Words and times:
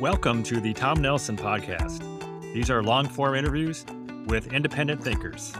Welcome 0.00 0.42
to 0.44 0.60
the 0.60 0.72
Tom 0.72 1.00
Nelson 1.00 1.36
Podcast. 1.36 2.02
These 2.52 2.68
are 2.68 2.82
long 2.82 3.08
form 3.08 3.36
interviews 3.36 3.86
with 4.26 4.52
independent 4.52 5.04
thinkers. 5.04 5.52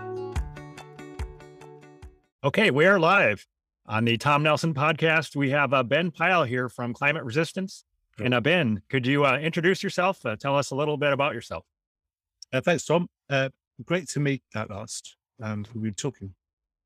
Okay, 2.42 2.72
we 2.72 2.84
are 2.86 2.98
live 2.98 3.46
on 3.86 4.04
the 4.04 4.16
Tom 4.16 4.42
Nelson 4.42 4.74
Podcast. 4.74 5.36
We 5.36 5.50
have 5.50 5.72
uh, 5.72 5.84
Ben 5.84 6.10
Pile 6.10 6.42
here 6.42 6.68
from 6.68 6.92
Climate 6.92 7.22
Resistance. 7.22 7.84
And 8.18 8.34
uh, 8.34 8.40
Ben, 8.40 8.82
could 8.88 9.06
you 9.06 9.24
uh, 9.24 9.38
introduce 9.38 9.84
yourself? 9.84 10.26
Uh, 10.26 10.34
tell 10.34 10.58
us 10.58 10.72
a 10.72 10.74
little 10.74 10.96
bit 10.96 11.12
about 11.12 11.32
yourself. 11.32 11.64
Uh, 12.52 12.60
thanks, 12.60 12.84
Tom. 12.84 13.08
Uh, 13.30 13.50
great 13.84 14.08
to 14.08 14.20
meet 14.20 14.42
at 14.56 14.68
last. 14.68 15.14
Um, 15.40 15.64
we've 15.74 15.84
been 15.84 15.94
talking 15.94 16.34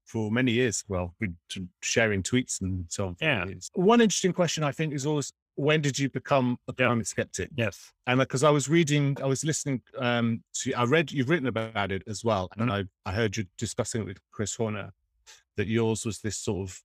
for 0.05 0.31
many 0.31 0.53
years. 0.53 0.85
Well, 0.87 1.15
we've 1.19 1.33
been 1.55 1.71
sharing 1.81 2.23
tweets 2.23 2.61
and 2.61 2.85
so 2.89 3.07
on. 3.07 3.17
Yeah. 3.23 3.47
One 3.73 4.03
interesting 4.03 4.35
question 4.35 4.65
I 4.65 4.73
think 4.73 4.93
is 4.93 5.07
always 5.07 5.33
when 5.59 5.81
did 5.81 5.99
you 5.99 6.09
become 6.09 6.57
a 6.69 6.73
climate 6.73 7.09
skeptic? 7.09 7.51
Yes. 7.57 7.93
And 8.07 8.21
because 8.21 8.45
I 8.45 8.51
was 8.51 8.69
reading, 8.69 9.17
I 9.21 9.27
was 9.27 9.45
listening 9.45 9.83
um, 9.99 10.45
to, 10.61 10.73
I 10.75 10.85
read, 10.85 11.11
you've 11.11 11.29
written 11.29 11.49
about 11.49 11.91
it 11.91 12.03
as 12.07 12.23
well. 12.25 12.49
And 12.57 12.71
Mhm. 12.71 12.89
I, 13.05 13.11
I 13.11 13.13
heard 13.13 13.37
you 13.37 13.45
discussing 13.59 14.03
it 14.03 14.07
with 14.07 14.19
Chris 14.31 14.55
Horner, 14.55 14.93
that 15.57 15.67
yours 15.67 16.05
was 16.07 16.21
this 16.21 16.37
sort 16.37 16.71
of 16.71 16.83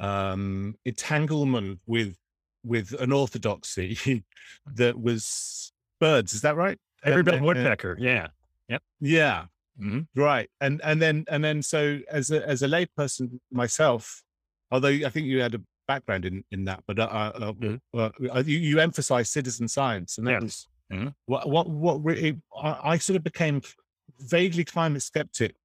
um, 0.00 0.74
entanglement 0.86 1.80
with, 1.86 2.16
with 2.64 2.92
an 2.98 3.12
orthodoxy 3.12 4.24
that 4.74 4.98
was 4.98 5.72
birds. 6.00 6.32
Is 6.32 6.40
that 6.40 6.56
right? 6.56 6.78
Every 7.04 7.30
Uh, 7.30 7.36
uh, 7.36 7.40
woodpecker. 7.42 7.96
Yeah. 8.00 8.28
Yeah. 9.00 9.46
Mhm. 9.78 10.06
Right. 10.16 10.48
And, 10.62 10.80
and 10.82 11.02
then, 11.02 11.24
and 11.28 11.44
then, 11.44 11.62
so 11.62 11.98
as 12.10 12.30
a, 12.30 12.46
as 12.48 12.62
a 12.62 12.68
layperson 12.68 13.38
myself, 13.50 14.22
although 14.70 14.88
I 14.88 15.10
think 15.10 15.26
you 15.26 15.40
had 15.42 15.54
a 15.56 15.60
background 15.86 16.24
in, 16.24 16.44
in 16.50 16.64
that, 16.64 16.82
but, 16.86 16.98
uh, 16.98 17.02
uh, 17.02 17.52
Mhm. 17.52 17.80
uh, 17.94 18.10
uh, 18.34 18.42
you, 18.46 18.58
you 18.58 18.80
emphasize 18.80 19.30
citizen 19.30 19.68
science 19.68 20.18
and 20.18 20.26
that 20.26 20.32
Yes. 20.34 20.42
was 20.42 20.68
Mhm. 20.92 21.14
what, 21.26 21.48
what, 21.48 21.68
what 21.68 22.04
really, 22.04 22.40
I, 22.56 22.92
I 22.92 22.98
sort 22.98 23.16
of 23.16 23.24
became 23.24 23.62
vaguely 24.18 24.64
climate 24.64 25.02
skeptic, 25.02 25.56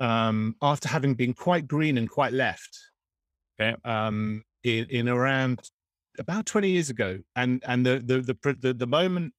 um, 0.00 0.56
after 0.62 0.88
having 0.88 1.14
been 1.14 1.34
quite 1.34 1.66
green 1.68 1.98
and 1.98 2.08
quite 2.10 2.32
left, 2.32 2.78
Okay. 3.60 3.76
um, 3.84 4.42
in, 4.64 4.86
in 4.90 5.08
around 5.08 5.70
about 6.18 6.46
20 6.46 6.68
years 6.70 6.90
ago. 6.90 7.18
And, 7.36 7.62
and 7.66 7.84
the, 7.86 7.98
the, 8.04 8.20
the, 8.22 8.56
the, 8.60 8.74
the 8.74 8.86
moment 8.86 9.34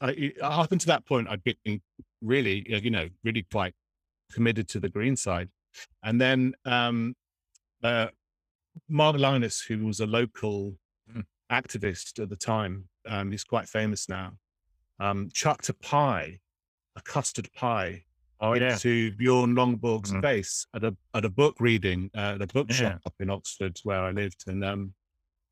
I, 0.00 0.32
up 0.42 0.72
until 0.72 0.92
that 0.92 1.06
point, 1.06 1.28
I'd 1.28 1.42
been 1.44 1.80
really, 2.22 2.64
you 2.68 2.90
know, 2.90 3.08
really 3.24 3.44
quite 3.50 3.74
committed 4.32 4.68
to 4.68 4.80
the 4.80 4.88
green 4.88 5.16
side. 5.16 5.48
And 6.02 6.20
then, 6.20 6.54
um, 6.64 7.14
uh, 7.82 8.08
Mark 8.88 9.16
Lynas, 9.16 9.66
who 9.66 9.86
was 9.86 10.00
a 10.00 10.06
local 10.06 10.76
Mm. 11.10 11.24
activist 11.50 12.22
at 12.22 12.28
the 12.28 12.36
time, 12.36 12.88
um, 13.06 13.30
he's 13.30 13.44
quite 13.44 13.66
famous 13.68 14.08
now, 14.08 14.38
um, 15.00 15.30
chucked 15.32 15.68
a 15.70 15.74
pie, 15.74 16.40
a 16.96 17.00
custard 17.02 17.50
pie, 17.54 18.04
Oh, 18.40 18.52
yeah. 18.54 18.74
into 18.74 19.10
Bjorn 19.16 19.54
Lomborg's 19.54 20.12
Mhm. 20.12 20.20
face 20.22 20.66
at 20.74 20.84
a 20.84 20.96
at 21.14 21.24
a 21.24 21.30
book 21.30 21.56
reading 21.60 22.10
uh, 22.14 22.34
at 22.36 22.42
a 22.42 22.46
bookshop 22.46 22.92
Yeah. 22.92 23.06
up 23.06 23.14
in 23.20 23.30
Oxford 23.30 23.78
where 23.82 24.00
I 24.00 24.10
lived, 24.12 24.44
and 24.46 24.62
um, 24.64 24.94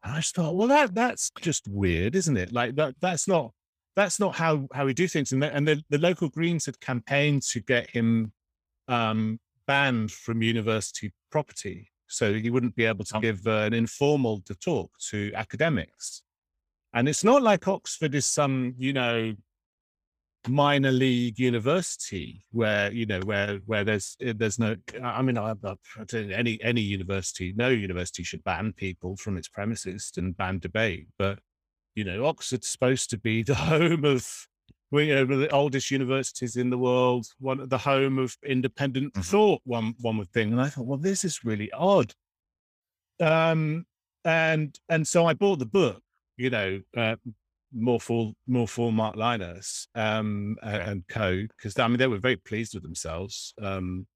and 0.03 0.13
I 0.13 0.17
just 0.21 0.35
thought, 0.37 0.55
well, 0.55 0.69
that 0.69 0.95
that's 0.95 1.31
just 1.41 1.67
weird, 1.67 2.15
isn't 2.15 2.37
it? 2.37 2.53
Like 2.53 2.77
that 2.77 2.95
that's 3.01 3.27
not 3.27 3.53
that's 3.97 4.21
not 4.21 4.35
how 4.37 4.69
how 4.73 4.85
we 4.87 4.93
do 4.95 5.09
things. 5.09 5.33
And 5.33 5.43
the, 5.43 5.53
and 5.55 5.67
the, 5.67 5.83
the 5.89 5.99
local 5.99 6.29
Greens 6.29 6.67
had 6.67 6.79
campaigned 6.81 7.43
to 7.45 7.61
get 7.61 7.91
him 7.91 8.33
um, 8.89 9.41
banned 9.67 10.13
from 10.13 10.43
university 10.43 11.13
property, 11.31 11.91
so 12.09 12.35
he 12.35 12.51
wouldn't 12.51 12.77
be 12.77 12.85
able 12.85 13.05
to 13.05 13.17
Oh. 13.17 13.21
give 13.21 13.47
uh, 13.47 13.63
an 13.69 13.75
informal 13.75 14.41
to 14.47 14.55
talk 14.55 14.91
to 15.11 15.33
academics. 15.35 16.23
And 16.93 17.09
it's 17.09 17.25
not 17.25 17.43
like 17.43 17.69
Oxford 17.69 18.15
is 18.15 18.27
some, 18.27 18.75
you 18.79 18.93
know, 18.93 19.35
minor 20.49 20.93
league 20.93 21.39
university 21.39 22.45
where 22.53 22.93
you 22.93 23.07
know 23.07 23.21
where 23.25 23.57
where 23.67 23.85
there's 23.85 24.17
eh, 24.21 24.33
there's 24.37 24.59
no 24.59 24.77
i 25.03 25.21
mean 25.21 25.37
I, 25.37 25.55
I 25.65 25.75
any 26.15 26.63
any 26.63 26.81
university 26.81 27.53
no 27.57 27.69
university 27.69 28.23
should 28.23 28.45
ban 28.45 28.73
people 28.73 29.17
from 29.17 29.37
its 29.37 29.49
premises 29.49 30.13
and 30.17 30.37
ban 30.37 30.59
debate 30.59 31.09
but 31.19 31.41
you 31.95 32.05
know 32.05 32.27
oxford's 32.27 32.69
supposed 32.69 33.11
to 33.11 33.19
be 33.19 33.43
the 33.51 33.55
home 33.55 34.05
of 34.05 34.47
well, 34.91 35.03
you 35.03 35.15
one 35.15 35.33
of 35.33 35.39
the 35.41 35.51
oldest 35.51 35.91
universities 35.91 36.57
in 36.57 36.71
the 36.71 36.79
world 36.79 37.27
one 37.39 37.69
the 37.69 37.79
home 37.79 38.19
of 38.19 38.37
independent 38.45 39.13
Mhm. 39.15 39.25
thought 39.25 39.61
one 39.65 39.95
one 40.01 40.17
would 40.19 40.33
think 40.33 40.53
and 40.53 40.61
i 40.61 40.69
thought 40.69 40.87
well 40.87 40.99
this 40.99 41.25
is 41.25 41.45
really 41.45 41.71
odd 41.73 42.15
um 43.21 43.85
and 44.25 44.79
and 44.89 45.07
so 45.07 45.27
i 45.27 45.33
bought 45.35 45.59
the 45.59 45.67
book 45.67 46.03
you 46.37 46.51
know 46.51 46.81
uh, 46.97 47.17
more 47.73 48.01
for 48.01 48.33
more 48.47 48.69
for 48.69 48.93
Mark 48.93 49.17
Lynas 49.17 49.89
um, 49.95 50.57
a- 50.63 50.69
Okay. 50.81 50.91
and 50.91 51.09
co 51.09 51.43
because 51.49 51.79
I 51.79 51.89
mean 51.89 51.99
they 51.99 52.07
were 52.07 52.19
very 52.19 52.37
pleased 52.37 52.75
with 52.75 52.83
themselves. 52.85 53.53
Um, 53.61 54.07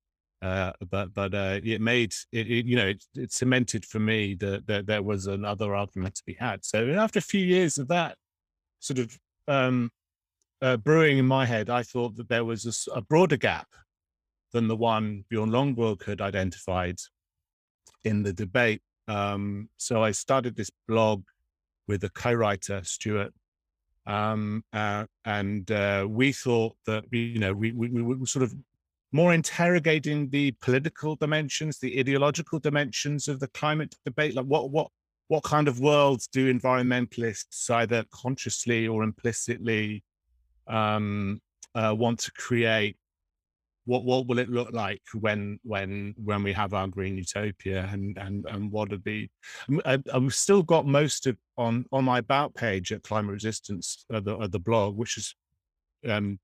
uh, 0.41 0.73
but 0.89 1.13
but 1.13 1.35
uh, 1.35 1.61
it 1.63 1.81
made 1.81 2.15
it, 2.33 2.47
it 2.51 2.65
you 2.65 2.77
know 2.77 2.87
it, 2.87 3.05
it 3.15 3.33
cemented 3.33 3.85
for 3.85 3.99
me 3.99 4.35
that, 4.37 4.67
that 4.69 4.87
there 4.87 5.03
was 5.03 5.27
another 5.27 5.75
argument 5.75 6.15
to 6.15 6.23
be 6.25 6.35
had. 6.35 6.65
So 6.65 6.89
after 6.91 7.19
a 7.19 7.23
few 7.23 7.45
years 7.45 7.77
of 7.77 7.89
that 7.89 8.17
sort 8.79 9.01
of 9.01 9.19
um, 9.49 9.91
uh, 10.63 10.77
brewing 10.77 11.19
in 11.19 11.27
my 11.27 11.47
head, 11.47 11.71
I 11.71 11.83
thought 11.83 12.17
that 12.17 12.29
there 12.29 12.45
was 12.45 12.89
a 12.95 13.01
broader 13.01 13.37
gap 13.37 13.69
than 14.53 14.69
the 14.69 14.77
one 14.77 15.25
Bjorn 15.29 15.51
Lomborg 15.51 16.05
had 16.05 16.21
identified 16.21 16.99
in 18.05 18.23
the 18.23 18.33
debate. 18.33 18.83
Um, 19.09 19.69
so 19.77 20.03
I 20.03 20.11
started 20.11 20.57
this 20.57 20.71
blog 20.89 21.25
with 21.89 22.05
a 22.05 22.11
co-writer, 22.11 22.83
Stuart, 22.85 23.33
um, 24.07 24.65
uh, 24.73 25.07
and 25.25 25.71
uh, 25.71 26.07
we 26.09 26.33
thought 26.33 26.77
that 26.87 27.05
you 27.13 27.39
know 27.39 27.53
we, 27.53 27.73
we 27.73 27.89
we 27.89 28.03
were 28.03 28.27
sort 28.27 28.43
of 28.43 28.55
more 29.13 29.35
interrogating 29.35 30.31
the 30.31 30.53
political 30.61 31.17
dimensions, 31.17 31.79
the 31.79 31.99
ideological 31.99 32.59
dimensions 32.59 33.29
of 33.29 33.41
the 33.41 33.49
climate 33.49 33.95
debate. 34.05 34.35
Like 34.35 34.47
what 34.47 34.71
what 34.71 34.89
what 35.29 35.43
kind 35.45 35.69
of 35.69 35.81
worlds 35.81 36.27
do 36.27 36.53
environmentalists 36.53 37.71
either 37.71 38.05
consciously 38.11 38.89
or 38.89 39.03
implicitly 39.03 40.03
um, 40.71 41.41
uh, 41.75 41.95
want 41.97 42.21
to 42.21 42.33
create? 42.33 42.97
What 43.87 44.05
what 44.05 44.27
will 44.27 44.39
it 44.39 44.51
look 44.51 44.73
like 44.73 45.03
when 45.19 45.59
when 45.63 46.15
when 46.23 46.43
we 46.43 46.53
have 46.53 46.75
our 46.75 46.87
green 46.87 47.17
utopia 47.17 47.89
and 47.91 48.17
and 48.19 48.45
and 48.47 48.71
what 48.71 48.91
would 48.91 49.03
be 49.03 49.31
I, 49.85 49.99
I've 50.13 50.35
still 50.35 50.63
got 50.63 50.87
most 50.87 51.27
of 51.27 51.37
on 51.57 51.87
on 51.91 52.05
my 52.05 52.19
about 52.19 52.55
page 52.55 52.93
at 52.93 53.03
Climate 53.03 53.33
Resistance, 53.33 54.05
uh, 54.13 54.21
the 54.21 54.37
uh, 54.37 54.47
the 54.47 54.59
blog, 54.61 54.97
which 54.97 55.17
is 55.17 55.35
um, 56.09 56.39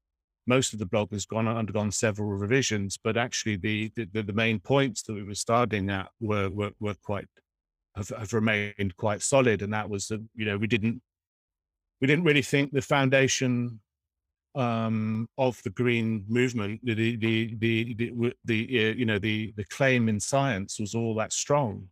most 0.47 0.73
of 0.73 0.79
the 0.79 0.87
blog 0.87 1.13
has 1.13 1.27
gone 1.27 1.49
undergone 1.49 1.91
several 1.91 2.29
revisions, 2.31 2.99
but 3.03 3.17
actually 3.17 3.57
the 3.57 3.93
the, 3.97 4.23
the 4.23 4.33
main 4.33 4.61
points 4.61 5.03
that 5.03 5.15
we 5.15 5.23
were 5.23 5.35
starting 5.35 5.91
at 5.91 6.09
were 6.21 6.49
were, 6.51 6.71
were 6.81 6.95
quite 7.03 7.27
have, 7.97 8.09
have 8.11 8.33
remained 8.33 8.97
quite 8.97 9.23
solid, 9.23 9.63
and 9.63 9.73
that 9.73 9.89
was 9.91 10.09
that 10.09 10.25
you 10.35 10.47
know 10.47 10.57
we 10.57 10.67
didn't 10.67 11.03
we 12.01 12.07
didn't 12.07 12.25
really 12.25 12.43
think 12.43 12.73
the 12.73 12.83
foundation 12.83 13.81
um 14.57 15.29
of 15.37 15.63
the 15.65 15.71
green 15.71 16.25
movement 16.29 16.81
the 16.83 16.95
the 16.95 17.17
the 17.17 17.55
the, 17.59 17.95
the, 17.95 18.33
the 18.45 18.89
uh, 18.89 18.95
you 18.95 19.05
know 19.05 19.19
the 19.19 19.53
the 19.57 19.65
claim 19.65 20.09
in 20.09 20.19
science 20.19 20.81
was 20.81 20.95
all 20.95 21.15
that 21.15 21.33
strong 21.33 21.89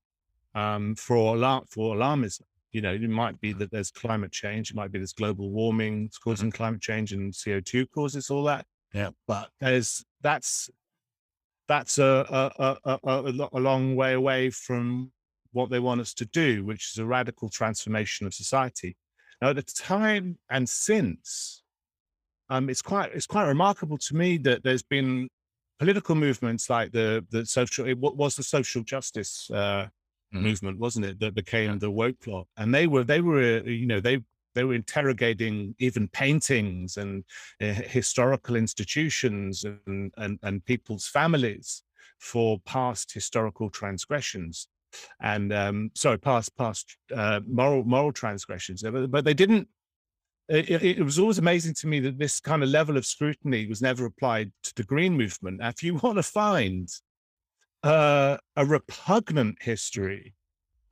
um, 0.54 0.94
for 0.94 1.16
alarm 1.36 1.64
for 1.68 1.94
alarmism. 1.94 2.42
You 2.72 2.80
know, 2.80 2.92
it 2.92 3.08
might 3.08 3.40
be 3.40 3.52
that 3.52 3.70
there's 3.70 3.90
climate 3.90 4.32
change, 4.32 4.70
it 4.70 4.76
might 4.76 4.90
be 4.90 4.98
there's 4.98 5.12
global 5.12 5.50
warming 5.50 6.06
it's 6.06 6.18
causing 6.18 6.50
climate 6.50 6.80
change, 6.80 7.12
and 7.12 7.34
CO 7.34 7.60
two 7.60 7.86
causes 7.86 8.30
all 8.30 8.44
that. 8.44 8.66
Yeah. 8.92 9.10
but 9.26 9.50
there's 9.60 10.04
that's 10.22 10.70
that's 11.66 11.98
a 11.98 12.26
a, 12.28 12.76
a, 12.84 12.98
a, 13.04 13.22
a 13.22 13.48
a 13.52 13.60
long 13.60 13.96
way 13.96 14.12
away 14.12 14.50
from 14.50 15.10
what 15.52 15.70
they 15.70 15.80
want 15.80 16.00
us 16.00 16.14
to 16.14 16.26
do, 16.26 16.64
which 16.64 16.90
is 16.92 16.98
a 16.98 17.06
radical 17.06 17.48
transformation 17.48 18.26
of 18.26 18.34
society. 18.34 18.96
Now, 19.40 19.50
at 19.50 19.56
the 19.56 19.62
time 19.62 20.38
and 20.50 20.68
since, 20.68 21.62
um, 22.48 22.68
it's 22.70 22.82
quite 22.82 23.12
it's 23.14 23.26
quite 23.26 23.46
remarkable 23.46 23.98
to 23.98 24.16
me 24.16 24.38
that 24.38 24.62
there's 24.62 24.82
been 24.82 25.28
political 25.78 26.14
movements 26.14 26.70
like 26.70 26.92
the 26.92 27.24
the 27.30 27.44
social 27.46 27.86
it 27.86 27.98
was 27.98 28.36
the 28.36 28.42
social 28.42 28.82
justice 28.82 29.50
uh, 29.50 29.88
Mhm. 30.32 30.40
movement, 30.42 30.78
wasn't 30.78 31.04
it, 31.06 31.20
that 31.20 31.34
became 31.34 31.78
the 31.78 31.90
woke 31.90 32.18
plot, 32.20 32.46
and 32.56 32.74
they 32.74 32.86
were 32.86 33.04
they 33.04 33.20
were 33.20 33.62
you 33.68 33.86
know 33.86 34.00
they 34.00 34.20
they 34.54 34.64
were 34.64 34.74
interrogating 34.74 35.74
even 35.78 36.08
paintings 36.08 36.96
and 36.96 37.24
uh, 37.60 37.66
historical 37.66 38.56
institutions 38.56 39.64
and, 39.64 40.12
and 40.16 40.38
and 40.42 40.64
people's 40.64 41.06
families 41.08 41.82
for 42.18 42.58
past 42.60 43.12
historical 43.12 43.70
transgressions. 43.70 44.68
And 45.20 45.52
um 45.52 45.90
sorry 45.94 46.18
past 46.18 46.56
past 46.56 46.96
uh, 47.14 47.40
moral 47.46 47.84
moral 47.84 48.12
transgressions. 48.12 48.82
But, 48.82 49.10
but 49.10 49.24
they 49.24 49.34
didn't 49.34 49.68
it, 50.48 50.70
it, 50.70 50.98
it 50.98 51.02
was 51.02 51.18
always 51.18 51.38
amazing 51.38 51.74
to 51.74 51.86
me 51.86 52.00
that 52.00 52.18
this 52.18 52.40
kind 52.40 52.62
of 52.62 52.68
level 52.68 52.96
of 52.96 53.06
scrutiny 53.06 53.66
was 53.66 53.80
never 53.82 54.04
applied 54.06 54.52
to 54.62 54.74
the 54.74 54.84
green 54.84 55.16
movement 55.16 55.60
if 55.62 55.82
you 55.82 55.94
want 56.02 56.16
to 56.16 56.22
find 56.22 56.88
uh, 57.82 58.36
a 58.56 58.64
repugnant 58.64 59.60
history 59.62 60.34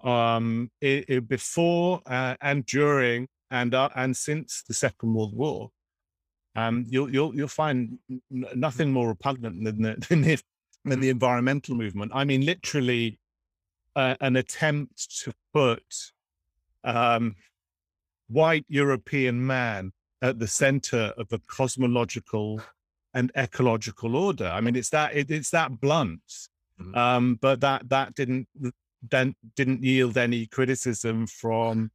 um, 0.05 0.71
i 0.83 1.05
i- 1.09 1.19
before 1.21 2.01
uh, 2.07 2.35
and 2.41 2.67
during 2.67 3.29
and 3.53 3.75
uh, 3.75 3.91
and 3.95 4.17
since 4.17 4.65
the 4.67 4.75
Second 4.75 5.13
World 5.15 5.37
War, 5.37 5.71
um, 6.57 6.87
you'll 6.89 7.13
you'll 7.13 7.37
you'll 7.37 7.49
find 7.49 7.99
nothing 8.31 8.91
more 8.91 9.09
repugnant 9.09 9.63
than 9.63 9.83
the, 9.83 10.07
than 10.09 10.23
the, 10.23 10.41
than 10.87 11.01
the 11.01 11.11
environmental 11.11 11.77
movement. 11.77 12.13
I 12.15 12.25
mean, 12.25 12.47
literally, 12.47 13.21
uh, 13.95 14.17
an 14.21 14.37
attempt 14.37 15.21
to 15.25 15.35
put 15.53 15.85
um, 16.83 17.37
white 18.33 18.65
European 18.69 19.47
man 19.47 19.93
at 20.23 20.39
the 20.39 20.47
center 20.47 21.13
of 21.19 21.27
a 21.33 21.39
cosmological 21.49 22.61
and 23.15 23.31
ecological 23.37 24.17
order. 24.17 24.47
I 24.47 24.61
mean, 24.61 24.77
it's 24.77 24.91
that 24.91 25.15
it, 25.15 25.31
it's 25.31 25.51
that 25.51 25.81
blunt, 25.81 26.23
mm-hmm. 26.81 26.95
um, 26.95 27.39
but 27.41 27.61
that 27.61 27.89
that 27.89 28.15
didn't 28.15 28.49
then 29.11 29.35
didn't 29.57 29.83
yield 29.83 30.17
any 30.17 30.47
criticism 30.47 31.27
from 31.27 31.91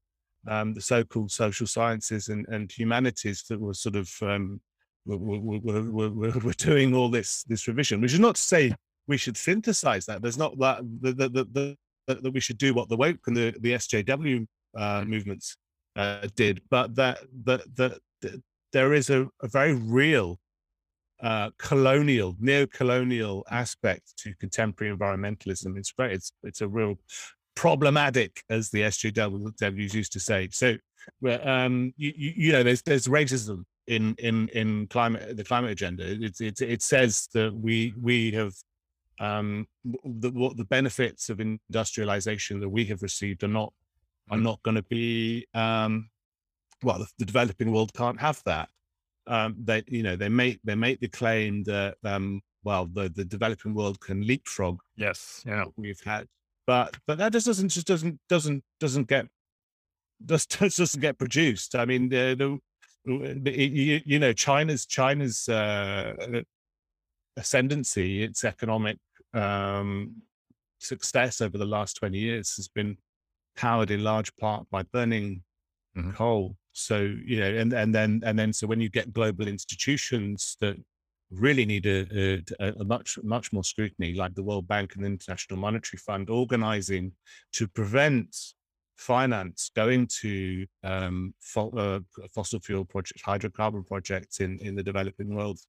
um, 0.47 0.73
the 0.73 0.81
so-called 0.81 1.31
social 1.31 1.67
sciences 1.67 2.27
and, 2.27 2.45
and 2.49 2.71
humanities 2.71 3.43
that 3.49 3.59
were 3.59 3.73
sort 3.73 3.95
of 3.95 4.11
um, 4.21 4.61
were, 5.05 5.17
were, 5.17 6.09
were, 6.09 6.31
were, 6.39 6.53
doing 6.53 6.93
all 6.93 7.09
this 7.09 7.43
this 7.43 7.67
revision, 7.67 8.01
which 8.01 8.13
is 8.13 8.19
not 8.19 8.35
to 8.35 8.41
say 8.41 8.73
we 9.07 9.17
should 9.17 9.37
synthesize 9.37 10.05
that. 10.05 10.21
There's 10.21 10.37
not 10.37 10.57
that 10.59 10.81
the, 11.01 11.13
the, 11.13 11.29
the, 11.29 11.45
the 11.51 11.77
that 12.07 12.33
we 12.33 12.39
should 12.39 12.57
do 12.57 12.73
what 12.73 12.87
the 12.87 12.95
woke 12.97 13.19
and 13.27 13.35
the, 13.35 13.53
the 13.59 13.73
SJW 13.73 14.45
uh, 14.77 15.03
movements 15.05 15.57
uh, 15.97 16.27
did, 16.35 16.61
but 16.69 16.95
that 16.95 17.19
that 17.43 17.61
that, 17.75 18.41
there 18.73 18.93
is 18.93 19.09
a, 19.09 19.27
a 19.41 19.47
very 19.47 19.73
real 19.73 20.39
uh, 21.21 21.49
colonial, 21.57 22.35
neo-colonial 22.39 23.43
aspect 23.49 24.15
to 24.17 24.35
contemporary 24.35 24.95
environmentalism. 24.95 25.77
It's 25.77 25.91
it's 25.97 26.31
it's 26.43 26.61
a 26.61 26.67
real 26.67 26.95
problematic, 27.55 28.43
as 28.49 28.69
the 28.69 28.81
SJWs 28.81 29.93
used 29.93 30.13
to 30.13 30.19
say. 30.19 30.47
So, 30.51 30.75
um, 31.43 31.93
you, 31.97 32.13
you, 32.15 32.33
you 32.35 32.51
know, 32.51 32.63
there's 32.63 32.83
there's 32.83 33.07
racism 33.07 33.63
in 33.87 34.15
in 34.19 34.49
in 34.49 34.87
climate 34.87 35.35
the 35.35 35.43
climate 35.43 35.71
agenda. 35.71 36.03
It 36.05 36.39
it 36.39 36.61
it 36.61 36.81
says 36.83 37.27
that 37.33 37.53
we 37.53 37.93
we 37.99 38.31
have 38.31 38.53
um 39.19 39.65
the 39.83 40.29
what 40.29 40.57
the 40.57 40.65
benefits 40.65 41.29
of 41.29 41.39
industrialization 41.39 42.59
that 42.59 42.69
we 42.69 42.85
have 42.85 43.01
received 43.01 43.43
are 43.43 43.47
not 43.47 43.73
are 44.29 44.37
not 44.37 44.61
going 44.63 44.75
to 44.75 44.83
be 44.83 45.45
um 45.53 46.09
well 46.83 46.99
the, 46.99 47.07
the, 47.19 47.25
developing 47.25 47.71
world 47.71 47.93
can't 47.93 48.19
have 48.19 48.41
that. 48.45 48.69
Um 49.27 49.55
they 49.63 49.83
you 49.87 50.03
know 50.03 50.15
they 50.15 50.29
make 50.29 50.59
they 50.63 50.75
make 50.75 50.99
the 50.99 51.07
claim 51.07 51.63
that 51.63 51.95
um 52.03 52.41
well 52.63 52.85
the 52.85 53.09
the 53.09 53.25
developing 53.25 53.73
world 53.73 53.99
can 53.99 54.25
leapfrog 54.25 54.79
yes 54.95 55.43
yeah. 55.45 55.65
we've 55.77 56.01
had. 56.03 56.27
But 56.65 56.97
but 57.07 57.17
that 57.17 57.31
just 57.31 57.47
doesn't 57.47 57.69
just 57.69 57.87
doesn't 57.87 58.19
doesn't 58.29 58.63
doesn't 58.79 59.07
get 59.07 59.27
just, 60.25 60.59
just 60.59 60.77
doesn't 60.77 61.01
get 61.01 61.17
produced. 61.17 61.75
I 61.75 61.85
mean, 61.85 62.09
the, 62.09 62.35
the 63.05 63.51
you, 63.51 64.01
you, 64.05 64.19
know 64.19 64.33
China's 64.33 64.85
China's 64.85 65.47
uh, 65.47 66.41
ascendancy, 67.37 68.23
its 68.23 68.43
economic 68.43 68.97
um, 69.33 70.21
success 70.79 71.41
over 71.41 71.57
the 71.57 71.65
last 71.65 71.95
twenty 71.95 72.19
years 72.19 72.55
has 72.55 72.67
been 72.67 72.97
powered 73.57 73.91
in 73.91 74.03
large 74.03 74.33
part 74.37 74.69
by 74.69 74.83
burning 74.83 75.43
mm-hmm. 75.97 76.11
coal. 76.11 76.55
So 76.71 76.99
you 77.25 77.39
know, 77.39 77.53
and 77.53 77.73
and 77.73 77.93
then 77.93 78.21
and 78.23 78.37
then 78.37 78.53
so 78.53 78.67
when 78.67 78.79
you 78.79 78.89
get 78.89 79.11
global 79.11 79.47
institutions 79.47 80.55
that 80.61 80.77
really 81.31 81.65
need 81.65 81.85
a, 81.85 82.41
a, 82.59 82.73
a, 82.79 82.83
much 82.85 83.17
much 83.23 83.51
more 83.51 83.63
scrutiny, 83.63 84.13
like 84.13 84.35
the 84.35 84.43
World 84.43 84.67
Bank 84.67 84.95
and 84.95 85.03
the 85.03 85.07
International 85.07 85.59
Monetary 85.59 85.97
Fund, 85.97 86.29
organizing 86.29 87.11
to 87.53 87.67
prevent 87.67 88.35
finance 88.95 89.71
going 89.75 90.07
to 90.21 90.65
um, 90.83 91.33
fo- 91.39 91.71
uh, 91.71 91.99
fossil 92.33 92.59
fuel 92.59 92.85
projects, 92.85 93.23
hydrocarbon 93.23 93.85
projects 93.85 94.39
in 94.39 94.59
in 94.59 94.75
the 94.75 94.83
developing 94.83 95.35
world. 95.35 95.59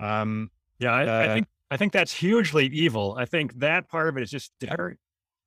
Um, 0.00 0.50
yeah, 0.78 0.92
I, 0.92 1.06
uh, 1.06 1.20
I, 1.20 1.34
think 1.34 1.46
I 1.70 1.76
think 1.76 1.92
that's 1.92 2.14
hugely 2.14 2.66
evil. 2.66 3.16
I 3.18 3.26
think 3.26 3.58
that 3.58 3.88
part 3.88 4.08
of 4.08 4.16
it 4.16 4.22
is 4.22 4.30
just 4.30 4.52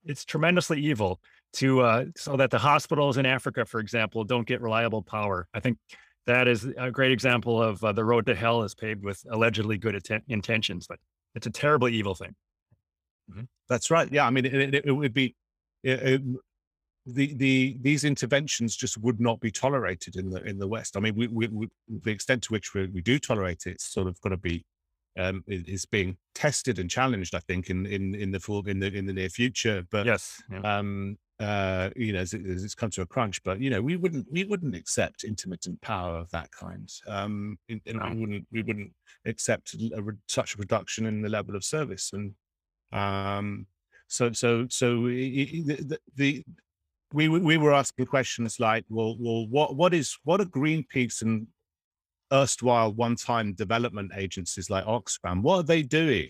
it's 0.03 0.25
tremendously 0.25 0.79
evil 0.79 1.19
to 1.53 1.81
uh, 1.81 2.05
so 2.15 2.37
that 2.37 2.49
the 2.49 2.59
hospitals 2.59 3.17
in 3.17 3.25
Africa, 3.25 3.65
for 3.65 3.79
example, 3.79 4.23
don't 4.23 4.47
get 4.47 4.61
reliable 4.61 5.01
power. 5.01 5.47
I 5.53 5.59
think 5.59 5.77
that 6.27 6.47
is 6.47 6.67
a 6.77 6.91
great 6.91 7.11
example 7.11 7.61
of 7.61 7.83
uh, 7.83 7.91
the 7.91 8.05
road 8.05 8.25
to 8.27 8.35
hell 8.35 8.63
is 8.63 8.75
paved 8.75 9.03
with 9.03 9.23
allegedly 9.29 9.77
good 9.77 9.95
atten- 9.95 10.23
intentions, 10.27 10.87
but 10.87 10.99
it's 11.35 11.47
a 11.47 11.51
terribly 11.51 11.93
evil 11.93 12.15
thing. 12.15 12.35
Mm-hmm. 13.29 13.43
That's 13.69 13.91
right. 13.91 14.11
Yeah, 14.11 14.25
I 14.25 14.29
mean, 14.29 14.45
it, 14.45 14.53
it, 14.53 14.85
it 14.85 14.91
would 14.91 15.13
be 15.13 15.35
it, 15.83 16.21
the 17.05 17.33
the 17.33 17.77
these 17.81 18.03
interventions 18.03 18.75
just 18.75 18.97
would 18.99 19.19
not 19.19 19.39
be 19.39 19.51
tolerated 19.51 20.15
in 20.15 20.29
the 20.29 20.43
in 20.43 20.59
the 20.59 20.67
West. 20.67 20.95
I 20.95 20.99
mean, 20.99 21.15
we, 21.15 21.27
we, 21.27 21.47
we 21.47 21.67
the 21.87 22.11
extent 22.11 22.43
to 22.43 22.53
which 22.53 22.73
we, 22.73 22.87
we 22.87 23.01
do 23.01 23.17
tolerate 23.17 23.63
it, 23.65 23.71
it's 23.71 23.85
sort 23.85 24.07
of 24.07 24.19
got 24.21 24.29
to 24.29 24.37
be 24.37 24.63
um, 25.17 25.43
is 25.47 25.85
being 25.85 26.17
tested 26.35 26.79
and 26.79 26.89
challenged. 26.89 27.33
I 27.33 27.39
think 27.39 27.69
in 27.69 27.85
in 27.85 28.15
in 28.15 28.31
the 28.31 28.39
full 28.39 28.67
in 28.67 28.79
the 28.79 28.93
in 28.93 29.05
the 29.05 29.13
near 29.13 29.29
future. 29.29 29.83
But 29.89 30.05
yes, 30.05 30.41
yeah. 30.51 30.59
um, 30.59 31.17
uh, 31.41 31.89
you 31.95 32.13
know, 32.13 32.19
as, 32.19 32.33
it, 32.33 32.45
as, 32.45 32.63
it's 32.63 32.75
come 32.75 32.91
to 32.91 33.01
a 33.01 33.05
crunch. 33.05 33.41
But 33.43 33.59
you 33.59 33.69
know, 33.69 33.81
we 33.81 33.97
wouldn't 33.97 34.27
we 34.31 34.43
wouldn't 34.43 34.75
accept 34.75 35.23
intermittent 35.23 35.81
power 35.81 36.17
of 36.17 36.29
that 36.31 36.51
kind. 36.51 36.89
Um, 37.07 37.57
and 37.67 37.81
no. 37.87 38.09
we 38.09 38.19
wouldn't 38.19 38.47
we 38.51 38.61
wouldn't 38.61 38.93
accept 39.25 39.73
a, 39.73 40.01
such 40.27 40.55
a 40.55 40.57
reduction 40.57 41.05
in 41.05 41.21
the 41.21 41.29
level 41.29 41.55
of 41.55 41.63
service. 41.63 42.11
And 42.13 42.33
um, 42.93 43.65
so 44.07 44.31
so 44.33 44.67
so 44.69 45.05
the, 45.05 45.97
the 46.15 46.43
we 47.13 47.27
we 47.27 47.57
were 47.57 47.73
asking 47.73 48.05
questions 48.05 48.59
like, 48.59 48.85
well, 48.89 49.15
well, 49.19 49.47
what 49.47 49.75
what 49.75 49.93
is 49.93 50.17
what 50.23 50.41
are 50.41 50.45
Greenpeace 50.45 51.23
and 51.23 51.47
erstwhile 52.31 52.93
one-time 52.93 53.53
development 53.53 54.11
agencies 54.15 54.69
like 54.69 54.85
Oxfam? 54.85 55.41
What 55.41 55.57
are 55.57 55.63
they 55.63 55.81
doing, 55.81 56.29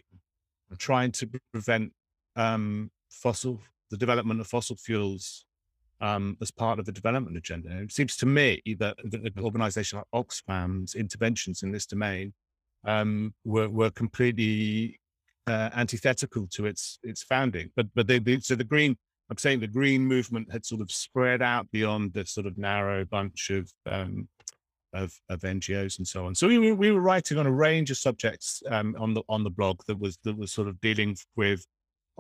trying 0.80 1.12
to 1.14 1.30
prevent 1.52 1.92
um, 2.36 2.92
fossil 3.10 3.60
the 3.92 3.98
development 3.98 4.40
of 4.40 4.48
fossil 4.48 4.76
fuels 4.76 5.46
um, 6.00 6.36
as 6.42 6.50
part 6.50 6.80
of 6.80 6.86
the 6.86 6.92
development 6.92 7.38
agenda. 7.38 7.70
It 7.82 7.92
seems 7.92 8.18
to 8.18 8.26
me 8.26 8.62
that 8.80 8.98
an 9.04 9.32
organization 9.40 10.00
like 10.00 10.08
Oxfam's 10.14 10.96
interventions 10.96 11.62
in 11.62 11.72
this 11.72 11.86
domain 11.86 12.34
um, 12.86 13.36
were, 13.46 13.70
were 13.70 13.92
completely 13.92 15.00
uh, 15.46 15.70
antithetical 15.76 16.48
to 16.52 16.66
its 16.66 16.98
its 17.04 17.24
founding. 17.24 17.70
But 17.76 17.88
but 17.94 18.08
they, 18.08 18.20
they, 18.20 18.40
so 18.40 18.56
the 18.56 18.64
green 18.64 18.98
I'm 19.30 19.38
saying 19.38 19.60
the 19.60 19.68
green 19.68 20.06
movement 20.06 20.52
had 20.52 20.66
sort 20.66 20.82
of 20.82 20.92
spread 20.92 21.42
out 21.42 21.70
beyond 21.72 22.14
the 22.14 22.26
sort 22.26 22.48
of 22.48 22.58
narrow 22.58 23.06
bunch 23.06 23.50
of 23.50 23.72
um, 23.86 24.28
of, 24.94 25.14
of 25.30 25.40
NGOs 25.42 26.00
and 26.00 26.08
so 26.08 26.26
on. 26.26 26.36
So 26.36 26.48
we 26.48 26.58
were, 26.58 26.76
we 26.76 26.92
were 26.92 27.00
writing 27.00 27.38
on 27.38 27.48
a 27.48 27.52
range 27.52 27.92
of 27.92 27.98
subjects 27.98 28.62
um, 28.70 28.96
on 29.00 29.14
the 29.14 29.24
on 29.30 29.44
the 29.44 29.50
blog 29.50 29.82
that 29.88 30.00
was 30.00 30.18
that 30.24 30.38
was 30.38 30.52
sort 30.52 30.68
of 30.68 30.80
dealing 30.82 31.16
with 31.36 31.66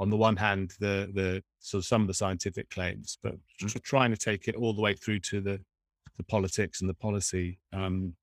on 0.01 0.09
the 0.09 0.17
one 0.17 0.35
hand, 0.35 0.73
the 0.79 1.09
the 1.13 1.43
sort 1.59 1.83
of 1.83 1.85
some 1.85 2.01
of 2.01 2.07
the 2.07 2.13
scientific 2.13 2.69
claims, 2.71 3.19
but 3.21 3.35
mm-hmm. 3.35 3.67
trying 3.83 4.09
to 4.09 4.17
take 4.17 4.47
it 4.47 4.55
all 4.55 4.73
the 4.73 4.81
way 4.81 4.95
through 4.95 5.19
to 5.19 5.39
the 5.39 5.61
the 6.17 6.23
politics 6.23 6.81
and 6.81 6.89
the 6.89 6.95
policy 6.95 7.59
um, 7.71 8.15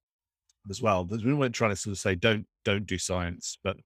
as 0.68 0.82
well. 0.82 1.06
We 1.06 1.32
weren't 1.32 1.54
trying 1.54 1.70
to 1.70 1.76
sort 1.76 1.92
of 1.92 1.99
say 1.99 2.16
don't 2.16 2.47
don't 2.64 2.85
do 2.85 2.99
science, 2.99 3.58
but 3.62 3.76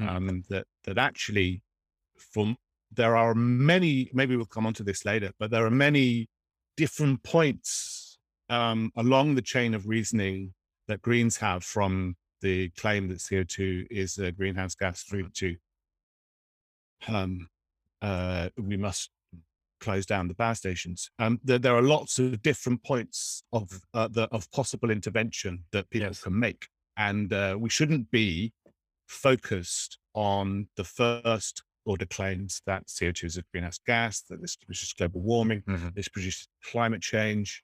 mm. 0.00 0.08
um, 0.08 0.44
that 0.48 0.66
that 0.84 0.96
actually, 0.96 1.62
from 2.16 2.56
there 2.90 3.14
are 3.14 3.34
many. 3.34 4.10
Maybe 4.14 4.36
we'll 4.36 4.46
come 4.46 4.66
on 4.66 4.74
to 4.74 4.82
this 4.82 5.04
later, 5.04 5.30
but 5.38 5.50
there 5.50 5.66
are 5.66 5.70
many 5.70 6.30
different 6.78 7.22
points 7.24 8.18
um, 8.48 8.90
along 8.96 9.34
the 9.34 9.42
chain 9.42 9.74
of 9.74 9.86
reasoning 9.86 10.54
that 10.88 11.02
Greens 11.02 11.36
have 11.36 11.62
from 11.62 12.16
the 12.40 12.70
claim 12.70 13.08
that 13.08 13.18
CO2 13.18 13.86
is 13.90 14.18
a 14.18 14.32
greenhouse 14.32 14.74
gas 14.74 15.02
through 15.02 15.28
to 15.30 15.56
um, 17.08 17.48
uh, 18.02 18.48
we 18.56 18.76
must 18.76 19.10
close 19.80 20.06
down 20.06 20.28
the 20.28 20.34
power 20.34 20.54
stations. 20.54 21.10
Um, 21.18 21.40
there, 21.44 21.58
there, 21.58 21.76
are 21.76 21.82
lots 21.82 22.18
of 22.18 22.42
different 22.42 22.82
points 22.82 23.42
of 23.52 23.80
uh, 23.92 24.08
the, 24.08 24.28
of 24.32 24.50
possible 24.50 24.90
intervention 24.90 25.64
that 25.72 25.90
people 25.90 26.08
yes. 26.08 26.22
can 26.22 26.38
make, 26.38 26.68
and 26.96 27.32
uh, 27.32 27.56
we 27.58 27.68
shouldn't 27.68 28.10
be 28.10 28.52
focused 29.06 29.98
on 30.14 30.68
the 30.76 30.84
first 30.84 31.62
order 31.84 32.06
claims 32.06 32.62
that 32.66 32.86
CO2 32.86 33.24
is 33.24 33.36
a 33.36 33.44
greenhouse 33.52 33.78
gas, 33.86 34.22
that 34.30 34.40
this 34.40 34.56
produces 34.56 34.92
global 34.94 35.20
warming, 35.20 35.62
mm-hmm. 35.62 35.88
this 35.94 36.08
produces 36.08 36.48
climate 36.64 37.02
change, 37.02 37.62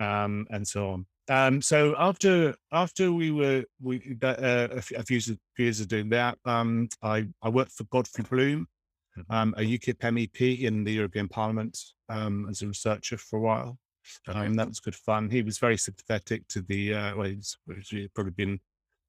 um, 0.00 0.46
and 0.50 0.66
so 0.66 0.90
on. 0.90 1.06
Um, 1.30 1.60
so 1.60 1.94
after 1.98 2.54
after 2.72 3.12
we 3.12 3.30
were 3.30 3.64
we 3.82 4.16
uh, 4.22 4.68
a, 4.70 4.80
few, 4.80 4.96
a 4.96 5.02
few 5.02 5.20
years 5.58 5.80
of 5.80 5.88
doing 5.88 6.08
that, 6.10 6.38
um, 6.46 6.88
I 7.02 7.26
I 7.42 7.50
worked 7.50 7.72
for 7.72 7.84
Godfrey 7.84 8.24
Bloom. 8.24 8.66
Um, 9.30 9.54
a 9.56 9.62
UKIP 9.62 9.98
MEP 9.98 10.60
in 10.60 10.84
the 10.84 10.92
European 10.92 11.28
Parliament 11.28 11.78
um, 12.08 12.46
as 12.48 12.62
a 12.62 12.68
researcher 12.68 13.16
for 13.16 13.38
a 13.38 13.42
while. 13.42 13.78
Okay. 14.28 14.38
Um, 14.38 14.54
that 14.54 14.68
was 14.68 14.80
good 14.80 14.94
fun. 14.94 15.28
He 15.28 15.42
was 15.42 15.58
very 15.58 15.76
sympathetic 15.76 16.48
to 16.48 16.62
the, 16.62 16.94
uh, 16.94 17.16
well, 17.16 17.28
he's, 17.28 17.58
he's 17.90 18.08
probably 18.14 18.32
been 18.32 18.58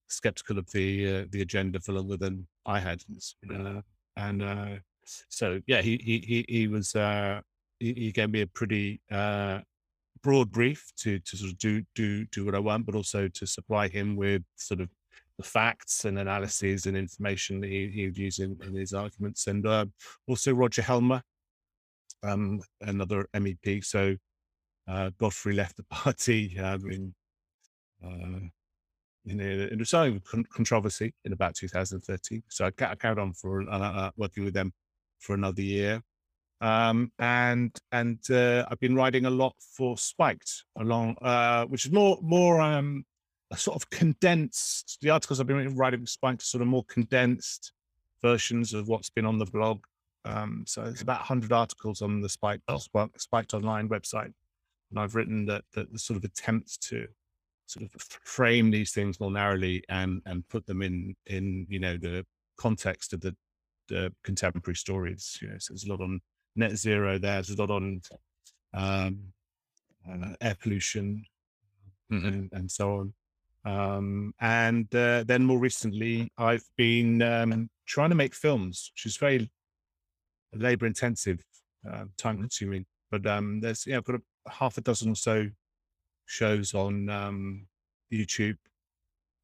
skeptical 0.09 0.57
of 0.57 0.69
the 0.71 1.21
uh, 1.21 1.25
the 1.29 1.41
agenda 1.41 1.79
for 1.79 1.93
longer 1.93 2.17
than 2.17 2.47
I 2.65 2.79
had. 2.79 3.01
Uh, 3.49 3.81
and 4.17 4.43
uh, 4.43 4.75
so, 5.05 5.61
yeah, 5.67 5.81
he 5.81 5.97
he 6.03 6.19
he, 6.19 6.45
he 6.47 6.67
was 6.67 6.95
uh, 6.95 7.41
he, 7.79 7.93
he, 7.93 8.11
gave 8.11 8.31
me 8.31 8.41
a 8.41 8.47
pretty 8.47 9.01
uh, 9.11 9.59
broad 10.21 10.51
brief 10.51 10.91
to 10.97 11.19
to 11.19 11.37
sort 11.37 11.51
of 11.51 11.57
do 11.57 11.83
do 11.95 12.25
do 12.25 12.45
what 12.45 12.55
I 12.55 12.59
want, 12.59 12.85
but 12.85 12.95
also 12.95 13.27
to 13.27 13.47
supply 13.47 13.87
him 13.87 14.15
with 14.15 14.43
sort 14.55 14.81
of 14.81 14.89
the 15.39 15.43
facts 15.43 16.03
and 16.03 16.19
analyses 16.19 16.85
and 16.85 16.97
information 16.97 17.61
that 17.61 17.69
he, 17.69 17.87
he 17.87 18.05
would 18.05 18.17
use 18.17 18.39
in, 18.39 18.59
in 18.61 18.75
his 18.75 18.91
arguments. 18.91 19.47
And 19.47 19.65
uh, 19.65 19.85
also 20.27 20.53
Roger 20.53 20.81
Helmer, 20.81 21.23
um, 22.23 22.59
another 22.81 23.25
MEP. 23.33 23.85
So 23.85 24.17
uh, 24.89 25.11
Godfrey 25.17 25.53
left 25.53 25.77
the 25.77 25.83
party 25.89 26.59
um, 26.59 26.91
in, 26.91 27.15
uh, 28.03 28.49
in, 29.25 29.39
a, 29.39 29.73
in 29.73 29.81
a 29.81 30.19
con- 30.19 30.45
controversy 30.53 31.13
in 31.23 31.31
about 31.31 31.55
2013. 31.55 32.43
So 32.49 32.65
I, 32.65 32.71
I 32.83 32.95
carried 32.95 33.19
on 33.19 33.31
for 33.31 33.63
uh, 33.69 34.11
working 34.17 34.43
with 34.43 34.53
them 34.53 34.73
for 35.19 35.35
another 35.35 35.61
year. 35.61 36.03
Um, 36.61 37.13
and 37.17 37.73
and 37.93 38.19
uh, 38.29 38.65
I've 38.69 38.81
been 38.81 38.93
writing 38.93 39.25
a 39.25 39.29
lot 39.29 39.55
for 39.77 39.97
Spiked 39.97 40.65
along, 40.77 41.15
uh, 41.21 41.63
which 41.67 41.85
is 41.85 41.93
more 41.93 42.19
more 42.21 42.59
um, 42.59 43.05
sort 43.55 43.75
of 43.75 43.89
condensed. 43.89 44.97
The 45.01 45.09
articles 45.09 45.39
I've 45.39 45.47
been 45.47 45.75
writing 45.75 46.01
for 46.01 46.07
Spiked 46.07 46.41
sort 46.41 46.61
of 46.61 46.67
more 46.67 46.85
condensed 46.85 47.71
versions 48.21 48.73
of 48.73 48.87
what's 48.87 49.09
been 49.09 49.25
on 49.25 49.37
the 49.37 49.45
blog. 49.45 49.83
Um, 50.25 50.63
so 50.67 50.83
it's 50.83 51.01
about 51.01 51.19
100 51.19 51.51
articles 51.51 52.01
on 52.01 52.21
the 52.21 52.29
Spiked, 52.29 52.63
oh. 52.67 52.79
Spiked 53.17 53.53
Online 53.53 53.89
website, 53.89 54.33
and 54.91 54.99
I've 54.99 55.15
written 55.15 55.45
that 55.45 55.63
that 55.73 55.91
the 55.91 55.99
sort 55.99 56.17
of 56.17 56.23
attempts 56.23 56.77
to 56.77 57.07
sort 57.67 57.85
of 57.85 58.01
frame 58.01 58.71
these 58.71 58.91
things 58.91 59.19
more 59.19 59.31
narrowly 59.31 59.83
and 59.89 60.21
and 60.25 60.47
put 60.49 60.65
them 60.65 60.81
in 60.81 61.15
in 61.27 61.65
you 61.69 61.79
know 61.79 61.97
the 61.97 62.25
context 62.57 63.13
of 63.13 63.21
the 63.21 63.35
the 63.87 64.13
contemporary 64.23 64.75
stories. 64.75 65.37
You 65.41 65.49
know, 65.49 65.55
so 65.59 65.73
there's 65.73 65.85
a 65.85 65.89
lot 65.89 66.01
on 66.01 66.19
net 66.55 66.75
zero 66.77 67.17
there. 67.17 67.35
There's 67.35 67.51
a 67.51 67.61
lot 67.61 67.71
on 67.71 68.01
um, 68.73 69.19
uh, 70.09 70.33
air 70.41 70.55
pollution 70.61 71.25
mm-hmm. 72.11 72.27
and, 72.27 72.49
and, 72.53 72.71
so 72.71 72.97
on. 72.97 73.13
Um, 73.69 74.33
and 74.39 74.93
uh, 74.95 75.23
then 75.25 75.43
more 75.43 75.59
recently, 75.59 76.31
I've 76.37 76.65
been 76.75 77.21
um, 77.21 77.69
trying 77.85 78.09
to 78.09 78.15
make 78.15 78.33
films, 78.33 78.91
which 78.93 79.05
is 79.05 79.17
very 79.17 79.49
labor 80.53 80.87
intensive, 80.87 81.43
uh, 81.89 82.05
time 82.17 82.37
consuming. 82.37 82.85
But 83.11 83.27
um, 83.27 83.59
there's, 83.61 83.85
yeah, 83.85 83.97
I've 83.97 84.05
got 84.05 84.15
a 84.15 84.51
half 84.51 84.77
a 84.77 84.81
dozen 84.81 85.11
or 85.11 85.15
so 85.15 85.47
shows 86.25 86.73
on 86.73 87.09
um, 87.09 87.67
YouTube, 88.11 88.57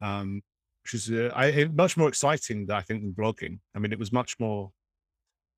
um, 0.02 0.42
which 0.84 0.96
is 0.96 1.12
uh, 1.12 1.32
I, 1.36 1.70
much 1.74 1.96
more 1.96 2.08
exciting, 2.08 2.70
I 2.72 2.82
think, 2.82 3.02
than 3.02 3.14
blogging. 3.14 3.60
I 3.76 3.80
mean, 3.80 3.92
it 3.92 4.00
was 4.00 4.12
much 4.12 4.40
more 4.40 4.72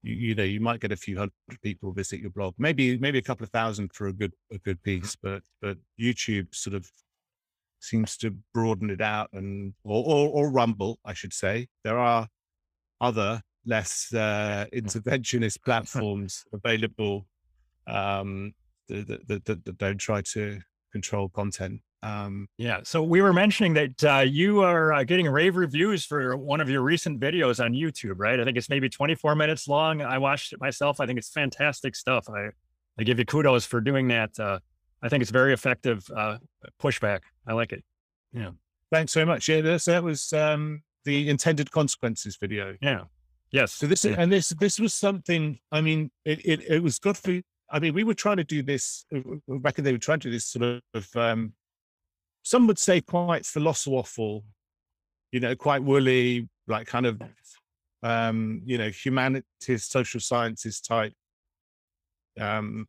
you, 0.03 0.13
you, 0.13 0.35
know 0.35 0.43
you 0.43 0.59
might 0.59 0.79
get 0.79 0.91
a 0.91 0.97
few 0.97 1.17
hundred 1.17 1.33
people 1.63 1.91
visit 1.91 2.19
your 2.19 2.29
blog 2.29 2.53
maybe 2.59 2.99
maybe 2.99 3.17
a 3.17 3.21
couple 3.21 3.43
of 3.43 3.49
thousand 3.49 3.91
for 3.93 4.07
a 4.07 4.13
good 4.13 4.31
a 4.51 4.59
good 4.59 4.81
piece 4.83 5.15
but 5.15 5.41
but 5.59 5.75
youtube 5.99 6.53
sort 6.53 6.75
of 6.75 6.87
seems 7.79 8.17
to 8.17 8.35
broaden 8.53 8.89
it 8.89 9.01
out 9.01 9.29
and 9.33 9.73
or 9.83 10.03
or, 10.05 10.29
or 10.29 10.51
rumble 10.51 10.99
i 11.05 11.13
should 11.13 11.33
say 11.33 11.67
there 11.83 11.99
are 11.99 12.27
other 13.01 13.41
less 13.65 14.13
uh, 14.13 14.65
interventionist 14.73 15.63
platforms 15.63 16.43
available 16.53 17.25
um 17.87 18.53
that, 18.87 19.07
that, 19.27 19.45
that, 19.45 19.65
that 19.65 19.77
don't 19.77 19.97
try 19.97 20.21
to 20.21 20.59
control 20.91 21.29
content 21.29 21.81
um, 22.03 22.47
yeah. 22.57 22.81
So 22.83 23.03
we 23.03 23.21
were 23.21 23.33
mentioning 23.33 23.73
that 23.73 24.03
uh, 24.03 24.19
you 24.19 24.61
are 24.61 24.93
uh, 24.93 25.03
getting 25.03 25.27
rave 25.27 25.55
reviews 25.55 26.05
for 26.05 26.37
one 26.37 26.61
of 26.61 26.69
your 26.69 26.81
recent 26.81 27.19
videos 27.19 27.63
on 27.63 27.73
YouTube, 27.73 28.15
right? 28.17 28.39
I 28.39 28.43
think 28.43 28.57
it's 28.57 28.69
maybe 28.69 28.87
24 28.87 29.35
minutes 29.35 29.67
long. 29.67 30.01
I 30.01 30.17
watched 30.17 30.53
it 30.53 30.61
myself. 30.61 30.99
I 30.99 31.05
think 31.05 31.17
it's 31.17 31.29
fantastic 31.29 31.95
stuff. 31.95 32.29
I, 32.29 32.49
I 32.99 33.03
give 33.03 33.19
you 33.19 33.25
kudos 33.25 33.65
for 33.65 33.81
doing 33.81 34.07
that. 34.09 34.61
I 35.01 35.09
think 35.09 35.21
it's 35.21 35.31
very 35.31 35.53
effective 35.53 36.07
uh, 36.15 36.37
pushback. 36.81 37.21
I 37.45 37.53
like 37.53 37.71
it. 37.71 37.83
Yeah. 38.33 38.51
Thanks 38.91 39.11
so 39.11 39.25
much. 39.25 39.47
Yeah, 39.47 39.61
this, 39.61 39.85
that 39.85 40.03
was 40.03 40.33
um, 40.33 40.81
the 41.05 41.29
intended 41.29 41.71
consequences 41.71 42.37
video. 42.37 42.75
Yeah. 42.81 43.03
Yes. 43.51 43.73
So 43.73 43.87
this 43.87 44.03
yeah. 44.03 44.15
and 44.17 44.31
this 44.31 44.49
this 44.49 44.79
was 44.79 44.93
something. 44.93 45.59
I 45.71 45.81
mean, 45.81 46.11
it 46.25 46.45
it, 46.45 46.61
it 46.69 46.83
was 46.83 46.99
good 46.99 47.17
for. 47.17 47.39
I 47.69 47.79
mean, 47.79 47.93
we 47.93 48.03
were 48.03 48.13
trying 48.13 48.37
to 48.37 48.43
do 48.43 48.63
this 48.63 49.05
back 49.47 49.77
in 49.77 49.83
the 49.83 49.89
day. 49.89 49.91
We 49.91 49.93
were 49.93 49.99
trying 49.99 50.19
to 50.21 50.27
do 50.27 50.31
this 50.31 50.45
sort 50.45 50.81
of 50.93 51.15
um, 51.15 51.53
some 52.47 52.65
would 52.67 52.79
say 52.79 53.01
quite 53.01 53.45
philosophical, 53.45 54.45
you 55.33 55.41
know, 55.41 55.53
quite 55.53 55.83
woolly, 55.83 56.47
like 56.65 56.87
kind 56.87 57.05
of, 57.05 57.21
um, 58.03 58.61
you 58.65 58.77
know, 58.77 58.89
humanities, 58.89 59.83
social 59.83 60.21
sciences 60.21 60.79
type. 60.79 61.13
Um, 62.39 62.87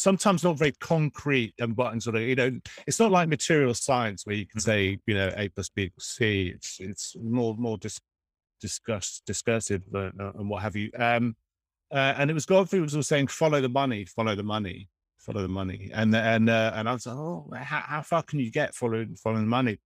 sometimes 0.00 0.42
not 0.42 0.58
very 0.58 0.72
concrete 0.80 1.54
and 1.58 1.76
but 1.76 2.00
sort 2.02 2.16
of, 2.16 2.22
you 2.22 2.34
know, 2.34 2.58
it's 2.86 2.98
not 2.98 3.10
like 3.10 3.28
material 3.28 3.74
science 3.74 4.26
where 4.26 4.36
you 4.36 4.46
can 4.46 4.58
mm-hmm. 4.58 4.70
say, 4.70 4.98
you 5.06 5.14
know, 5.14 5.32
A 5.36 5.48
plus 5.48 5.68
B 5.68 5.84
equals 5.84 6.06
C. 6.06 6.52
It's 6.54 6.78
it's 6.80 7.16
more 7.22 7.54
more 7.56 7.78
dis- 7.78 8.00
discuss 8.60 9.22
discursive 9.26 9.82
uh, 9.94 10.10
and 10.18 10.48
what 10.48 10.62
have 10.62 10.76
you. 10.76 10.90
Um, 10.98 11.36
uh, 11.92 12.14
and 12.16 12.30
it 12.30 12.34
was 12.34 12.46
Godfrey 12.46 12.80
was 12.80 13.06
saying, 13.06 13.28
follow 13.28 13.60
the 13.60 13.68
money, 13.68 14.04
follow 14.04 14.34
the 14.34 14.42
money 14.42 14.88
follow 15.20 15.42
the 15.42 15.48
money. 15.48 15.90
And 15.92 16.14
and 16.14 16.48
uh, 16.48 16.72
and 16.74 16.88
I 16.88 16.92
was 16.92 17.06
like, 17.06 17.16
oh, 17.16 17.50
how, 17.54 17.80
how 17.80 18.02
far 18.02 18.22
can 18.22 18.40
you 18.40 18.50
get 18.50 18.74
following 18.74 19.16
following 19.16 19.44
the 19.44 19.50
money? 19.50 19.78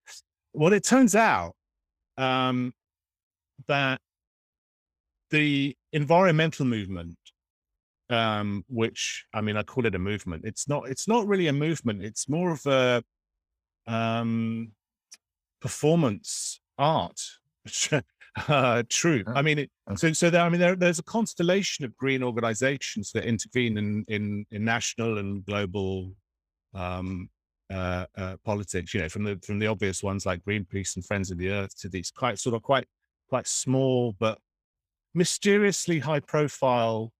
Well, 0.52 0.73
it 0.73 0.85
turns 0.85 1.14
out 1.14 1.54
um, 2.16 2.73
that 3.66 4.00
the 5.30 5.76
environmental 5.92 6.64
movement, 6.64 7.16
um, 8.14 8.64
which 8.68 9.26
I 9.35 9.40
mean, 9.40 9.56
I 9.56 9.62
call 9.62 9.87
it 9.87 9.94
a 9.94 9.99
movement. 9.99 10.44
It's 10.44 10.68
not. 10.68 10.88
It's 10.88 11.09
not 11.09 11.26
really 11.26 11.49
a 11.49 11.52
movement. 11.52 12.02
It's 12.02 12.28
more 12.28 12.52
of 12.52 12.64
a 12.66 13.02
um, 13.87 14.73
performance 15.61 16.61
art. 16.78 17.21
uh, 18.49 18.83
true. 18.88 19.25
I 19.26 19.42
mean, 19.42 19.59
it, 19.61 19.71
so 19.97 20.12
so 20.12 20.30
there, 20.30 20.42
I 20.42 20.49
mean, 20.49 20.61
there, 20.61 20.76
there's 20.76 20.99
a 20.99 21.04
constellation 21.04 21.85
of 21.85 21.97
green 21.97 22.23
organizations 22.23 23.11
that 23.12 23.25
intervene 23.25 23.78
in 23.78 24.04
in, 24.09 24.47
in 24.50 24.64
national 24.64 25.18
and 25.18 25.44
global 25.44 26.12
um, 26.75 27.28
uh, 27.73 28.06
uh, 28.16 28.37
politics. 28.44 28.94
You 28.94 29.00
know, 29.00 29.09
from 29.09 29.25
the 29.25 29.38
from 29.44 29.59
the 29.59 29.66
obvious 29.66 30.02
ones 30.02 30.25
like 30.25 30.44
Greenpeace 30.44 30.97
and 30.97 31.04
Friends 31.04 31.30
of 31.30 31.38
the 31.38 31.50
Earth 31.50 31.76
to 31.80 31.88
these 31.88 32.11
quite 32.11 32.38
sort 32.38 32.54
of 32.54 32.62
quite 32.62 32.87
quite 33.28 33.47
small 33.47 34.14
but 34.18 34.38
mysteriously 35.14 35.99
high 35.99 36.21
profile 36.21 37.12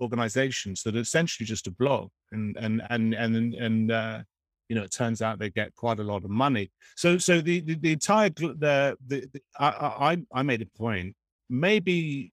organizations 0.00 0.82
that 0.82 0.96
are 0.96 1.00
essentially 1.00 1.46
just 1.46 1.66
a 1.66 1.70
blog 1.70 2.10
and 2.32 2.56
and 2.56 2.82
and 2.90 3.14
and 3.14 3.54
and 3.54 3.92
uh, 3.92 4.20
you 4.68 4.76
know, 4.76 4.82
it 4.82 4.92
turns 4.92 5.22
out 5.22 5.38
they 5.38 5.50
get 5.50 5.74
quite 5.74 5.98
a 5.98 6.04
lot 6.04 6.24
of 6.24 6.30
money. 6.30 6.70
So, 6.96 7.18
so 7.18 7.40
the 7.40 7.60
the, 7.60 7.74
the 7.74 7.92
entire 7.92 8.28
the, 8.30 8.96
the, 9.06 9.28
the 9.32 9.40
I, 9.58 9.68
I 10.10 10.18
I 10.32 10.42
made 10.42 10.62
a 10.62 10.78
point. 10.78 11.16
Maybe 11.50 12.32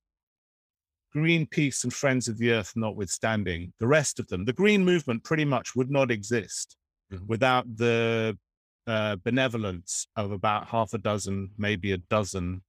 Greenpeace 1.15 1.86
and 1.86 1.93
Friends 1.93 2.27
of 2.27 2.38
the 2.38 2.51
Earth 2.51 2.74
notwithstanding, 2.75 3.72
the 3.79 3.88
rest 3.88 4.19
of 4.19 4.27
them, 4.27 4.43
the 4.43 4.53
green 4.53 4.84
movement 4.84 5.24
pretty 5.24 5.45
much 5.45 5.74
would 5.75 5.89
not 5.89 6.12
exist 6.12 6.75
mm-hmm. 7.12 7.25
without 7.25 7.65
the 7.77 8.38
uh, 8.86 9.15
benevolence 9.24 10.07
of 10.17 10.31
about 10.31 10.67
half 10.67 10.93
a 10.93 10.98
dozen, 10.98 11.51
maybe 11.57 11.93
a 11.93 11.98
dozen 11.98 12.62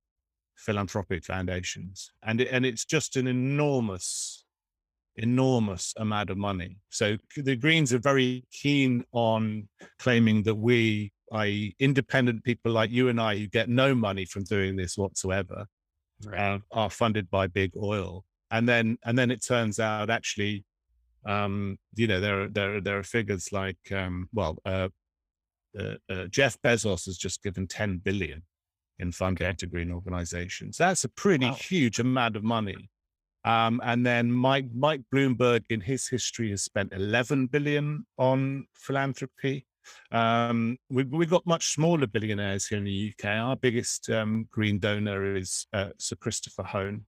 philanthropic 0.54 1.24
foundations, 1.24 2.12
and 2.22 2.40
it, 2.40 2.48
and 2.52 2.64
it's 2.64 2.84
just 2.84 3.16
an 3.16 3.26
enormous 3.26 4.45
enormous 5.16 5.94
amount 5.96 6.30
of 6.30 6.36
money. 6.36 6.78
So 6.90 7.16
the 7.36 7.56
Greens 7.56 7.92
are 7.92 7.98
very 7.98 8.44
keen 8.52 9.04
on 9.12 9.68
claiming 9.98 10.42
that 10.44 10.54
we, 10.54 11.12
i.e., 11.32 11.74
independent 11.78 12.44
people 12.44 12.72
like 12.72 12.90
you 12.90 13.08
and 13.08 13.20
I, 13.20 13.36
who 13.36 13.46
get 13.46 13.68
no 13.68 13.94
money 13.94 14.24
from 14.24 14.44
doing 14.44 14.76
this 14.76 14.96
whatsoever, 14.96 15.66
right. 16.24 16.38
uh, 16.38 16.58
are 16.72 16.90
funded 16.90 17.30
by 17.30 17.46
big 17.46 17.72
oil. 17.76 18.24
And 18.50 18.68
then, 18.68 18.98
and 19.04 19.18
then 19.18 19.30
it 19.30 19.44
turns 19.44 19.80
out 19.80 20.10
actually, 20.10 20.64
um, 21.24 21.78
you 21.96 22.06
know, 22.06 22.20
there 22.20 22.42
are 22.42 22.48
there 22.48 22.76
are, 22.76 22.80
there 22.80 22.98
are 22.98 23.02
figures 23.02 23.52
like, 23.52 23.78
um, 23.92 24.28
well, 24.32 24.58
uh, 24.64 24.88
uh, 25.78 25.94
uh 26.08 26.26
Jeff 26.28 26.56
Bezos 26.62 27.06
has 27.06 27.18
just 27.18 27.42
given 27.42 27.66
10 27.66 27.98
billion 27.98 28.42
in 28.98 29.12
funding 29.12 29.56
to 29.56 29.66
green 29.66 29.90
organizations. 29.90 30.76
That's 30.76 31.04
a 31.04 31.08
pretty 31.08 31.46
wow. 31.46 31.54
huge 31.54 31.98
amount 31.98 32.36
of 32.36 32.44
money. 32.44 32.90
Um, 33.46 33.80
and 33.84 34.04
then 34.04 34.32
Mike 34.32 34.66
Mike 34.74 35.02
Bloomberg, 35.14 35.64
in 35.70 35.80
his 35.80 36.08
history, 36.08 36.50
has 36.50 36.62
spent 36.62 36.92
11 36.92 37.46
billion 37.46 38.04
on 38.18 38.66
philanthropy. 38.74 39.66
Um, 40.10 40.76
we, 40.90 41.04
we've 41.04 41.30
got 41.30 41.46
much 41.46 41.72
smaller 41.72 42.08
billionaires 42.08 42.66
here 42.66 42.78
in 42.78 42.84
the 42.84 43.12
UK. 43.12 43.30
Our 43.30 43.54
biggest 43.54 44.10
um, 44.10 44.48
green 44.50 44.80
donor 44.80 45.36
is 45.36 45.68
uh, 45.72 45.90
Sir 45.96 46.16
Christopher 46.16 46.64
Hohn, 46.64 47.06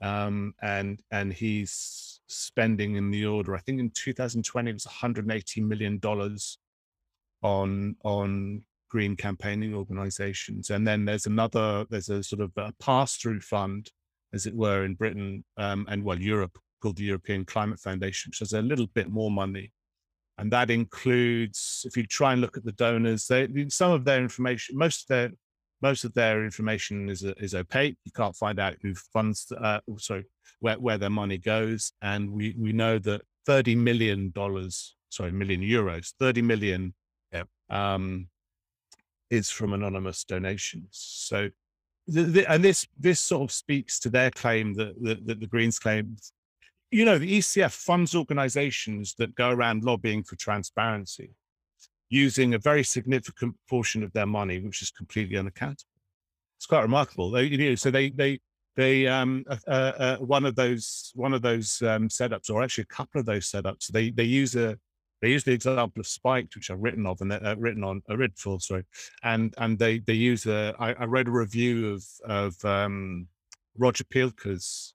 um, 0.00 0.54
and 0.62 1.00
and 1.10 1.34
he's 1.34 2.20
spending 2.28 2.96
in 2.96 3.10
the 3.10 3.26
order. 3.26 3.54
I 3.54 3.60
think 3.60 3.78
in 3.78 3.90
2020 3.90 4.70
it 4.70 4.72
was 4.72 4.86
180 4.86 5.60
million 5.60 5.98
dollars 5.98 6.56
on 7.42 7.94
on 8.04 8.64
green 8.88 9.16
campaigning 9.16 9.74
organizations. 9.74 10.70
And 10.70 10.88
then 10.88 11.04
there's 11.04 11.26
another. 11.26 11.84
There's 11.90 12.08
a 12.08 12.22
sort 12.22 12.40
of 12.40 12.52
a 12.56 12.72
pass 12.80 13.16
through 13.16 13.40
fund 13.40 13.90
as 14.32 14.46
it 14.46 14.54
were, 14.54 14.84
in 14.84 14.94
Britain 14.94 15.44
um, 15.56 15.86
and 15.88 16.04
well, 16.04 16.18
Europe, 16.18 16.58
called 16.80 16.96
the 16.96 17.04
European 17.04 17.44
Climate 17.44 17.80
Foundation, 17.80 18.30
which 18.30 18.38
has 18.40 18.52
a 18.52 18.62
little 18.62 18.88
bit 18.88 19.08
more 19.10 19.30
money. 19.30 19.72
and 20.38 20.52
that 20.52 20.70
includes 20.70 21.84
if 21.84 21.96
you 21.96 22.06
try 22.06 22.32
and 22.32 22.40
look 22.40 22.56
at 22.56 22.64
the 22.64 22.72
donors, 22.72 23.26
they, 23.26 23.48
some 23.68 23.90
of 23.90 24.04
their 24.04 24.20
information, 24.22 24.78
most 24.78 25.02
of 25.02 25.08
their 25.08 25.30
most 25.80 26.04
of 26.04 26.14
their 26.14 26.44
information 26.44 27.08
is 27.08 27.22
is 27.22 27.54
opaque. 27.54 27.96
You 28.04 28.12
can't 28.12 28.36
find 28.36 28.58
out 28.58 28.76
who 28.80 28.94
funds, 28.94 29.52
uh, 29.60 29.80
sorry, 29.98 30.26
where 30.60 30.78
where 30.78 30.98
their 30.98 31.10
money 31.10 31.38
goes, 31.38 31.92
and 32.02 32.30
we 32.30 32.54
we 32.56 32.72
know 32.72 32.98
that 33.00 33.22
thirty 33.46 33.74
million 33.74 34.30
dollars, 34.30 34.96
sorry, 35.08 35.32
million 35.32 35.60
euros, 35.60 36.14
thirty 36.18 36.42
million, 36.42 36.94
yeah. 37.32 37.44
um, 37.68 38.28
is 39.30 39.50
from 39.50 39.72
anonymous 39.72 40.24
donations. 40.24 40.88
So, 40.92 41.50
the, 42.08 42.22
the, 42.22 42.50
and 42.50 42.64
this 42.64 42.86
this 42.98 43.20
sort 43.20 43.42
of 43.42 43.52
speaks 43.52 44.00
to 44.00 44.10
their 44.10 44.30
claim 44.30 44.74
that, 44.74 45.00
that, 45.02 45.26
that 45.26 45.40
the 45.40 45.46
Greens 45.46 45.78
claim 45.78 46.16
you 46.90 47.04
know, 47.04 47.18
the 47.18 47.38
ECF 47.38 47.72
funds 47.72 48.14
organizations 48.14 49.14
that 49.18 49.34
go 49.34 49.50
around 49.50 49.84
lobbying 49.84 50.22
for 50.22 50.36
transparency 50.36 51.30
using 52.08 52.54
a 52.54 52.58
very 52.58 52.82
significant 52.82 53.54
portion 53.68 54.02
of 54.02 54.12
their 54.12 54.26
money, 54.26 54.60
which 54.60 54.80
is 54.80 54.90
completely 54.90 55.36
unaccountable. 55.36 55.84
It's 56.56 56.66
quite 56.66 56.82
remarkable. 56.82 57.30
They, 57.30 57.44
you 57.44 57.70
know, 57.70 57.74
so 57.74 57.90
they, 57.90 58.10
they, 58.10 58.40
they, 58.76 59.06
um, 59.06 59.44
uh, 59.48 59.56
uh, 59.66 59.70
uh, 59.70 60.16
one 60.16 60.46
of 60.46 60.54
those, 60.54 61.12
one 61.14 61.34
of 61.34 61.42
those 61.42 61.82
um, 61.82 62.08
setups, 62.08 62.50
or 62.50 62.62
actually 62.62 62.82
a 62.82 62.94
couple 62.94 63.20
of 63.20 63.26
those 63.26 63.50
setups, 63.50 63.88
they, 63.88 64.10
they 64.10 64.24
use 64.24 64.56
a, 64.56 64.78
they 65.20 65.30
use 65.30 65.44
the 65.44 65.52
example 65.52 66.00
of 66.00 66.06
Spiked, 66.06 66.54
which 66.54 66.70
I've 66.70 66.80
written 66.80 67.06
of 67.06 67.20
and 67.20 67.32
uh, 67.32 67.56
written 67.58 67.84
on, 67.84 68.02
a 68.08 68.12
uh, 68.12 68.16
read 68.16 68.36
full, 68.36 68.60
sorry, 68.60 68.84
and 69.22 69.54
and 69.58 69.78
they 69.78 69.98
they 69.98 70.14
use 70.14 70.46
a. 70.46 70.74
I, 70.78 70.92
I 70.92 71.04
read 71.04 71.28
a 71.28 71.32
review 71.32 71.94
of 71.94 72.04
of 72.24 72.64
um, 72.64 73.26
Roger 73.76 74.04
Pielke's 74.04 74.94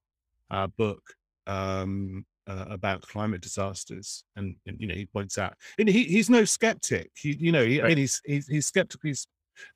uh, 0.50 0.68
book 0.68 1.02
um, 1.48 2.26
uh, 2.48 2.66
about 2.70 3.02
climate 3.02 3.42
disasters, 3.42 4.24
and, 4.36 4.56
and, 4.66 4.80
you 4.80 4.88
know 4.88 4.96
he 4.96 5.06
points 5.06 5.38
out, 5.38 5.56
and 5.78 5.90
he, 5.90 6.04
he's 6.04 6.30
no 6.30 6.46
skeptic. 6.46 7.12
He, 7.16 7.36
you 7.36 7.52
know, 7.52 7.66
he, 7.66 7.80
right. 7.80 7.86
I 7.86 7.90
mean, 7.90 7.98
he's, 7.98 8.22
he's 8.26 8.48
he's 8.48 8.66
skeptical. 8.66 9.08
He's 9.08 9.28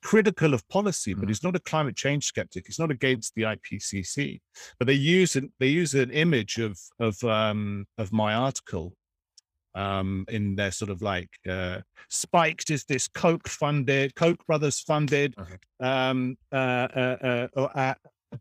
critical 0.03 0.53
of 0.53 0.67
policy, 0.69 1.13
but 1.13 1.25
mm. 1.25 1.29
he's 1.29 1.43
not 1.43 1.55
a 1.55 1.59
climate 1.59 1.95
change 1.95 2.25
skeptic. 2.25 2.65
He's 2.65 2.79
not 2.79 2.91
against 2.91 3.33
the 3.35 3.43
IPCC. 3.43 4.39
But 4.79 4.87
they 4.87 4.93
use 4.93 5.35
an 5.35 5.51
they 5.59 5.67
use 5.67 5.93
an 5.93 6.11
image 6.11 6.57
of 6.57 6.79
of 6.99 7.21
um, 7.23 7.85
of 7.97 8.11
my 8.11 8.33
article 8.33 8.93
um, 9.77 10.25
in 10.27 10.55
their 10.55 10.71
sort 10.71 10.89
of 10.89 11.01
like 11.01 11.29
uh, 11.47 11.79
spiked 12.09 12.71
is 12.71 12.83
this 12.85 13.07
Koch 13.07 13.47
funded, 13.47 14.15
Koch 14.15 14.43
brothers 14.47 14.79
funded, 14.79 15.35
okay. 15.39 15.57
um, 15.79 16.37
uh, 16.51 16.55
uh, 16.55 17.47
uh, 17.55 17.61
uh 17.61 17.93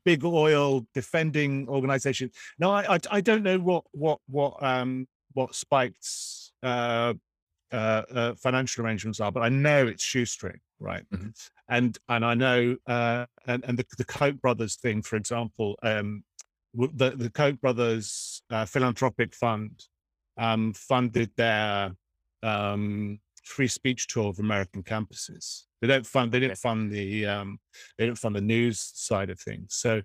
big 0.05 0.25
oil 0.25 0.87
defending 0.95 1.69
organization. 1.69 2.31
No, 2.59 2.71
I, 2.71 2.95
I, 2.95 2.99
I 3.11 3.21
don't 3.21 3.43
know 3.43 3.59
what 3.59 3.85
what 3.93 4.19
what 4.28 4.61
um 4.62 5.07
what 5.35 5.55
Spiked's 5.55 6.52
uh, 6.62 7.12
financial 8.37 8.85
arrangements 8.85 9.21
are, 9.21 9.31
but 9.31 9.43
I 9.43 9.50
know 9.50 9.87
it's 9.87 10.02
shoestring, 10.02 10.61
right? 10.81 11.05
Mm-hmm. 11.12 11.28
And 11.69 11.99
and 12.09 12.25
I 12.25 12.35
know 12.35 12.76
uh, 12.87 13.26
and 13.47 13.62
and 13.66 13.78
the, 13.78 13.85
the 13.99 14.05
Koch 14.05 14.40
brothers 14.40 14.76
thing, 14.76 15.02
for 15.02 15.16
example, 15.16 15.76
um, 15.83 16.25
the 16.75 17.11
the 17.11 17.31
Koch 17.31 17.61
brothers 17.61 18.40
uh, 18.50 18.64
philanthropic 18.64 19.35
fund 19.35 19.85
um, 20.37 20.73
funded 20.73 21.31
their 21.37 21.93
um, 22.43 23.19
free 23.43 23.69
speech 23.69 24.07
tour 24.09 24.28
of 24.28 24.38
American 24.38 24.83
campuses. 24.83 25.62
They 25.81 25.87
don't 25.87 26.07
fund. 26.07 26.33
They 26.33 26.40
didn't 26.40 26.59
fund 26.59 26.90
the. 26.90 27.26
Um, 27.26 27.59
they 27.99 28.07
didn't 28.07 28.19
fund 28.19 28.35
the 28.35 28.40
news 28.40 28.81
side 28.95 29.31
of 29.31 29.38
things. 29.38 29.75
So, 29.75 30.02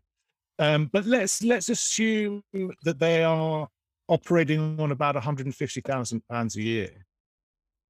um, 0.60 0.90
but 0.92 1.06
let's 1.06 1.44
let's 1.44 1.70
assume 1.70 2.44
that 2.84 3.00
they 3.00 3.24
are 3.24 3.68
operating 4.08 4.80
on 4.80 4.92
about 4.92 5.16
150,000 5.16 6.22
pounds 6.30 6.56
a 6.58 6.62
year, 6.62 7.06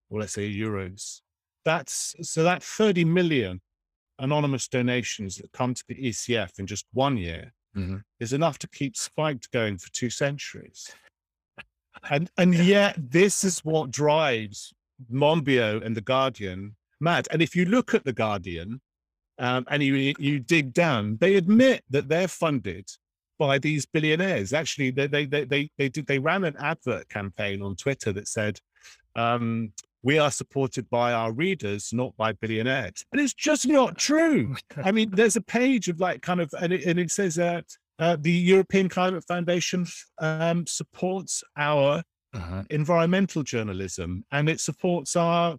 or 0.10 0.20
let's 0.20 0.34
say 0.34 0.52
euros. 0.52 1.22
That's 1.66 2.16
so 2.22 2.44
that 2.44 2.64
30 2.64 3.06
million 3.06 3.62
anonymous 4.20 4.68
donations 4.68 5.38
that 5.38 5.52
come 5.52 5.74
to 5.74 5.84
the 5.88 5.96
ECF 5.96 6.60
in 6.60 6.68
just 6.68 6.86
one 6.94 7.18
year 7.18 7.54
mm-hmm. 7.76 7.98
is 8.20 8.34
enough 8.34 8.60
to 8.60 8.68
keep 8.70 8.96
Spiked 8.96 9.52
going 9.52 9.78
for 9.78 9.92
two 9.92 10.10
centuries. 10.10 10.92
And 12.10 12.32
and 12.38 12.56
yet 12.56 12.96
this 12.98 13.44
is 13.44 13.60
what 13.60 13.92
drives 13.92 14.74
Monbiot 15.12 15.86
and 15.86 15.96
the 15.96 16.02
Guardian 16.02 16.76
mad. 17.00 17.28
And 17.32 17.42
if 17.42 17.56
you 17.56 17.66
look 17.66 17.94
at 17.94 18.06
the 18.06 18.14
Guardian 18.14 18.82
um, 19.38 19.66
and 19.70 19.84
you 19.84 20.14
you 20.18 20.40
dig 20.40 20.74
down, 20.74 21.18
they 21.20 21.36
admit 21.36 21.84
that 21.90 22.10
they're 22.10 22.28
funded 22.28 22.90
by 23.38 23.60
these 23.60 23.86
billionaires. 23.86 24.54
Actually, 24.54 24.92
they 24.92 25.08
they 25.08 25.26
they 25.26 25.44
they 25.46 25.70
they, 25.78 25.90
did, 25.90 26.08
they 26.08 26.20
ran 26.20 26.44
an 26.44 26.56
advert 26.60 27.08
campaign 27.10 27.62
on 27.62 27.76
Twitter 27.76 28.12
that 28.14 28.28
said. 28.28 28.60
Um, 29.16 29.74
we 30.04 30.18
are 30.18 30.32
supported 30.32 30.90
by 30.90 31.14
our 31.14 31.32
readers, 31.32 31.94
not 31.94 32.16
by 32.18 32.32
billionaires. 32.34 33.06
And 33.12 33.22
it's 33.22 33.36
just 33.36 33.68
not 33.68 34.00
true. 34.00 34.56
I 34.84 34.92
mean, 34.92 35.12
there's 35.12 35.36
a 35.36 35.42
page 35.42 35.90
of 35.90 36.00
like 36.00 36.24
kind 36.24 36.42
of, 36.42 36.52
and 36.60 36.74
it, 36.74 36.86
and 36.86 37.00
it 37.00 37.12
says 37.12 37.38
uh, 37.38 37.62
uh, 38.02 38.18
the 38.20 38.32
European 38.32 38.90
Climate 38.90 39.24
Foundation 39.28 39.86
um, 40.20 40.66
supports 40.66 41.44
our 41.56 42.04
uh-huh. 42.34 42.64
environmental 42.72 43.44
journalism, 43.44 44.26
and 44.32 44.50
it 44.50 44.60
supports 44.60 45.16
our, 45.16 45.58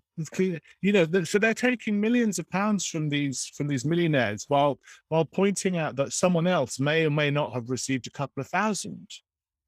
you 0.81 0.93
know, 0.93 1.07
so 1.23 1.39
they're 1.39 1.55
taking 1.55 2.01
millions 2.01 2.41
of 2.41 2.51
pounds 2.51 2.85
from 2.85 3.09
these 3.09 3.51
from 3.57 3.69
these 3.69 3.85
millionaires 3.85 4.45
while 4.49 4.81
while 5.09 5.25
pointing 5.25 5.79
out 5.79 5.95
that 5.95 6.13
someone 6.13 6.49
else 6.49 6.81
may 6.81 7.07
or 7.07 7.11
may 7.11 7.31
not 7.31 7.53
have 7.53 7.71
received 7.71 8.09
a 8.09 8.11
couple 8.11 8.41
of 8.41 8.49
thousand 8.49 9.07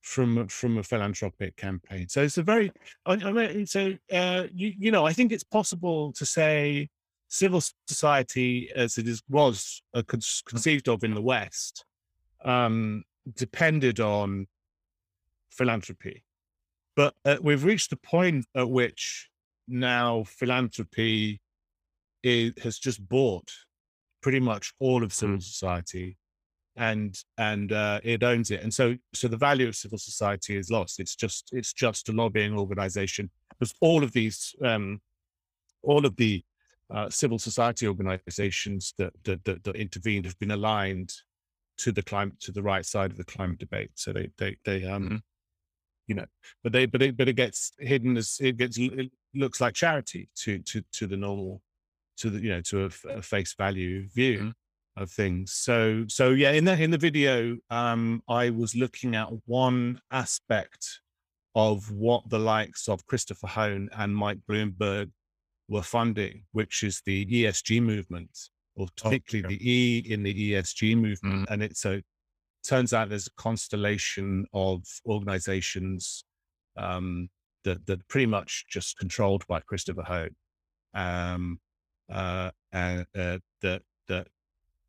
from 0.02 0.48
from 0.48 0.78
a 0.78 0.82
philanthropic 0.82 1.56
campaign. 1.56 2.08
So 2.08 2.22
it's 2.22 2.38
a 2.38 2.42
very, 2.42 2.72
I 3.06 3.16
mean, 3.30 3.66
so 3.66 3.94
uh, 4.12 4.44
you 4.52 4.72
you 4.76 4.90
know, 4.90 5.06
I 5.06 5.12
think 5.12 5.30
it's 5.30 5.44
possible 5.44 6.12
to 6.14 6.26
say 6.26 6.88
civil 7.28 7.62
society 7.86 8.70
as 8.74 8.98
it 8.98 9.06
is 9.06 9.22
was 9.28 9.80
uh, 9.94 10.02
conceived 10.08 10.88
of 10.88 11.04
in 11.04 11.14
the 11.14 11.22
West 11.22 11.84
um, 12.44 13.04
depended 13.36 14.00
on 14.00 14.46
philanthropy. 15.50 16.24
But 16.96 17.14
uh, 17.24 17.36
we've 17.42 17.64
reached 17.64 17.90
the 17.90 17.96
point 17.96 18.46
at 18.54 18.68
which 18.68 19.28
now 19.66 20.24
philanthropy 20.24 21.40
is, 22.22 22.52
has 22.62 22.78
just 22.78 23.06
bought 23.08 23.50
pretty 24.22 24.40
much 24.40 24.72
all 24.80 25.02
of 25.02 25.12
civil 25.12 25.36
mm. 25.36 25.42
society 25.42 26.16
and 26.76 27.16
and 27.38 27.72
uh, 27.72 28.00
it 28.02 28.22
owns 28.22 28.50
it. 28.50 28.62
And 28.62 28.72
so 28.72 28.96
so 29.12 29.28
the 29.28 29.36
value 29.36 29.68
of 29.68 29.76
civil 29.76 29.98
society 29.98 30.56
is 30.56 30.70
lost. 30.70 30.98
It's 30.98 31.14
just 31.14 31.50
it's 31.52 31.72
just 31.72 32.08
a 32.08 32.12
lobbying 32.12 32.56
organization. 32.56 33.30
Because 33.50 33.74
all 33.80 34.02
of 34.02 34.12
these 34.12 34.54
um 34.64 35.00
all 35.82 36.04
of 36.04 36.16
the 36.16 36.42
uh, 36.90 37.08
civil 37.08 37.38
society 37.38 37.86
organizations 37.86 38.94
that, 38.98 39.12
that, 39.24 39.44
that 39.44 39.64
that 39.64 39.76
intervened 39.76 40.24
have 40.24 40.38
been 40.38 40.50
aligned 40.50 41.12
to 41.78 41.92
the 41.92 42.02
climate 42.02 42.38
to 42.40 42.52
the 42.52 42.62
right 42.62 42.86
side 42.86 43.10
of 43.10 43.16
the 43.16 43.24
climate 43.24 43.58
debate 43.58 43.90
so 43.94 44.12
they 44.12 44.30
they 44.38 44.56
they 44.64 44.84
um 44.84 45.04
mm-hmm 45.04 45.16
you 46.06 46.14
know, 46.14 46.26
but 46.62 46.72
they, 46.72 46.86
but 46.86 47.02
it, 47.02 47.16
but 47.16 47.28
it 47.28 47.34
gets 47.34 47.72
hidden 47.78 48.16
as 48.16 48.38
it 48.40 48.56
gets, 48.56 48.76
it 48.78 49.10
looks 49.34 49.60
like 49.60 49.74
charity 49.74 50.28
to, 50.36 50.58
to, 50.60 50.82
to 50.92 51.06
the 51.06 51.16
normal, 51.16 51.62
to 52.18 52.30
the, 52.30 52.40
you 52.40 52.50
know, 52.50 52.60
to 52.62 52.84
a, 52.84 53.08
a 53.08 53.22
face 53.22 53.54
value 53.54 54.06
view 54.08 54.38
mm-hmm. 54.38 55.02
of 55.02 55.10
things. 55.10 55.52
So, 55.52 56.04
so 56.08 56.30
yeah, 56.30 56.52
in 56.52 56.64
the, 56.64 56.80
in 56.80 56.90
the 56.90 56.98
video, 56.98 57.56
um, 57.70 58.22
I 58.28 58.50
was 58.50 58.74
looking 58.74 59.14
at 59.14 59.28
one 59.46 60.00
aspect 60.10 61.00
of 61.54 61.90
what 61.90 62.28
the 62.28 62.38
likes 62.38 62.88
of 62.88 63.06
Christopher 63.06 63.46
Hohn 63.46 63.88
and 63.96 64.14
Mike 64.14 64.40
Bloomberg 64.48 65.10
were 65.68 65.82
funding, 65.82 66.44
which 66.52 66.82
is 66.82 67.00
the 67.06 67.24
ESG 67.24 67.80
movement, 67.80 68.38
or 68.76 68.86
oh, 68.86 68.92
particularly 68.96 69.44
oh, 69.46 69.48
the 69.48 69.70
E 69.70 69.98
in 70.08 70.22
the 70.22 70.52
ESG 70.52 70.96
movement. 70.96 71.48
Mm. 71.48 71.52
And 71.52 71.62
it's 71.62 71.80
so 71.80 72.00
turns 72.64 72.92
out 72.92 73.10
there's 73.10 73.26
a 73.26 73.42
constellation 73.42 74.46
of 74.52 74.82
organizations 75.06 76.24
um, 76.76 77.28
that 77.64 77.86
that 77.86 78.06
pretty 78.08 78.26
much 78.26 78.66
just 78.68 78.98
controlled 78.98 79.46
by 79.46 79.60
Christopher 79.60 80.02
Hohn, 80.02 80.34
um, 80.94 81.60
uh, 82.10 82.50
and 82.72 83.06
uh, 83.16 83.38
that 83.62 83.82
that 84.08 84.26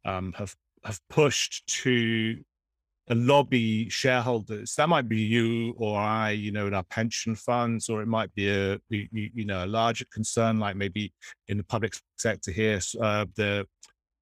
um, 0.04 0.34
have 0.38 0.56
have 0.84 1.00
pushed 1.10 1.66
to 1.68 2.38
lobby 3.14 3.88
shareholders. 3.90 4.74
That 4.76 4.90
might 4.90 5.08
be 5.08 5.20
you 5.20 5.76
or 5.78 6.00
I, 6.00 6.32
you 6.32 6.52
know, 6.52 6.66
in 6.66 6.74
our 6.74 6.84
pension 6.84 7.36
funds, 7.36 7.88
or 7.88 8.02
it 8.02 8.08
might 8.08 8.34
be 8.34 8.50
a 8.50 8.80
you, 8.90 9.46
know 9.46 9.64
a 9.64 9.68
larger 9.68 10.06
concern, 10.12 10.60
like 10.60 10.76
maybe 10.76 11.14
in 11.48 11.58
the 11.58 11.64
public 11.64 11.94
sector 12.18 12.52
here, 12.52 12.80
uh, 13.00 13.26
the 13.36 13.68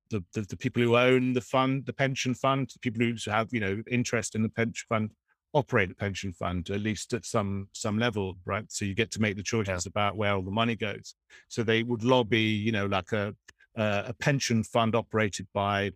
the, 0.10 0.24
the, 0.34 0.42
the 0.42 0.58
people 0.58 0.84
who 0.84 0.98
own 0.98 1.34
the 1.34 1.42
fund, 1.42 1.86
the 1.86 1.94
pension 1.94 2.36
fund, 2.36 2.70
the 2.74 2.80
people 2.80 3.02
who 3.02 3.32
have 3.32 3.48
you 3.54 3.62
know 3.62 3.82
interest 3.90 4.36
in 4.36 4.44
the 4.44 4.50
pension 4.50 4.86
fund, 4.90 5.12
operate 5.54 5.90
the 5.90 5.96
pension 5.96 6.34
fund 6.34 6.70
at 6.70 6.82
least 6.82 7.14
at 7.14 7.26
some 7.26 7.70
some 7.72 7.98
level, 7.98 8.36
right? 8.44 8.66
So 8.70 8.84
you 8.84 8.96
get 8.96 9.12
to 9.12 9.22
make 9.22 9.38
the 9.38 9.44
choices 9.44 9.86
about 9.86 10.18
where 10.18 10.34
all 10.34 10.42
the 10.42 10.52
money 10.52 10.76
goes. 10.76 11.16
So 11.48 11.64
they 11.64 11.84
would 11.84 12.04
lobby, 12.04 12.42
you 12.42 12.74
know, 12.74 12.88
like 12.88 13.14
a 13.14 13.34
a 13.76 14.14
pension 14.20 14.64
fund 14.64 14.94
operated 14.94 15.48
by 15.54 15.92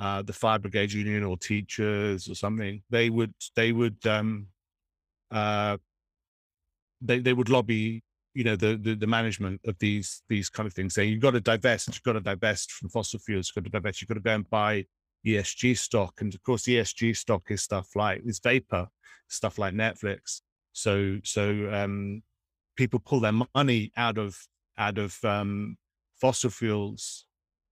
uh, 0.00 0.22
the 0.22 0.32
fire 0.32 0.58
brigade 0.58 0.92
union 0.92 1.22
or 1.22 1.36
teachers 1.36 2.28
or 2.28 2.34
something. 2.34 2.82
They 2.88 3.10
would 3.10 3.34
they 3.54 3.72
would 3.72 4.04
um, 4.06 4.46
uh, 5.30 5.76
they 7.02 7.18
they 7.18 7.34
would 7.34 7.50
lobby 7.50 8.02
you 8.34 8.44
know 8.44 8.56
the, 8.56 8.78
the, 8.80 8.94
the 8.94 9.06
management 9.06 9.60
of 9.66 9.78
these 9.78 10.22
these 10.28 10.48
kind 10.48 10.66
of 10.66 10.72
things. 10.72 10.94
Saying 10.94 11.10
you've 11.10 11.20
got 11.20 11.32
to 11.32 11.40
divest, 11.40 11.88
you've 11.88 12.02
got 12.02 12.14
to 12.14 12.20
divest 12.20 12.72
from 12.72 12.88
fossil 12.88 13.20
fuels, 13.20 13.52
you've 13.54 13.62
got 13.62 13.70
to 13.70 13.78
divest, 13.78 14.00
you've 14.00 14.08
got 14.08 14.14
to 14.14 14.20
go 14.20 14.34
and 14.34 14.48
buy 14.48 14.86
ESG 15.26 15.76
stock, 15.76 16.14
and 16.20 16.34
of 16.34 16.42
course 16.42 16.62
ESG 16.62 17.14
stock 17.14 17.42
is 17.50 17.62
stuff 17.62 17.88
like 17.94 18.22
is 18.24 18.38
vapor, 18.38 18.88
stuff 19.28 19.58
like 19.58 19.74
Netflix. 19.74 20.40
So 20.72 21.18
so 21.24 21.70
um, 21.72 22.22
people 22.74 23.00
pull 23.00 23.20
their 23.20 23.38
money 23.54 23.92
out 23.98 24.16
of 24.16 24.38
out 24.78 24.96
of 24.96 25.22
um, 25.24 25.76
fossil 26.18 26.48
fuels, 26.48 27.26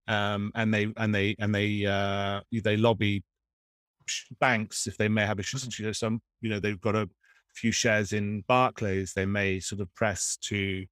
um, 0.08 0.50
and 0.54 0.74
they 0.74 0.92
and 0.96 1.14
they 1.14 1.36
and 1.38 1.54
they 1.54 1.86
uh, 1.86 2.40
they 2.50 2.76
lobby 2.76 3.22
banks 4.40 4.86
if 4.86 4.96
they 4.96 5.06
may 5.06 5.26
have 5.26 5.38
a 5.38 5.42
you 5.78 5.84
know 5.84 5.92
some 5.92 6.20
you 6.40 6.48
know 6.48 6.58
they've 6.58 6.80
got 6.80 6.96
a 6.96 7.08
few 7.58 7.72
shares 7.72 8.12
in 8.12 8.44
Barclays, 8.46 9.12
they 9.12 9.26
may 9.26 9.60
sort 9.60 9.80
of 9.80 9.92
press 9.94 10.38
to 10.42 10.86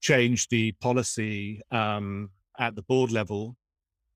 change 0.00 0.48
the 0.48 0.72
policy 0.72 1.60
um, 1.70 2.30
at 2.58 2.76
the 2.76 2.82
board 2.82 3.10
level, 3.10 3.56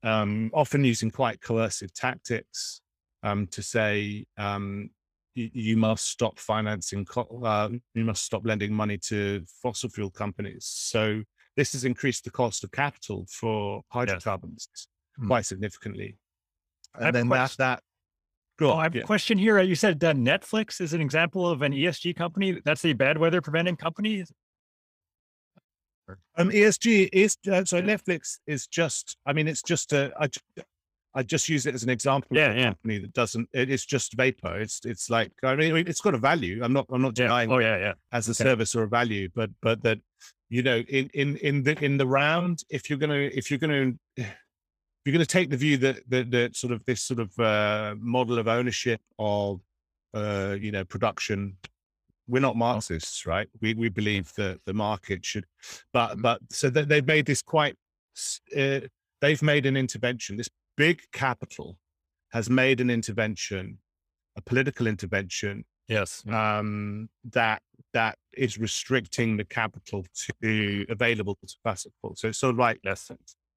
um, 0.03 0.51
often 0.55 0.85
using 0.85 1.11
quite 1.11 1.41
coercive 1.41 1.93
tactics 1.95 2.83
um, 3.23 3.47
to 3.49 3.63
say 3.63 4.25
um, 4.39 4.91
you, 5.35 5.51
you, 5.53 5.77
must 5.77 6.07
stop 6.07 6.39
financing, 6.39 7.07
uh, 7.17 7.69
you 7.95 8.05
must 8.05 8.25
stop 8.25 8.43
lending 8.45 8.73
money 8.73 8.99
to 8.99 9.43
fossil 9.63 9.89
fuel 9.91 10.11
companies. 10.11 10.67
So 10.67 11.23
this 11.57 11.73
has 11.73 11.85
increased 11.85 12.25
the 12.25 12.31
cost 12.31 12.65
of 12.65 12.73
capital 12.73 13.27
for 13.29 13.83
hydrocarbons 13.89 14.69
yes. 14.73 14.87
Hmm. 15.17 15.27
quite 15.27 15.47
significantly. 15.47 16.17
And 16.95 17.15
then 17.15 17.29
that, 17.29 17.55
that 17.59 17.83
Cool. 18.61 18.73
Oh, 18.73 18.77
I 18.77 18.83
have 18.83 18.95
yeah. 18.95 19.03
a 19.03 19.07
question 19.07 19.39
here. 19.39 19.59
You 19.61 19.75
said 19.75 20.05
uh, 20.05 20.13
Netflix 20.13 20.83
is 20.83 20.93
an 20.93 21.01
example 21.01 21.49
of 21.49 21.63
an 21.63 21.73
ESG 21.73 22.15
company. 22.15 22.61
That's 22.63 22.85
a 22.85 22.93
bad 22.93 23.17
weather 23.17 23.41
preventing 23.41 23.77
company. 23.77 24.23
Um, 26.37 26.51
ESG 26.51 27.09
is 27.11 27.39
uh, 27.51 27.65
so 27.65 27.81
Netflix 27.81 28.37
is 28.47 28.67
just. 28.67 29.17
I 29.25 29.33
mean, 29.33 29.49
it's 29.49 29.63
just 29.63 29.95
a. 29.95 30.13
I, 30.21 30.29
I 31.15 31.23
just 31.23 31.49
use 31.49 31.65
it 31.65 31.75
as 31.75 31.85
an 31.85 31.89
example 31.89 32.37
yeah, 32.37 32.51
of 32.51 32.57
a 32.57 32.59
yeah. 32.59 32.67
company 32.67 32.99
that 32.99 33.15
doesn't. 33.15 33.49
It, 33.55 33.71
it's 33.71 33.87
just 33.87 34.13
vapor. 34.13 34.61
It's 34.61 34.81
it's 34.85 35.09
like 35.09 35.33
I 35.43 35.57
mean, 35.57 35.77
it's 35.77 36.03
got 36.03 36.15
a 36.15 36.19
value. 36.19 36.61
I'm 36.63 36.75
not. 36.75 36.85
I'm 36.91 37.01
not 37.01 37.15
denying. 37.15 37.49
Yeah. 37.49 37.57
Oh 37.57 37.61
yeah, 37.61 37.79
yeah. 37.79 37.93
As 38.13 38.29
a 38.29 38.33
okay. 38.33 38.45
service 38.45 38.75
or 38.75 38.83
a 38.83 38.89
value, 38.89 39.31
but 39.35 39.49
but 39.63 39.83
that 39.85 40.01
you 40.51 40.63
know 40.63 40.79
in 40.89 41.09
in 41.15 41.37
in 41.39 41.63
the 41.63 41.83
in 41.83 41.97
the 41.97 42.07
round, 42.07 42.63
if 42.69 42.91
you're 42.91 42.99
gonna 42.99 43.15
if 43.15 43.51
you're 43.51 43.59
gonna 43.59 43.93
if 45.01 45.07
you're 45.07 45.15
going 45.15 45.27
to 45.27 45.33
take 45.33 45.49
the 45.49 45.57
view 45.57 45.79
that, 45.79 45.99
that, 46.11 46.31
that 46.31 46.55
sort 46.55 46.75
of 46.75 46.85
this 46.85 47.01
sort 47.01 47.21
of 47.21 47.39
uh, 47.39 47.95
model 47.99 48.39
of 48.39 48.47
ownership 48.47 49.01
of, 49.19 49.63
uh, 50.13 50.55
you 50.61 50.71
know, 50.71 50.85
production, 50.85 51.57
we're 52.29 52.41
not 52.41 52.55
Marxists, 52.55 53.25
right? 53.25 53.49
We, 53.63 53.73
we 53.73 53.89
believe 53.89 54.31
that 54.35 54.61
the 54.67 54.75
market 54.75 55.25
should, 55.25 55.47
but, 55.95 56.11
mm-hmm. 56.11 56.21
but 56.21 56.41
so 56.51 56.69
that 56.69 56.89
they've 56.89 57.07
made 57.07 57.25
this 57.25 57.41
quite, 57.41 57.77
uh, 58.55 58.81
they've 59.23 59.43
made 59.43 59.65
an 59.65 59.75
intervention. 59.75 60.37
This 60.37 60.51
big 60.77 61.01
capital 61.15 61.79
has 62.33 62.51
made 62.51 62.83
an 62.83 62.91
intervention, 62.91 63.79
a 64.37 64.43
political 64.43 64.87
intervention. 64.87 65.65
Yes. 65.89 66.23
Um, 66.29 67.09
that, 67.33 67.63
that 67.93 68.17
is 68.35 68.59
restricting 68.59 69.37
the 69.37 69.45
capital 69.45 70.05
to 70.43 70.87
available 70.89 71.37
to 71.47 71.57
passive. 71.65 71.93
So 72.15 72.29
it's 72.29 72.39
sort 72.39 72.55
of 72.55 72.59
like, 72.59 72.81
yes 72.85 73.11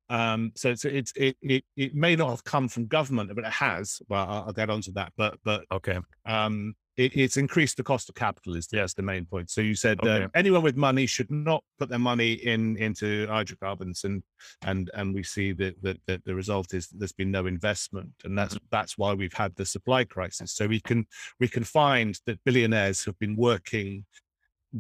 um, 0.09 0.51
so 0.55 0.69
it's, 0.69 0.85
it's 0.85 1.13
it, 1.15 1.37
it 1.41 1.63
it 1.75 1.95
may 1.95 2.15
not 2.15 2.29
have 2.29 2.43
come 2.43 2.67
from 2.67 2.87
government, 2.87 3.33
but 3.35 3.45
it 3.45 3.51
has. 3.51 4.01
Well, 4.09 4.27
I'll, 4.27 4.43
I'll 4.47 4.53
get 4.53 4.69
onto 4.69 4.91
that. 4.93 5.13
But 5.17 5.37
but 5.43 5.63
okay, 5.71 5.97
um, 6.25 6.75
it, 6.97 7.15
it's 7.15 7.37
increased 7.37 7.77
the 7.77 7.83
cost 7.83 8.09
of 8.09 8.15
capital. 8.15 8.55
Is 8.55 8.67
yes. 8.71 8.93
the 8.93 9.01
main 9.01 9.25
point. 9.25 9.49
So 9.49 9.61
you 9.61 9.75
said 9.75 9.99
okay. 10.01 10.25
uh, 10.25 10.27
anyone 10.35 10.61
with 10.61 10.75
money 10.75 11.05
should 11.05 11.31
not 11.31 11.63
put 11.79 11.89
their 11.89 11.99
money 11.99 12.33
in 12.33 12.77
into 12.77 13.27
hydrocarbons, 13.27 14.03
and 14.03 14.21
and 14.63 14.91
and 14.93 15.13
we 15.15 15.23
see 15.23 15.53
that 15.53 15.81
that, 15.81 15.97
that 16.07 16.25
the 16.25 16.35
result 16.35 16.73
is 16.73 16.89
there's 16.89 17.13
been 17.13 17.31
no 17.31 17.45
investment, 17.45 18.11
and 18.25 18.37
that's 18.37 18.55
mm-hmm. 18.55 18.65
that's 18.71 18.97
why 18.97 19.13
we've 19.13 19.33
had 19.33 19.55
the 19.55 19.65
supply 19.65 20.03
crisis. 20.03 20.51
So 20.51 20.67
we 20.67 20.81
can 20.81 21.05
we 21.39 21.47
can 21.47 21.63
find 21.63 22.19
that 22.25 22.43
billionaires 22.43 23.05
have 23.05 23.17
been 23.19 23.37
working 23.37 24.05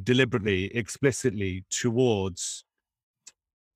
deliberately, 0.01 0.75
explicitly 0.75 1.65
towards 1.69 2.65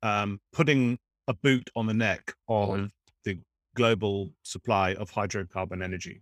um, 0.01 0.39
putting 0.51 0.99
a 1.27 1.33
boot 1.33 1.69
on 1.75 1.87
the 1.87 1.93
neck 1.93 2.33
of 2.47 2.69
mm-hmm. 2.69 2.85
the 3.23 3.39
global 3.75 4.31
supply 4.43 4.93
of 4.93 5.11
hydrocarbon 5.11 5.83
energy. 5.83 6.21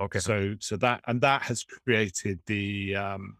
Okay. 0.00 0.18
So 0.18 0.56
so 0.58 0.76
that 0.76 1.02
and 1.06 1.20
that 1.20 1.42
has 1.42 1.64
created 1.64 2.40
the 2.46 2.96
um, 2.96 3.36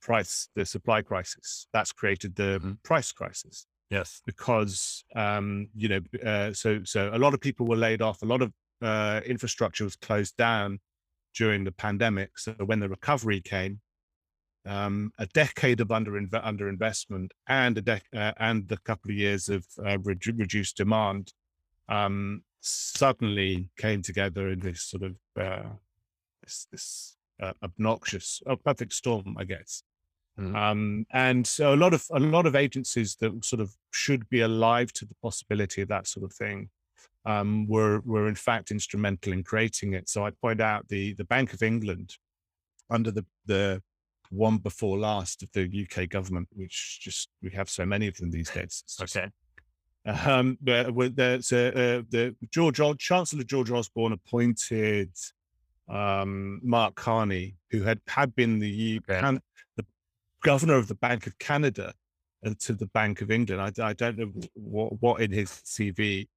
price, 0.00 0.48
the 0.54 0.64
supply 0.64 1.02
crisis. 1.02 1.66
That's 1.72 1.92
created 1.92 2.36
the 2.36 2.58
mm-hmm. 2.58 2.72
price 2.82 3.12
crisis. 3.12 3.66
Yes. 3.90 4.20
Because 4.26 5.04
um, 5.16 5.68
you 5.74 5.88
know, 5.88 6.00
uh, 6.24 6.52
so 6.52 6.82
so 6.84 7.10
a 7.12 7.18
lot 7.18 7.34
of 7.34 7.40
people 7.40 7.66
were 7.66 7.76
laid 7.76 8.02
off. 8.02 8.22
A 8.22 8.26
lot 8.26 8.42
of 8.42 8.52
uh, 8.80 9.20
infrastructure 9.26 9.84
was 9.84 9.96
closed 9.96 10.36
down 10.36 10.78
during 11.34 11.64
the 11.64 11.72
pandemic. 11.72 12.38
So 12.38 12.52
when 12.64 12.80
the 12.80 12.88
recovery 12.88 13.40
came, 13.40 13.80
um, 14.66 15.12
a 15.18 15.26
decade 15.26 15.80
of 15.80 15.90
under 15.90 16.12
underinvestment 16.12 17.30
and 17.48 17.78
a 17.78 17.82
dec- 17.82 18.14
uh, 18.14 18.32
and 18.38 18.70
a 18.70 18.76
couple 18.78 19.10
of 19.10 19.16
years 19.16 19.48
of 19.48 19.66
uh, 19.84 19.98
re- 19.98 20.16
reduced 20.36 20.76
demand 20.76 21.32
um, 21.88 22.42
suddenly 22.60 23.70
came 23.78 24.02
together 24.02 24.48
in 24.48 24.60
this 24.60 24.82
sort 24.82 25.02
of 25.02 25.16
uh, 25.40 25.68
this, 26.42 26.66
this 26.70 27.16
uh, 27.40 27.52
obnoxious, 27.62 28.42
a 28.46 28.56
perfect 28.56 28.92
storm, 28.92 29.36
I 29.38 29.44
guess. 29.44 29.82
Mm-hmm. 30.38 30.54
Um, 30.54 31.06
and 31.12 31.46
so 31.46 31.74
a 31.74 31.76
lot 31.76 31.94
of 31.94 32.04
a 32.12 32.20
lot 32.20 32.46
of 32.46 32.54
agencies 32.54 33.16
that 33.16 33.44
sort 33.44 33.60
of 33.60 33.74
should 33.90 34.28
be 34.28 34.40
alive 34.40 34.92
to 34.94 35.04
the 35.04 35.16
possibility 35.22 35.82
of 35.82 35.88
that 35.88 36.06
sort 36.06 36.24
of 36.24 36.32
thing 36.32 36.70
um, 37.24 37.66
were 37.66 38.00
were 38.04 38.28
in 38.28 38.36
fact 38.36 38.70
instrumental 38.70 39.32
in 39.32 39.42
creating 39.42 39.94
it. 39.94 40.08
So 40.08 40.24
I 40.24 40.30
point 40.30 40.60
out 40.60 40.88
the 40.88 41.14
the 41.14 41.24
Bank 41.24 41.52
of 41.54 41.62
England 41.62 42.16
under 42.88 43.10
the 43.10 43.26
the 43.46 43.82
one 44.30 44.58
before 44.58 44.98
last 44.98 45.42
of 45.42 45.50
the 45.52 45.86
UK 45.86 46.08
government, 46.08 46.48
which 46.54 47.00
just 47.00 47.28
we 47.42 47.50
have 47.50 47.68
so 47.68 47.86
many 47.86 48.06
of 48.06 48.16
them 48.16 48.30
these 48.30 48.50
days. 48.50 48.84
okay. 49.00 49.28
Um, 50.06 50.56
but 50.62 51.16
there's 51.16 51.52
uh, 51.52 51.72
uh, 51.74 52.02
the 52.08 52.34
George 52.50 52.80
Chancellor 52.98 53.42
George 53.42 53.70
Osborne 53.70 54.12
appointed 54.12 55.10
um, 55.88 56.60
Mark 56.62 56.94
Carney, 56.94 57.56
who 57.70 57.82
had 57.82 58.00
had 58.06 58.34
been 58.34 58.58
the 58.58 59.00
okay. 59.10 59.38
the 59.76 59.84
governor 60.42 60.76
of 60.76 60.88
the 60.88 60.94
Bank 60.94 61.26
of 61.26 61.38
Canada 61.38 61.92
uh, 62.44 62.54
to 62.60 62.72
the 62.72 62.86
Bank 62.86 63.20
of 63.20 63.30
England. 63.30 63.60
I, 63.60 63.88
I 63.88 63.92
don't 63.92 64.18
know 64.18 64.32
what, 64.54 65.00
what 65.02 65.20
in 65.20 65.30
his 65.30 65.50
CV 65.50 66.28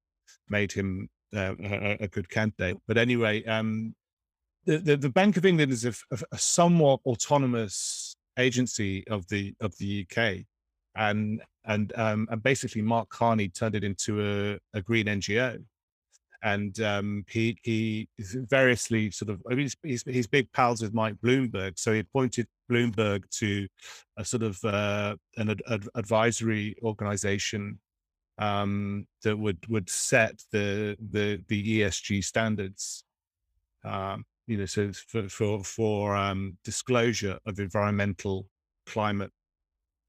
made 0.50 0.72
him 0.72 1.10
uh, 1.36 1.56
a, 1.64 1.98
a, 2.02 2.08
good 2.08 2.30
candidate, 2.30 2.78
but 2.88 2.98
anyway, 2.98 3.44
um, 3.46 3.96
the, 4.66 4.98
the, 4.98 5.10
Bank 5.10 5.38
of 5.38 5.46
England 5.46 5.72
is 5.72 5.86
a, 5.86 5.94
a, 6.32 6.38
somewhat 6.38 7.00
autonomous 7.06 8.16
agency 8.38 9.06
of 9.08 9.28
the 9.28 9.54
of 9.60 9.76
the 9.78 10.06
UK, 10.06 10.46
and 10.96 11.42
and 11.66 11.94
um, 11.98 12.28
and 12.32 12.44
basically 12.44 12.82
Mark 12.82 13.10
Carney 13.10 13.50
turned 13.50 13.76
it 13.76 13.84
into 13.84 14.22
a, 14.22 14.78
a 14.78 14.82
green 14.82 15.08
NGO, 15.08 15.64
and 16.44 16.80
um, 16.82 17.26
he 17.28 17.58
he 17.64 18.08
variously 18.20 19.12
sort 19.12 19.30
of 19.30 19.42
I 19.50 19.56
mean 19.56 19.70
he's, 19.84 20.04
he's, 20.04 20.28
big 20.28 20.52
pals 20.52 20.82
with 20.82 20.94
Mike 20.94 21.16
Bloomberg, 21.24 21.78
so 21.78 21.94
he 21.94 22.00
appointed 22.00 22.48
Bloomberg 22.72 23.30
to 23.40 23.68
a 24.18 24.26
sort 24.26 24.44
of 24.44 24.64
uh, 24.64 25.16
an 25.38 25.50
ad, 25.50 25.62
ad, 25.70 25.88
advisory 25.96 26.76
organization 26.84 27.80
um, 28.38 29.08
that 29.24 29.38
would 29.38 29.60
would 29.70 29.90
set 29.90 30.42
the 30.52 30.98
the 31.12 31.44
the 31.48 31.82
ESG 31.82 32.24
standards. 32.24 33.04
Um, 33.84 34.26
you 34.52 34.58
know, 34.58 34.66
so 34.66 34.92
for 34.92 35.30
for, 35.30 35.64
for 35.64 36.14
um, 36.14 36.58
disclosure 36.66 37.40
of 37.46 37.58
environmental 37.58 38.48
climate 38.86 39.32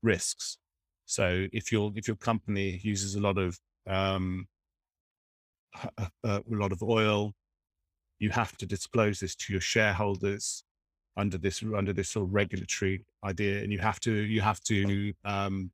risks. 0.03 0.59
So 1.07 1.47
if 1.53 1.71
your 1.71 1.93
if 1.95 2.09
your 2.09 2.17
company 2.17 2.81
uses 2.83 3.15
a 3.15 3.21
lot 3.21 3.39
of 3.39 3.57
um, 3.87 4.49
a, 5.97 6.09
a 6.25 6.43
lot 6.49 6.73
of 6.73 6.83
oil, 6.83 7.35
you 8.19 8.31
have 8.31 8.57
to 8.57 8.67
disclose 8.67 9.21
this 9.21 9.37
to 9.37 9.53
your 9.53 9.61
shareholders 9.61 10.65
under 11.17 11.39
this 11.39 11.63
under 11.77 11.93
this 11.93 12.09
sort 12.09 12.27
of 12.27 12.35
regulatory 12.35 13.07
idea, 13.25 13.63
and 13.63 13.71
you 13.71 13.79
have 13.79 14.01
to 14.01 14.13
you 14.13 14.41
have 14.41 14.61
to 14.65 15.13
um, 15.25 15.71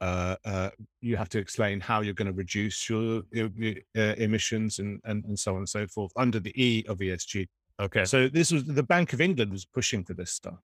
uh, 0.00 0.36
uh, 0.44 0.70
you 1.00 1.16
have 1.16 1.28
to 1.28 1.38
explain 1.38 1.78
how 1.80 2.00
you're 2.00 2.14
going 2.14 2.26
to 2.26 2.32
reduce 2.32 2.88
your, 2.88 3.22
your 3.32 3.50
uh, 3.96 4.14
emissions 4.16 4.78
and, 4.78 5.00
and, 5.04 5.24
and 5.26 5.38
so 5.38 5.52
on 5.52 5.58
and 5.58 5.68
so 5.68 5.86
forth 5.86 6.10
under 6.16 6.40
the 6.40 6.52
E 6.62 6.84
of 6.88 6.98
ESG. 6.98 7.46
Okay. 7.80 8.04
So 8.04 8.28
this 8.28 8.50
was 8.50 8.64
the 8.64 8.82
Bank 8.82 9.12
of 9.12 9.20
England 9.20 9.52
was 9.52 9.64
pushing 9.64 10.04
for 10.04 10.14
this 10.14 10.32
stuff. 10.32 10.58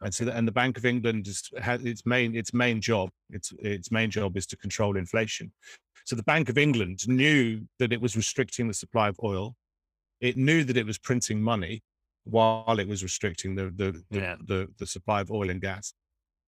And 0.00 0.14
so, 0.14 0.28
and 0.28 0.46
the 0.46 0.52
Bank 0.52 0.76
of 0.76 0.84
England 0.84 1.26
is 1.26 1.48
had 1.58 1.86
its 1.86 2.04
main 2.04 2.36
its 2.36 2.52
main 2.52 2.80
job 2.80 3.10
its 3.30 3.52
its 3.60 3.90
main 3.90 4.10
job 4.10 4.36
is 4.36 4.46
to 4.48 4.56
control 4.56 4.96
inflation. 4.96 5.52
So 6.04 6.16
the 6.16 6.22
Bank 6.22 6.48
of 6.48 6.58
England 6.58 7.08
knew 7.08 7.62
that 7.78 7.92
it 7.92 8.00
was 8.00 8.16
restricting 8.16 8.68
the 8.68 8.74
supply 8.74 9.08
of 9.08 9.18
oil. 9.24 9.56
It 10.20 10.36
knew 10.36 10.64
that 10.64 10.76
it 10.76 10.86
was 10.86 10.98
printing 10.98 11.40
money 11.40 11.82
while 12.24 12.78
it 12.78 12.86
was 12.86 13.02
restricting 13.02 13.54
the 13.54 13.72
the 13.74 14.02
the, 14.10 14.20
yeah. 14.20 14.36
the, 14.46 14.68
the 14.78 14.86
supply 14.86 15.20
of 15.20 15.30
oil 15.30 15.50
and 15.50 15.60
gas 15.60 15.94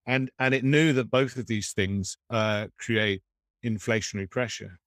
and 0.08 0.30
and 0.40 0.52
it 0.54 0.64
knew 0.64 0.92
that 0.94 1.10
both 1.10 1.36
of 1.36 1.46
these 1.46 1.72
things 1.72 2.16
uh, 2.30 2.66
create 2.78 3.22
inflationary 3.64 4.28
pressure. 4.28 4.78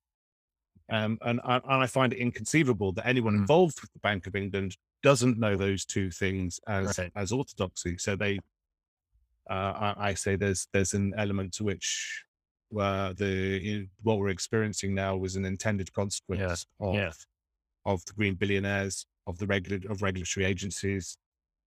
Um, 0.90 1.16
and, 1.22 1.40
and 1.44 1.62
I 1.84 1.86
find 1.86 2.12
it 2.12 2.18
inconceivable 2.18 2.92
that 2.94 3.06
anyone 3.06 3.34
Mm. 3.34 3.42
involved 3.42 3.80
with 3.80 3.90
the 3.94 4.00
Bank 4.00 4.26
of 4.26 4.34
England 4.36 4.76
doesn't 5.02 5.38
know 5.38 5.56
those 5.56 5.84
two 5.86 6.10
things 6.10 6.60
as 6.66 6.98
Right. 6.98 7.12
as 7.16 7.32
orthodoxy. 7.32 7.96
So 7.98 8.14
they, 8.16 8.40
uh, 9.48 9.72
I, 9.96 10.10
I 10.10 10.14
say 10.14 10.36
there's 10.36 10.66
there's 10.72 10.92
an 10.92 11.14
element 11.16 11.54
to 11.54 11.64
which 11.64 12.24
uh, 12.78 13.12
the 13.14 13.88
what 14.02 14.18
we're 14.18 14.28
experiencing 14.28 14.94
now 14.94 15.16
was 15.16 15.36
an 15.36 15.44
intended 15.44 15.92
consequence 15.92 16.66
of 16.80 16.94
yeah. 16.94 17.12
of 17.86 18.04
the 18.06 18.12
green 18.12 18.34
billionaires, 18.34 19.06
of 19.26 19.38
the 19.38 19.46
regula- 19.46 19.88
of 19.90 20.02
regulatory 20.02 20.44
agencies, 20.46 21.16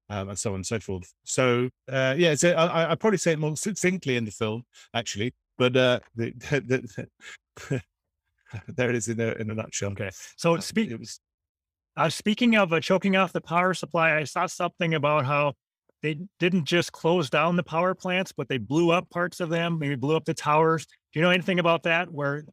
um, 0.09 0.29
and 0.29 0.39
so 0.39 0.51
on 0.51 0.55
and 0.57 0.65
so 0.65 0.79
forth. 0.79 1.11
So 1.23 1.69
uh, 1.91 2.15
yeah, 2.17 2.35
so 2.35 2.51
I, 2.51 2.65
I- 2.65 2.91
I 2.91 2.95
probably 2.95 3.17
say 3.17 3.33
it 3.33 3.39
more 3.39 3.55
succinctly 3.57 4.17
in 4.17 4.25
the 4.25 4.31
film, 4.31 4.63
actually, 4.93 5.33
but 5.57 5.75
uh, 5.75 5.99
the, 6.15 6.31
the, 6.39 7.07
there 8.67 8.89
it 8.89 8.95
is 8.95 9.07
in 9.07 9.19
a 9.19 9.31
in 9.33 9.49
a 9.49 9.55
nutshell. 9.55 9.91
Okay. 9.91 10.09
So 10.37 10.55
Uh, 10.55 10.59
speak, 10.61 10.97
was 10.97 11.19
Uh, 11.97 12.09
speaking 12.09 12.55
of 12.55 12.73
uh, 12.73 12.79
choking 12.79 13.15
off 13.15 13.33
the 13.33 13.41
power 13.41 13.73
supply, 13.73 14.15
I 14.17 14.23
saw 14.25 14.45
something 14.47 14.93
about 14.93 15.25
how 15.25 15.53
they 16.01 16.19
didn't 16.39 16.65
just 16.65 16.91
close 16.91 17.29
down 17.29 17.55
the 17.55 17.63
power 17.63 17.95
plants, 17.95 18.31
but 18.31 18.47
they 18.47 18.57
blew 18.57 18.91
up 18.91 19.09
parts 19.09 19.39
of 19.39 19.49
them, 19.49 19.79
maybe 19.79 19.95
blew 19.95 20.15
up 20.15 20.25
the 20.25 20.33
towers. 20.33 20.85
Do 20.85 21.19
you 21.19 21.21
know 21.21 21.31
anything 21.31 21.59
about 21.59 21.83
that? 21.83 22.11
Where 22.11 22.43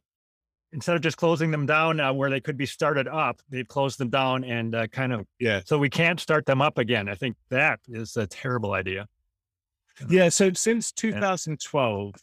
instead 0.73 0.95
of 0.95 1.01
just 1.01 1.17
closing 1.17 1.51
them 1.51 1.65
down, 1.65 1.99
uh, 1.99 2.11
where 2.11 2.29
they 2.29 2.41
could 2.41 2.57
be 2.57 2.65
started 2.65 3.07
up, 3.07 3.41
they've 3.49 3.67
closed 3.67 3.99
them 3.99 4.09
down 4.09 4.43
and 4.43 4.75
uh, 4.75 4.87
kind 4.87 5.13
of 5.13 5.25
yeah 5.39 5.61
so 5.63 5.77
we 5.77 5.89
can't 5.89 6.19
start 6.19 6.45
them 6.45 6.61
up 6.61 6.77
again. 6.77 7.07
I 7.07 7.15
think 7.15 7.37
that 7.49 7.79
is 7.87 8.17
a 8.17 8.27
terrible 8.27 8.73
idea. 8.73 9.07
yeah. 10.09 10.29
So 10.29 10.51
since 10.53 10.91
2012, 10.91 12.15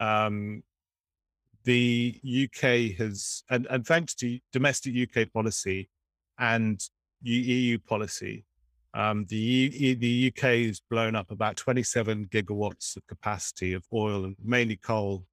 um, 0.00 0.62
the 1.64 2.20
UK 2.24 2.96
has 2.98 3.44
and 3.50 3.66
and 3.70 3.86
thanks 3.86 4.14
to 4.16 4.38
domestic 4.52 4.94
UK 4.96 5.32
policy 5.32 5.88
and 6.38 6.82
EU 7.22 7.78
policy, 7.78 8.44
um, 8.94 9.26
the 9.28 9.94
the 9.94 10.32
UK 10.34 10.66
has 10.66 10.80
blown 10.80 11.14
up 11.14 11.30
about 11.30 11.56
27 11.56 12.26
gigawatts 12.26 12.96
of 12.96 13.06
capacity 13.06 13.74
of 13.74 13.84
oil 13.92 14.24
and 14.24 14.36
mainly 14.42 14.76
coal 14.76 15.26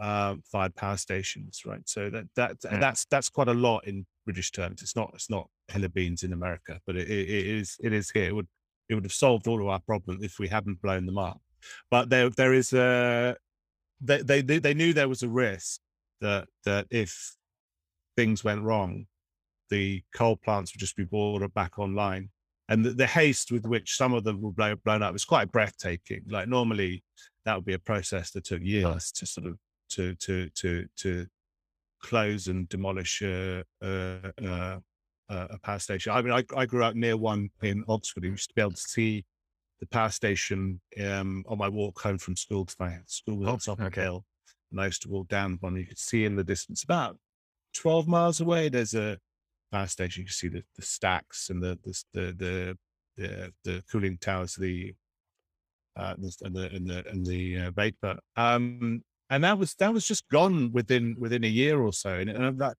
uh, 0.00 0.36
fired 0.50 0.74
power 0.74 0.96
stations. 0.96 1.62
Right, 1.66 1.86
so 1.88 2.10
that 2.10 2.24
that 2.36 2.56
Yeah. 2.64 2.78
that's 2.78 3.04
that's 3.06 3.28
quite 3.28 3.48
a 3.48 3.54
lot 3.54 3.86
in 3.86 4.06
British 4.24 4.50
terms. 4.52 4.82
It's 4.82 4.96
not 4.96 5.10
it's 5.14 5.30
not 5.30 5.48
hella 5.68 5.88
beans 5.88 6.22
in 6.22 6.32
America, 6.32 6.80
but 6.86 6.96
it, 6.96 7.08
it, 7.08 7.28
it 7.28 7.46
is 7.46 7.76
it 7.82 7.92
is 7.92 8.10
here. 8.10 8.28
It 8.28 8.34
would 8.34 8.48
it 8.88 8.94
would 8.94 9.04
have 9.04 9.12
solved 9.12 9.46
all 9.48 9.60
of 9.60 9.68
our 9.68 9.80
problems 9.80 10.22
if 10.22 10.38
we 10.38 10.48
hadn't 10.48 10.80
blown 10.82 11.06
them 11.06 11.18
up. 11.18 11.40
But 11.90 12.08
there 12.10 12.30
there 12.30 12.54
is 12.54 12.72
a 12.72 13.36
they 14.00 14.22
they 14.22 14.42
they 14.42 14.74
knew 14.74 14.92
there 14.92 15.08
was 15.08 15.22
a 15.22 15.28
risk 15.28 15.80
that 16.20 16.48
that 16.64 16.86
if 16.90 17.34
things 18.16 18.44
went 18.44 18.62
wrong, 18.62 19.06
the 19.70 20.02
coal 20.14 20.36
plants 20.36 20.72
would 20.72 20.80
just 20.80 20.96
be 20.96 21.04
brought 21.04 21.52
back 21.54 21.78
online. 21.78 22.30
And 22.68 22.84
the, 22.84 22.90
the 22.90 23.06
haste 23.06 23.52
with 23.52 23.64
which 23.64 23.96
some 23.96 24.12
of 24.12 24.24
them 24.24 24.40
were 24.40 24.50
blow, 24.50 24.74
blown 24.84 25.02
up 25.02 25.12
was 25.12 25.24
quite 25.24 25.52
breathtaking. 25.52 26.22
Like 26.28 26.48
normally, 26.48 27.04
that 27.44 27.54
would 27.54 27.64
be 27.64 27.74
a 27.74 27.78
process 27.78 28.32
that 28.32 28.44
took 28.44 28.60
years 28.62 29.12
to 29.12 29.26
sort 29.26 29.46
of 29.46 29.58
to 29.90 30.14
to 30.16 30.48
to 30.50 30.86
to 30.96 31.26
close 32.02 32.48
and 32.48 32.68
demolish 32.68 33.22
a 33.22 33.64
a, 33.82 34.32
a, 34.42 34.80
a 35.28 35.58
power 35.62 35.78
station. 35.78 36.12
I 36.12 36.22
mean, 36.22 36.32
I, 36.32 36.44
I 36.56 36.66
grew 36.66 36.84
up 36.84 36.94
near 36.94 37.16
one 37.16 37.50
in 37.62 37.84
Oxford. 37.88 38.24
I 38.24 38.28
used 38.28 38.48
to 38.48 38.54
be 38.54 38.62
able 38.62 38.72
to 38.72 38.76
see 38.80 39.24
the 39.80 39.86
power 39.86 40.10
station 40.10 40.80
um, 41.04 41.44
on 41.48 41.58
my 41.58 41.68
walk 41.68 42.00
home 42.00 42.18
from 42.18 42.36
school 42.36 42.64
because 42.64 42.78
my 42.78 42.98
school 43.06 43.36
was 43.38 43.48
on 43.48 43.58
top 43.58 43.80
of 43.80 43.96
a 43.96 44.00
hill, 44.00 44.24
and 44.70 44.80
I 44.80 44.86
used 44.86 45.02
to 45.02 45.08
walk 45.08 45.28
down 45.28 45.58
one. 45.60 45.76
You 45.76 45.86
could 45.86 45.98
see 45.98 46.24
in 46.24 46.36
the 46.36 46.44
distance 46.44 46.84
about 46.84 47.18
twelve 47.74 48.08
miles 48.08 48.40
away. 48.40 48.68
There's 48.68 48.94
a 48.94 49.18
power 49.72 49.86
station. 49.86 50.22
You 50.22 50.26
can 50.26 50.32
see 50.32 50.48
the, 50.48 50.62
the 50.76 50.82
stacks 50.82 51.50
and 51.50 51.62
the 51.62 51.78
the 51.84 52.02
the 52.14 52.32
the 52.32 52.78
the, 53.16 53.52
the 53.64 53.82
cooling 53.90 54.18
towers, 54.18 54.54
the 54.54 54.94
uh, 55.96 56.14
the- 56.18 56.36
and 56.44 56.54
the 56.54 56.66
and 56.74 56.86
the 56.88 57.08
and 57.08 57.26
the 57.26 57.58
uh, 57.58 57.70
vapor. 57.72 58.18
Um, 58.36 59.02
and 59.30 59.44
that 59.44 59.58
was 59.58 59.74
that 59.74 59.92
was 59.92 60.06
just 60.06 60.28
gone 60.28 60.72
within 60.72 61.16
within 61.18 61.44
a 61.44 61.48
year 61.48 61.80
or 61.80 61.92
so. 61.92 62.14
And, 62.14 62.30
and 62.30 62.44
I'm 62.44 62.56
like, 62.58 62.76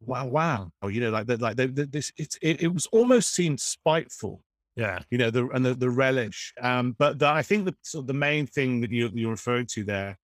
wow, 0.00 0.26
wow. 0.26 0.70
Oh, 0.82 0.88
you 0.88 1.00
know, 1.00 1.10
like 1.10 1.26
that, 1.26 1.40
like 1.40 1.56
the, 1.56 1.66
the, 1.68 1.86
this. 1.86 2.12
It's 2.16 2.38
it, 2.42 2.62
it 2.62 2.68
was 2.68 2.86
almost 2.86 3.32
seemed 3.34 3.60
spiteful 3.60 4.42
Yeah. 4.76 5.00
you 5.10 5.18
know, 5.18 5.30
the 5.30 5.48
and 5.48 5.64
the, 5.64 5.74
the 5.74 5.90
relish. 5.90 6.52
Um, 6.60 6.96
but 6.98 7.18
the, 7.18 7.28
I 7.28 7.42
think 7.42 7.64
the 7.66 7.74
sort 7.82 8.04
of 8.04 8.06
the 8.06 8.14
main 8.14 8.46
thing 8.46 8.80
that 8.80 8.90
you 8.90 9.10
you're 9.14 9.30
referring 9.30 9.66
to 9.74 9.84
there 9.84 10.18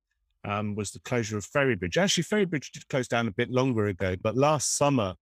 um, 0.44 0.74
was 0.74 0.90
the 0.90 1.00
closure 1.00 1.36
of 1.36 1.46
Ferrybridge. 1.46 1.96
Actually, 1.96 2.24
Ferrybridge 2.24 2.70
did 2.72 2.88
close 2.88 3.08
down 3.08 3.28
a 3.28 3.32
bit 3.32 3.50
longer 3.50 3.86
ago, 3.86 4.16
but 4.22 4.36
last 4.36 4.76
summer, 4.76 5.14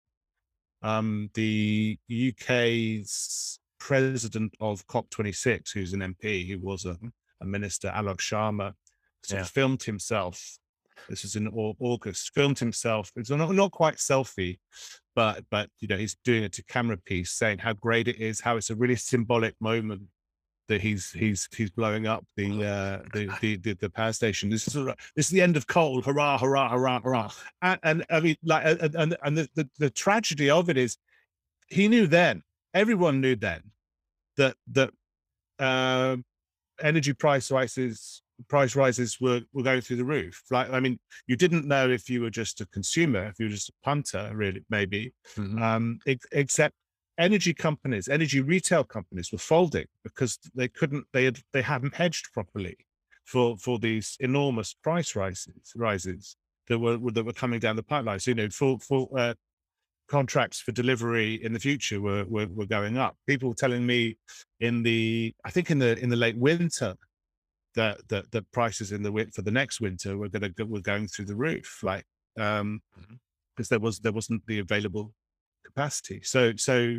um, 0.83 1.29
the 1.35 1.99
UK's 2.09 3.59
president 3.81 4.55
of 4.61 4.87
COP26, 4.87 5.73
who's 5.73 5.93
an 5.93 6.01
MP, 6.01 6.49
who 6.49 6.59
was 6.61 6.85
a, 6.85 6.97
a 7.41 7.45
minister, 7.45 7.89
Alok 7.95 8.19
Sharma, 8.19 8.75
sort 9.23 9.39
Yeah. 9.39 9.43
of 9.43 9.51
filmed 9.51 9.83
himself. 9.83 10.59
This 11.09 11.23
was 11.23 11.37
in 11.37 11.49
August. 11.49 12.35
Filmed 12.35 12.59
himself. 12.59 13.13
It's 13.17 13.31
not 13.31 13.53
not 13.55 13.71
quite 13.71 13.97
selfie, 13.97 14.59
but 15.15 15.45
but 15.51 15.71
you 15.81 15.89
know 15.89 15.97
he's 15.97 16.17
doing 16.25 16.43
it 16.43 16.53
to 16.55 16.65
camera 16.65 16.97
piece, 16.97 17.31
saying 17.33 17.59
how 17.59 17.73
great 17.73 18.09
it 18.09 18.17
is, 18.21 18.41
how 18.41 18.57
it's 18.57 18.71
a 18.71 18.75
really 18.77 18.97
symbolic 18.97 19.55
moment 19.61 20.03
that 20.69 20.83
he's 20.83 21.11
he's 21.13 21.49
he's 21.57 21.71
blowing 21.71 22.07
up 22.07 22.27
the 22.37 22.51
uh, 22.65 23.03
the, 23.15 23.31
the 23.41 23.57
the 23.57 23.73
the 23.75 23.89
power 23.91 24.13
station. 24.13 24.51
This 24.51 24.69
is 24.69 24.75
this 24.75 25.27
is 25.27 25.29
the 25.31 25.41
end 25.41 25.57
of 25.57 25.67
coal. 25.67 26.03
Hurrah! 26.03 26.37
Hurrah! 26.39 26.71
Hurrah! 26.71 27.01
Hurrah! 27.01 27.31
And, 27.63 27.81
and 27.83 28.05
I 28.11 28.21
mean, 28.21 28.37
like, 28.45 28.65
and 28.67 28.95
and, 28.95 29.17
and 29.23 29.39
the, 29.39 29.49
the 29.55 29.69
the 29.79 29.91
tragedy 29.91 30.51
of 30.51 30.69
it 30.69 30.77
is, 30.77 30.99
he 31.69 31.89
knew 31.89 32.07
then. 32.07 32.43
Everyone 32.75 33.21
knew 33.23 33.35
then 33.35 33.63
that 34.37 34.57
that 34.73 34.91
um 35.59 36.25
energy 36.83 37.15
price 37.15 37.51
rises 37.51 38.21
price 38.49 38.77
rises 38.77 39.19
were 39.21 39.41
were 39.53 39.63
going 39.63 39.81
through 39.81 39.97
the 39.97 40.05
roof. 40.05 40.43
Like, 40.51 40.71
I 40.71 40.81
mean, 40.81 40.99
you 41.27 41.37
didn't 41.37 41.67
know 41.67 41.89
if 41.91 42.09
you 42.09 42.21
were 42.21 42.31
just 42.31 42.61
a 42.61 42.67
consumer, 42.67 43.27
if 43.27 43.39
you 43.39 43.47
were 43.47 43.51
just 43.53 43.71
a 43.71 43.75
punter, 43.83 44.31
really, 44.35 44.65
maybe 44.71 45.13
Mhm. 45.37 45.61
um, 45.61 45.99
ex- 46.07 46.27
except 46.33 46.75
energy 47.19 47.53
companies, 47.53 48.09
energy 48.09 48.41
retail 48.41 48.85
companies 48.85 49.33
were 49.33 49.39
folding 49.39 49.87
because 50.05 50.39
they 50.55 50.69
couldn't, 50.69 51.05
they 51.13 51.25
had, 51.25 51.41
they 51.53 51.63
hadn't 51.63 51.95
hedged 51.95 52.29
properly 52.33 52.77
for 53.25 53.59
for 53.59 53.79
these 53.79 54.17
enormous 54.21 54.73
price 54.75 55.15
rises 55.17 55.73
rises 55.77 56.37
that 56.69 56.79
were 56.79 56.97
that 57.13 57.25
were 57.25 57.33
coming 57.33 57.59
down 57.61 57.77
the 57.77 57.83
pipeline. 57.83 58.21
So 58.21 58.31
you 58.31 58.35
know, 58.37 58.51
for 58.51 58.79
for 58.79 59.09
uh, 59.19 59.35
contracts 60.09 60.61
for 60.61 60.73
delivery 60.73 61.35
in 61.45 61.53
the 61.53 61.61
future 61.61 62.01
were, 62.01 62.25
were 62.25 62.47
were 62.47 62.67
going 62.67 62.97
up. 62.97 63.17
People 63.27 63.51
were 63.51 63.55
telling 63.55 63.85
me 63.87 64.17
in 64.61 64.83
the, 64.83 65.35
I 65.45 65.51
think 65.51 65.71
in 65.71 65.79
the 65.79 65.99
in 65.99 66.09
the 66.09 66.17
late 66.17 66.37
winter. 66.37 66.95
That, 67.79 67.97
that 68.09 68.31
the 68.33 68.43
prices 68.59 68.91
in 68.91 69.03
the 69.05 69.13
win 69.13 69.31
for 69.31 69.43
the 69.43 69.53
next 69.61 69.81
winter 69.81 70.17
were 70.19 70.29
going 70.29 70.53
to 70.53 70.65
were 70.65 70.81
going 70.93 71.07
through 71.07 71.27
the 71.31 71.37
roof, 71.47 71.71
like 71.83 72.05
um, 72.37 72.81
because 73.55 73.69
there 73.69 73.79
was 73.87 74.01
there 74.01 74.17
wasn't 74.19 74.43
the 74.47 74.59
available 74.59 75.13
capacity. 75.65 76.21
So 76.23 76.41
so 76.57 76.99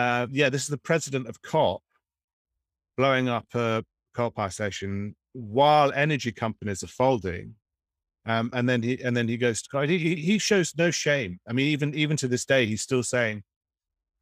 uh, 0.00 0.26
yeah, 0.30 0.50
this 0.50 0.62
is 0.62 0.68
the 0.68 0.84
president 0.90 1.26
of 1.26 1.40
COP 1.40 1.82
blowing 2.96 3.28
up 3.28 3.46
a 3.54 3.82
coal 4.14 4.30
power 4.30 4.50
station 4.50 5.16
while 5.32 5.90
energy 5.94 6.32
companies 6.32 6.82
are 6.84 6.94
folding. 7.02 7.54
Um, 8.26 8.50
and 8.52 8.68
then 8.68 8.82
he 8.82 9.00
and 9.02 9.16
then 9.16 9.26
he 9.28 9.38
goes 9.38 9.62
to 9.62 9.80
he, 9.86 9.96
he- 9.98 10.22
he 10.28 10.38
shows 10.38 10.74
no 10.76 10.90
shame. 10.90 11.40
I 11.48 11.52
mean, 11.54 11.68
even 11.68 11.94
even 11.94 12.16
to 12.18 12.28
this 12.28 12.44
day, 12.44 12.66
he's 12.66 12.82
still 12.82 13.02
saying 13.02 13.42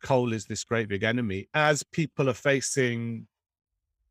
coal 0.04 0.32
is 0.32 0.44
this 0.44 0.62
great 0.62 0.88
big 0.88 1.02
enemy 1.02 1.48
as 1.54 1.82
people 1.82 2.30
are 2.30 2.40
facing 2.50 3.26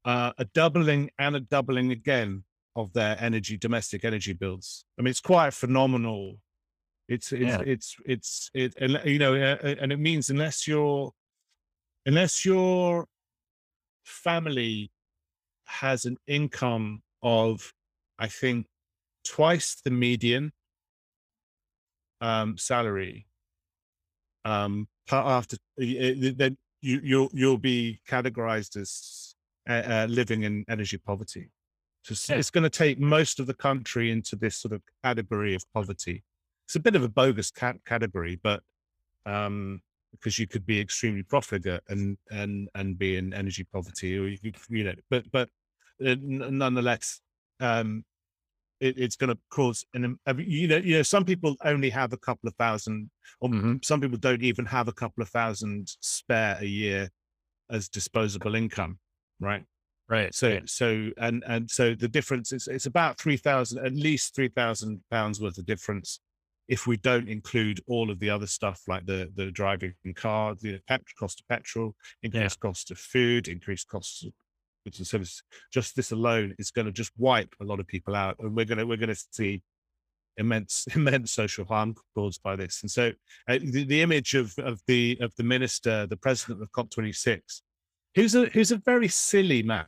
uh, 0.07 0.31
a 0.37 0.45
doubling 0.45 1.11
and 1.19 1.35
a 1.35 1.41
doubling 1.41 1.91
again 1.91 2.45
of 2.77 2.93
their 2.93 3.17
energy 3.19 3.57
domestic 3.57 4.05
energy 4.05 4.33
bills. 4.33 4.85
I 4.97 5.01
mean, 5.01 5.11
it's 5.11 5.19
quite 5.19 5.53
phenomenal. 5.53 6.37
It's 7.09 7.31
it's 7.33 7.41
Yeah. 7.41 7.61
it's 7.65 7.95
it's 8.05 8.49
it 8.53 8.73
and 8.79 8.99
you 9.03 9.19
know 9.19 9.35
uh, 9.35 9.57
uh, 9.61 9.75
and 9.81 9.91
it 9.91 9.99
means 9.99 10.29
unless 10.29 10.67
you're 10.67 11.11
unless 12.05 12.45
your 12.45 13.07
family 14.05 14.91
has 15.65 16.05
an 16.05 16.17
income 16.25 17.03
of 17.21 17.73
I 18.17 18.27
think 18.27 18.67
twice 19.25 19.75
the 19.83 19.91
median 19.91 20.53
um 22.21 22.57
salary 22.57 23.27
um 24.45 24.87
after 25.11 25.57
uh, 25.81 26.31
then 26.35 26.57
you 26.81 27.01
you'll 27.03 27.29
you'll 27.33 27.57
be 27.57 27.99
categorized 28.07 28.79
as 28.79 29.26
uh, 29.67 29.71
uh, 29.71 30.07
living 30.09 30.43
in 30.43 30.63
energy 30.69 30.97
poverty 30.97 31.49
so 32.03 32.13
it's, 32.13 32.29
Yeah. 32.29 32.37
it's 32.37 32.49
going 32.49 32.63
to 32.63 32.69
take 32.69 32.99
most 32.99 33.39
of 33.39 33.47
the 33.47 33.53
country 33.53 34.11
into 34.11 34.35
this 34.35 34.57
sort 34.57 34.73
of 34.73 34.81
category 35.03 35.55
of 35.55 35.63
poverty 35.73 36.23
it's 36.65 36.75
a 36.75 36.79
bit 36.79 36.95
of 36.95 37.03
a 37.03 37.09
bogus 37.09 37.51
cat- 37.51 37.83
category 37.85 38.39
but 38.41 38.61
um 39.25 39.81
because 40.11 40.39
you 40.39 40.47
could 40.47 40.65
be 40.65 40.79
extremely 40.79 41.23
profligate 41.23 41.81
and 41.89 42.17
and 42.31 42.69
and 42.75 42.97
be 42.97 43.17
in 43.17 43.33
energy 43.33 43.65
poverty 43.71 44.17
or 44.17 44.27
you 44.27 44.37
could 44.39 44.55
you 44.69 44.83
know 44.83 44.93
but 45.09 45.29
but 45.31 45.49
uh, 46.05 46.15
nonetheless 46.21 47.19
um, 47.59 48.03
it, 48.79 48.97
it's 48.97 49.15
going 49.15 49.33
to 49.33 49.39
cause 49.49 49.83
an 49.93 50.17
you 50.37 50.67
know 50.67 50.77
you 50.77 50.97
know 50.97 51.01
some 51.03 51.25
people 51.25 51.55
only 51.63 51.89
have 51.89 52.13
a 52.13 52.17
couple 52.17 52.47
of 52.47 52.55
thousand, 52.55 53.09
or 53.39 53.49
mm-hmm. 53.49 53.75
some 53.81 53.99
people 53.99 54.17
don't 54.17 54.43
even 54.43 54.65
have 54.65 54.87
a 54.87 54.93
couple 54.93 55.23
of 55.23 55.29
thousand 55.29 55.89
spare 55.99 56.57
a 56.61 56.65
year 56.65 57.09
as 57.71 57.89
disposable 57.89 58.55
income, 58.55 58.99
right? 59.39 59.63
Right. 60.09 60.33
So 60.33 60.49
right. 60.49 60.69
so 60.69 61.09
and 61.17 61.43
and 61.47 61.69
so 61.69 61.93
the 61.93 62.07
difference 62.07 62.53
is 62.53 62.67
it's 62.67 62.85
about 62.85 63.19
three 63.19 63.37
thousand, 63.37 63.85
at 63.85 63.93
least 63.93 64.35
three 64.35 64.47
thousand 64.49 65.01
pounds 65.11 65.41
worth 65.41 65.57
of 65.57 65.65
difference 65.65 66.19
if 66.67 66.85
we 66.85 66.97
don't 66.97 67.29
include 67.29 67.81
all 67.87 68.11
of 68.11 68.19
the 68.19 68.29
other 68.29 68.47
stuff 68.47 68.81
like 68.87 69.05
the 69.05 69.31
the 69.35 69.51
driving 69.51 69.93
car, 70.15 70.55
the 70.55 70.79
cost 71.19 71.39
of 71.39 71.47
petrol, 71.47 71.95
increased 72.23 72.57
yeah. 72.61 72.67
cost 72.67 72.91
of 72.91 72.97
food, 72.97 73.47
increased 73.47 73.87
costs 73.87 74.25
of 74.25 74.31
goods 74.85 74.99
and 74.99 75.07
services. 75.07 75.43
Just 75.73 75.95
this 75.95 76.11
alone 76.11 76.55
is 76.57 76.71
going 76.71 76.85
to 76.85 76.91
just 76.91 77.11
wipe 77.17 77.53
a 77.61 77.65
lot 77.65 77.79
of 77.79 77.87
people 77.87 78.15
out, 78.15 78.35
and 78.39 78.55
we're 78.55 78.65
going 78.65 78.77
to 78.77 78.85
we're 78.85 78.97
going 78.97 79.13
to 79.13 79.25
see 79.31 79.61
immense 80.37 80.87
immense 80.95 81.31
social 81.31 81.65
harm 81.65 81.95
caused 82.15 82.41
by 82.43 82.55
this. 82.55 82.81
And 82.81 82.91
so 82.91 83.11
uh, 83.47 83.59
the, 83.61 83.85
the 83.85 84.01
image 84.01 84.33
of 84.35 84.53
of 84.57 84.81
the 84.87 85.17
of 85.21 85.33
the 85.37 85.43
minister, 85.43 86.05
the 86.05 86.17
president 86.17 86.61
of 86.61 86.71
COP26, 86.71 87.61
who's 88.15 88.35
a 88.35 88.45
who's 88.47 88.71
a 88.71 88.77
very 88.77 89.07
silly 89.07 89.63
man. 89.63 89.85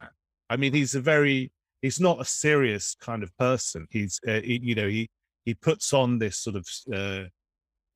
I 0.50 0.58
mean, 0.58 0.74
he's 0.74 0.96
a 0.96 1.02
very 1.02 1.52
he's 1.82 2.00
not 2.00 2.22
a 2.22 2.26
serious 2.26 2.96
kind 3.00 3.24
of 3.24 3.36
person. 3.38 3.88
He's 3.90 4.20
uh, 4.28 4.42
he, 4.42 4.60
you 4.62 4.76
know 4.76 4.88
he 4.88 5.10
he 5.46 5.54
puts 5.54 5.94
on 5.94 6.20
this 6.20 6.38
sort 6.38 6.56
of 6.56 6.68
uh, 6.94 7.26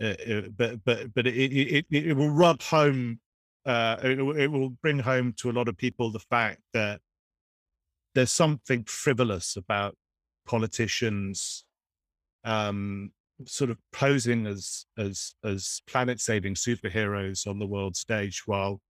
uh, 0.03 0.15
uh, 0.29 0.41
but 0.57 0.83
but 0.83 1.13
but 1.13 1.27
it, 1.27 1.35
it 1.35 1.85
it 1.89 2.17
will 2.17 2.29
rub 2.29 2.61
home 2.61 3.19
uh, 3.65 3.97
it, 4.03 4.19
it 4.19 4.47
will 4.47 4.69
bring 4.81 4.99
home 4.99 5.33
to 5.37 5.49
a 5.49 5.53
lot 5.53 5.67
of 5.67 5.77
people 5.77 6.11
the 6.11 6.19
fact 6.19 6.59
that 6.73 6.99
there's 8.15 8.31
something 8.31 8.83
frivolous 8.83 9.55
about 9.55 9.95
politicians 10.45 11.65
um, 12.43 13.11
sort 13.45 13.69
of 13.69 13.77
posing 13.91 14.45
as 14.45 14.85
as 14.97 15.35
as 15.43 15.81
planet 15.87 16.19
saving 16.19 16.55
superheroes 16.55 17.47
on 17.47 17.59
the 17.59 17.67
world 17.67 17.95
stage 17.95 18.43
while 18.45 18.81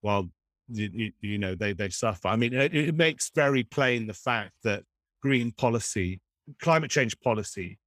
while 0.00 0.30
you, 0.68 1.12
you 1.20 1.38
know 1.38 1.54
they 1.54 1.72
they 1.72 1.88
suffer 1.88 2.28
i 2.28 2.36
mean 2.36 2.52
it, 2.52 2.74
it 2.74 2.94
makes 2.94 3.30
very 3.34 3.64
plain 3.64 4.06
the 4.06 4.14
fact 4.14 4.52
that 4.62 4.82
green 5.20 5.52
policy 5.52 6.20
climate 6.60 6.90
change 6.90 7.18
policy 7.20 7.78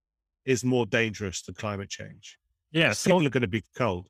is 0.46 0.64
more 0.64 0.86
dangerous 0.86 1.42
than 1.42 1.56
climate 1.56 1.90
change. 1.90 2.38
Yeah, 2.72 2.92
so, 2.92 3.10
people 3.10 3.28
are 3.28 3.32
going 3.32 3.42
to 3.42 3.48
be 3.48 3.64
cold. 3.76 4.08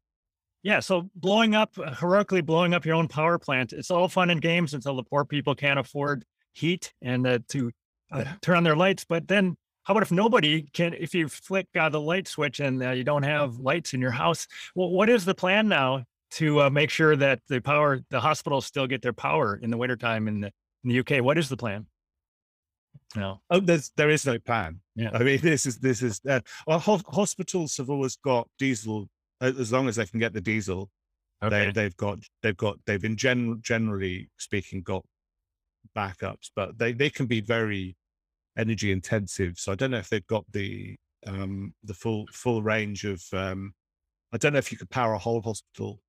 Yeah, 0.64 0.80
so 0.80 1.10
blowing 1.16 1.54
up 1.54 1.76
heroically 2.00 2.42
blowing 2.42 2.74
up 2.74 2.86
your 2.86 2.96
own 2.96 3.08
power 3.08 3.38
plant, 3.38 3.72
it's 3.72 3.92
all 3.92 4.08
fun 4.08 4.30
and 4.32 4.42
games 4.42 4.74
until 4.74 4.96
the 4.96 5.04
poor 5.04 5.24
people 5.24 5.54
can't 5.54 5.80
afford 5.80 6.26
heat 6.54 6.92
and 7.02 7.28
uh, 7.28 7.40
to 7.50 7.72
uh, 8.12 8.24
turn 8.42 8.58
on 8.58 8.64
their 8.64 8.76
lights. 8.76 9.06
But 9.08 9.28
then, 9.28 9.58
how 9.84 9.94
about 9.94 10.02
if 10.02 10.12
nobody 10.12 10.64
can? 10.74 10.94
If 10.94 11.14
you 11.14 11.30
flick 11.30 11.68
uh, 11.80 11.90
the 11.90 12.02
light 12.02 12.28
switch 12.28 12.60
and 12.60 12.82
uh, 12.82 12.92
you 12.92 13.04
don't 13.04 13.24
have 13.24 13.58
lights 13.58 13.94
in 13.94 14.02
your 14.02 14.12
house, 14.12 14.48
well, 14.74 14.90
what 14.90 15.08
is 15.08 15.26
the 15.26 15.36
plan 15.36 15.68
now 15.68 16.06
to 16.36 16.64
uh, 16.64 16.70
make 16.70 16.90
sure 16.90 17.16
that 17.16 17.40
the 17.48 17.60
power, 17.60 18.02
the 18.10 18.20
hospitals 18.20 18.66
still 18.66 18.88
get 18.88 19.02
their 19.02 19.14
power 19.14 19.60
in 19.62 19.70
the 19.72 19.78
wintertime 19.78 20.28
in 20.28 20.42
the 20.42 20.52
in 20.84 20.90
the 20.90 21.00
UK? 21.00 21.24
What 21.24 21.38
is 21.38 21.50
the 21.50 21.58
plan? 21.58 21.88
No. 23.16 23.42
Oh, 23.50 23.60
there's 23.60 23.92
there 23.96 24.10
is 24.10 24.26
no 24.26 24.40
plan. 24.40 24.80
Yeah. 24.96 25.12
I 25.14 25.20
mean, 25.20 25.40
this 25.42 25.66
is 25.66 25.80
this 25.80 26.02
is 26.02 26.22
uh, 26.28 26.42
well, 26.68 26.80
ho- 26.80 27.02
hospitals 27.08 27.78
have 27.78 27.90
always 27.90 28.18
got 28.18 28.48
diesel 28.60 29.08
as 29.42 29.72
long 29.72 29.88
as 29.88 29.96
they 29.96 30.06
can 30.06 30.20
get 30.20 30.34
the 30.34 30.42
diesel. 30.42 30.90
Okay. 31.44 31.66
They, 31.66 31.72
they've 31.72 31.98
got 31.98 32.20
they've 32.42 32.58
got 32.58 32.78
they've 32.86 33.04
in 33.04 33.16
gen- 33.16 33.60
generally 33.62 34.30
speaking 34.38 34.82
got 34.82 35.06
backups, 35.96 36.50
but 36.56 36.78
they 36.78 36.94
they 36.94 37.10
can 37.10 37.26
be 37.26 37.42
very 37.42 37.96
energy 38.58 38.92
intensive. 38.92 39.58
So 39.58 39.72
I 39.72 39.76
don't 39.76 39.92
know 39.92 39.98
if 39.98 40.10
they've 40.10 40.28
got 40.28 40.46
the 40.52 40.96
um 41.28 41.74
the 41.84 41.94
full 41.94 42.26
full 42.32 42.62
range 42.62 43.06
of 43.06 43.24
um 43.34 43.74
I 44.34 44.38
don't 44.38 44.54
know 44.54 44.60
if 44.60 44.72
you 44.72 44.78
could 44.78 44.90
power 44.90 45.14
a 45.14 45.20
whole 45.20 45.42
hospital 45.42 46.02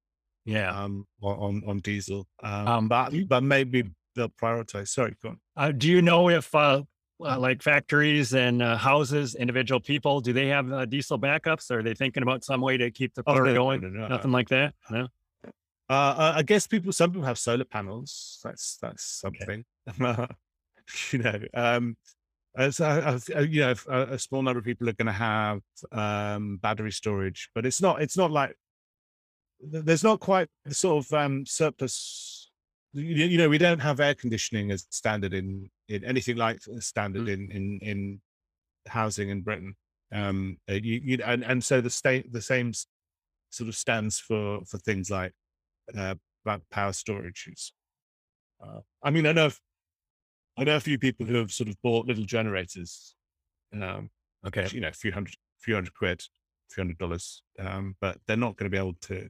yeah 0.46 0.70
um 0.70 1.06
on 1.22 1.62
on 1.66 1.78
diesel 1.80 2.26
um, 2.42 2.68
um 2.68 2.88
but 2.88 3.12
but 3.28 3.42
maybe 3.42 3.84
they'll 4.14 4.28
prioritize 4.30 4.88
sorry 4.88 5.14
go 5.22 5.30
on 5.30 5.40
uh, 5.56 5.72
do 5.72 5.88
you 5.88 6.00
know 6.00 6.30
if 6.30 6.54
uh 6.54 6.82
uh, 7.24 7.38
like 7.38 7.62
factories 7.62 8.34
and 8.34 8.62
uh, 8.62 8.76
houses, 8.76 9.34
individual 9.34 9.80
people, 9.80 10.20
do 10.20 10.32
they 10.32 10.48
have 10.48 10.70
uh, 10.72 10.84
diesel 10.84 11.18
backups? 11.18 11.70
Or 11.70 11.78
Are 11.78 11.82
they 11.82 11.94
thinking 11.94 12.22
about 12.22 12.44
some 12.44 12.60
way 12.60 12.76
to 12.76 12.90
keep 12.90 13.14
the 13.14 13.22
power 13.22 13.46
oh, 13.46 13.54
going? 13.54 13.80
No, 13.80 13.88
no, 13.88 14.08
Nothing 14.08 14.32
like 14.32 14.48
that. 14.50 14.74
No. 14.90 15.08
Uh, 15.88 16.34
I 16.36 16.42
guess 16.42 16.66
people, 16.66 16.92
some 16.92 17.12
people 17.12 17.26
have 17.26 17.38
solar 17.38 17.64
panels. 17.64 18.40
That's 18.42 18.76
that's 18.82 19.04
something. 19.04 19.64
Okay. 19.88 20.26
you 21.12 21.18
know, 21.20 21.40
um, 21.54 21.96
as 22.56 22.80
uh, 22.80 23.20
you 23.48 23.60
know, 23.60 23.74
a, 23.88 24.00
a, 24.14 24.18
small 24.18 24.42
number 24.42 24.58
of 24.58 24.64
people 24.64 24.88
are 24.88 24.94
going 24.94 25.06
to 25.06 25.12
have 25.12 25.60
um, 25.92 26.56
battery 26.56 26.90
storage, 26.90 27.50
but 27.54 27.64
it's 27.64 27.80
not. 27.80 28.02
It's 28.02 28.16
not 28.16 28.32
like 28.32 28.56
there's 29.60 30.04
not 30.04 30.20
quite 30.20 30.48
the 30.64 30.74
sort 30.74 31.04
of 31.04 31.12
um, 31.12 31.46
surplus 31.46 32.46
you, 32.96 33.26
you 33.26 33.38
know, 33.38 33.48
we 33.48 33.58
don't 33.58 33.80
have 33.80 34.00
air 34.00 34.14
conditioning 34.14 34.70
as 34.70 34.86
standard 34.90 35.34
in, 35.34 35.68
in 35.88 36.04
anything 36.04 36.36
like 36.36 36.60
standard 36.78 37.26
mm. 37.26 37.32
in, 37.32 37.50
in, 37.50 37.78
in 37.82 38.20
housing 38.88 39.28
in 39.28 39.42
Britain. 39.42 39.76
Um, 40.12 40.56
uh, 40.70 40.74
you, 40.74 41.00
you, 41.02 41.18
and, 41.24 41.44
and 41.44 41.62
so 41.62 41.80
the 41.80 41.90
state, 41.90 42.32
the 42.32 42.40
same 42.40 42.72
sort 43.50 43.68
of 43.68 43.76
stands 43.76 44.18
for, 44.18 44.60
for 44.66 44.78
things 44.78 45.10
like, 45.10 45.32
uh, 45.96 46.14
power 46.70 46.92
storage. 46.92 47.72
Uh, 48.62 48.80
I 49.02 49.10
mean, 49.10 49.26
I 49.26 49.32
know, 49.32 49.50
I 50.56 50.64
know 50.64 50.76
a 50.76 50.80
few 50.80 50.98
people 50.98 51.26
who 51.26 51.34
have 51.34 51.52
sort 51.52 51.68
of 51.68 51.76
bought 51.82 52.06
little 52.06 52.24
generators. 52.24 53.14
Um, 53.74 54.10
okay. 54.46 54.68
You 54.70 54.80
know, 54.80 54.88
a 54.88 54.92
few 54.92 55.12
hundred, 55.12 55.34
few 55.58 55.74
hundred 55.74 55.94
quid, 55.94 56.20
a 56.20 56.74
few 56.74 56.82
hundred 56.82 56.98
dollars. 56.98 57.42
Um, 57.58 57.96
but 58.00 58.18
they're 58.26 58.36
not 58.36 58.56
going 58.56 58.70
to 58.70 58.74
be 58.74 58.78
able 58.78 58.96
to, 59.02 59.28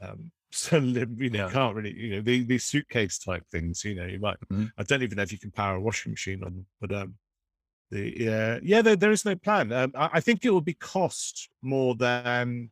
um, 0.00 0.30
so 0.52 0.78
you 0.78 1.30
know, 1.30 1.46
yeah. 1.46 1.50
can't 1.50 1.76
really, 1.76 1.96
you 1.96 2.16
know, 2.16 2.20
the, 2.20 2.42
these 2.42 2.64
suitcase 2.64 3.18
type 3.18 3.44
things, 3.50 3.84
you 3.84 3.94
know, 3.94 4.06
you 4.06 4.18
might, 4.18 4.36
mm-hmm. 4.52 4.66
I 4.76 4.82
don't 4.82 5.02
even 5.02 5.16
know 5.16 5.22
if 5.22 5.32
you 5.32 5.38
can 5.38 5.52
power 5.52 5.76
a 5.76 5.80
washing 5.80 6.12
machine 6.12 6.42
on 6.42 6.66
but, 6.80 6.92
um, 6.92 7.14
the, 7.90 8.14
yeah, 8.16 8.58
yeah, 8.62 8.82
there, 8.82 8.96
there 8.96 9.12
is 9.12 9.24
no 9.24 9.36
plan. 9.36 9.72
Um, 9.72 9.92
I, 9.94 10.10
I, 10.14 10.20
think 10.20 10.44
it 10.44 10.50
will 10.50 10.60
be 10.60 10.74
cost 10.74 11.48
more 11.62 11.94
than, 11.94 12.70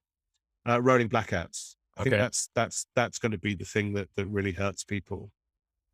uh, 0.69 0.81
rolling 0.81 1.09
blackouts. 1.09 1.77
I 1.97 2.03
okay. 2.03 2.11
think 2.11 2.21
that's, 2.21 2.51
that's, 2.55 2.87
that's 2.95 3.19
going 3.19 3.33
to 3.33 3.39
be 3.39 3.55
the 3.55 3.65
thing 3.65 3.95
that, 3.95 4.09
that 4.17 4.27
really 4.27 4.53
hurts 4.53 4.85
people. 4.85 5.31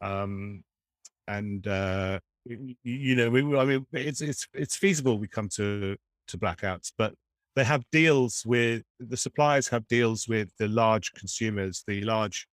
Um, 0.01 0.65
and, 1.29 1.67
uh, 1.67 2.21
you, 2.45 2.75
you 2.83 3.17
know, 3.17 3.31
we, 3.31 3.59
I 3.59 3.65
mean, 3.65 3.87
it's, 3.93 4.21
it's, 4.21 4.47
it's 4.53 4.77
feasible 4.77 5.19
we 5.19 5.29
come 5.29 5.49
to, 5.51 5.97
to 6.29 6.39
blackouts, 6.39 6.93
but 6.97 7.15
they 7.57 7.65
have 7.65 7.85
deals 7.93 8.43
with 8.45 8.83
the 8.99 9.17
suppliers 9.17 9.69
have 9.69 9.87
deals 9.87 10.29
with 10.29 10.51
the 10.59 10.69
large 10.69 11.13
consumers, 11.13 11.85
the 11.87 12.01
large 12.03 12.47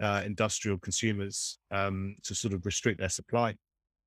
uh, 0.00 0.22
industrial 0.24 0.78
consumers 0.78 1.58
um, 1.70 2.16
to 2.24 2.34
sort 2.34 2.54
of 2.54 2.66
restrict 2.66 3.00
their 3.00 3.08
supply. 3.08 3.54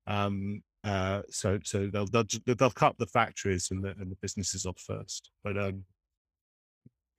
Um, 0.07 0.61
uh, 0.83 1.21
so 1.29 1.59
so 1.63 1.87
they'll, 1.87 2.07
they'll 2.07 2.25
they'll 2.45 2.71
cut 2.71 2.95
the 2.97 3.05
factories 3.05 3.69
and 3.71 3.83
the 3.83 3.89
and 3.99 4.11
the 4.11 4.17
businesses 4.21 4.65
off 4.65 4.79
first. 4.79 5.29
But 5.43 5.57
um, 5.57 5.85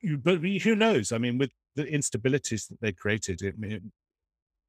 you, 0.00 0.18
but 0.18 0.38
who 0.40 0.74
knows? 0.74 1.12
I 1.12 1.18
mean, 1.18 1.38
with 1.38 1.52
the 1.76 1.84
instabilities 1.84 2.68
that 2.68 2.80
they 2.80 2.92
created, 2.92 3.40
it, 3.42 3.54
it, 3.62 3.82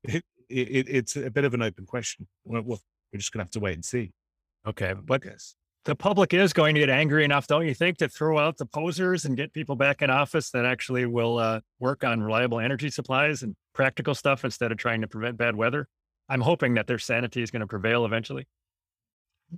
it, 0.03 0.23
it 0.49 0.89
it's 0.89 1.15
a 1.15 1.31
bit 1.31 1.43
of 1.43 1.53
an 1.53 1.63
open 1.63 1.85
question. 1.85 2.27
We're, 2.45 2.61
we're 2.61 2.77
just 3.15 3.31
gonna 3.31 3.43
have 3.43 3.51
to 3.51 3.59
wait 3.59 3.75
and 3.75 3.85
see. 3.85 4.11
Okay, 4.67 4.89
um, 4.89 5.03
but 5.05 5.23
the 5.85 5.95
public 5.95 6.33
is 6.33 6.53
going 6.53 6.75
to 6.75 6.79
get 6.79 6.89
angry 6.89 7.25
enough, 7.25 7.47
don't 7.47 7.67
you 7.67 7.73
think, 7.73 7.97
to 7.97 8.07
throw 8.07 8.37
out 8.37 8.57
the 8.57 8.65
posers 8.65 9.25
and 9.25 9.35
get 9.35 9.51
people 9.51 9.75
back 9.75 10.01
in 10.01 10.09
office 10.09 10.49
that 10.51 10.65
actually 10.65 11.05
will 11.05 11.37
uh, 11.37 11.59
work 11.79 12.03
on 12.03 12.23
reliable 12.23 12.59
energy 12.59 12.89
supplies 12.89 13.43
and 13.43 13.55
practical 13.73 14.15
stuff 14.15 14.45
instead 14.45 14.71
of 14.71 14.77
trying 14.77 15.01
to 15.01 15.07
prevent 15.07 15.37
bad 15.37 15.55
weather? 15.55 15.87
I'm 16.29 16.41
hoping 16.41 16.75
that 16.75 16.87
their 16.87 16.99
sanity 16.99 17.41
is 17.41 17.51
going 17.51 17.59
to 17.59 17.67
prevail 17.67 18.05
eventually. 18.05 18.47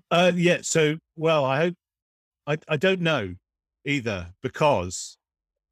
Uh, 0.09 0.31
yeah. 0.33 0.59
So, 0.61 0.97
well, 1.15 1.45
I 1.45 1.57
hope, 1.57 1.75
I, 2.47 2.57
I 2.67 2.77
don't 2.77 3.01
know 3.01 3.35
either 3.85 4.27
because 4.41 5.17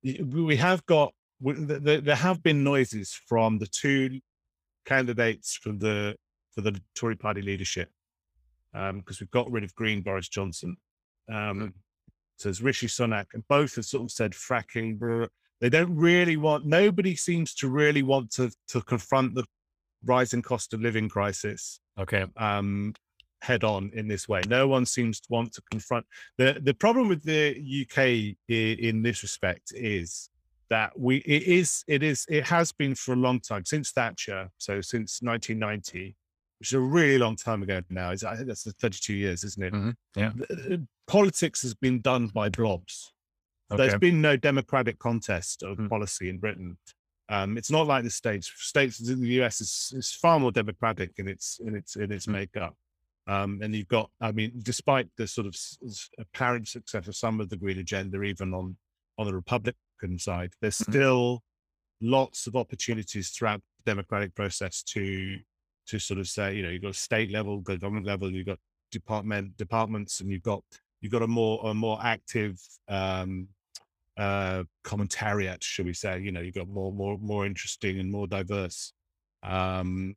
we 0.03 0.55
have 0.57 0.85
got, 0.85 1.13
there 1.41 2.15
have 2.15 2.43
been 2.43 2.63
noises 2.63 3.19
from 3.27 3.57
the 3.57 3.65
two 3.65 4.19
candidates 4.85 5.55
from 5.55 5.79
the, 5.79 6.15
for 6.53 6.61
the 6.61 6.79
Tory 6.93 7.15
party 7.15 7.41
leadership 7.41 7.89
because 8.73 8.89
um, 8.89 9.17
we've 9.19 9.31
got 9.31 9.51
rid 9.51 9.63
of 9.63 9.75
Green 9.75 10.01
Boris 10.01 10.27
Johnson. 10.27 10.75
Um, 11.29 11.35
mm. 11.35 11.73
so 12.37 12.49
there's 12.49 12.61
Rishi 12.61 12.87
Sunak, 12.87 13.27
and 13.33 13.47
both 13.47 13.75
have 13.75 13.85
sort 13.85 14.03
of 14.03 14.11
said 14.11 14.31
fracking. 14.31 14.99
Blah, 14.99 15.27
they 15.61 15.69
don't 15.69 15.95
really 15.95 16.37
want. 16.37 16.65
Nobody 16.65 17.15
seems 17.15 17.53
to 17.55 17.69
really 17.69 18.03
want 18.03 18.31
to 18.33 18.51
to 18.69 18.81
confront 18.81 19.35
the 19.35 19.45
rising 20.03 20.41
cost 20.41 20.73
of 20.73 20.81
living 20.81 21.07
crisis. 21.07 21.79
Okay. 21.99 22.25
Um, 22.37 22.93
head 23.43 23.63
on 23.63 23.91
in 23.93 24.07
this 24.07 24.27
way. 24.27 24.41
No 24.47 24.67
one 24.67 24.85
seems 24.85 25.19
to 25.19 25.27
want 25.29 25.53
to 25.53 25.61
confront 25.69 26.05
the 26.37 26.59
the 26.63 26.73
problem 26.73 27.09
with 27.09 27.23
the 27.23 27.55
UK 27.83 28.35
in 28.47 29.03
this 29.03 29.21
respect 29.21 29.73
is 29.75 30.29
that 30.69 30.97
we 30.97 31.17
it 31.17 31.43
is 31.43 31.83
it 31.87 32.01
is 32.01 32.25
it 32.29 32.45
has 32.45 32.71
been 32.71 32.95
for 32.95 33.13
a 33.13 33.17
long 33.17 33.39
time 33.39 33.65
since 33.65 33.91
Thatcher, 33.91 34.49
so 34.57 34.81
since 34.81 35.21
1990 35.21 36.15
which 36.63 36.69
is 36.69 36.75
a 36.75 36.79
really 36.79 37.17
long 37.17 37.35
time 37.35 37.61
ago 37.61 37.81
now. 37.89 38.11
Is 38.11 38.23
I 38.23 38.37
think 38.37 38.47
that's 38.47 38.63
32 38.63 39.13
years, 39.13 39.43
isn't 39.43 39.63
it? 39.65 39.73
Mm-hmm. 39.73 39.89
Yeah. 40.15 40.77
Politics 41.07 41.61
has 41.61 41.73
been 41.73 41.99
done 41.99 42.27
by 42.27 42.47
blobs. 42.47 43.11
Okay. 43.69 43.83
There's 43.83 43.99
been 43.99 44.21
no 44.21 44.37
democratic 44.37 44.97
contest 44.97 45.61
of 45.61 45.77
mm. 45.77 45.89
policy 45.89 46.29
in 46.29 46.37
Britain. 46.37 46.77
Um, 47.27 47.57
it's 47.57 47.69
not 47.69 47.85
like 47.85 48.05
the 48.05 48.09
states. 48.09 48.49
States 48.55 49.05
in 49.09 49.19
the 49.19 49.27
US 49.41 49.59
is, 49.59 49.91
is 49.93 50.13
far 50.13 50.39
more 50.39 50.53
democratic 50.53 51.11
in 51.17 51.27
its 51.27 51.59
in 51.59 51.75
its 51.75 51.97
in 51.97 52.13
its 52.13 52.27
mm. 52.27 52.31
makeup. 52.31 52.77
Um, 53.27 53.59
and 53.61 53.75
you've 53.75 53.89
got, 53.89 54.09
I 54.21 54.31
mean, 54.31 54.53
despite 54.63 55.09
the 55.17 55.27
sort 55.27 55.47
of 55.47 55.57
apparent 56.17 56.69
success 56.69 57.09
of 57.09 57.15
some 57.17 57.41
of 57.41 57.49
the 57.49 57.57
green 57.57 57.79
agenda, 57.79 58.21
even 58.21 58.53
on 58.53 58.77
on 59.17 59.27
the 59.27 59.35
Republican 59.35 60.17
side, 60.17 60.53
there's 60.61 60.77
mm-hmm. 60.77 60.93
still 60.93 61.43
lots 61.99 62.47
of 62.47 62.55
opportunities 62.55 63.31
throughout 63.31 63.61
the 63.83 63.91
democratic 63.91 64.33
process 64.33 64.81
to 64.83 65.39
to 65.87 65.99
sort 65.99 66.19
of 66.19 66.27
say, 66.27 66.55
you 66.55 66.63
know, 66.63 66.69
you've 66.69 66.81
got 66.81 66.95
state 66.95 67.31
level, 67.31 67.59
government 67.59 68.05
level, 68.05 68.31
you've 68.31 68.45
got 68.45 68.59
department 68.91 69.55
departments, 69.57 70.19
and 70.19 70.29
you've 70.29 70.43
got 70.43 70.63
you've 71.01 71.11
got 71.11 71.21
a 71.21 71.27
more 71.27 71.59
a 71.65 71.73
more 71.73 71.99
active 72.01 72.59
um, 72.87 73.47
uh, 74.17 74.63
commentariat, 74.83 75.61
should 75.61 75.85
we 75.85 75.93
say? 75.93 76.19
You 76.19 76.31
know, 76.31 76.41
you've 76.41 76.55
got 76.55 76.69
more 76.69 76.91
more 76.91 77.17
more 77.19 77.45
interesting 77.45 77.99
and 77.99 78.11
more 78.11 78.27
diverse 78.27 78.93
um, 79.43 80.15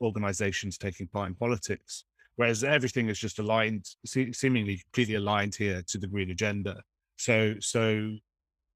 organizations 0.00 0.78
taking 0.78 1.06
part 1.06 1.28
in 1.28 1.34
politics, 1.34 2.04
whereas 2.36 2.64
everything 2.64 3.08
is 3.08 3.18
just 3.18 3.38
aligned, 3.38 3.86
seemingly 4.04 4.78
completely 4.78 5.14
aligned 5.14 5.54
here 5.54 5.82
to 5.88 5.98
the 5.98 6.06
green 6.06 6.30
agenda. 6.30 6.82
So 7.16 7.54
so, 7.60 8.16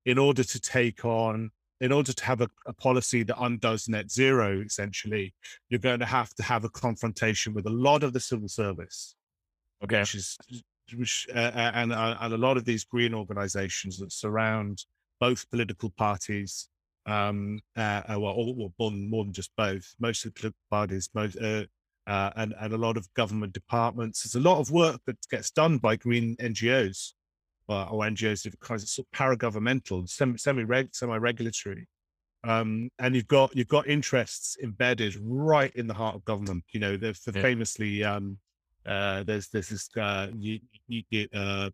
in 0.04 0.18
order 0.18 0.44
to 0.44 0.60
take 0.60 1.04
on 1.04 1.50
in 1.80 1.92
order 1.92 2.12
to 2.12 2.24
have 2.24 2.40
a, 2.40 2.48
a, 2.66 2.72
policy 2.72 3.22
that 3.24 3.40
undoes 3.40 3.88
net 3.88 4.10
zero, 4.10 4.60
essentially, 4.60 5.34
you're 5.68 5.80
going 5.80 5.98
to 5.98 6.06
have 6.06 6.32
to 6.34 6.42
have 6.42 6.64
a 6.64 6.68
confrontation 6.68 7.52
with 7.52 7.66
a 7.66 7.70
lot 7.70 8.02
of 8.02 8.12
the 8.12 8.20
civil 8.20 8.48
service. 8.48 9.16
Okay. 9.82 10.00
Which 10.00 10.14
is, 10.14 10.38
which, 10.96 11.26
uh, 11.34 11.38
uh 11.38 11.70
and, 11.74 11.92
uh, 11.92 12.16
and 12.20 12.32
a 12.32 12.38
lot 12.38 12.56
of 12.56 12.64
these 12.64 12.84
green 12.84 13.12
organizations 13.14 13.98
that 13.98 14.12
surround 14.12 14.84
both 15.20 15.50
political 15.50 15.90
parties, 15.90 16.68
um, 17.06 17.60
uh, 17.76 18.02
uh 18.08 18.20
well, 18.20 18.54
more, 18.54 18.90
than, 18.90 19.10
more 19.10 19.24
than 19.24 19.32
just 19.32 19.50
both, 19.56 19.94
most 19.98 20.24
of 20.24 20.32
the 20.32 20.40
political 20.40 20.60
parties, 20.70 21.10
most, 21.12 21.36
uh, 21.38 21.64
uh, 22.06 22.30
and, 22.36 22.54
and 22.60 22.72
a 22.72 22.78
lot 22.78 22.96
of 22.96 23.12
government 23.14 23.52
departments. 23.52 24.22
There's 24.22 24.42
a 24.42 24.48
lot 24.48 24.60
of 24.60 24.70
work 24.70 25.00
that 25.06 25.16
gets 25.28 25.50
done 25.50 25.78
by 25.78 25.96
green 25.96 26.36
NGOs 26.36 27.14
uh, 27.68 27.84
or 27.84 28.04
NGOs, 28.04 28.42
different 28.42 28.60
kinds 28.60 28.82
of 28.82 28.88
sort 28.88 29.06
of 29.12 29.18
paragovernmental, 29.18 30.08
semi 30.08 30.36
semi 30.36 31.16
regulatory, 31.16 31.86
um, 32.44 32.90
and 32.98 33.14
you've 33.14 33.28
got 33.28 33.56
you've 33.56 33.68
got 33.68 33.88
interests 33.88 34.56
embedded 34.62 35.16
right 35.20 35.74
in 35.74 35.86
the 35.86 35.94
heart 35.94 36.14
of 36.14 36.24
government. 36.24 36.64
You 36.72 36.80
know, 36.80 36.96
the, 36.96 37.18
yeah. 37.34 37.42
famously 37.42 38.04
um, 38.04 38.38
uh, 38.86 39.22
there's 39.22 39.48
there's 39.48 39.68
this 39.68 39.88
uh, 39.96 40.28
you, 40.36 40.60
you 40.86 41.28
uh, 41.34 41.38
uh, 41.38 41.70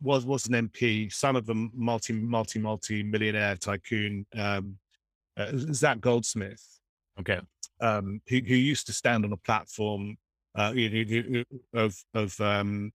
was 0.00 0.24
was 0.24 0.46
an 0.46 0.68
MP, 0.68 1.12
son 1.12 1.36
of 1.36 1.48
a 1.48 1.54
multi 1.54 2.12
multi 2.12 2.58
multi 2.60 3.02
millionaire 3.02 3.56
tycoon, 3.56 4.24
um, 4.36 4.78
uh, 5.36 5.50
Zac 5.54 6.00
Goldsmith. 6.00 6.64
Okay, 7.18 7.40
um, 7.80 8.20
who, 8.28 8.36
who 8.36 8.54
used 8.54 8.86
to 8.86 8.92
stand 8.92 9.24
on 9.24 9.32
a 9.32 9.36
platform 9.36 10.16
uh, 10.54 10.72
of 11.74 11.96
of 12.14 12.40
um, 12.40 12.92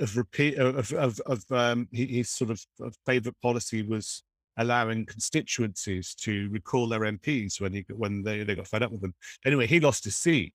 of 0.00 0.16
repeat 0.16 0.58
of 0.58 0.92
of, 0.92 1.20
of 1.26 1.44
um, 1.50 1.88
his 1.92 2.30
sort 2.30 2.50
of, 2.50 2.60
of 2.80 2.94
favorite 3.06 3.36
policy 3.40 3.82
was 3.82 4.22
allowing 4.56 5.06
constituencies 5.06 6.14
to 6.14 6.48
recall 6.50 6.88
their 6.88 7.00
MPs 7.00 7.60
when 7.60 7.72
he 7.72 7.84
when 7.88 8.22
they, 8.22 8.44
they 8.44 8.54
got 8.54 8.68
fed 8.68 8.82
up 8.82 8.92
with 8.92 9.00
them. 9.00 9.14
Anyway, 9.44 9.66
he 9.66 9.80
lost 9.80 10.04
his 10.04 10.16
seat, 10.16 10.54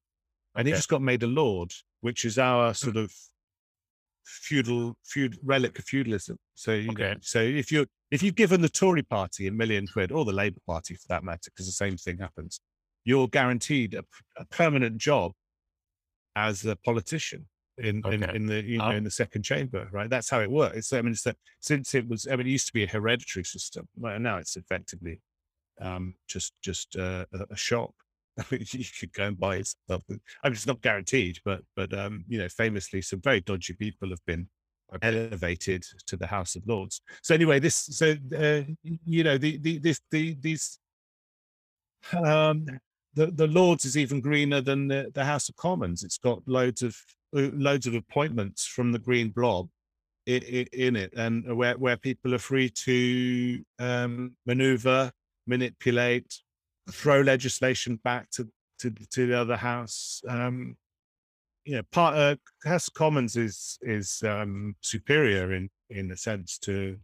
and 0.55 0.67
he 0.67 0.73
just 0.73 0.89
got 0.89 1.01
made 1.01 1.23
a 1.23 1.27
lord, 1.27 1.71
which 2.01 2.25
is 2.25 2.37
our 2.37 2.69
hmm. 2.69 2.73
sort 2.73 2.97
of 2.97 3.11
feudal 4.25 4.95
feud 5.03 5.37
relic 5.43 5.79
of 5.79 5.85
feudalism. 5.85 6.37
So 6.55 6.73
you 6.73 6.91
okay. 6.91 7.15
so 7.21 7.39
if 7.39 7.71
you're 7.71 7.87
if 8.11 8.21
you've 8.23 8.35
given 8.35 8.61
the 8.61 8.69
Tory 8.69 9.03
party 9.03 9.47
a 9.47 9.51
million 9.51 9.87
quid, 9.87 10.11
or 10.11 10.25
the 10.25 10.33
Labour 10.33 10.59
Party 10.67 10.95
for 10.95 11.07
that 11.09 11.23
matter, 11.23 11.51
because 11.51 11.65
the 11.65 11.71
same 11.71 11.97
thing 11.97 12.17
happens, 12.17 12.59
you're 13.05 13.27
guaranteed 13.27 13.93
a, 13.93 14.03
a 14.37 14.45
permanent 14.45 14.97
job 14.97 15.31
as 16.35 16.65
a 16.65 16.75
politician 16.75 17.47
in, 17.79 18.01
okay. 18.05 18.15
in, 18.15 18.23
in 18.23 18.45
the 18.45 18.63
you 18.63 18.77
know 18.77 18.85
oh. 18.85 18.91
in 18.91 19.03
the 19.03 19.11
second 19.11 19.43
chamber, 19.43 19.87
right? 19.91 20.09
That's 20.09 20.29
how 20.29 20.41
it 20.41 20.51
works. 20.51 20.93
I 20.93 21.01
mean, 21.01 21.13
it's 21.13 21.23
that 21.23 21.37
since 21.59 21.95
it 21.95 22.07
was, 22.07 22.27
I 22.27 22.35
mean, 22.35 22.47
it 22.47 22.51
used 22.51 22.67
to 22.67 22.73
be 22.73 22.83
a 22.83 22.87
hereditary 22.87 23.45
system. 23.45 23.87
Well, 23.97 24.19
now 24.19 24.37
it's 24.37 24.55
effectively 24.55 25.21
um, 25.81 26.15
just 26.27 26.53
just 26.61 26.95
uh, 26.95 27.25
a, 27.49 27.55
shop. 27.55 27.93
you 28.51 28.85
could 28.99 29.13
go 29.13 29.25
and 29.25 29.39
buy 29.39 29.57
it. 29.57 29.73
I 29.89 29.99
mean, 30.07 30.19
it's 30.45 30.67
not 30.67 30.81
guaranteed, 30.81 31.39
but 31.43 31.61
but 31.75 31.93
um, 31.93 32.25
you 32.27 32.39
know, 32.39 32.49
famously, 32.49 33.01
some 33.01 33.21
very 33.21 33.41
dodgy 33.41 33.73
people 33.73 34.09
have 34.09 34.25
been 34.25 34.47
okay. 34.95 35.07
elevated 35.07 35.83
to 36.07 36.17
the 36.17 36.27
House 36.27 36.55
of 36.55 36.67
Lords. 36.67 37.01
So 37.21 37.35
anyway, 37.35 37.59
this 37.59 37.75
so 37.75 38.15
uh, 38.37 38.61
you 39.05 39.23
know 39.23 39.37
the 39.37 39.57
the 39.57 39.77
this 39.79 40.01
the 40.11 40.35
these 40.39 40.79
um 42.23 42.65
the 43.13 43.27
the 43.27 43.47
Lords 43.47 43.85
is 43.85 43.97
even 43.97 44.21
greener 44.21 44.61
than 44.61 44.87
the, 44.87 45.11
the 45.13 45.25
House 45.25 45.49
of 45.49 45.55
Commons. 45.55 46.03
It's 46.03 46.17
got 46.17 46.47
loads 46.47 46.81
of 46.81 46.95
uh, 46.95 47.18
loads 47.31 47.87
of 47.87 47.95
appointments 47.95 48.65
from 48.65 48.91
the 48.91 48.99
Green 48.99 49.29
Blob 49.29 49.69
in, 50.25 50.43
in 50.73 50.95
it, 50.95 51.13
and 51.15 51.55
where 51.55 51.77
where 51.77 51.97
people 51.97 52.33
are 52.33 52.39
free 52.39 52.69
to 52.69 53.63
um, 53.79 54.35
maneuver, 54.45 55.11
manipulate, 55.47 56.41
throw 56.91 57.21
legislation 57.21 57.99
back 58.03 58.29
to 58.31 58.47
to, 58.79 58.91
to 59.11 59.27
the 59.27 59.39
other 59.39 59.57
house. 59.57 60.21
Um, 60.27 60.77
you 61.65 61.75
know, 61.75 61.83
part 61.91 62.15
uh, 62.15 62.35
House 62.63 62.89
Commons 62.89 63.35
is 63.35 63.77
is 63.81 64.23
um, 64.25 64.75
superior 64.81 65.53
in 65.53 65.69
in 65.89 66.11
a 66.11 66.17
sense 66.17 66.57
to 66.59 66.97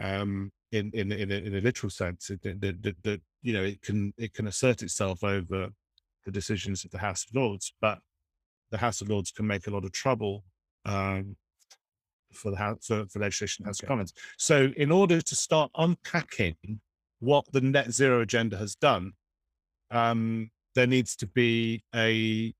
um, 0.00 0.52
in 0.72 0.90
in 0.92 1.12
in 1.12 1.30
a, 1.30 1.34
in 1.34 1.54
a 1.56 1.60
literal 1.60 1.90
sense. 1.90 2.28
That 2.28 3.20
you 3.42 3.52
know 3.52 3.62
it 3.62 3.82
can 3.82 4.12
it 4.18 4.34
can 4.34 4.46
assert 4.46 4.82
itself 4.82 5.22
over 5.24 5.70
the 6.24 6.30
decisions 6.30 6.84
of 6.84 6.90
the 6.90 6.98
House 6.98 7.24
of 7.28 7.34
Lords, 7.34 7.74
but 7.80 7.98
the 8.74 8.78
House 8.78 9.00
of 9.00 9.08
Lords 9.08 9.30
can 9.30 9.46
make 9.46 9.68
a 9.68 9.70
lot 9.70 9.84
of 9.84 9.92
trouble 9.92 10.42
um, 10.84 11.36
for 12.32 12.50
the 12.50 12.56
House 12.56 12.84
for, 12.84 13.06
for 13.06 13.20
legislation 13.20 13.64
House 13.64 13.78
okay. 13.78 13.86
of 13.86 13.88
Commons. 13.88 14.12
So, 14.36 14.72
in 14.76 14.90
order 14.90 15.20
to 15.20 15.36
start 15.36 15.70
unpacking 15.76 16.80
what 17.20 17.44
the 17.52 17.60
net 17.60 17.92
zero 17.92 18.20
agenda 18.20 18.56
has 18.56 18.74
done, 18.74 19.12
um, 19.92 20.50
there 20.74 20.88
needs 20.88 21.14
to 21.16 21.28
be 21.28 21.84
a 21.94 22.52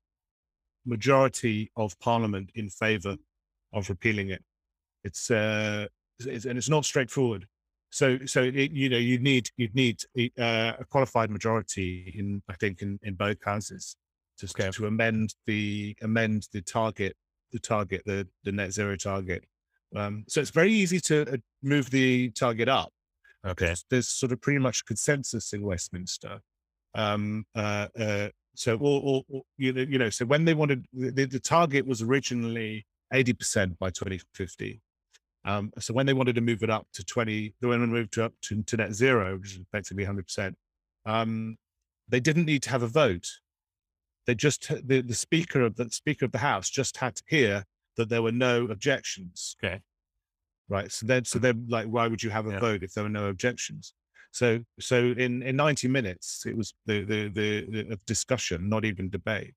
majority 0.85 1.69
of 1.75 1.99
Parliament 1.99 2.49
in 2.55 2.69
favour 2.69 3.17
of 3.73 3.89
repealing 3.89 4.29
it. 4.29 4.41
It's, 5.03 5.29
uh, 5.29 5.87
it's, 6.19 6.45
and 6.45 6.57
it's 6.57 6.69
not 6.69 6.85
straightforward. 6.85 7.45
So, 7.89 8.19
so 8.25 8.41
it, 8.41 8.71
you 8.71 8.87
know, 8.87 8.97
you 8.97 9.19
need 9.19 9.49
you 9.57 9.69
need 9.73 9.99
uh, 10.17 10.79
a 10.79 10.85
qualified 10.89 11.29
majority 11.29 12.13
in, 12.17 12.41
I 12.47 12.53
think, 12.53 12.81
in, 12.81 12.99
in 13.03 13.15
both 13.15 13.43
houses 13.43 13.97
to, 14.39 14.47
okay. 14.47 14.71
to 14.71 14.87
amend 14.87 15.33
the 15.45 15.95
amend 16.01 16.47
the 16.51 16.61
target, 16.61 17.15
the 17.51 17.59
target, 17.59 18.01
the 18.05 18.27
the 18.43 18.51
net 18.51 18.71
zero 18.71 18.95
target. 18.95 19.45
Um, 19.95 20.25
so 20.27 20.41
it's 20.41 20.49
very 20.49 20.73
easy 20.73 20.99
to 21.01 21.33
uh, 21.33 21.37
move 21.63 21.89
the 21.89 22.29
target 22.31 22.67
up. 22.67 22.91
Okay, 23.45 23.75
there's, 23.89 24.07
sort 24.07 24.31
of 24.31 24.41
pretty 24.41 24.59
much 24.59 24.85
consensus 24.85 25.53
in 25.53 25.61
Westminster. 25.61 26.39
Um, 26.95 27.45
uh, 27.55 27.87
uh, 27.97 28.29
so, 28.55 28.77
or, 28.77 29.23
or, 29.29 29.41
you 29.57 29.73
know, 29.73 29.81
you 29.81 29.97
know, 29.99 30.09
so 30.09 30.25
when 30.25 30.45
they 30.45 30.53
wanted 30.53 30.85
the, 30.93 31.25
the 31.25 31.39
target 31.39 31.85
was 31.85 32.01
originally 32.01 32.85
eighty 33.13 33.33
percent 33.33 33.77
by 33.79 33.89
2050. 33.89 34.81
Um, 35.45 35.71
so 35.79 35.93
when 35.93 36.07
they 36.07 36.13
wanted 36.13 36.35
to 36.35 36.41
move 36.41 36.63
it 36.63 36.71
up 36.71 36.87
to 36.93 37.05
20, 37.05 37.53
they 37.61 37.67
wanted 37.67 37.81
to 37.81 37.87
move 37.87 38.09
to 38.11 38.25
up 38.25 38.33
to, 38.41 38.63
to 38.63 38.77
net 38.77 38.93
zero, 38.93 39.37
which 39.37 39.53
is 39.53 39.59
effectively 39.59 40.03
100%. 40.03 40.55
Um, 41.05 41.57
they 42.09 42.19
didn't 42.19 42.45
need 42.45 42.63
to 42.63 42.71
have 42.71 42.81
a 42.81 42.87
vote 42.87 43.29
they 44.25 44.35
just 44.35 44.67
the, 44.87 45.01
the 45.01 45.13
speaker 45.13 45.61
of 45.61 45.75
the 45.75 45.89
speaker 45.89 46.25
of 46.25 46.31
the 46.31 46.39
house 46.39 46.69
just 46.69 46.97
had 46.97 47.15
to 47.15 47.23
hear 47.27 47.65
that 47.97 48.09
there 48.09 48.21
were 48.21 48.31
no 48.31 48.65
objections. 48.65 49.55
Okay. 49.63 49.81
Right. 50.67 50.91
So 50.91 51.05
then 51.05 51.25
so 51.25 51.39
then 51.39 51.67
like 51.69 51.87
why 51.87 52.07
would 52.07 52.23
you 52.23 52.29
have 52.31 52.47
a 52.47 52.51
yeah. 52.51 52.59
vote 52.59 52.83
if 52.83 52.93
there 52.93 53.03
were 53.03 53.09
no 53.09 53.27
objections? 53.27 53.93
So 54.31 54.59
so 54.79 55.13
in 55.17 55.43
in 55.43 55.55
90 55.55 55.87
minutes 55.87 56.43
it 56.45 56.57
was 56.57 56.73
the 56.85 57.03
the 57.03 57.29
the, 57.29 57.83
the 57.83 57.99
discussion, 58.05 58.69
not 58.69 58.85
even 58.85 59.09
debate. 59.09 59.53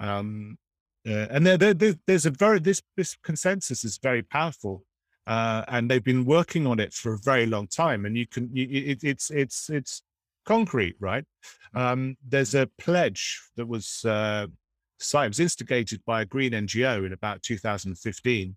Um 0.00 0.58
uh, 1.08 1.26
and 1.30 1.46
there, 1.46 1.56
there, 1.56 1.94
there's 2.06 2.26
a 2.26 2.30
very 2.30 2.58
this 2.58 2.82
this 2.96 3.16
consensus 3.22 3.84
is 3.84 3.98
very 4.02 4.22
powerful, 4.22 4.84
uh, 5.26 5.64
and 5.68 5.90
they've 5.90 6.04
been 6.04 6.24
working 6.24 6.66
on 6.66 6.80
it 6.80 6.92
for 6.92 7.14
a 7.14 7.18
very 7.18 7.46
long 7.46 7.66
time. 7.66 8.04
And 8.04 8.16
you 8.16 8.26
can, 8.26 8.50
you, 8.52 8.66
it, 8.70 9.04
it's 9.04 9.30
it's 9.30 9.70
it's 9.70 10.02
concrete, 10.48 10.96
right? 10.98 11.24
Um, 11.74 12.16
there's 12.26 12.54
a 12.54 12.70
pledge 12.78 13.40
that 13.56 13.68
was 13.68 14.02
uh, 14.06 14.46
signed, 14.98 15.30
was 15.30 15.40
instigated 15.40 16.02
by 16.06 16.22
a 16.22 16.24
green 16.24 16.52
NGO 16.52 17.04
in 17.06 17.12
about 17.12 17.42
2015, 17.42 18.56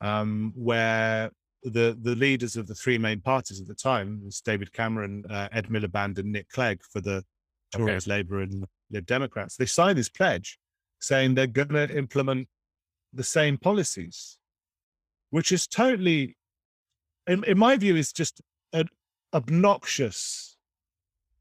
um, 0.00 0.52
where 0.54 1.30
the 1.64 1.98
the 2.00 2.14
leaders 2.14 2.56
of 2.56 2.66
the 2.68 2.74
three 2.74 2.98
main 2.98 3.20
parties 3.20 3.60
at 3.60 3.66
the 3.66 3.74
time 3.74 4.22
was 4.24 4.40
David 4.40 4.72
Cameron, 4.72 5.24
uh, 5.28 5.48
Ed 5.50 5.66
Miliband, 5.68 6.18
and 6.18 6.32
Nick 6.32 6.48
Clegg 6.50 6.80
for 6.92 7.00
the 7.00 7.24
Tories, 7.72 8.06
okay. 8.06 8.16
Labour, 8.16 8.40
and 8.42 8.64
Lib 8.90 9.06
Democrats. 9.06 9.56
They 9.56 9.66
signed 9.66 9.98
this 9.98 10.08
pledge 10.08 10.58
saying 11.00 11.34
they're 11.34 11.46
going 11.46 11.68
to 11.68 11.96
implement 11.96 12.48
the 13.12 13.24
same 13.24 13.58
policies, 13.58 14.38
which 15.30 15.50
is 15.50 15.66
totally, 15.66 16.36
in, 17.26 17.42
in 17.44 17.58
my 17.58 17.76
view, 17.76 17.96
is 17.96 18.12
just 18.12 18.40
an 18.72 18.88
obnoxious 19.32 20.53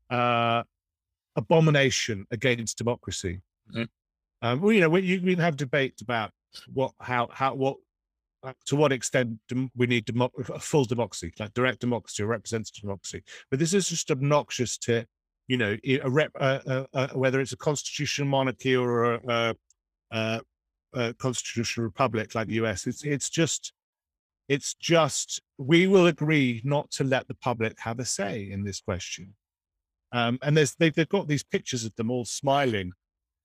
uh, 0.10 0.64
abomination 1.36 2.26
against 2.32 2.78
democracy. 2.78 3.41
Mm-hmm. 3.70 3.84
Um, 4.41 4.62
well, 4.62 4.74
you 4.74 4.82
know, 4.82 4.89
we, 4.89 5.01
you 5.01 5.20
can 5.20 5.39
have 5.39 5.56
debates 5.56 6.01
about 6.01 6.32
what, 6.74 6.91
how, 6.99 7.30
how, 7.32 7.56
what, 7.56 7.78
uh, 8.43 8.54
to 8.66 8.76
what 8.76 8.91
extent 8.91 9.39
we 9.76 9.88
need 9.88 10.06
demo- 10.06 10.32
a 10.38 10.60
full 10.60 10.84
democracy, 10.84 11.34
like 11.39 11.54
direct 11.54 11.80
democracy 11.80 12.24
or 12.24 12.28
representative 12.28 12.82
democracy. 12.82 13.24
But 13.49 13.60
this 13.60 13.74
is 13.74 13.88
just 13.88 14.12
obnoxious 14.12 14.78
to, 14.80 15.06
you 15.47 15.58
know, 15.58 15.78
a 15.86 16.10
rep, 16.10 16.32
uh, 16.39 16.60
uh, 16.68 16.86
uh, 16.93 17.08
whether 17.14 17.39
it's 17.39 17.54
a 17.54 17.58
constitutional 17.58 18.28
monarchy 18.28 18.76
or 18.76 19.14
a, 19.16 19.56
a, 20.12 20.41
a, 20.93 21.14
constitutional 21.14 21.86
republic 21.86 22.36
like 22.36 22.47
the 22.47 22.56
US. 22.66 22.86
It's 22.86 23.04
it's 23.04 23.30
just, 23.30 23.72
it's 24.49 24.74
just 24.74 25.41
we 25.58 25.88
will 25.88 26.08
agree 26.08 26.62
not 26.66 26.91
to 26.91 27.06
let 27.06 27.30
the 27.30 27.36
public 27.36 27.80
have 27.80 27.99
a 27.99 28.06
say 28.06 28.51
in 28.51 28.66
this 28.66 28.82
question. 28.82 29.36
Um, 30.14 30.39
and 30.41 30.55
there's 30.55 30.76
they, 30.76 30.89
they've 30.89 31.09
got 31.09 31.28
these 31.28 31.43
pictures 31.43 31.84
of 31.84 31.95
them 31.95 32.11
all 32.11 32.24
smiling 32.24 32.93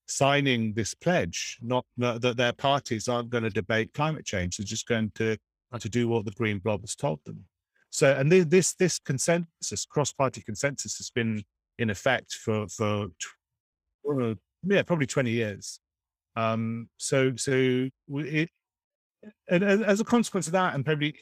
signing 0.08 0.72
this 0.72 0.94
pledge, 0.94 1.58
not, 1.60 1.84
not 1.96 2.20
that 2.22 2.36
their 2.36 2.52
parties 2.52 3.08
aren't 3.08 3.30
going 3.30 3.44
to 3.44 3.50
debate 3.50 3.92
climate 3.92 4.24
change. 4.24 4.56
They're 4.56 4.64
just 4.64 4.88
going 4.88 5.12
to 5.16 5.36
to 5.78 5.88
do 5.90 6.08
what 6.08 6.24
the 6.24 6.30
Green 6.30 6.58
Blob 6.58 6.80
has 6.80 6.94
told 6.94 7.20
them. 7.26 7.44
So, 7.90 8.14
and 8.14 8.32
this 8.32 8.74
this 8.74 8.98
consensus, 8.98 9.84
cross-party 9.84 10.40
consensus, 10.40 10.96
has 10.96 11.10
been 11.10 11.42
in 11.78 11.90
effect 11.90 12.32
for 12.32 12.66
for 12.68 13.08
uh, 14.10 14.34
yeah 14.64 14.82
probably 14.82 15.06
twenty 15.06 15.30
years. 15.30 15.78
Um, 16.36 16.88
so 16.96 17.36
so 17.36 17.88
it, 18.08 18.48
and 19.50 19.62
as 19.62 20.00
a 20.00 20.04
consequence 20.04 20.46
of 20.46 20.54
that, 20.54 20.74
and 20.74 20.86
probably 20.86 21.14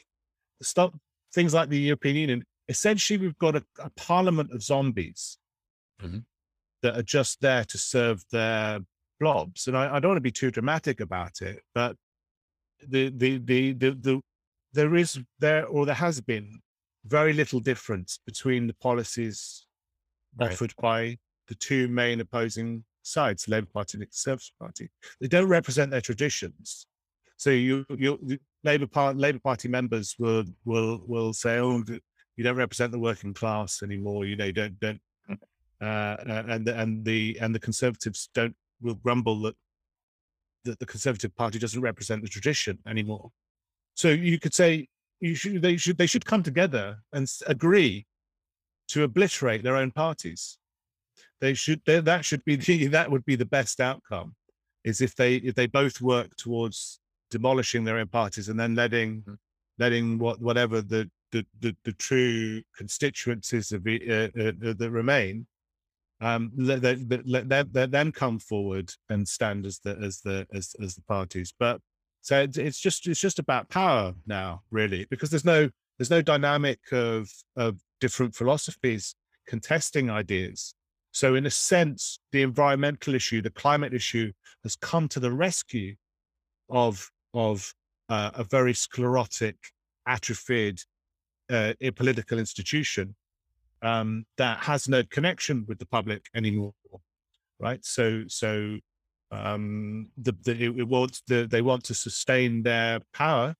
stop 0.61 0.95
things 1.33 1.53
like 1.53 1.67
the 1.67 1.79
European 1.79 2.15
Union, 2.15 2.43
essentially 2.67 3.17
we've 3.17 3.37
got 3.37 3.55
a, 3.55 3.63
a 3.79 3.89
parliament 3.91 4.51
of 4.51 4.61
zombies. 4.63 5.37
Mm-hmm 6.01 6.19
that 6.81 6.97
are 6.97 7.03
just 7.03 7.41
there 7.41 7.63
to 7.65 7.77
serve 7.77 8.23
their 8.31 8.79
blobs. 9.19 9.67
And 9.67 9.77
I, 9.77 9.95
I 9.95 9.99
don't 9.99 10.09
want 10.09 10.17
to 10.17 10.21
be 10.21 10.31
too 10.31 10.51
dramatic 10.51 10.99
about 10.99 11.41
it, 11.41 11.61
but 11.73 11.95
the, 12.87 13.09
the, 13.09 13.39
the, 13.39 13.73
the, 13.73 13.89
the, 13.91 14.21
there 14.73 14.95
is 14.95 15.19
there, 15.39 15.65
or 15.65 15.85
there 15.85 15.95
has 15.95 16.21
been 16.21 16.59
very 17.05 17.33
little 17.33 17.59
difference 17.59 18.19
between 18.25 18.67
the 18.67 18.75
policies 18.75 19.65
right. 20.39 20.51
offered 20.51 20.73
by 20.79 21.17
the 21.47 21.55
two 21.55 21.87
main 21.87 22.19
opposing 22.19 22.83
sides, 23.01 23.45
the 23.45 23.51
Labour 23.51 23.69
Party 23.73 23.95
and 23.95 24.01
the 24.03 24.07
Conservative 24.07 24.51
Party. 24.59 24.89
They 25.19 25.27
don't 25.27 25.47
represent 25.47 25.89
their 25.89 26.01
traditions. 26.01 26.85
So 27.37 27.49
you, 27.51 27.85
you, 27.89 28.39
Labour 28.63 28.87
Party, 28.87 29.17
Labour 29.17 29.39
Party 29.39 29.67
members 29.67 30.15
will 30.17 30.43
will 30.65 31.03
will 31.05 31.33
say, 31.33 31.59
"Oh, 31.59 31.83
you 32.37 32.43
don't 32.43 32.55
represent 32.55 32.91
the 32.91 32.99
working 32.99 33.33
class 33.33 33.83
anymore. 33.83 34.25
You 34.25 34.35
know, 34.35 34.45
you 34.45 34.53
don't 34.53 34.79
don't 34.79 35.01
uh, 35.29 35.35
and 36.27 36.65
the, 36.65 36.79
and 36.79 37.03
the 37.03 37.37
and 37.41 37.53
the 37.53 37.59
Conservatives 37.59 38.29
don't 38.33 38.55
will 38.81 38.95
grumble 38.95 39.41
that 39.41 39.55
that 40.63 40.79
the 40.79 40.85
Conservative 40.85 41.35
Party 41.35 41.59
doesn't 41.59 41.81
represent 41.81 42.21
the 42.21 42.29
tradition 42.29 42.77
anymore. 42.87 43.31
So 43.95 44.09
you 44.09 44.39
could 44.39 44.53
say 44.53 44.87
you 45.19 45.35
should 45.35 45.61
they 45.61 45.77
should 45.77 45.97
they 45.97 46.05
should 46.05 46.25
come 46.25 46.43
together 46.43 46.99
and 47.11 47.27
agree 47.47 48.05
to 48.89 49.03
obliterate 49.03 49.63
their 49.63 49.75
own 49.75 49.91
parties. 49.91 50.57
They 51.41 51.55
should 51.55 51.81
they, 51.85 51.99
that 51.99 52.23
should 52.23 52.45
be 52.45 52.55
the, 52.55 52.87
that 52.97 53.09
would 53.11 53.25
be 53.25 53.35
the 53.35 53.45
best 53.45 53.81
outcome 53.81 54.35
is 54.83 55.01
if 55.01 55.15
they 55.15 55.35
if 55.37 55.55
they 55.55 55.65
both 55.65 56.01
work 56.01 56.35
towards 56.37 56.99
demolishing 57.31 57.83
their 57.83 57.97
own 57.97 58.07
parties 58.07 58.47
and 58.47 58.59
then 58.59 58.75
letting 58.75 59.21
mm-hmm. 59.21 59.33
letting 59.79 60.19
what 60.19 60.39
whatever 60.39 60.81
the 60.81 61.09
the, 61.31 61.45
the, 61.59 61.75
the 61.83 61.93
true 61.93 62.61
constituencies 62.75 63.71
of 63.71 63.85
uh, 63.85 63.91
uh, 63.91 64.51
uh, 64.69 64.73
that 64.77 64.89
remain 64.91 65.45
um, 66.19 66.51
let, 66.55 66.81
let, 66.81 67.27
let, 67.27 67.73
let, 67.73 67.91
them 67.91 68.11
come 68.11 68.39
forward 68.39 68.91
and 69.09 69.27
stand 69.27 69.65
as 69.65 69.79
the 69.79 69.97
as 70.03 70.21
the 70.21 70.47
as, 70.53 70.75
as 70.81 70.95
the 70.95 71.03
parties. 71.03 71.53
But 71.57 71.79
so 72.21 72.41
it's, 72.41 72.57
it's 72.57 72.79
just 72.79 73.07
it's 73.07 73.19
just 73.19 73.39
about 73.39 73.69
power 73.69 74.13
now, 74.25 74.61
really, 74.71 75.05
because 75.09 75.29
there's 75.29 75.45
no 75.45 75.69
there's 75.97 76.09
no 76.09 76.21
dynamic 76.21 76.79
of 76.91 77.29
of 77.55 77.79
different 78.01 78.35
philosophies 78.35 79.15
contesting 79.47 80.09
ideas. 80.09 80.73
So 81.11 81.35
in 81.35 81.45
a 81.45 81.51
sense, 81.51 82.19
the 82.31 82.41
environmental 82.41 83.15
issue, 83.15 83.41
the 83.41 83.49
climate 83.49 83.93
issue, 83.93 84.31
has 84.63 84.75
come 84.75 85.07
to 85.09 85.19
the 85.19 85.31
rescue 85.31 85.95
of 86.69 87.09
of 87.33 87.73
uh, 88.09 88.31
a 88.33 88.43
very 88.43 88.73
sclerotic, 88.73 89.57
atrophied 90.07 90.81
uh, 91.49 91.73
a 91.81 91.91
political 91.91 92.39
institution 92.39 93.15
um, 93.81 94.25
that 94.37 94.59
has 94.59 94.87
no 94.87 95.03
connection 95.03 95.65
with 95.67 95.79
the 95.79 95.85
public 95.85 96.25
anymore, 96.33 96.73
right? 97.59 97.83
So, 97.85 98.23
so 98.27 98.77
um, 99.31 100.09
the, 100.17 100.35
the 100.43 100.65
it, 100.77 100.87
wants 100.87 101.21
the, 101.27 101.47
they 101.49 101.61
want 101.61 101.83
to 101.85 101.93
sustain 101.93 102.63
their 102.63 103.01
power, 103.13 103.55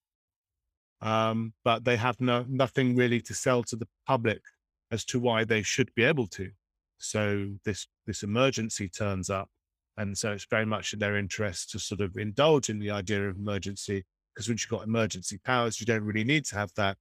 um, 1.02 1.54
but 1.64 1.86
they 1.86 1.98
have 1.98 2.20
no 2.20 2.46
nothing 2.48 2.96
really 2.96 3.22
to 3.22 3.34
sell 3.34 3.64
to 3.64 3.76
the 3.76 3.88
public 4.08 4.42
as 4.92 5.06
to 5.06 5.20
why 5.20 5.44
they 5.44 5.62
should 5.62 5.94
be 5.94 6.04
able 6.04 6.28
to. 6.28 6.50
So 6.98 7.52
this 7.66 7.88
this 8.08 8.24
emergency 8.24 8.90
turns 8.90 9.30
up, 9.30 9.50
and 9.98 10.18
so 10.18 10.32
it's 10.32 10.48
very 10.50 10.66
much 10.66 10.94
in 10.94 11.00
their 11.00 11.18
interest 11.18 11.72
to 11.72 11.80
sort 11.80 12.02
of 12.02 12.18
indulge 12.18 12.70
in 12.70 12.80
the 12.80 12.92
idea 12.92 13.30
of 13.30 13.36
emergency 13.36 14.06
because 14.34 14.50
once 14.50 14.64
you've 14.64 14.80
got 14.80 14.88
emergency 14.88 15.40
powers, 15.44 15.80
you 15.80 15.86
don't 15.86 16.04
really 16.04 16.24
need 16.24 16.46
to 16.46 16.56
have 16.56 16.72
that 16.76 16.96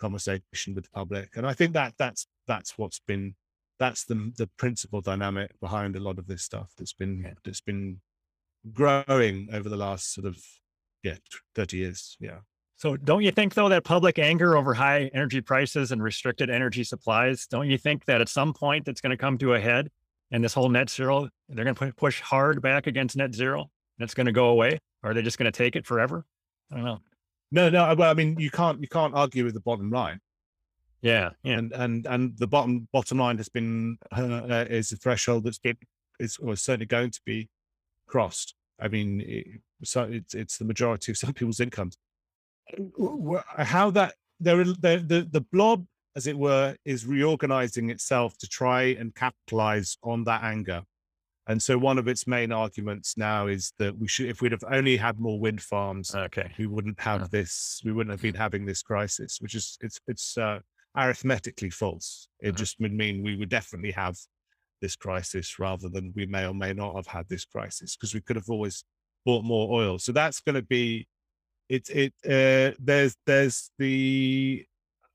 conversation 0.00 0.74
with 0.74 0.84
the 0.84 0.90
public. 0.90 1.36
And 1.36 1.46
I 1.46 1.52
think 1.52 1.74
that 1.74 1.94
that's 1.98 2.26
that's 2.46 2.76
what's 2.76 3.00
been 3.06 3.34
that's 3.80 4.04
the 4.04 4.32
the 4.36 4.48
principal 4.58 5.00
dynamic 5.00 5.58
behind 5.60 5.96
a 5.96 6.00
lot 6.00 6.18
of 6.18 6.26
this 6.26 6.42
stuff 6.42 6.72
that's 6.76 6.92
been 6.92 7.22
yeah. 7.24 7.32
that's 7.44 7.62
been 7.62 8.00
growing 8.72 9.48
over 9.52 9.68
the 9.68 9.76
last 9.76 10.12
sort 10.12 10.26
of 10.26 10.38
yeah 11.02 11.16
30 11.54 11.76
years 11.78 12.16
yeah 12.20 12.40
so 12.76 12.94
don't 12.96 13.22
you 13.22 13.30
think 13.30 13.54
though 13.54 13.70
that 13.70 13.84
public 13.84 14.18
anger 14.18 14.54
over 14.54 14.74
high 14.74 15.10
energy 15.14 15.40
prices 15.40 15.92
and 15.92 16.02
restricted 16.02 16.50
energy 16.50 16.84
supplies 16.84 17.46
don't 17.46 17.70
you 17.70 17.78
think 17.78 18.04
that 18.04 18.20
at 18.20 18.28
some 18.28 18.52
point 18.52 18.86
it's 18.86 19.00
going 19.00 19.10
to 19.10 19.16
come 19.16 19.38
to 19.38 19.54
a 19.54 19.60
head 19.60 19.88
and 20.30 20.44
this 20.44 20.52
whole 20.52 20.68
net 20.68 20.90
zero 20.90 21.26
they're 21.48 21.64
going 21.64 21.74
to 21.74 21.92
push 21.94 22.20
hard 22.20 22.60
back 22.60 22.86
against 22.86 23.16
net 23.16 23.34
zero 23.34 23.60
and 23.60 24.04
it's 24.04 24.14
going 24.14 24.26
to 24.26 24.32
go 24.32 24.48
away 24.48 24.78
or 25.02 25.10
are 25.10 25.14
they 25.14 25.22
just 25.22 25.38
going 25.38 25.50
to 25.50 25.56
take 25.56 25.74
it 25.74 25.86
forever 25.86 26.26
i 26.70 26.74
don't 26.74 26.84
know 26.84 27.00
no, 27.50 27.68
no. 27.68 27.94
Well, 27.94 28.10
I 28.10 28.14
mean, 28.14 28.36
you 28.38 28.50
can't 28.50 28.80
you 28.80 28.88
can't 28.88 29.14
argue 29.14 29.44
with 29.44 29.54
the 29.54 29.60
bottom 29.60 29.90
line. 29.90 30.20
Yeah, 31.02 31.30
yeah. 31.42 31.58
And 31.58 31.72
and 31.72 32.06
and 32.06 32.38
the 32.38 32.46
bottom 32.46 32.88
bottom 32.92 33.18
line 33.18 33.38
has 33.38 33.48
been 33.48 33.98
uh, 34.16 34.42
uh 34.48 34.66
is 34.68 34.92
a 34.92 34.96
threshold 34.96 35.44
that's 35.44 35.58
been 35.58 35.76
is 36.18 36.38
certainly 36.54 36.86
going 36.86 37.10
to 37.10 37.20
be 37.24 37.48
crossed. 38.06 38.54
I 38.80 38.88
mean, 38.88 39.20
it, 39.22 39.46
so 39.82 40.02
it's 40.04 40.34
it's 40.34 40.58
the 40.58 40.64
majority 40.64 41.12
of 41.12 41.18
some 41.18 41.32
people's 41.32 41.60
incomes. 41.60 41.96
How 43.58 43.90
that 43.90 44.14
there 44.38 44.62
the 44.64 45.04
the 45.06 45.28
the 45.30 45.40
blob, 45.52 45.86
as 46.16 46.26
it 46.26 46.38
were, 46.38 46.76
is 46.84 47.06
reorganizing 47.06 47.90
itself 47.90 48.36
to 48.38 48.48
try 48.48 48.82
and 48.82 49.14
capitalize 49.14 49.96
on 50.02 50.24
that 50.24 50.44
anger 50.44 50.82
and 51.46 51.62
so 51.62 51.78
one 51.78 51.98
of 51.98 52.06
its 52.06 52.26
main 52.26 52.52
arguments 52.52 53.16
now 53.16 53.46
is 53.46 53.72
that 53.78 53.96
we 53.98 54.06
should, 54.06 54.26
if 54.26 54.40
we'd 54.40 54.52
have 54.52 54.64
only 54.70 54.96
had 54.96 55.18
more 55.18 55.40
wind 55.40 55.60
farms, 55.60 56.14
okay, 56.14 56.52
we 56.58 56.66
wouldn't 56.66 57.00
have 57.00 57.22
yeah. 57.22 57.26
this, 57.30 57.80
we 57.84 57.92
wouldn't 57.92 58.12
have 58.12 58.22
been 58.22 58.34
having 58.34 58.66
this 58.66 58.82
crisis, 58.82 59.38
which 59.40 59.54
is 59.54 59.78
it's 59.80 60.00
it's 60.06 60.36
uh, 60.38 60.60
arithmetically 60.96 61.70
false. 61.70 62.28
It 62.40 62.48
mm-hmm. 62.48 62.56
just 62.56 62.78
would 62.80 62.92
mean 62.92 63.22
we 63.22 63.36
would 63.36 63.48
definitely 63.48 63.92
have 63.92 64.16
this 64.80 64.96
crisis 64.96 65.58
rather 65.58 65.88
than 65.88 66.12
we 66.14 66.26
may 66.26 66.46
or 66.46 66.54
may 66.54 66.72
not 66.72 66.94
have 66.96 67.06
had 67.06 67.28
this 67.28 67.44
crisis 67.44 67.96
because 67.96 68.14
we 68.14 68.20
could 68.20 68.36
have 68.36 68.48
always 68.48 68.84
bought 69.24 69.44
more 69.44 69.72
oil. 69.72 69.98
So 69.98 70.12
that's 70.12 70.40
going 70.40 70.54
to 70.54 70.62
be 70.62 71.06
it. 71.68 71.88
It 71.90 72.12
uh, 72.24 72.76
there's 72.78 73.16
there's 73.26 73.70
the 73.78 74.64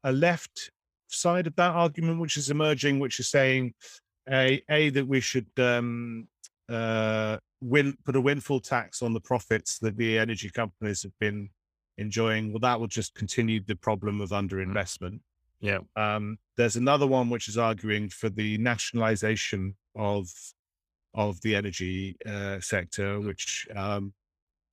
a 0.04 0.12
left 0.12 0.72
side 1.08 1.48
of 1.48 1.56
that 1.56 1.72
argument 1.72 2.20
which 2.20 2.38
is 2.38 2.50
emerging, 2.50 3.00
which 3.00 3.20
is 3.20 3.30
saying 3.30 3.74
a 4.32 4.62
a 4.70 4.90
that 4.90 5.08
we 5.08 5.20
should 5.20 5.50
um, 5.58 6.28
uh, 6.70 7.38
win 7.62 7.98
put 8.06 8.16
a 8.16 8.22
windfall 8.22 8.60
tax 8.60 9.02
on 9.02 9.14
the 9.14 9.20
profits 9.20 9.80
that 9.80 9.98
the 9.98 10.18
energy 10.18 10.50
companies 10.50 11.04
have 11.04 11.18
been 11.20 11.50
enjoying. 11.98 12.52
Well, 12.52 12.60
that 12.60 12.80
will 12.80 12.88
just 12.88 13.16
continue 13.16 13.62
the 13.64 13.76
problem 13.76 14.22
of 14.22 14.30
mm-hmm. 14.30 14.48
underinvestment. 14.48 15.20
Yeah. 15.60 15.80
Um, 15.96 16.38
there's 16.58 16.76
another 16.76 17.08
one 17.08 17.30
which 17.30 17.48
is 17.48 17.58
arguing 17.58 18.10
for 18.10 18.30
the 18.30 18.58
nationalization 18.58 19.76
of 19.96 20.30
of 21.14 21.40
the 21.42 21.56
energy 21.56 22.18
uh, 22.26 22.60
sector, 22.60 23.22
which 23.22 23.68
um, 23.76 24.14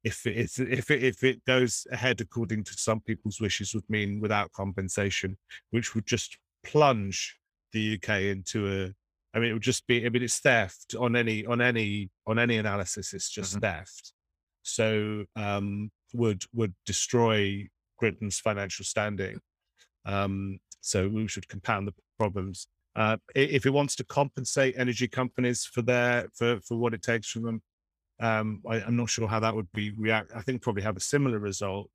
if 0.03 0.27
it, 0.27 0.37
if 0.59 0.91
it, 0.91 1.03
if 1.03 1.23
it 1.23 1.45
goes 1.45 1.87
ahead 1.93 2.21
according 2.21 2.65
to 2.65 2.73
some 2.75 3.01
people's 3.01 3.41
wishes, 3.41 3.75
would 3.75 3.89
mean 3.89 4.21
without 4.21 4.53
compensation, 4.53 5.39
which 5.71 5.95
would 5.95 6.07
just 6.07 6.37
plunge 6.65 7.39
the 7.73 7.95
UK 7.95 8.23
into 8.23 8.67
a 8.69 8.93
I 9.35 9.39
mean, 9.39 9.51
it 9.51 9.53
would 9.55 9.63
just 9.63 9.87
be. 9.87 10.05
I 10.05 10.09
mean, 10.09 10.23
it's 10.23 10.39
theft 10.39 10.95
on 10.99 11.17
any 11.17 11.47
on 11.47 11.61
any 11.61 12.11
on 12.27 12.39
any 12.39 12.59
analysis. 12.59 13.15
It's 13.15 13.31
just 13.31 13.53
mm-hmm. 13.53 13.61
theft. 13.61 14.13
So 14.63 15.25
um, 15.37 15.91
would 16.13 16.45
would 16.53 16.75
destroy 16.85 17.69
Britain's 17.99 18.39
financial 18.39 18.85
standing. 18.85 19.41
Um, 20.05 20.59
so 20.81 21.09
we 21.09 21.29
should 21.29 21.49
compound 21.49 21.89
the 21.89 21.95
problems. 22.19 22.67
Uh, 22.95 23.17
if 23.35 23.65
it 23.65 23.71
wants 23.71 23.97
to 23.97 24.05
compensate 24.05 24.75
energy 24.77 25.09
companies 25.09 25.65
for 25.65 25.83
their 25.83 26.29
for 26.35 26.61
for 26.61 26.77
what 26.77 26.93
it 26.93 27.03
takes 27.03 27.31
from 27.31 27.43
them, 27.43 27.63
um, 28.21 28.63
I, 28.69 28.81
am 28.81 28.97
not 28.97 29.09
sure 29.09 29.29
how 29.29 29.41
that 29.41 29.55
would 29.55 29.73
be 29.73 29.93
react. 29.97 30.33
I 30.35 30.43
think 30.43 30.61
probably 30.61 30.83
have 30.83 30.97
a 30.97 31.01
similar 31.01 31.39
result, 31.39 31.89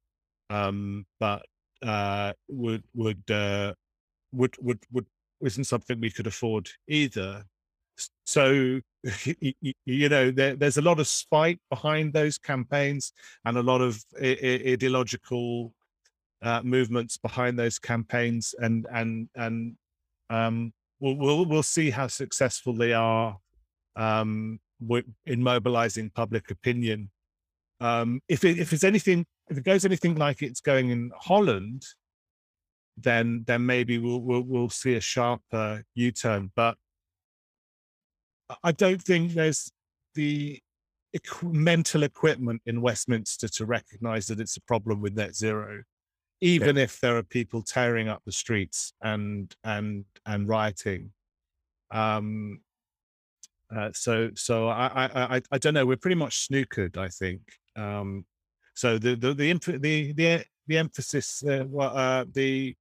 um, 0.49 1.05
but 1.19 1.45
uh, 1.85 2.33
would 2.49 2.83
would 2.95 3.29
uh, 3.29 3.73
would 4.31 4.55
would 4.59 4.79
would 4.91 5.05
isn't 5.41 5.65
something 5.65 5.99
we 5.99 6.11
could 6.11 6.27
afford 6.27 6.69
either. 6.87 7.43
So 8.25 8.79
you 9.85 10.09
know 10.09 10.31
there, 10.31 10.55
there's 10.55 10.77
a 10.77 10.81
lot 10.81 10.99
of 10.99 11.07
spite 11.07 11.59
behind 11.69 12.13
those 12.13 12.37
campaigns 12.37 13.13
and 13.45 13.57
a 13.57 13.63
lot 13.63 13.81
of 13.81 14.03
ideological 14.21 15.73
uh, 16.41 16.61
movements 16.63 17.17
behind 17.17 17.57
those 17.57 17.79
campaigns, 17.79 18.53
and 18.59 18.85
and 18.91 19.29
and 19.35 19.75
um, 20.29 20.73
we'll, 20.99 21.15
we'll 21.15 21.45
we'll 21.45 21.63
see 21.63 21.89
how 21.89 22.07
successful 22.07 22.73
they 22.73 22.93
are 22.93 23.37
um, 23.95 24.59
in 25.25 25.43
mobilizing 25.43 26.11
public 26.11 26.51
opinion. 26.51 27.09
Um, 27.79 28.21
if 28.27 28.43
it, 28.43 28.59
if 28.59 28.73
it's 28.73 28.83
anything, 28.83 29.25
if 29.49 29.57
it 29.57 29.63
goes 29.63 29.85
anything 29.85 30.15
like 30.15 30.41
it's 30.41 30.61
going 30.61 30.89
in 30.89 31.11
Holland, 31.15 31.83
then 32.97 33.43
then 33.45 33.65
maybe 33.65 33.97
we'll 33.99 34.21
we'll, 34.21 34.41
we'll 34.41 34.69
see 34.69 34.95
a 34.95 35.01
sharper 35.01 35.83
U-turn. 35.95 36.51
But 36.55 36.77
I 38.63 38.71
don't 38.71 39.01
think 39.01 39.33
there's 39.33 39.71
the 40.15 40.59
mental 41.43 42.03
equipment 42.03 42.61
in 42.65 42.81
Westminster 42.81 43.47
to 43.47 43.65
recognize 43.65 44.27
that 44.27 44.39
it's 44.39 44.57
a 44.57 44.61
problem 44.61 45.01
with 45.01 45.15
net 45.15 45.35
zero, 45.35 45.83
even 46.41 46.75
yeah. 46.75 46.83
if 46.83 46.99
there 46.99 47.17
are 47.17 47.23
people 47.23 47.61
tearing 47.61 48.07
up 48.07 48.21
the 48.25 48.31
streets 48.31 48.93
and 49.01 49.55
and 49.63 50.05
and 50.25 50.47
rioting. 50.47 51.11
Um, 51.91 52.61
uh, 53.75 53.91
so 53.93 54.31
so 54.35 54.67
I, 54.69 55.35
I 55.35 55.41
I 55.51 55.57
don't 55.57 55.73
know. 55.73 55.85
We're 55.85 55.97
pretty 55.97 56.15
much 56.15 56.47
snookered, 56.47 56.97
I 56.97 57.09
think. 57.09 57.41
Um, 57.75 58.25
so 58.75 58.97
the 58.97 59.15
the 59.15 59.33
the 59.33 59.53
the 59.53 60.13
the, 60.13 60.43
the 60.67 60.77
emphasis, 60.77 61.43
uh, 61.43 61.65
well, 61.67 61.95
uh, 61.95 62.25
the 62.31 62.75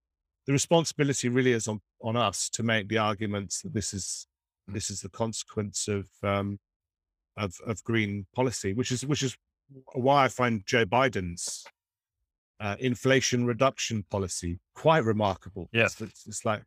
the 0.47 0.53
responsibility 0.53 1.29
really 1.29 1.53
is 1.53 1.69
on 1.69 1.81
on 2.01 2.17
us 2.17 2.49
to 2.51 2.63
make 2.63 2.89
the 2.89 2.99
arguments 2.99 3.63
that 3.63 3.75
this 3.75 3.93
is 3.93 4.27
mm. 4.71 4.75
this 4.75 4.91
is 4.91 5.01
the 5.01 5.09
consequence 5.09 5.89
of 5.89 6.09
um, 6.23 6.59
of 7.37 7.55
of 7.67 7.83
green 7.85 8.27
policy, 8.35 8.73
which 8.73 8.93
is 8.93 9.05
which 9.05 9.23
is 9.23 9.37
why 9.95 10.25
I 10.25 10.29
find 10.29 10.65
Joe 10.65 10.87
Biden's 10.87 11.65
uh, 12.61 12.77
inflation 12.79 13.47
reduction 13.47 14.05
policy 14.11 14.61
quite 14.75 15.05
remarkable. 15.05 15.69
Yes, 15.73 16.01
it's, 16.01 16.03
it's, 16.03 16.27
it's 16.27 16.45
like 16.45 16.63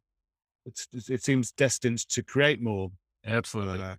it's, 0.66 1.10
it 1.10 1.24
seems 1.24 1.52
destined 1.52 2.00
to 2.10 2.22
create 2.22 2.62
more 2.62 2.92
absolutely 3.26 3.82
uh, 3.82 3.96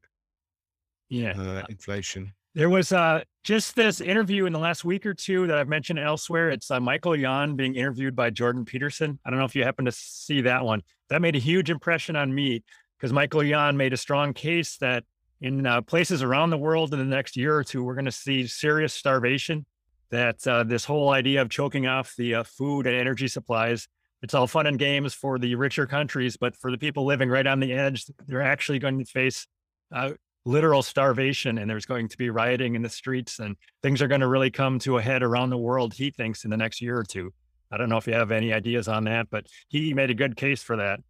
yeah 1.09 1.33
uh, 1.33 1.67
inflation. 1.69 2.33
There 2.55 2.69
was 2.69 2.91
uh, 2.91 3.23
just 3.45 3.77
this 3.77 4.01
interview 4.01 4.47
in 4.47 4.53
the 4.53 4.59
last 4.59 4.85
week 4.85 5.07
or 5.07 5.15
two 5.15 5.47
that 5.47 5.57
I've 5.57 5.69
mentioned 5.69 6.01
elsewhere. 6.01 6.51
It's 6.51 6.69
uh, 6.69 6.81
Michael 6.81 7.15
Yon 7.15 7.55
being 7.55 7.77
interviewed 7.77 8.17
by 8.17 8.31
Jordan 8.31 8.65
Peterson. 8.65 9.21
I 9.25 9.31
don't 9.31 9.39
know 9.39 9.45
if 9.45 9.55
you 9.55 9.63
happen 9.63 9.85
to 9.85 9.93
see 9.93 10.41
that 10.41 10.65
one. 10.65 10.83
That 11.11 11.23
made 11.23 11.37
a 11.37 11.41
huge 11.41 11.71
impression 11.71 12.17
on 12.17 12.35
me 12.35 12.65
because 12.99 13.13
Michael 13.13 13.45
Yon 13.45 13.77
made 13.77 13.93
a 13.93 13.97
strong 13.97 14.35
case 14.35 14.79
that 14.79 15.05
in 15.41 15.65
uh, 15.65 15.81
places 15.83 16.25
around 16.25 16.51
the 16.51 16.59
world 16.59 16.93
in 16.93 16.99
the 16.99 17.05
next 17.05 17.37
year 17.37 17.57
or 17.57 17.63
two, 17.63 17.85
we're 17.85 17.95
going 17.95 18.05
to 18.05 18.13
see 18.13 18.47
serious 18.47 18.93
starvation. 18.93 19.65
That 20.11 20.45
uh, 20.45 20.65
this 20.65 20.85
whole 20.85 21.11
idea 21.11 21.41
of 21.43 21.51
choking 21.51 21.87
off 21.87 22.15
the 22.19 22.35
uh, 22.35 22.43
food 22.43 22.89
and 22.89 22.97
energy 22.97 23.29
supplies, 23.29 23.87
it's 24.23 24.35
all 24.35 24.49
fun 24.49 24.67
and 24.67 24.77
games 24.77 25.15
for 25.15 25.39
the 25.39 25.55
richer 25.55 25.87
countries, 25.87 26.37
but 26.37 26.57
for 26.57 26.73
the 26.73 26.79
people 26.79 27.05
living 27.05 27.29
right 27.29 27.47
on 27.47 27.61
the 27.61 27.73
edge, 27.73 28.07
they're 28.27 28.43
actually 28.43 28.81
going 28.81 28.99
to 28.99 29.05
face 29.05 29.47
uh, 29.95 30.11
literal 30.51 30.83
starvation 30.83 31.59
and 31.59 31.71
there's 31.71 31.87
going 31.87 32.09
to 32.09 32.19
be 32.19 32.29
rioting 32.29 32.75
in 32.75 32.83
the 32.83 32.89
streets 32.89 33.39
and 33.39 33.57
things 33.83 34.03
are 34.03 34.09
going 34.09 34.21
to 34.21 34.29
really 34.29 34.51
come 34.51 34.79
to 34.81 34.99
a 34.99 35.03
head 35.03 35.23
around 35.23 35.51
the 35.51 35.59
world, 35.59 35.95
he 35.95 36.11
thinks, 36.11 36.45
in 36.45 36.51
the 36.51 36.57
next 36.57 36.83
year 36.83 36.99
or 36.99 37.05
two. 37.05 37.33
I 37.71 37.77
don't 37.77 37.89
know 37.89 37.97
if 37.97 38.07
you 38.07 38.15
have 38.15 38.33
any 38.33 38.53
ideas 38.53 38.89
on 38.89 39.05
that, 39.05 39.29
but 39.31 39.47
he 39.69 39.95
made 39.95 40.11
a 40.11 40.15
good 40.15 40.37
case 40.37 40.63
for 40.63 40.77
that. 40.77 41.01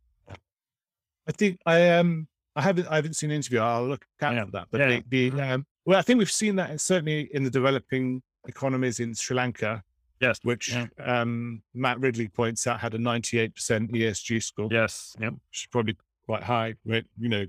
I 1.27 1.33
think 1.33 1.59
I 1.65 1.79
am. 1.79 2.07
Um, 2.07 2.29
I 2.57 2.63
haven't. 2.63 2.89
I 2.89 2.97
haven't 2.97 3.15
seen 3.15 3.31
an 3.31 3.37
interview. 3.37 3.61
I'll 3.61 3.87
look 3.87 4.05
at 4.21 4.35
yeah. 4.35 4.45
that. 4.53 4.67
But 4.71 4.81
yeah. 4.81 5.01
the, 5.09 5.31
the 5.31 5.41
um, 5.41 5.67
well, 5.85 5.99
I 5.99 6.03
think 6.03 6.19
we've 6.19 6.31
seen 6.31 6.57
that 6.57 6.81
certainly 6.81 7.31
in 7.33 7.45
the 7.45 7.51
developing 7.51 8.23
economies 8.47 9.01
in 9.01 9.15
Sri 9.15 9.37
Lanka. 9.37 9.83
Yes, 10.21 10.41
which 10.43 10.75
yeah. 10.75 10.87
um, 11.03 11.63
Matt 11.73 11.99
Ridley 12.01 12.29
points 12.29 12.67
out 12.67 12.79
had 12.79 12.93
a 12.93 12.99
98% 12.99 13.55
ESG 13.55 14.43
score. 14.43 14.69
Yes, 14.71 15.17
yeah, 15.19 15.29
which 15.31 15.63
is 15.63 15.69
probably 15.71 15.97
quite 16.27 16.43
high. 16.43 16.75
But, 16.85 17.05
You 17.19 17.29
know, 17.31 17.47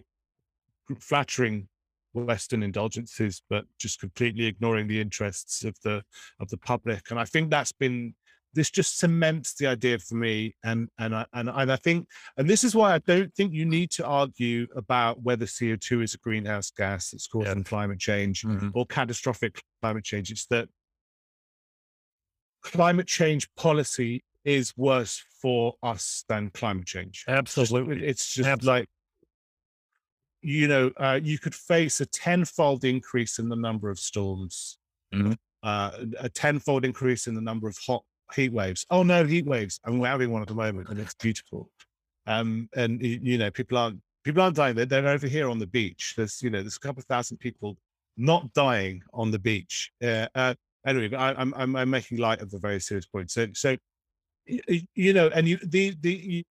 flattering 1.00 1.68
Western 2.14 2.64
indulgences, 2.64 3.42
but 3.50 3.66
just 3.80 4.00
completely 4.00 4.46
ignoring 4.46 4.88
the 4.88 5.00
interests 5.00 5.64
of 5.64 5.76
the 5.84 6.04
of 6.40 6.50
the 6.50 6.58
public. 6.58 7.10
And 7.10 7.20
I 7.20 7.26
think 7.26 7.50
that's 7.50 7.72
been 7.72 8.14
this 8.54 8.70
just 8.70 8.98
cements 8.98 9.54
the 9.56 9.68
idea 9.68 9.98
for 10.00 10.16
me. 10.16 10.56
And 10.64 10.90
and 11.00 11.16
I 11.16 11.26
and, 11.34 11.50
and 11.50 11.72
I 11.72 11.76
think 11.78 12.08
and 12.38 12.50
this 12.50 12.64
is 12.64 12.76
why 12.76 12.94
I 12.94 13.00
don't 13.00 13.34
think 13.34 13.54
you 13.54 13.66
need 13.66 13.92
to 13.92 14.06
argue 14.06 14.68
about 14.76 15.22
whether 15.22 15.46
CO 15.46 15.76
two 15.76 16.02
is 16.02 16.14
a 16.14 16.18
greenhouse 16.18 16.72
gas 16.72 17.12
that's 17.12 17.28
causing 17.28 17.60
yeah. 17.60 17.64
climate 17.64 18.00
change 18.00 18.44
mm-hmm. 18.44 18.70
or 18.74 18.86
catastrophic 18.86 19.62
climate 19.82 20.04
change. 20.04 20.32
It's 20.32 20.46
that 20.48 20.68
climate 22.62 23.08
change 23.08 23.48
policy 23.56 24.24
is 24.44 24.74
worse 24.76 25.24
for 25.42 25.74
us 25.84 26.24
than 26.28 26.50
climate 26.50 26.86
change. 26.86 27.26
Absolutely. 27.28 28.06
It's 28.06 28.34
just 28.34 28.50
Absolutely. 28.50 28.82
like 28.82 28.90
you 30.42 30.68
know, 30.68 30.92
uh, 30.98 31.20
you 31.22 31.38
could 31.38 31.56
face 31.56 32.02
a 32.02 32.06
tenfold 32.06 32.84
increase 32.84 33.40
in 33.40 33.50
the 33.50 33.56
number 33.56 33.90
of 33.90 34.00
storms, 34.00 34.78
mm-hmm. 35.14 35.34
uh, 35.64 35.92
a 36.20 36.30
tenfold 36.30 36.86
increase 36.86 37.28
in 37.28 37.36
the 37.36 37.42
number 37.42 37.68
of 37.68 37.78
hot 37.86 38.04
heat 38.34 38.52
waves. 38.52 38.86
Oh 38.90 39.04
no, 39.04 39.26
heat 39.26 39.46
waves! 39.46 39.80
I 39.86 39.90
mean, 39.90 40.00
we're 40.00 40.08
having 40.08 40.32
one 40.32 40.42
at 40.42 40.48
the 40.48 40.56
moment, 40.56 40.90
and 40.90 41.00
it's 41.00 41.14
beautiful. 41.16 41.70
Um, 42.28 42.70
and 42.76 43.02
you 43.02 43.38
know, 43.38 43.52
people 43.52 43.78
aren't 43.78 44.00
people 44.24 44.42
aren't 44.42 44.56
dying. 44.56 44.76
They're, 44.76 44.86
they're 44.86 45.08
over 45.08 45.28
here 45.28 45.50
on 45.50 45.60
the 45.60 45.68
beach. 45.68 46.14
There's 46.18 46.42
you 46.42 46.50
know, 46.50 46.62
there's 46.62 46.78
a 46.78 46.80
couple 46.80 47.02
of 47.02 47.06
thousand 47.06 47.38
people 47.38 47.78
not 48.18 48.54
dying 48.54 49.02
on 49.14 49.32
the 49.32 49.40
beach. 49.40 49.92
Uh, 50.04 50.28
uh, 50.36 50.54
anyway, 50.86 51.16
I, 51.16 51.42
am 51.42 51.54
I'm, 51.56 51.76
I'm 51.76 51.90
making 51.90 52.18
light 52.18 52.42
of 52.42 52.52
the 52.52 52.60
very 52.60 52.80
serious 52.80 53.06
point. 53.06 53.32
So 53.32 53.48
so 53.54 53.78
you 54.96 55.14
know, 55.14 55.30
and 55.30 55.48
you 55.48 55.58
the 55.64 55.96
the 56.02 56.46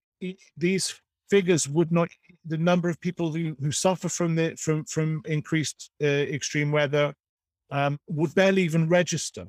these 0.56 0.94
figures 1.30 1.68
would 1.68 1.92
not 1.92 2.08
the 2.50 2.58
number 2.58 2.88
of 2.88 3.00
people 3.00 3.32
who, 3.32 3.56
who 3.60 3.70
suffer 3.70 4.08
from 4.08 4.34
the 4.34 4.56
from 4.56 4.84
from 4.84 5.22
increased 5.26 5.90
uh, 6.02 6.06
extreme 6.06 6.72
weather 6.72 7.14
um, 7.70 7.98
would 8.08 8.34
barely 8.34 8.62
even 8.62 8.88
register 8.88 9.46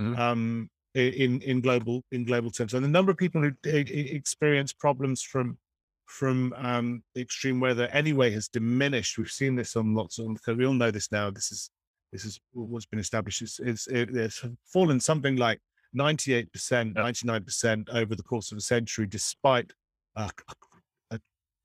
mm. 0.00 0.18
um, 0.18 0.68
in 0.94 1.40
in 1.42 1.60
global 1.60 2.02
in 2.10 2.24
global 2.24 2.50
terms. 2.50 2.74
And 2.74 2.84
the 2.84 2.88
number 2.88 3.12
of 3.12 3.18
people 3.18 3.42
who 3.42 3.52
experience 3.64 4.72
problems 4.72 5.22
from 5.22 5.58
from 6.06 6.54
um, 6.56 7.02
extreme 7.16 7.60
weather 7.60 7.88
anyway 7.92 8.30
has 8.30 8.48
diminished. 8.48 9.18
We've 9.18 9.30
seen 9.30 9.54
this 9.54 9.76
on 9.76 9.94
lots 9.94 10.18
of 10.18 10.32
because 10.34 10.56
we 10.56 10.66
all 10.66 10.72
know 10.72 10.90
this 10.90 11.12
now. 11.12 11.30
This 11.30 11.52
is 11.52 11.70
this 12.12 12.24
is 12.24 12.40
what's 12.52 12.86
been 12.86 13.00
established. 13.00 13.42
It's, 13.42 13.58
it's, 13.58 13.86
it's 13.88 14.42
fallen 14.64 15.00
something 15.00 15.36
like 15.36 15.60
98%, 15.98 16.48
99% 16.94 17.88
over 17.90 18.14
the 18.14 18.22
course 18.22 18.52
of 18.52 18.58
a 18.58 18.60
century, 18.60 19.06
despite 19.06 19.72
a 20.14 20.30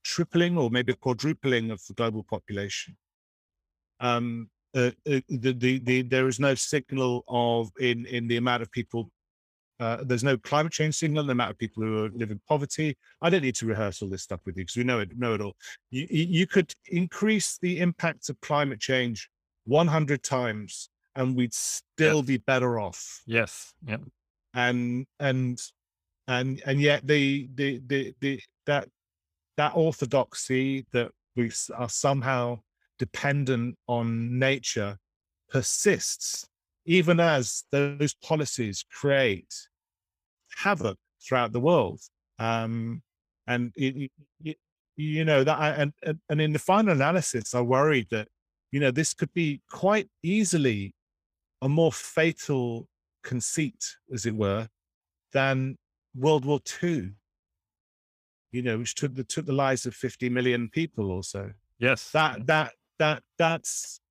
tripling 0.04 0.58
or 0.58 0.70
maybe 0.70 0.94
quadrupling 0.94 1.72
of 1.72 1.82
the 1.88 1.94
global 1.94 2.24
population. 2.24 2.98
Um, 4.00 4.50
uh, 4.76 4.92
uh, 5.08 5.20
the, 5.28 5.54
the, 5.54 5.80
the, 5.80 6.02
there 6.04 6.28
is 6.28 6.40
no 6.40 6.56
signal 6.56 7.24
of 7.28 7.72
in, 7.80 8.06
in 8.06 8.28
the 8.28 8.38
amount 8.38 8.62
of 8.62 8.72
people. 8.72 9.12
Uh, 9.80 9.98
there's 10.06 10.24
no 10.24 10.38
climate 10.38 10.72
change 10.72 10.96
signal 10.96 11.22
in 11.22 11.28
the 11.28 11.32
amount 11.32 11.52
of 11.52 11.58
people 11.58 11.84
who 11.84 12.10
live 12.14 12.32
in 12.32 12.40
poverty. 12.48 12.96
I 13.22 13.30
don't 13.30 13.42
need 13.42 13.56
to 13.56 13.66
rehearse 13.66 14.02
all 14.02 14.10
this 14.10 14.24
stuff 14.24 14.42
with 14.46 14.56
you 14.56 14.64
because 14.64 14.78
we 14.78 14.84
know 14.84 15.00
it, 15.00 15.18
know 15.18 15.34
it 15.34 15.42
all. 15.42 15.56
You, 15.90 16.06
you 16.10 16.48
could 16.48 16.74
increase 16.88 17.58
the 17.62 17.80
impacts 17.80 18.30
of 18.30 18.40
climate 18.42 18.80
change 18.80 19.30
100 19.66 20.24
times, 20.24 20.90
and 21.16 21.36
we'd 21.36 21.54
still 21.54 22.18
yep. 22.18 22.26
be 22.26 22.38
better 22.38 22.80
off. 22.80 23.22
Yes. 23.26 23.74
Yep. 23.86 24.02
And 24.54 25.06
and 25.20 25.62
and 26.28 26.62
and 26.66 26.82
yet 26.82 27.08
the 27.08 27.50
the 27.56 27.82
the, 27.88 28.14
the 28.20 28.42
that 28.66 28.88
that 29.58 29.74
orthodoxy 29.76 30.86
that 30.92 31.12
we 31.36 31.52
are 31.76 31.90
somehow 31.90 32.60
dependent 33.00 33.76
on 33.88 34.38
nature 34.38 34.98
persists 35.50 36.48
even 36.86 37.20
as 37.20 37.64
those 37.72 38.14
policies 38.16 38.84
create 38.92 39.54
havoc 40.58 40.98
throughout 41.24 41.52
the 41.52 41.60
world 41.60 42.02
um, 42.40 43.02
and 43.48 43.72
it, 43.76 44.12
it, 44.44 44.58
you 44.96 45.26
know 45.26 45.44
that, 45.44 45.58
I, 45.58 45.70
and 45.70 45.94
and 46.30 46.42
in 46.42 46.54
the 46.54 46.60
final 46.60 46.94
analysis, 46.94 47.56
I 47.56 47.62
worried 47.62 48.08
that 48.12 48.28
you 48.72 48.80
know 48.80 48.92
this 48.92 49.14
could 49.14 49.34
be 49.34 49.62
quite 49.70 50.10
easily 50.24 50.94
a 51.62 51.70
more 51.70 51.92
fatal 51.92 52.88
conceit, 53.24 53.96
as 54.14 54.26
it 54.26 54.36
were, 54.36 54.68
than 55.34 55.78
World 56.16 56.46
War 56.46 56.60
II. 56.84 57.12
You 58.52 58.62
know, 58.62 58.80
which 58.80 58.96
took 58.96 59.16
the 59.16 59.24
took 59.24 59.46
the 59.46 59.54
lives 59.54 59.86
of 59.86 59.96
fifty 59.96 60.30
million 60.30 60.70
people 60.70 61.12
or 61.12 61.24
so. 61.24 61.52
Yes, 61.80 62.12
that 62.12 62.46
that 62.48 62.74
that 63.00 63.24
that's 63.38 64.02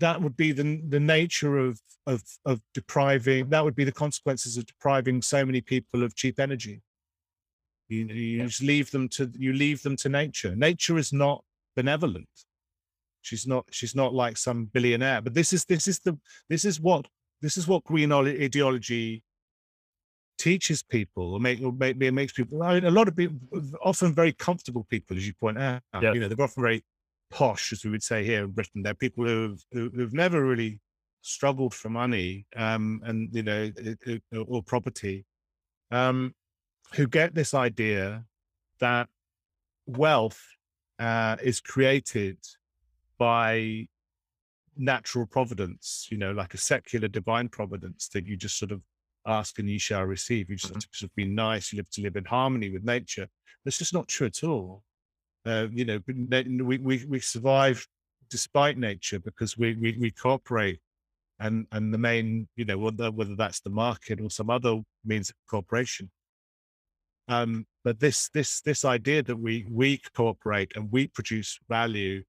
that 0.00 0.20
would 0.20 0.36
be 0.36 0.52
the 0.52 0.82
the 0.88 1.00
nature 1.00 1.58
of 1.58 1.80
of 2.06 2.22
of 2.44 2.60
depriving. 2.72 3.48
That 3.50 3.64
would 3.64 3.76
be 3.76 3.84
the 3.84 3.92
consequences 3.92 4.56
of 4.56 4.66
depriving 4.66 5.22
so 5.22 5.44
many 5.44 5.60
people 5.60 6.02
of 6.02 6.14
cheap 6.14 6.40
energy. 6.40 6.82
You, 7.88 8.06
you 8.06 8.38
yeah. 8.38 8.46
just 8.46 8.62
leave 8.62 8.90
them 8.90 9.08
to 9.10 9.30
you 9.34 9.52
leave 9.52 9.82
them 9.82 9.96
to 9.96 10.08
nature. 10.08 10.56
Nature 10.56 10.98
is 10.98 11.12
not 11.12 11.44
benevolent. 11.76 12.28
She's 13.22 13.46
not 13.46 13.64
she's 13.70 13.94
not 13.94 14.14
like 14.14 14.36
some 14.36 14.66
billionaire. 14.66 15.22
But 15.22 15.34
this 15.34 15.52
is 15.52 15.64
this 15.64 15.88
is 15.88 15.98
the 16.00 16.18
this 16.48 16.64
is 16.64 16.80
what 16.80 17.06
this 17.40 17.56
is 17.56 17.68
what 17.68 17.84
green 17.84 18.12
ideology 18.12 19.22
teaches 20.38 20.82
people 20.82 21.34
or 21.34 21.40
make 21.40 21.62
or 21.62 21.72
make, 21.72 21.96
makes 21.96 22.32
people 22.32 22.62
I 22.62 22.74
mean, 22.74 22.84
a 22.84 22.90
lot 22.90 23.08
of 23.08 23.16
people 23.16 23.38
often 23.82 24.14
very 24.14 24.32
comfortable 24.32 24.84
people 24.90 25.16
as 25.16 25.26
you 25.26 25.34
point 25.34 25.58
out 25.58 25.82
yeah. 26.00 26.12
you 26.12 26.20
know 26.20 26.28
they're 26.28 26.44
often 26.44 26.62
very 26.62 26.84
posh 27.30 27.72
as 27.72 27.84
we 27.84 27.90
would 27.90 28.02
say 28.02 28.24
here 28.24 28.44
in 28.44 28.50
britain 28.50 28.82
they're 28.82 28.94
people 28.94 29.24
who've 29.24 29.64
who've 29.72 30.12
never 30.12 30.44
really 30.44 30.80
struggled 31.22 31.72
for 31.72 31.88
money 31.88 32.46
um 32.56 33.00
and 33.04 33.28
you 33.32 33.42
know 33.42 33.70
or 34.48 34.62
property 34.62 35.24
um 35.90 36.34
who 36.94 37.06
get 37.06 37.34
this 37.34 37.54
idea 37.54 38.24
that 38.80 39.08
wealth 39.86 40.40
uh, 40.98 41.36
is 41.42 41.60
created 41.60 42.38
by 43.18 43.86
natural 44.76 45.26
providence, 45.26 46.08
you 46.10 46.18
know, 46.18 46.32
like 46.32 46.54
a 46.54 46.58
secular 46.58 47.08
divine 47.08 47.48
providence 47.48 48.08
that 48.08 48.26
you 48.26 48.36
just 48.36 48.58
sort 48.58 48.72
of 48.72 48.80
ask 49.26 49.58
and 49.58 49.68
you 49.68 49.78
shall 49.78 50.04
receive. 50.04 50.50
You 50.50 50.56
just 50.56 50.66
mm-hmm. 50.66 50.76
have 50.76 50.90
to 50.90 50.98
sort 50.98 51.10
of 51.10 51.16
be 51.16 51.26
nice, 51.26 51.72
you 51.72 51.78
live 51.78 51.90
to 51.90 52.02
live 52.02 52.16
in 52.16 52.24
harmony 52.24 52.70
with 52.70 52.84
nature. 52.84 53.28
That's 53.64 53.78
just 53.78 53.94
not 53.94 54.08
true 54.08 54.26
at 54.26 54.44
all. 54.44 54.82
Uh, 55.46 55.68
you 55.72 55.84
know, 55.84 56.00
we, 56.06 56.78
we, 56.78 57.04
we 57.08 57.20
survive 57.20 57.86
despite 58.30 58.78
nature 58.78 59.18
because 59.18 59.58
we, 59.58 59.74
we, 59.74 59.96
we 60.00 60.10
cooperate 60.10 60.80
and, 61.38 61.66
and 61.72 61.92
the 61.92 61.98
main, 61.98 62.48
you 62.56 62.64
know, 62.64 62.78
whether, 62.78 63.10
whether 63.10 63.36
that's 63.36 63.60
the 63.60 63.70
market 63.70 64.20
or 64.20 64.30
some 64.30 64.50
other 64.50 64.80
means 65.04 65.30
of 65.30 65.36
cooperation, 65.48 66.10
um, 67.28 67.66
but 67.84 68.00
this 68.00 68.28
this 68.34 68.60
this 68.60 68.84
idea 68.84 69.22
that 69.22 69.36
we 69.36 69.66
we 69.70 69.98
cooperate 70.14 70.72
and 70.76 70.92
we 70.92 71.06
produce 71.06 71.58
value 71.70 72.22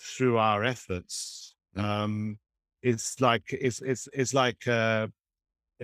through 0.00 0.38
our 0.38 0.64
efforts 0.64 1.54
um, 1.76 2.38
it's 2.82 3.20
like 3.20 3.44
it's 3.50 3.80
it's 3.80 4.08
it's 4.12 4.34
like 4.34 4.66
uh, 4.66 5.06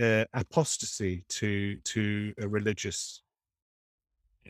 uh, 0.00 0.24
apostasy 0.32 1.24
to 1.28 1.76
to 1.76 2.34
a 2.40 2.48
religious 2.48 3.22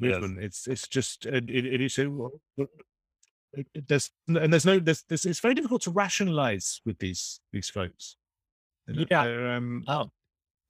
movement. 0.00 0.38
It's 0.42 0.66
it's 0.66 0.88
just 0.88 1.26
it, 1.26 1.50
it 1.50 1.80
is 1.80 1.98
it, 1.98 3.66
there's 3.88 4.10
and 4.28 4.52
there's 4.52 4.66
no 4.66 4.78
there's, 4.78 5.04
there's 5.08 5.24
it's 5.24 5.40
very 5.40 5.54
difficult 5.54 5.82
to 5.82 5.90
rationalize 5.90 6.80
with 6.84 6.98
these 6.98 7.40
these 7.52 7.68
folks. 7.68 8.16
Yeah. 8.88 9.56
Um, 9.56 9.84
oh, 9.88 10.10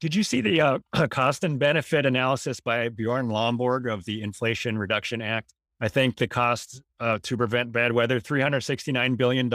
did 0.00 0.14
you 0.14 0.22
see 0.22 0.40
the 0.40 0.60
uh, 0.60 0.78
cost 1.08 1.44
and 1.44 1.58
benefit 1.58 2.06
analysis 2.06 2.60
by 2.60 2.88
Bjorn 2.88 3.28
Lomborg 3.28 3.92
of 3.92 4.04
the 4.04 4.22
Inflation 4.22 4.78
Reduction 4.78 5.22
Act? 5.22 5.52
I 5.80 5.88
think 5.88 6.16
the 6.16 6.28
cost 6.28 6.82
uh, 7.00 7.18
to 7.22 7.36
prevent 7.36 7.72
bad 7.72 7.92
weather, 7.92 8.20
$369 8.20 9.16
billion. 9.16 9.52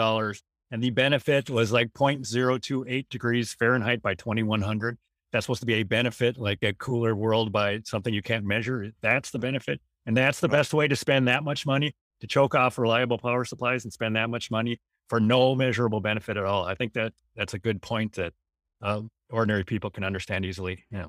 And 0.72 0.84
the 0.84 0.89
benefit 0.91 1.49
was 1.49 1.72
like 1.72 1.93
0.028 1.93 3.09
degrees 3.09 3.53
Fahrenheit 3.53 4.01
by 4.01 4.15
2100. 4.15 4.97
That's 5.32 5.45
supposed 5.45 5.61
to 5.61 5.67
be 5.67 5.75
a 5.75 5.84
benefit, 5.84 6.38
like 6.38 6.59
a 6.63 6.73
cooler 6.73 7.15
world 7.15 7.51
by 7.51 7.82
something 7.86 8.13
you 8.13 8.21
can't 8.21 8.45
measure. 8.45 8.91
That's 9.01 9.30
the 9.32 9.39
benefit. 9.39 9.80
And 10.05 10.17
that's 10.17 10.39
the 10.39 10.49
best 10.49 10.73
way 10.73 10.88
to 10.88 10.95
spend 10.95 11.27
that 11.27 11.43
much 11.43 11.65
money 11.65 11.93
to 12.21 12.27
choke 12.27 12.55
off 12.55 12.77
reliable 12.77 13.17
power 13.17 13.45
supplies 13.45 13.84
and 13.84 13.93
spend 13.93 14.15
that 14.15 14.30
much 14.30 14.49
money 14.49 14.80
for 15.07 15.19
no 15.19 15.55
measurable 15.55 15.99
benefit 16.01 16.38
at 16.38 16.45
all. 16.45 16.65
I 16.65 16.75
think 16.75 16.93
that 16.93 17.13
that's 17.36 17.53
a 17.53 17.59
good 17.59 17.82
point 17.82 18.13
that 18.13 18.34
uh, 18.82 19.01
ordinary 19.30 19.63
people 19.63 19.89
can 19.89 20.03
understand 20.03 20.45
easily. 20.45 20.84
Yeah. 20.91 21.05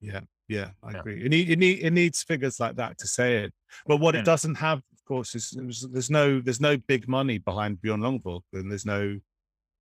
Yeah. 0.00 0.20
Yeah. 0.48 0.70
I 0.82 0.92
yeah. 0.92 0.98
agree. 1.00 1.24
It, 1.24 1.28
need, 1.30 1.50
it, 1.50 1.58
need, 1.58 1.78
it 1.80 1.92
needs 1.92 2.22
figures 2.22 2.60
like 2.60 2.76
that 2.76 2.98
to 2.98 3.06
say 3.06 3.44
it. 3.44 3.52
But 3.86 3.98
what 3.98 4.14
yeah. 4.14 4.20
it 4.20 4.24
doesn't 4.24 4.56
have, 4.56 4.78
of 4.78 5.04
course, 5.06 5.34
is, 5.34 5.56
is, 5.68 5.86
there's 5.90 6.10
no 6.10 6.40
there's 6.40 6.60
no 6.60 6.76
big 6.76 7.08
money 7.08 7.38
behind 7.38 7.80
Bjorn 7.80 8.00
Lomborg, 8.00 8.42
and 8.52 8.70
there's 8.70 8.86
no 8.86 9.18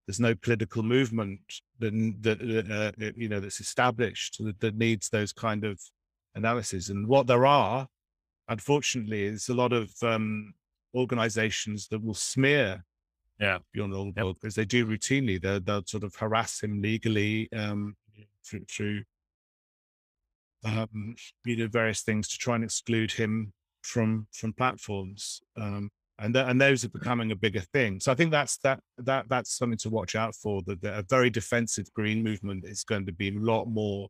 there's 0.05 0.19
no 0.19 0.35
political 0.35 0.83
movement 0.83 1.39
that 1.79 1.93
that 2.21 2.93
uh, 2.99 3.11
you 3.15 3.29
know 3.29 3.39
that's 3.39 3.59
established 3.59 4.43
that, 4.43 4.59
that 4.59 4.75
needs 4.75 5.09
those 5.09 5.33
kind 5.33 5.63
of 5.63 5.79
analysis. 6.35 6.89
And 6.89 7.07
what 7.07 7.27
there 7.27 7.45
are, 7.45 7.87
unfortunately, 8.49 9.23
is 9.23 9.49
a 9.49 9.53
lot 9.53 9.71
of 9.71 9.91
um, 10.01 10.53
organizations 10.95 11.87
that 11.87 12.03
will 12.03 12.13
smear 12.13 12.83
yeah 13.39 13.57
beyond 13.73 13.93
all 13.93 14.11
yep. 14.15 14.35
because 14.35 14.55
they 14.55 14.65
do 14.65 14.85
routinely 14.85 15.41
they'll, 15.41 15.59
they'll 15.59 15.85
sort 15.85 16.03
of 16.03 16.15
harass 16.15 16.61
him 16.61 16.81
legally 16.81 17.49
um 17.53 17.95
through, 18.45 18.65
through 18.69 19.03
um 20.65 21.15
you 21.45 21.57
know 21.57 21.67
various 21.67 22.01
things 22.01 22.27
to 22.27 22.37
try 22.37 22.55
and 22.55 22.63
exclude 22.63 23.11
him 23.11 23.51
from 23.81 24.27
from 24.31 24.53
platforms 24.53 25.41
um 25.57 25.89
and 26.23 26.33
th- 26.33 26.45
and 26.47 26.59
those 26.59 26.83
are 26.83 26.89
becoming 26.89 27.31
a 27.31 27.35
bigger 27.35 27.59
thing 27.59 27.99
so 27.99 28.11
i 28.11 28.15
think 28.15 28.31
that's 28.31 28.57
that 28.57 28.79
that 28.97 29.27
that's 29.29 29.57
something 29.57 29.77
to 29.77 29.89
watch 29.89 30.15
out 30.15 30.33
for 30.35 30.61
that, 30.65 30.81
that 30.81 30.97
a 30.97 31.05
very 31.09 31.29
defensive 31.29 31.91
green 31.93 32.23
movement 32.23 32.63
is 32.65 32.83
going 32.83 33.05
to 33.05 33.11
be 33.11 33.29
a 33.29 33.39
lot 33.39 33.65
more 33.65 34.07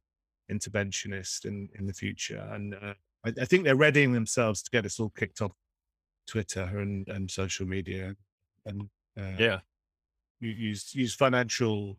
interventionist 0.51 1.45
in 1.45 1.67
in 1.77 1.85
the 1.85 1.93
future 1.93 2.47
and 2.51 2.75
uh, 2.75 2.93
I, 3.25 3.33
I 3.41 3.45
think 3.45 3.63
they're 3.63 3.75
readying 3.75 4.13
themselves 4.13 4.61
to 4.63 4.71
get 4.71 4.85
us 4.85 4.99
all 4.99 5.11
kicked 5.17 5.41
off 5.41 5.51
twitter 6.27 6.79
and 6.79 7.07
and 7.07 7.29
social 7.29 7.65
media 7.65 8.15
and 8.65 8.89
uh, 9.17 9.35
yeah. 9.37 9.59
Use 10.39 10.93
use 10.93 11.15
financial 11.15 11.97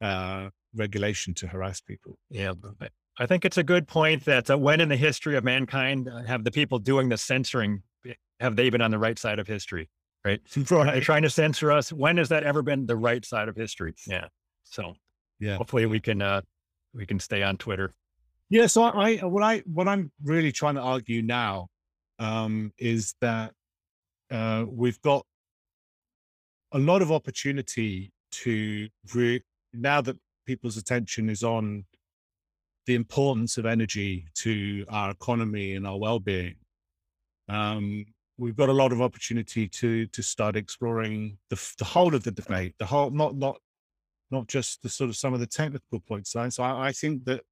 uh, 0.00 0.48
regulation 0.74 1.34
to 1.34 1.46
harass 1.46 1.80
people. 1.80 2.18
Yeah. 2.30 2.54
I 3.20 3.26
think 3.26 3.44
it's 3.44 3.58
a 3.58 3.62
good 3.62 3.86
point 3.86 4.24
that 4.24 4.50
uh, 4.50 4.58
when 4.58 4.80
in 4.80 4.88
the 4.88 4.96
history 4.96 5.36
of 5.36 5.44
mankind 5.44 6.08
uh, 6.08 6.22
have 6.24 6.44
the 6.44 6.50
people 6.50 6.78
doing 6.78 7.08
the 7.08 7.16
censoring, 7.16 7.82
have 8.40 8.56
they 8.56 8.70
been 8.70 8.80
on 8.80 8.90
the 8.90 8.98
right 8.98 9.18
side 9.18 9.38
of 9.38 9.46
history? 9.46 9.88
Right. 10.24 10.40
right. 10.70 11.02
trying 11.02 11.22
to 11.22 11.30
censor 11.30 11.72
us. 11.72 11.92
When 11.92 12.16
has 12.16 12.28
that 12.28 12.42
ever 12.42 12.62
been 12.62 12.86
the 12.86 12.96
right 12.96 13.24
side 13.24 13.48
of 13.48 13.56
history? 13.56 13.94
Yeah. 14.06 14.26
So 14.64 14.94
yeah, 15.38 15.56
hopefully 15.56 15.86
we 15.86 16.00
can, 16.00 16.20
uh, 16.20 16.42
we 16.94 17.06
can 17.06 17.20
stay 17.20 17.42
on 17.42 17.56
Twitter. 17.56 17.92
Yeah. 18.50 18.66
So 18.66 18.82
I, 18.84 19.16
what 19.18 19.42
I, 19.42 19.62
what 19.66 19.88
I'm 19.88 20.10
really 20.22 20.52
trying 20.52 20.74
to 20.74 20.80
argue 20.80 21.22
now, 21.22 21.68
um, 22.18 22.72
is 22.78 23.14
that, 23.20 23.52
uh, 24.30 24.64
we've 24.68 25.00
got 25.02 25.24
a 26.72 26.78
lot 26.78 27.00
of 27.00 27.10
opportunity 27.10 28.12
to 28.30 28.88
re- 29.14 29.42
now 29.72 30.00
that 30.00 30.16
people's 30.46 30.76
attention 30.76 31.30
is 31.30 31.42
on 31.42 31.84
the 32.86 32.94
importance 32.94 33.58
of 33.58 33.66
energy 33.66 34.26
to 34.34 34.84
our 34.88 35.10
economy 35.10 35.74
and 35.74 35.86
our 35.86 35.98
well-being 35.98 36.56
um, 37.48 38.04
we've 38.38 38.56
got 38.56 38.68
a 38.68 38.72
lot 38.72 38.92
of 38.92 39.02
opportunity 39.02 39.68
to 39.68 40.06
to 40.06 40.22
start 40.22 40.56
exploring 40.56 41.38
the, 41.50 41.72
the 41.78 41.84
whole 41.84 42.14
of 42.14 42.22
the 42.22 42.30
debate 42.30 42.74
the 42.78 42.86
whole 42.86 43.10
not 43.10 43.36
not 43.36 43.58
not 44.30 44.46
just 44.46 44.82
the 44.82 44.88
sort 44.88 45.10
of 45.10 45.16
some 45.16 45.34
of 45.34 45.40
the 45.40 45.46
technical 45.46 46.00
points 46.00 46.32
so 46.32 46.62
I, 46.62 46.88
I 46.88 46.92
think 46.92 47.24
that 47.24 47.42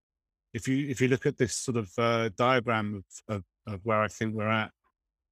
if 0.55 0.68
you 0.68 0.89
if 0.89 1.01
you 1.01 1.09
look 1.09 1.26
at 1.26 1.37
this 1.37 1.55
sort 1.57 1.76
of 1.76 1.91
uh, 1.99 2.30
diagram 2.37 3.05
of, 3.28 3.37
of, 3.37 3.45
of 3.66 3.80
where 3.84 4.01
I 4.01 4.09
think 4.09 4.34
we're 4.34 4.49
at 4.49 4.70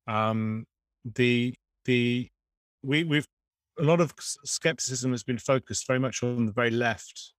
um, 0.07 0.66
the 1.05 1.55
the 1.84 2.28
we 2.82 3.05
we've 3.05 3.26
a 3.78 3.82
lot 3.82 4.00
of 4.00 4.14
skepticism 4.18 5.11
has 5.11 5.22
been 5.22 5.38
focused 5.38 5.86
very 5.86 5.98
much 5.98 6.22
on 6.22 6.46
the 6.46 6.52
very 6.52 6.70
left 6.70 7.32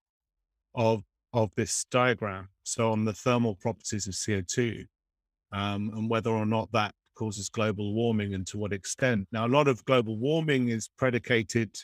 of 0.74 1.03
of 1.34 1.51
this 1.55 1.86
diagram. 1.91 2.49
So 2.63 2.91
on 2.91 3.05
the 3.05 3.13
thermal 3.13 3.55
properties 3.55 4.07
of 4.07 4.13
CO2 4.13 4.86
um, 5.51 5.91
and 5.93 6.09
whether 6.09 6.30
or 6.30 6.45
not 6.45 6.72
that 6.72 6.93
causes 7.16 7.49
global 7.49 7.93
warming 7.93 8.34
and 8.34 8.45
to 8.47 8.57
what 8.57 8.74
extent. 8.74 9.28
Now, 9.32 9.45
a 9.45 9.49
lot 9.49 9.68
of 9.68 9.84
global 9.86 10.18
warming 10.18 10.70
is 10.70 10.89
predicated 10.97 11.76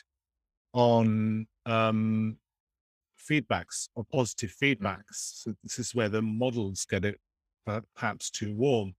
on 0.72 1.46
um, 1.66 2.36
feedbacks 3.18 3.88
or 3.94 4.04
positive 4.12 4.54
mm. 4.62 4.76
feedbacks. 4.76 5.42
So 5.42 5.54
this 5.62 5.78
is 5.78 5.94
where 5.94 6.08
the 6.08 6.22
models 6.22 6.86
get 6.88 7.04
it 7.04 7.18
perhaps 7.94 8.30
too 8.30 8.54
warm. 8.54 8.94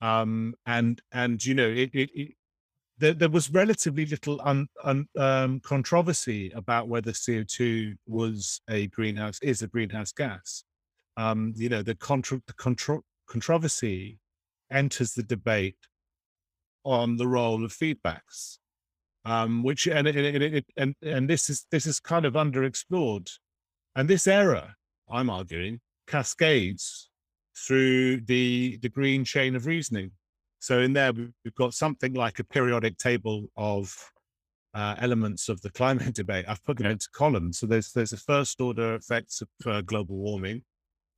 Um, 0.00 0.54
and 0.66 1.00
and 1.12 1.44
you 1.44 1.54
know 1.54 1.68
it, 1.68 1.90
it, 1.94 2.34
there, 2.98 3.14
there 3.14 3.28
was 3.28 3.50
relatively 3.50 4.06
little 4.06 4.40
un, 4.44 4.66
un, 4.84 5.06
um, 5.18 5.60
controversy 5.60 6.50
about 6.54 6.88
whether 6.88 7.12
CO2 7.12 7.94
was 8.06 8.60
a 8.68 8.86
greenhouse, 8.88 9.38
is 9.42 9.62
a 9.62 9.68
greenhouse 9.68 10.12
gas. 10.12 10.64
Um, 11.16 11.52
you 11.56 11.68
know, 11.68 11.82
the, 11.82 11.94
contra, 11.94 12.40
the 12.46 12.52
contro, 12.54 13.02
controversy 13.28 14.18
enters 14.72 15.12
the 15.12 15.22
debate 15.22 15.76
on 16.84 17.16
the 17.16 17.28
role 17.28 17.64
of 17.64 17.72
feedbacks, 17.72 18.58
um, 19.24 19.62
which 19.62 19.86
and 19.86 20.08
it, 20.08 20.16
it, 20.16 20.42
it, 20.42 20.66
and 20.76 20.94
and 21.02 21.28
this 21.28 21.48
is 21.48 21.66
this 21.70 21.86
is 21.86 22.00
kind 22.00 22.24
of 22.24 22.34
underexplored, 22.34 23.30
and 23.94 24.08
this 24.08 24.26
error, 24.26 24.74
I'm 25.08 25.30
arguing, 25.30 25.80
cascades 26.06 27.10
through 27.56 28.22
the 28.22 28.78
the 28.82 28.88
green 28.88 29.24
chain 29.24 29.54
of 29.54 29.66
reasoning. 29.66 30.12
So 30.58 30.80
in 30.80 30.92
there, 30.92 31.12
we've 31.12 31.54
got 31.56 31.74
something 31.74 32.14
like 32.14 32.38
a 32.38 32.44
periodic 32.44 32.96
table 32.96 33.48
of 33.56 33.94
uh, 34.74 34.94
elements 34.98 35.48
of 35.48 35.60
the 35.60 35.70
climate 35.70 36.14
debate. 36.22 36.44
I've 36.48 36.64
put 36.64 36.78
them 36.78 36.86
into 36.86 37.08
columns. 37.12 37.58
So 37.58 37.66
there's 37.66 37.92
there's 37.92 38.12
a 38.12 38.18
first 38.18 38.60
order 38.60 38.94
effects 38.94 39.42
of 39.42 39.48
uh, 39.66 39.80
global 39.82 40.16
warming, 40.16 40.62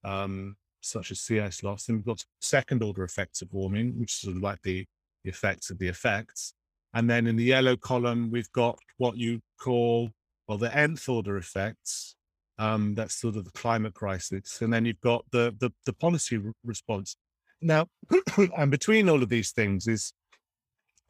um, 0.03 0.57
such 0.85 1.11
as 1.11 1.21
sea 1.21 1.41
ice 1.41 1.63
loss, 1.63 1.89
and 1.89 1.99
we've 1.99 2.07
got 2.07 2.25
second 2.41 2.83
order 2.83 3.05
effects 3.05 3.43
of 3.43 3.53
warming, 3.53 3.99
which 3.99 4.13
is 4.13 4.21
sort 4.21 4.37
of 4.37 4.43
like 4.43 4.63
the, 4.63 4.85
the 5.25 5.31
effects 5.31 5.71
of 5.71 5.79
the 5.79 5.89
effects. 5.89 6.55
And 6.95 7.11
then 7.11 7.27
in 7.27 7.37
the 7.37 7.45
yellow 7.45 7.77
column, 7.77 8.31
we've 8.31 8.53
got 8.53 8.79
what 8.99 9.17
you 9.17 9.41
call 9.61 10.11
well 10.47 10.59
the 10.59 10.75
nth 10.77 11.09
order 11.09 11.37
effects. 11.37 12.15
Um, 12.57 12.95
that's 12.95 13.17
sort 13.17 13.35
of 13.35 13.45
the 13.45 13.51
climate 13.51 13.95
crisis, 13.95 14.63
and 14.63 14.73
then 14.73 14.85
you've 14.85 15.01
got 15.01 15.25
the 15.33 15.55
the, 15.59 15.71
the 15.87 15.93
policy 15.93 16.37
re- 16.37 16.53
response. 16.65 17.17
Now, 17.61 17.89
and 18.57 18.71
between 18.71 19.09
all 19.09 19.23
of 19.23 19.29
these 19.29 19.51
things 19.51 19.89
is 19.89 20.13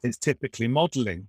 it's 0.01 0.17
typically 0.17 0.67
modeling. 0.67 1.27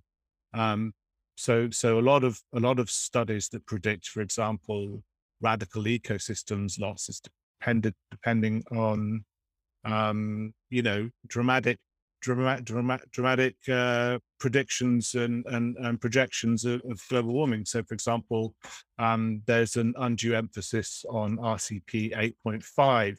Um, 0.53 0.93
so, 1.35 1.69
so 1.69 1.99
a 1.99 2.01
lot 2.01 2.23
of 2.23 2.41
a 2.53 2.59
lot 2.59 2.79
of 2.79 2.89
studies 2.89 3.49
that 3.49 3.65
predict, 3.65 4.07
for 4.07 4.21
example, 4.21 5.03
radical 5.41 5.83
ecosystems 5.83 6.79
losses 6.79 7.21
depending 7.61 8.63
on, 8.71 9.23
um, 9.85 10.53
you 10.69 10.81
know, 10.81 11.09
dramatic, 11.27 11.77
dramatic, 12.21 12.65
dramatic, 12.65 13.11
dramatic 13.11 13.55
uh, 13.71 14.19
predictions 14.39 15.15
and, 15.15 15.45
and 15.47 15.77
and 15.77 16.01
projections 16.01 16.65
of, 16.65 16.81
of, 16.89 17.01
global 17.09 17.33
warming. 17.33 17.65
So, 17.65 17.83
for 17.83 17.93
example, 17.93 18.55
um, 18.99 19.41
there's 19.45 19.75
an 19.75 19.93
undue 19.97 20.35
emphasis 20.35 21.05
on 21.09 21.37
RCP 21.37 22.35
8.5 22.45 23.17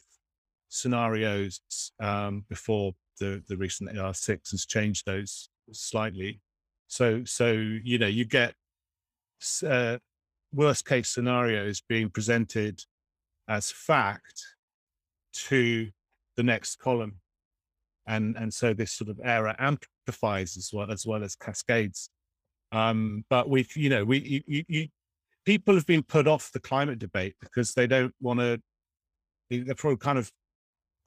scenarios 0.69 1.61
um, 1.99 2.45
before 2.49 2.93
the 3.19 3.43
the 3.47 3.57
recent 3.57 3.91
AR6 3.91 4.51
has 4.51 4.65
changed 4.65 5.05
those 5.05 5.49
slightly. 5.71 6.41
So, 6.87 7.23
so 7.23 7.51
you 7.51 7.97
know, 7.99 8.07
you 8.07 8.25
get 8.25 8.53
uh, 9.65 9.97
worst 10.53 10.85
case 10.85 11.09
scenarios 11.09 11.81
being 11.87 12.09
presented 12.09 12.81
as 13.49 13.71
fact 13.71 14.41
to 15.33 15.89
the 16.37 16.43
next 16.43 16.77
column, 16.77 17.19
and 18.07 18.37
and 18.37 18.53
so 18.53 18.73
this 18.73 18.93
sort 18.93 19.09
of 19.09 19.19
error 19.23 19.55
amplifies 19.59 20.55
as 20.55 20.71
well 20.71 20.91
as 20.91 21.05
well 21.05 21.23
as 21.23 21.35
cascades. 21.35 22.09
Um, 22.71 23.25
but 23.29 23.49
we've, 23.49 23.75
you 23.75 23.89
know, 23.89 24.05
we 24.05 24.43
you, 24.47 24.63
you, 24.67 24.87
people 25.45 25.73
have 25.75 25.85
been 25.85 26.03
put 26.03 26.27
off 26.27 26.51
the 26.51 26.59
climate 26.59 26.99
debate 26.99 27.35
because 27.41 27.73
they 27.73 27.87
don't 27.87 28.13
want 28.21 28.39
to. 28.39 28.61
They're 29.49 29.75
probably 29.75 29.97
kind 29.97 30.19
of 30.19 30.31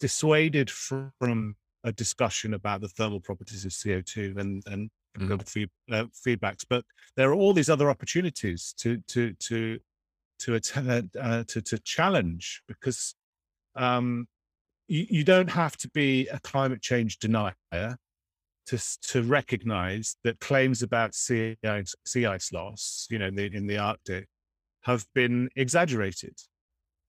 dissuaded 0.01 0.69
from 0.69 1.55
a 1.85 1.93
discussion 1.93 2.55
about 2.55 2.81
the 2.81 2.89
thermal 2.89 3.21
properties 3.21 3.65
of 3.65 3.71
CO2 3.71 4.37
and 4.39 4.63
and 4.67 4.91
mm-hmm. 5.19 5.37
feed, 5.47 5.71
uh, 5.91 6.05
feedbacks. 6.27 6.65
But 6.69 6.85
there 7.17 7.31
are 7.31 7.35
all 7.35 7.53
these 7.53 7.71
other 7.71 7.89
opportunities 7.89 8.75
to 8.79 8.99
to 9.09 9.33
to 9.35 9.79
to 10.43 10.55
attend, 10.55 11.17
uh, 11.19 11.45
to 11.49 11.63
to 11.63 11.79
challenge 11.79 12.63
because 12.69 13.15
um, 13.77 14.27
you, 14.89 15.07
you 15.09 15.25
don't 15.25 15.51
have 15.51 15.77
to 15.79 15.89
be 15.91 16.29
a 16.29 16.41
climate 16.41 16.83
change 16.83 17.19
denier 17.19 17.55
to 18.67 18.99
to 19.03 19.23
recognize 19.23 20.17
that 20.25 20.41
claims 20.41 20.83
about 20.83 21.15
sea 21.15 21.57
ice, 21.65 21.95
sea 22.05 22.27
ice 22.27 22.53
loss, 22.53 23.07
you 23.11 23.19
know, 23.19 23.27
in 23.27 23.35
the, 23.35 23.55
in 23.55 23.67
the 23.67 23.79
Arctic, 23.79 24.29
have 24.83 25.07
been 25.15 25.49
exaggerated, 25.57 26.37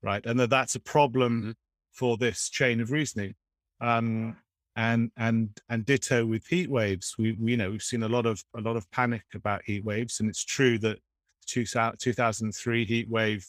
right? 0.02 0.26
And 0.26 0.40
that 0.40 0.50
that's 0.50 0.76
a 0.76 0.80
problem 0.80 1.42
mm-hmm. 1.42 1.52
for 1.92 2.18
this 2.18 2.50
chain 2.50 2.82
of 2.82 2.92
reasoning. 2.92 3.36
Um, 3.82 4.38
and 4.76 5.12
and 5.18 5.50
and 5.70 5.86
ditto 5.86 6.26
with 6.26 6.48
heat 6.48 6.70
waves. 6.70 7.16
We, 7.18 7.34
we, 7.34 7.52
you 7.52 7.58
know 7.58 7.70
we've 7.72 7.84
seen 7.84 8.04
a 8.04 8.08
lot 8.08 8.26
of 8.26 8.44
a 8.56 8.62
lot 8.62 8.76
of 8.76 8.90
panic 8.92 9.24
about 9.34 9.64
heat 9.66 9.84
waves, 9.84 10.20
and 10.20 10.30
it's 10.30 10.44
true 10.44 10.80
that 10.80 10.98
2003 11.46 12.86
heat 12.86 13.10
wave 13.10 13.46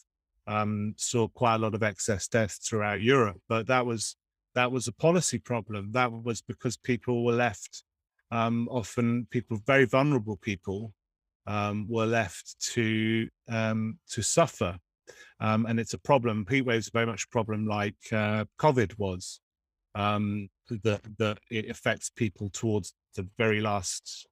um, 0.46 0.94
saw 0.96 1.28
quite 1.28 1.56
a 1.56 1.58
lot 1.58 1.74
of 1.74 1.82
excess 1.82 2.28
deaths 2.28 2.58
throughout 2.58 3.00
Europe, 3.00 3.40
but 3.48 3.66
that 3.66 3.86
was 3.86 4.16
that 4.54 4.70
was 4.70 4.86
a 4.86 4.92
policy 4.92 5.38
problem. 5.38 5.92
That 5.92 6.12
was 6.12 6.40
because 6.42 6.76
people 6.76 7.24
were 7.24 7.32
left, 7.32 7.82
um, 8.30 8.68
often 8.70 9.26
people 9.30 9.58
very 9.66 9.84
vulnerable 9.84 10.36
people, 10.36 10.92
um, 11.46 11.86
were 11.88 12.06
left 12.06 12.56
to 12.72 13.28
um, 13.48 13.98
to 14.10 14.22
suffer, 14.22 14.78
um, 15.40 15.66
and 15.66 15.80
it's 15.80 15.94
a 15.94 15.98
problem. 15.98 16.46
Heat 16.48 16.62
waves 16.62 16.88
are 16.88 16.98
very 16.98 17.06
much 17.06 17.24
a 17.24 17.32
problem 17.32 17.66
like 17.66 17.96
uh, 18.12 18.44
COVID 18.58 18.98
was 18.98 19.40
um, 19.94 20.48
that 20.68 21.02
that 21.18 21.38
it 21.50 21.70
affects 21.70 22.10
people 22.10 22.50
towards 22.50 22.94
the 23.14 23.26
very 23.38 23.60
last 23.60 24.26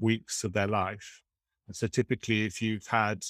weeks 0.00 0.44
of 0.44 0.52
their 0.52 0.66
life. 0.66 1.20
And 1.72 1.76
so 1.76 1.86
typically, 1.86 2.44
if 2.44 2.60
you've 2.60 2.86
had 2.86 3.24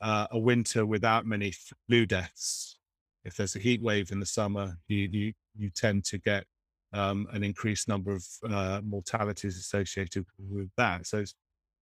uh, 0.00 0.26
a 0.32 0.38
winter 0.38 0.84
without 0.84 1.26
many 1.26 1.54
flu 1.86 2.06
deaths, 2.06 2.76
if 3.24 3.36
there's 3.36 3.54
a 3.54 3.60
heat 3.60 3.80
wave 3.80 4.10
in 4.10 4.18
the 4.18 4.26
summer, 4.26 4.78
you 4.88 5.08
you, 5.12 5.32
you 5.56 5.70
tend 5.70 6.04
to 6.06 6.18
get 6.18 6.44
um, 6.92 7.28
an 7.30 7.44
increased 7.44 7.86
number 7.86 8.10
of 8.10 8.26
uh, 8.50 8.80
mortalities 8.82 9.56
associated 9.56 10.26
with 10.40 10.70
that. 10.76 11.06
So, 11.06 11.22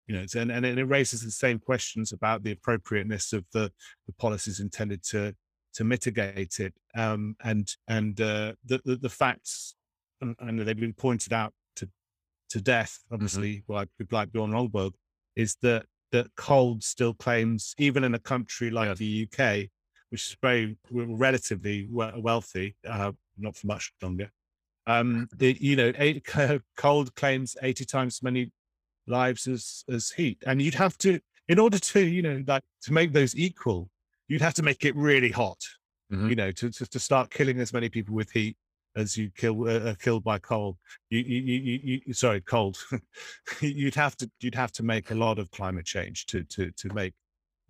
you 0.05 0.15
know, 0.15 0.23
and, 0.35 0.51
and 0.51 0.63
it 0.67 0.85
raises 0.85 1.23
the 1.23 1.31
same 1.31 1.57
questions 1.57 2.11
about 2.13 2.43
the 2.43 2.51
appropriateness 2.51 3.33
of 3.33 3.45
the, 3.51 3.71
the 4.05 4.13
policies 4.13 4.59
intended 4.59 5.01
to 5.05 5.33
to 5.73 5.83
mitigate 5.83 6.59
it. 6.59 6.75
Um, 6.95 7.37
and 7.43 7.67
and 7.87 8.21
uh, 8.21 8.53
the, 8.63 8.81
the, 8.85 8.97
the 8.97 9.09
facts, 9.09 9.73
and, 10.21 10.35
and, 10.37 10.59
they've 10.59 10.79
been 10.79 10.93
pointed 10.93 11.33
out 11.33 11.53
to 11.77 11.89
to 12.51 12.61
death, 12.61 12.99
mm-hmm. 12.99 13.15
obviously, 13.15 13.53
mm-hmm. 13.55 13.73
by 13.73 13.85
people 13.97 14.19
like 14.19 14.31
Bjorn 14.31 14.51
Lomborg, 14.51 14.91
is 15.35 15.57
that 15.63 15.87
that 16.13 16.27
cold 16.37 16.83
still 16.83 17.13
claims, 17.13 17.75
even 17.77 18.03
in 18.03 18.13
a 18.13 18.19
country 18.19 18.69
like 18.69 18.87
yeah. 18.87 18.93
the 18.93 19.27
UK, 19.27 19.69
which 20.09 20.27
is 20.27 20.37
very 20.41 20.77
relatively 20.91 21.87
wealthy, 21.89 22.75
uh, 22.87 23.11
not 23.37 23.57
for 23.57 23.67
much 23.67 23.91
longer. 24.01 24.31
Um, 24.85 25.27
the, 25.35 25.57
you 25.59 25.75
know, 25.75 25.91
eight, 25.97 26.25
cold 26.77 27.15
claims 27.15 27.57
eighty 27.61 27.83
times 27.83 28.17
as 28.17 28.23
many 28.23 28.51
lives 29.07 29.47
as 29.47 29.83
as 29.89 30.11
heat, 30.11 30.37
and 30.45 30.61
you'd 30.61 30.75
have 30.75 30.97
to, 30.99 31.19
in 31.47 31.59
order 31.59 31.79
to, 31.79 32.01
you 32.01 32.21
know, 32.21 32.43
like 32.47 32.63
to 32.83 32.93
make 32.93 33.11
those 33.11 33.35
equal, 33.35 33.89
you'd 34.27 34.41
have 34.41 34.53
to 34.53 34.63
make 34.63 34.85
it 34.85 34.95
really 34.95 35.31
hot, 35.31 35.59
mm-hmm. 36.11 36.29
you 36.29 36.35
know, 36.35 36.51
to, 36.51 36.69
to, 36.69 36.85
to 36.85 36.99
start 36.99 37.31
killing 37.31 37.59
as 37.59 37.73
many 37.73 37.89
people 37.89 38.13
with 38.13 38.31
heat 38.31 38.55
as 38.95 39.17
you 39.17 39.31
kill 39.35 39.67
uh, 39.67 39.89
uh 39.89 39.95
killed 39.95 40.23
by 40.23 40.39
cold. 40.39 40.77
You, 41.09 41.19
you, 41.19 41.41
you, 41.41 42.01
you 42.05 42.13
sorry, 42.13 42.41
cold. 42.41 42.77
you'd 43.61 43.95
have 43.95 44.15
to 44.17 44.29
you'd 44.39 44.55
have 44.55 44.71
to 44.73 44.83
make 44.83 45.11
a 45.11 45.15
lot 45.15 45.39
of 45.39 45.51
climate 45.51 45.85
change 45.85 46.25
to 46.27 46.43
to 46.43 46.71
to 46.71 46.93
make 46.93 47.13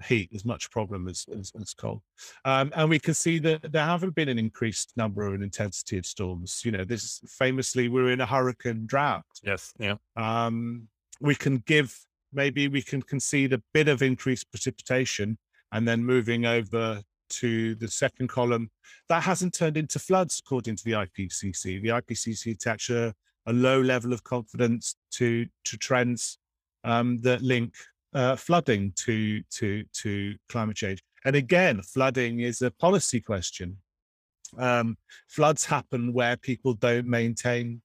heat 0.03 0.29
as 0.33 0.43
much 0.43 0.69
problem 0.71 1.07
as 1.07 1.25
as, 1.37 1.51
as 1.59 1.73
cold. 1.73 2.01
Um, 2.45 2.71
and 2.75 2.89
we 2.89 2.99
can 2.99 3.13
see 3.13 3.39
that 3.39 3.71
there 3.71 3.85
haven't 3.85 4.15
been 4.15 4.29
an 4.29 4.39
increased 4.39 4.93
number 4.95 5.33
and 5.33 5.43
intensity 5.43 5.97
of 5.97 6.05
storms. 6.05 6.61
You 6.63 6.71
know, 6.71 6.83
this 6.83 7.21
famously 7.27 7.89
we're 7.89 8.11
in 8.11 8.21
a 8.21 8.25
hurricane 8.25 8.85
drought. 8.85 9.23
Yes. 9.43 9.73
Yeah. 9.79 9.95
Um, 10.15 10.87
we 11.21 11.35
can 11.35 11.63
give 11.65 11.97
maybe 12.33 12.67
we 12.67 12.81
can 12.81 13.01
concede 13.01 13.53
a 13.53 13.61
bit 13.73 13.87
of 13.87 14.01
increased 14.01 14.51
precipitation 14.51 15.37
and 15.71 15.87
then 15.87 16.03
moving 16.03 16.45
over 16.45 17.01
to 17.39 17.75
the 17.75 17.87
second 17.87 18.29
column, 18.29 18.69
that 19.09 19.23
hasn't 19.23 19.53
turned 19.53 19.77
into 19.77 19.99
floods, 19.99 20.41
according 20.43 20.75
to 20.77 20.83
the 20.83 20.91
IPCC. 20.91 21.81
The 21.81 21.89
IPCC 21.89 22.53
attach 22.53 22.89
a, 22.89 23.13
a 23.45 23.53
low 23.53 23.81
level 23.81 24.13
of 24.13 24.23
confidence 24.23 24.95
to 25.11 25.45
to 25.65 25.77
trends 25.77 26.37
um, 26.83 27.19
that 27.21 27.41
link 27.41 27.73
uh, 28.13 28.35
flooding 28.35 28.91
to 28.95 29.41
to 29.51 29.83
to 29.93 30.35
climate 30.49 30.77
change. 30.77 31.03
And 31.25 31.35
again, 31.35 31.81
flooding 31.81 32.41
is 32.41 32.61
a 32.61 32.71
policy 32.71 33.21
question. 33.21 33.77
Um, 34.57 34.97
floods 35.27 35.65
happen 35.65 36.13
where 36.13 36.37
people 36.37 36.73
don't 36.73 37.07
maintain 37.07 37.81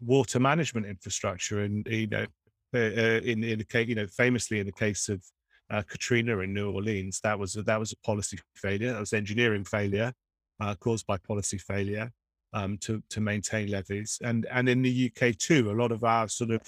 water 0.00 0.38
management 0.38 0.86
infrastructure, 0.86 1.60
and 1.60 1.86
you 1.88 2.06
know, 2.06 2.26
uh, 2.74 2.78
uh 2.78 3.20
in 3.24 3.42
in 3.42 3.58
the 3.58 3.64
case, 3.64 3.88
you 3.88 3.94
know, 3.94 4.06
famously 4.06 4.60
in 4.60 4.66
the 4.66 4.72
case 4.72 5.08
of 5.08 5.22
uh, 5.70 5.82
Katrina 5.82 6.38
in 6.38 6.54
New 6.54 6.70
Orleans. 6.70 7.20
That 7.20 7.38
was 7.38 7.56
a, 7.56 7.62
that 7.62 7.78
was 7.78 7.92
a 7.92 8.06
policy 8.06 8.38
failure. 8.54 8.92
That 8.92 9.00
was 9.00 9.12
engineering 9.12 9.64
failure 9.64 10.12
uh, 10.60 10.74
caused 10.76 11.06
by 11.06 11.18
policy 11.18 11.58
failure 11.58 12.10
um, 12.52 12.78
to 12.78 13.02
to 13.10 13.20
maintain 13.20 13.70
levees. 13.70 14.18
And 14.22 14.46
and 14.50 14.68
in 14.68 14.82
the 14.82 15.12
UK 15.12 15.36
too, 15.36 15.70
a 15.70 15.78
lot 15.80 15.92
of 15.92 16.04
our 16.04 16.28
sort 16.28 16.50
of 16.50 16.62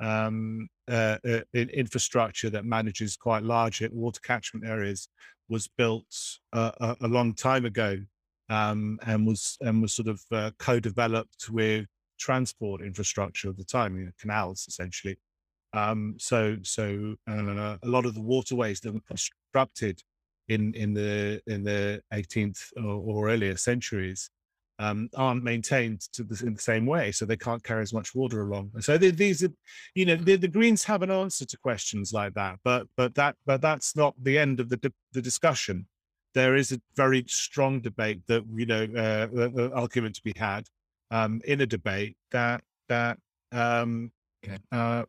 um, 0.00 0.68
uh, 0.90 1.18
uh 1.26 1.40
infrastructure 1.54 2.50
that 2.50 2.64
manages 2.64 3.16
quite 3.16 3.44
large 3.44 3.82
water 3.92 4.20
catchment 4.22 4.66
areas 4.66 5.08
was 5.48 5.68
built 5.68 6.06
uh, 6.52 6.72
a, 6.80 6.96
a, 7.02 7.08
long 7.08 7.32
time 7.34 7.64
ago 7.64 7.98
um, 8.48 8.98
and 9.06 9.26
was 9.26 9.56
and 9.60 9.80
was 9.80 9.92
sort 9.94 10.08
of 10.08 10.20
uh, 10.32 10.50
co-developed 10.58 11.48
with 11.50 11.86
transport 12.18 12.80
infrastructure 12.80 13.48
of 13.48 13.56
the 13.56 13.64
time, 13.64 13.96
you 13.96 14.06
know, 14.06 14.12
canals 14.18 14.66
essentially. 14.68 15.16
Um, 15.74 16.14
so 16.18 16.56
so 16.62 17.16
uh, 17.28 17.76
a 17.82 17.88
lot 17.88 18.06
of 18.06 18.14
the 18.14 18.22
waterways 18.22 18.80
that 18.80 18.94
were 18.94 19.00
constructed 19.00 20.00
in 20.48 20.72
in 20.74 20.94
the 20.94 21.42
in 21.46 21.64
the 21.64 22.00
18th 22.12 22.70
or, 22.76 22.82
or 22.84 23.28
earlier 23.28 23.56
centuries 23.56 24.30
um, 24.78 25.08
aren't 25.14 25.44
maintained 25.44 26.00
to 26.12 26.24
the, 26.24 26.46
in 26.46 26.54
the 26.54 26.60
same 26.60 26.84
way, 26.86 27.12
so 27.12 27.24
they 27.24 27.36
can't 27.36 27.62
carry 27.62 27.82
as 27.82 27.92
much 27.92 28.14
water 28.14 28.42
along. 28.42 28.72
So 28.80 28.98
they, 28.98 29.10
these, 29.10 29.44
are, 29.44 29.52
you 29.94 30.04
know, 30.04 30.16
the, 30.16 30.34
the, 30.34 30.48
Greens 30.48 30.82
have 30.84 31.02
an 31.02 31.12
answer 31.12 31.44
to 31.44 31.56
questions 31.58 32.12
like 32.12 32.34
that, 32.34 32.58
but 32.64 32.88
but 32.96 33.14
that 33.14 33.36
but 33.46 33.60
that's 33.60 33.96
not 33.96 34.14
the 34.22 34.38
end 34.38 34.60
of 34.60 34.68
the 34.68 34.92
the 35.12 35.22
discussion. 35.22 35.86
There 36.34 36.56
is 36.56 36.72
a 36.72 36.80
very 36.96 37.24
strong 37.28 37.80
debate 37.80 38.22
that 38.26 38.44
you 38.52 38.66
know, 38.66 38.88
uh, 38.96 39.70
argument 39.74 40.16
to 40.16 40.22
be 40.24 40.32
had 40.36 40.66
um, 41.10 41.40
in 41.44 41.60
a 41.60 41.66
debate 41.66 42.16
that 42.32 42.62
that 42.88 43.18
um, 43.52 44.10
okay. 44.44 44.58
uh, 44.72 45.04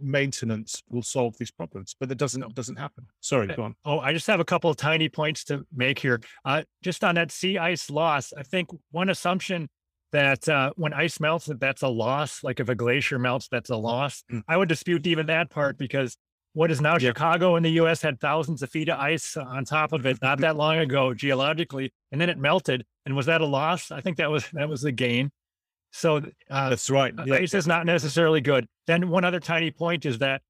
maintenance 0.00 0.82
will 0.88 1.02
solve 1.02 1.36
these 1.38 1.50
problems, 1.50 1.94
but 1.98 2.10
it 2.10 2.18
doesn't 2.18 2.54
doesn't 2.54 2.76
happen. 2.76 3.06
Sorry, 3.20 3.46
go 3.48 3.62
on. 3.62 3.74
Oh, 3.84 3.98
I 3.98 4.12
just 4.12 4.26
have 4.26 4.40
a 4.40 4.44
couple 4.44 4.70
of 4.70 4.76
tiny 4.76 5.08
points 5.08 5.44
to 5.44 5.66
make 5.74 5.98
here. 5.98 6.20
Uh, 6.44 6.62
just 6.82 7.04
on 7.04 7.14
that 7.16 7.30
sea 7.30 7.58
ice 7.58 7.90
loss, 7.90 8.32
I 8.32 8.42
think 8.42 8.68
one 8.90 9.10
assumption 9.10 9.68
that 10.12 10.48
uh, 10.48 10.72
when 10.76 10.92
ice 10.92 11.20
melts, 11.20 11.46
that 11.46 11.60
that's 11.60 11.82
a 11.82 11.88
loss. 11.88 12.42
Like 12.42 12.60
if 12.60 12.68
a 12.68 12.74
glacier 12.74 13.18
melts, 13.18 13.48
that's 13.48 13.70
a 13.70 13.76
loss. 13.76 14.24
Mm. 14.32 14.42
I 14.48 14.56
would 14.56 14.68
dispute 14.68 15.06
even 15.06 15.26
that 15.26 15.50
part 15.50 15.78
because 15.78 16.16
what 16.52 16.70
is 16.70 16.80
now 16.80 16.92
yeah. 16.92 17.10
Chicago 17.10 17.56
in 17.56 17.62
the 17.62 17.72
U.S. 17.72 18.00
had 18.00 18.18
thousands 18.18 18.62
of 18.62 18.70
feet 18.70 18.88
of 18.88 18.98
ice 18.98 19.36
on 19.36 19.64
top 19.64 19.92
of 19.92 20.06
it 20.06 20.18
not 20.22 20.40
that 20.40 20.56
long 20.56 20.78
ago 20.78 21.12
geologically, 21.12 21.92
and 22.12 22.20
then 22.20 22.30
it 22.30 22.38
melted. 22.38 22.84
And 23.04 23.14
was 23.14 23.26
that 23.26 23.42
a 23.42 23.46
loss? 23.46 23.90
I 23.90 24.00
think 24.00 24.16
that 24.16 24.30
was 24.30 24.48
that 24.54 24.68
was 24.68 24.82
the 24.82 24.92
gain. 24.92 25.30
So 25.92 26.16
uh, 26.50 26.68
that's 26.70 26.90
right. 26.90 27.14
Yeah. 27.24 27.36
Ice 27.36 27.54
is 27.54 27.66
not 27.66 27.86
necessarily 27.86 28.40
good. 28.40 28.66
Then 28.86 29.08
one 29.08 29.24
other 29.24 29.40
tiny 29.40 29.70
point 29.70 30.04
is 30.04 30.18
that 30.18 30.42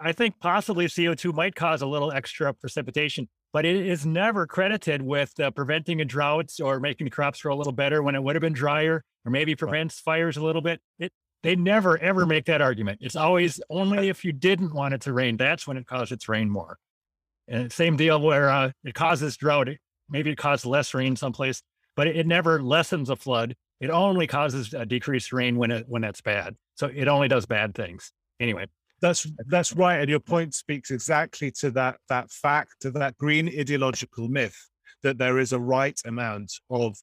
I 0.00 0.12
think 0.12 0.40
possibly 0.40 0.86
CO2 0.86 1.34
might 1.34 1.54
cause 1.54 1.82
a 1.82 1.86
little 1.86 2.10
extra 2.10 2.52
precipitation, 2.54 3.28
but 3.52 3.66
it 3.66 3.76
is 3.76 4.06
never 4.06 4.46
credited 4.46 5.02
with 5.02 5.38
uh, 5.38 5.50
preventing 5.50 6.00
a 6.00 6.04
drought 6.04 6.50
or 6.62 6.80
making 6.80 7.04
the 7.04 7.10
crops 7.10 7.42
grow 7.42 7.54
a 7.54 7.58
little 7.58 7.72
better 7.72 8.02
when 8.02 8.14
it 8.14 8.22
would 8.22 8.36
have 8.36 8.40
been 8.40 8.54
drier, 8.54 9.04
or 9.24 9.30
maybe 9.30 9.54
prevents 9.54 10.02
right. 10.06 10.14
fires 10.14 10.36
a 10.38 10.42
little 10.42 10.62
bit. 10.62 10.80
It 10.98 11.12
they 11.42 11.54
never 11.54 11.98
ever 11.98 12.24
make 12.24 12.46
that 12.46 12.62
argument. 12.62 13.00
It's 13.02 13.16
always 13.16 13.60
only 13.68 14.08
if 14.08 14.24
you 14.24 14.32
didn't 14.32 14.74
want 14.74 14.94
it 14.94 15.02
to 15.02 15.12
rain. 15.12 15.36
That's 15.36 15.66
when 15.66 15.76
it 15.76 15.86
caused 15.86 16.10
it 16.10 16.20
to 16.22 16.32
rain 16.32 16.48
more. 16.48 16.78
And 17.46 17.70
same 17.70 17.96
deal 17.96 18.20
where 18.20 18.50
uh, 18.50 18.72
it 18.82 18.94
causes 18.94 19.36
drought. 19.36 19.68
Maybe 20.08 20.30
it 20.30 20.38
caused 20.38 20.64
less 20.64 20.94
rain 20.94 21.16
someplace, 21.16 21.62
but 21.94 22.06
it, 22.06 22.16
it 22.16 22.26
never 22.26 22.62
lessens 22.62 23.10
a 23.10 23.16
flood 23.16 23.54
it 23.80 23.90
only 23.90 24.26
causes 24.26 24.72
a 24.74 24.86
decreased 24.86 25.32
rain 25.32 25.56
when 25.56 25.70
it 25.70 25.84
when 25.88 26.04
it's 26.04 26.20
bad. 26.20 26.56
So 26.74 26.90
it 26.94 27.08
only 27.08 27.28
does 27.28 27.46
bad 27.46 27.74
things. 27.74 28.12
Anyway. 28.40 28.66
That's 29.02 29.26
that's 29.48 29.74
right. 29.74 30.00
And 30.00 30.08
your 30.08 30.20
point 30.20 30.54
speaks 30.54 30.90
exactly 30.90 31.50
to 31.60 31.70
that 31.72 31.98
that 32.08 32.30
fact, 32.30 32.76
to 32.80 32.90
that 32.92 33.18
green 33.18 33.46
ideological 33.46 34.26
myth 34.26 34.56
that 35.02 35.18
there 35.18 35.38
is 35.38 35.52
a 35.52 35.60
right 35.60 36.00
amount 36.06 36.52
of 36.70 36.96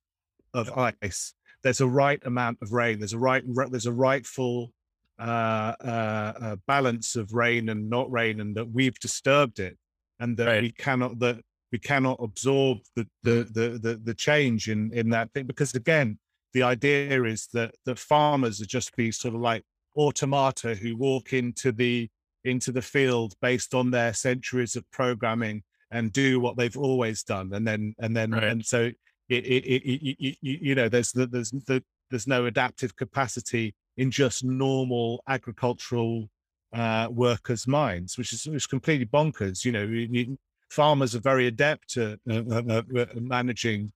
of 0.53 0.71
ice. 0.78 1.34
There's 1.63 1.82
a 1.82 1.88
right 1.88 2.21
amount 2.26 2.57
of 2.61 2.74
rain. 2.74 2.99
There's 2.99 3.13
a 3.13 3.19
right 3.19 3.43
there's 3.69 3.86
a 3.86 3.93
rightful 3.93 4.71
uh, 5.19 5.74
uh, 5.80 6.34
uh, 6.41 6.55
balance 6.67 7.15
of 7.15 7.34
rain 7.34 7.69
and 7.69 7.89
not 7.89 8.11
rain, 8.11 8.41
and 8.41 8.55
that 8.57 8.69
we've 8.69 8.99
disturbed 8.99 9.59
it, 9.59 9.78
and 10.19 10.36
that 10.38 10.47
right. 10.47 10.61
we 10.61 10.71
cannot 10.71 11.19
that 11.19 11.39
we 11.71 11.80
cannot 11.80 12.17
absorb 12.19 12.80
the 12.95 13.07
the 13.24 13.47
the 13.53 13.80
the, 13.82 14.01
the 14.03 14.13
change 14.13 14.69
in 14.69 14.91
in 14.93 15.09
that 15.09 15.32
thing 15.34 15.45
because 15.45 15.74
again 15.76 16.17
the 16.53 16.63
idea 16.63 17.23
is 17.23 17.47
that 17.53 17.75
that 17.85 17.99
farmers 17.99 18.61
are 18.61 18.65
just 18.65 18.95
these 18.95 19.17
sort 19.17 19.35
of 19.35 19.41
like 19.41 19.63
automata 19.95 20.75
who 20.75 20.95
walk 20.97 21.33
into 21.33 21.71
the 21.71 22.09
into 22.43 22.71
the 22.71 22.81
field 22.81 23.33
based 23.41 23.73
on 23.73 23.91
their 23.91 24.13
centuries 24.13 24.75
of 24.75 24.89
programming 24.91 25.63
and 25.91 26.11
do 26.11 26.39
what 26.39 26.57
they've 26.57 26.77
always 26.77 27.23
done 27.23 27.51
and 27.53 27.67
then 27.67 27.93
and 27.99 28.15
then 28.15 28.31
right. 28.31 28.43
and 28.43 28.65
so 28.65 28.89
it, 29.29 29.45
it, 29.45 29.65
it, 29.65 30.17
it, 30.19 30.37
you 30.41 30.75
know 30.75 30.89
there's 30.89 31.11
the, 31.11 31.25
there's 31.27 31.51
the, 31.51 31.83
there's 32.09 32.27
no 32.27 32.45
adaptive 32.45 32.95
capacity 32.95 33.73
in 33.97 34.11
just 34.11 34.43
normal 34.43 35.23
agricultural 35.27 36.29
uh, 36.73 37.07
workers' 37.11 37.67
minds, 37.67 38.17
which 38.17 38.33
is, 38.33 38.45
which 38.45 38.57
is 38.57 38.67
completely 38.67 39.05
bonkers. 39.05 39.63
You 39.63 39.71
know, 39.71 39.83
you, 39.83 40.37
farmers 40.69 41.15
are 41.15 41.21
very 41.21 41.47
adept 41.47 41.97
at 41.97 42.19
uh, 42.29 42.43
uh 42.49 43.05
managing 43.15 43.91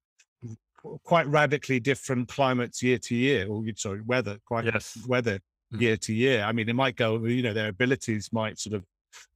quite 1.03 1.27
radically 1.27 1.79
different 1.79 2.27
climates 2.27 2.81
year 2.81 2.97
to 2.99 3.15
year, 3.15 3.47
or 3.47 3.63
sorry, 3.75 4.01
weather, 4.01 4.37
quite 4.45 4.65
yes. 4.65 4.97
weather 5.07 5.39
mm. 5.73 5.81
year 5.81 5.97
to 5.97 6.13
year. 6.13 6.43
I 6.43 6.51
mean, 6.51 6.69
it 6.69 6.75
might 6.75 6.95
go, 6.95 7.23
you 7.25 7.41
know, 7.41 7.53
their 7.53 7.69
abilities 7.69 8.29
might 8.31 8.59
sort 8.59 8.75
of 8.75 8.85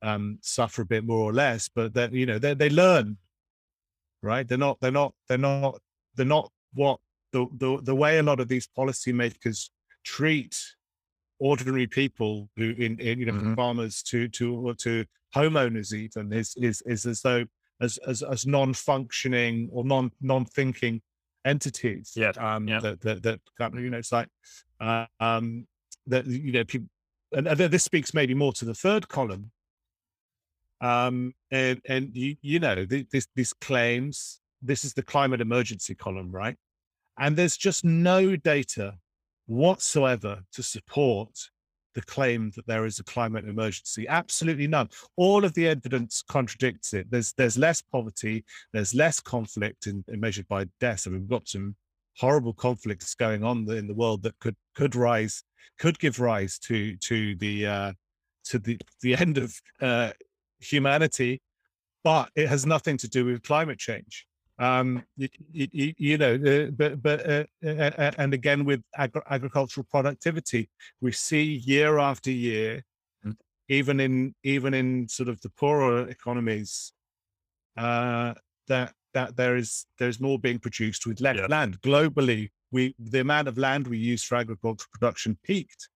um, 0.01 0.37
suffer 0.41 0.81
a 0.81 0.85
bit 0.85 1.05
more 1.05 1.19
or 1.19 1.33
less, 1.33 1.69
but 1.73 1.93
that 1.93 2.13
you 2.13 2.25
know 2.25 2.39
they 2.39 2.53
they 2.53 2.69
learn, 2.69 3.17
right? 4.21 4.47
They're 4.47 4.57
not 4.57 4.79
they're 4.79 4.91
not 4.91 5.13
they're 5.27 5.37
not 5.37 5.79
they're 6.15 6.25
not 6.25 6.51
what 6.73 6.99
the 7.31 7.47
the 7.57 7.79
the 7.81 7.95
way 7.95 8.17
a 8.17 8.23
lot 8.23 8.39
of 8.39 8.47
these 8.47 8.67
policymakers 8.77 9.69
treat 10.03 10.57
ordinary 11.39 11.87
people 11.87 12.49
who 12.55 12.69
in, 12.77 12.99
in 12.99 13.19
you 13.19 13.25
know 13.25 13.33
mm-hmm. 13.33 13.55
farmers 13.55 14.03
to 14.03 14.27
to 14.29 14.73
to 14.77 15.05
homeowners 15.35 15.93
even 15.93 16.31
is 16.31 16.53
is 16.57 16.81
is 16.85 17.05
as 17.05 17.21
though 17.21 17.45
as 17.81 17.97
as, 18.07 18.21
as 18.21 18.45
non-functioning 18.45 19.69
or 19.71 19.83
non 19.83 20.11
non-thinking 20.21 21.01
entities. 21.45 22.13
Yeah. 22.15 22.31
Um, 22.37 22.67
yeah. 22.67 22.79
That, 22.79 23.01
that, 23.01 23.39
that, 23.57 23.73
you 23.73 23.89
know, 23.89 23.97
it's 23.97 24.11
like, 24.11 24.27
uh, 24.79 25.05
um, 25.19 25.67
that, 26.07 26.25
you 26.25 26.51
know, 26.51 26.63
people, 26.63 26.87
and, 27.33 27.47
and 27.47 27.59
this 27.59 27.83
speaks 27.83 28.13
maybe 28.13 28.33
more 28.33 28.53
to 28.53 28.65
the 28.65 28.73
third 28.73 29.07
column. 29.07 29.51
Um, 30.81 31.33
and, 31.51 31.79
and 31.87 32.09
you, 32.15 32.35
you 32.41 32.59
know, 32.59 32.85
this, 32.85 33.27
these 33.35 33.53
claims, 33.53 34.39
this 34.61 34.83
is 34.83 34.93
the 34.93 35.03
climate 35.03 35.41
emergency 35.41 35.95
column, 35.95 36.31
right? 36.31 36.57
And 37.19 37.35
there's 37.35 37.57
just 37.57 37.85
no 37.85 38.35
data 38.35 38.95
whatsoever 39.45 40.41
to 40.53 40.63
support 40.63 41.49
the 41.93 42.01
claim 42.01 42.51
that 42.55 42.65
there 42.67 42.85
is 42.85 42.99
a 42.99 43.03
climate 43.03 43.47
emergency. 43.47 44.07
Absolutely 44.07 44.67
none. 44.67 44.89
All 45.17 45.43
of 45.43 45.53
the 45.53 45.67
evidence 45.67 46.23
contradicts 46.27 46.93
it. 46.93 47.09
There's 47.09 47.33
there's 47.33 47.57
less 47.57 47.81
poverty, 47.81 48.43
there's 48.73 48.93
less 48.93 49.19
conflict 49.19 49.87
in, 49.87 50.03
in 50.07 50.19
measured 50.19 50.47
by 50.47 50.65
deaths. 50.79 51.07
I 51.07 51.11
mean, 51.11 51.21
we've 51.21 51.29
got 51.29 51.47
some 51.47 51.75
horrible 52.17 52.53
conflicts 52.53 53.15
going 53.15 53.43
on 53.43 53.69
in 53.71 53.87
the 53.87 53.93
world 53.93 54.23
that 54.23 54.37
could 54.39 54.55
could 54.75 54.95
rise, 54.95 55.43
could 55.79 55.99
give 55.99 56.19
rise 56.19 56.59
to 56.59 56.95
to 56.97 57.35
the 57.35 57.67
uh, 57.67 57.93
to 58.45 58.59
the 58.59 58.77
the 59.01 59.15
end 59.15 59.37
of 59.37 59.53
uh, 59.81 60.11
humanity, 60.59 61.41
but 62.03 62.29
it 62.35 62.47
has 62.47 62.65
nothing 62.65 62.97
to 62.97 63.09
do 63.09 63.25
with 63.25 63.43
climate 63.43 63.79
change 63.79 64.25
um, 64.61 65.03
you, 65.17 65.27
you, 65.51 65.93
you, 65.97 66.17
know, 66.19 66.35
uh, 66.35 66.69
but 66.69 67.01
but 67.01 67.27
uh, 67.27 67.43
uh, 67.65 68.11
and 68.19 68.31
again 68.31 68.63
with 68.63 68.83
agri- 68.95 69.23
agricultural 69.27 69.87
productivity, 69.89 70.69
we 71.01 71.11
see 71.11 71.41
year 71.65 71.97
after 71.97 72.29
year, 72.29 72.83
mm. 73.25 73.35
even 73.69 73.99
in 73.99 74.35
even 74.43 74.75
in 74.75 75.07
sort 75.07 75.29
of 75.29 75.41
the 75.41 75.49
poorer 75.49 76.07
economies, 76.09 76.93
uh, 77.75 78.35
that 78.67 78.93
that 79.15 79.35
there 79.35 79.55
is 79.55 79.87
there's 79.97 80.19
more 80.19 80.37
being 80.37 80.59
produced 80.59 81.07
with 81.07 81.21
less 81.21 81.37
yeah. 81.37 81.47
land 81.47 81.81
globally. 81.81 82.51
We 82.71 82.93
the 82.99 83.21
amount 83.21 83.47
of 83.47 83.57
land 83.57 83.87
we 83.87 83.97
use 83.97 84.23
for 84.23 84.35
agricultural 84.35 84.89
production 84.93 85.39
peaked, 85.43 85.89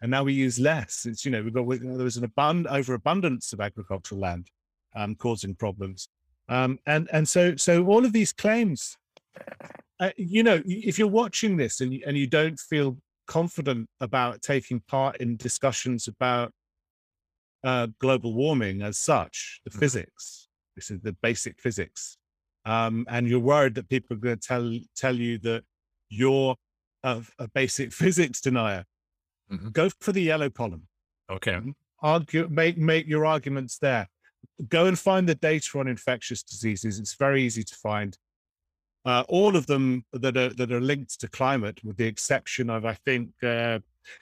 and 0.00 0.10
now 0.10 0.24
we 0.24 0.32
use 0.32 0.58
less. 0.58 1.04
It's 1.04 1.26
you 1.26 1.30
know 1.30 1.42
we've 1.42 1.52
got 1.52 1.66
we, 1.66 1.76
there 1.76 1.98
was 1.98 2.16
an 2.16 2.26
abund 2.26 2.66
overabundance 2.66 3.52
of 3.52 3.60
agricultural 3.60 4.22
land, 4.22 4.48
um, 4.94 5.16
causing 5.16 5.54
problems. 5.54 6.08
Um, 6.48 6.78
and 6.86 7.08
and 7.12 7.28
so 7.28 7.56
so 7.56 7.84
all 7.86 8.04
of 8.04 8.12
these 8.12 8.32
claims, 8.32 8.96
uh, 9.98 10.10
you 10.16 10.42
know, 10.42 10.62
if 10.64 10.98
you're 10.98 11.08
watching 11.08 11.56
this 11.56 11.80
and 11.80 11.92
and 12.06 12.16
you 12.16 12.26
don't 12.26 12.58
feel 12.58 12.98
confident 13.26 13.88
about 14.00 14.42
taking 14.42 14.80
part 14.86 15.16
in 15.16 15.36
discussions 15.36 16.06
about 16.06 16.52
uh, 17.64 17.88
global 18.00 18.32
warming 18.34 18.82
as 18.82 18.98
such, 18.98 19.60
the 19.64 19.70
mm-hmm. 19.70 19.80
physics, 19.80 20.48
this 20.76 20.90
is 20.90 21.00
the 21.00 21.16
basic 21.20 21.60
physics, 21.60 22.16
um, 22.64 23.04
and 23.08 23.26
you're 23.26 23.40
worried 23.40 23.74
that 23.74 23.88
people 23.88 24.16
are 24.16 24.20
going 24.20 24.38
to 24.38 24.46
tell 24.46 24.78
tell 24.94 25.16
you 25.16 25.38
that 25.38 25.64
you're 26.08 26.54
a, 27.02 27.22
a 27.40 27.48
basic 27.48 27.92
physics 28.02 28.40
denier, 28.40 28.84
mm-hmm. 29.50 29.70
go 29.70 29.88
for 30.00 30.12
the 30.12 30.22
yellow 30.22 30.50
column. 30.50 30.86
Okay. 31.28 31.58
Argue, 32.02 32.46
make 32.48 32.78
make 32.78 33.08
your 33.08 33.26
arguments 33.26 33.78
there 33.78 34.06
go 34.68 34.86
and 34.86 34.98
find 34.98 35.28
the 35.28 35.34
data 35.34 35.78
on 35.78 35.88
infectious 35.88 36.42
diseases. 36.42 36.98
It's 36.98 37.14
very 37.14 37.42
easy 37.42 37.62
to 37.64 37.74
find. 37.74 38.16
Uh, 39.04 39.22
all 39.28 39.54
of 39.54 39.66
them 39.66 40.04
that 40.12 40.36
are 40.36 40.48
that 40.50 40.72
are 40.72 40.80
linked 40.80 41.20
to 41.20 41.28
climate, 41.28 41.80
with 41.84 41.96
the 41.96 42.06
exception 42.06 42.68
of 42.68 42.84
I 42.84 42.94
think 42.94 43.30
uh, 43.42 43.78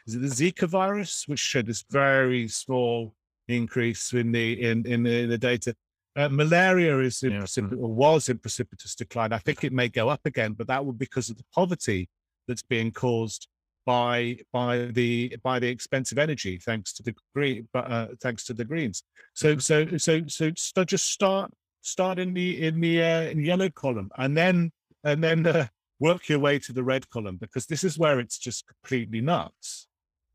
is 0.07 0.14
it 0.14 0.20
the 0.20 0.29
Zika 0.29 0.68
virus, 0.68 1.27
which 1.27 1.39
showed 1.41 1.66
this 1.66 1.85
very 1.91 2.49
small 2.49 3.14
increase 3.49 4.12
in 4.12 4.33
the 4.33 4.61
in 4.61 4.87
in 4.87 5.03
the, 5.03 5.20
in 5.22 5.31
the 5.31 5.39
data. 5.39 5.75
Uh, 6.16 6.29
malaria 6.29 6.97
is 7.01 7.22
in 7.25 7.33
yeah. 7.33 7.41
precip- 7.41 7.72
or 7.72 7.93
was 7.93 8.29
in 8.29 8.39
precipitous 8.39 8.95
decline. 8.95 9.33
I 9.33 9.39
think 9.39 9.64
it 9.64 9.72
may 9.72 9.89
go 9.89 10.09
up 10.09 10.20
again, 10.27 10.53
but 10.53 10.68
that 10.68 10.85
would 10.85 10.99
because 10.99 11.29
of 11.29 11.37
the 11.37 11.45
poverty 11.53 12.09
that's 12.47 12.62
being 12.62 12.93
caused 12.93 13.49
by 13.87 14.39
by 14.53 14.87
the 14.93 15.37
by 15.43 15.59
the 15.59 15.68
expensive 15.68 16.18
energy, 16.18 16.59
thanks 16.59 16.93
to 16.95 17.03
the 17.03 17.14
green, 17.35 17.68
uh, 17.74 18.09
thanks 18.22 18.45
to 18.45 18.55
the 18.55 18.64
greens. 18.64 19.03
So 19.35 19.57
mm-hmm. 19.57 19.97
so 19.97 20.22
so 20.28 20.53
so 20.57 20.85
just 20.85 21.11
start 21.11 21.53
start 21.82 22.18
in 22.18 22.35
the 22.35 22.66
in 22.66 22.80
the 22.80 23.03
uh, 23.03 23.22
in 23.22 23.39
the 23.39 23.45
yellow 23.45 23.70
column, 23.70 24.11
and 24.16 24.37
then 24.37 24.72
and 25.05 25.22
then 25.22 25.47
uh, 25.47 25.66
work 26.01 26.28
your 26.28 26.39
way 26.39 26.59
to 26.59 26.72
the 26.72 26.82
red 26.82 27.09
column 27.11 27.37
because 27.37 27.66
this 27.66 27.85
is 27.85 27.99
where 27.99 28.20
it's 28.20 28.39
just 28.39 28.66
completely 28.66 29.20
nuts. 29.20 29.87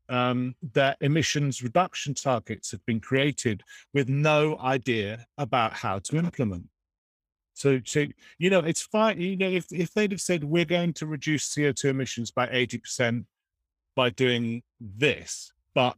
Um, 0.08 0.56
that 0.72 0.96
emissions 1.00 1.62
reduction 1.62 2.14
targets 2.14 2.72
have 2.72 2.84
been 2.84 2.98
created 2.98 3.62
with 3.94 4.08
no 4.08 4.58
idea 4.58 5.26
about 5.38 5.72
how 5.72 6.00
to 6.00 6.16
implement. 6.16 6.66
So, 7.54 7.80
so 7.84 8.06
you 8.38 8.50
know, 8.50 8.60
it's 8.60 8.82
fine. 8.82 9.20
You 9.20 9.36
know, 9.36 9.48
if 9.48 9.66
if 9.70 9.92
they'd 9.92 10.10
have 10.12 10.20
said 10.20 10.42
we're 10.44 10.64
going 10.64 10.94
to 10.94 11.06
reduce 11.06 11.54
CO 11.54 11.72
two 11.72 11.88
emissions 11.88 12.30
by 12.30 12.48
eighty 12.50 12.78
percent 12.78 13.26
by 13.96 14.10
doing 14.10 14.62
this, 14.80 15.52
but 15.74 15.96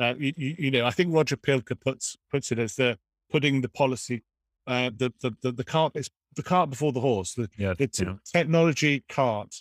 uh, 0.00 0.14
you, 0.18 0.32
you, 0.36 0.70
know, 0.70 0.86
I 0.86 0.90
think 0.90 1.14
Roger 1.14 1.36
Pielke 1.36 1.78
puts 1.78 2.16
puts 2.30 2.52
it 2.52 2.58
as 2.58 2.76
the 2.76 2.98
putting 3.30 3.60
the 3.60 3.68
policy, 3.68 4.22
uh, 4.66 4.90
the, 4.96 5.12
the 5.20 5.36
the 5.42 5.52
the 5.52 5.64
cart 5.64 5.92
is 5.96 6.10
the 6.36 6.42
cart 6.42 6.70
before 6.70 6.92
the 6.92 7.00
horse. 7.00 7.34
The, 7.34 7.48
yeah, 7.56 7.74
it's 7.78 8.00
yeah. 8.00 8.14
technology 8.32 9.04
cart 9.08 9.54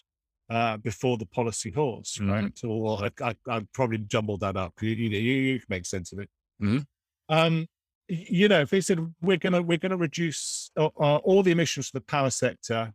uh, 0.50 0.78
before 0.78 1.18
the 1.18 1.26
policy 1.26 1.72
horse, 1.72 2.18
mm-hmm. 2.18 2.32
right? 2.32 2.60
Or 2.64 3.06
I, 3.06 3.30
I, 3.30 3.36
I, 3.48 3.68
probably 3.74 4.00
jumbled 4.00 4.42
that 4.42 4.56
up. 4.56 4.74
You, 4.82 4.90
you 4.90 5.10
know, 5.10 5.18
you, 5.18 5.34
you 5.34 5.62
make 5.70 5.86
sense 5.86 6.12
of 6.12 6.20
it. 6.20 6.30
Mm-hmm. 6.62 6.80
Um, 7.36 7.68
you 8.08 8.48
know, 8.48 8.62
if 8.62 8.72
they 8.72 8.82
said 8.82 9.00
we're 9.22 9.38
gonna 9.38 9.62
we're 9.62 9.78
gonna 9.78 9.98
reduce 9.98 10.72
uh, 10.76 10.90
uh, 11.00 11.18
all 11.18 11.44
the 11.44 11.52
emissions 11.52 11.90
for 11.90 12.00
the 12.00 12.06
power 12.06 12.30
sector 12.30 12.94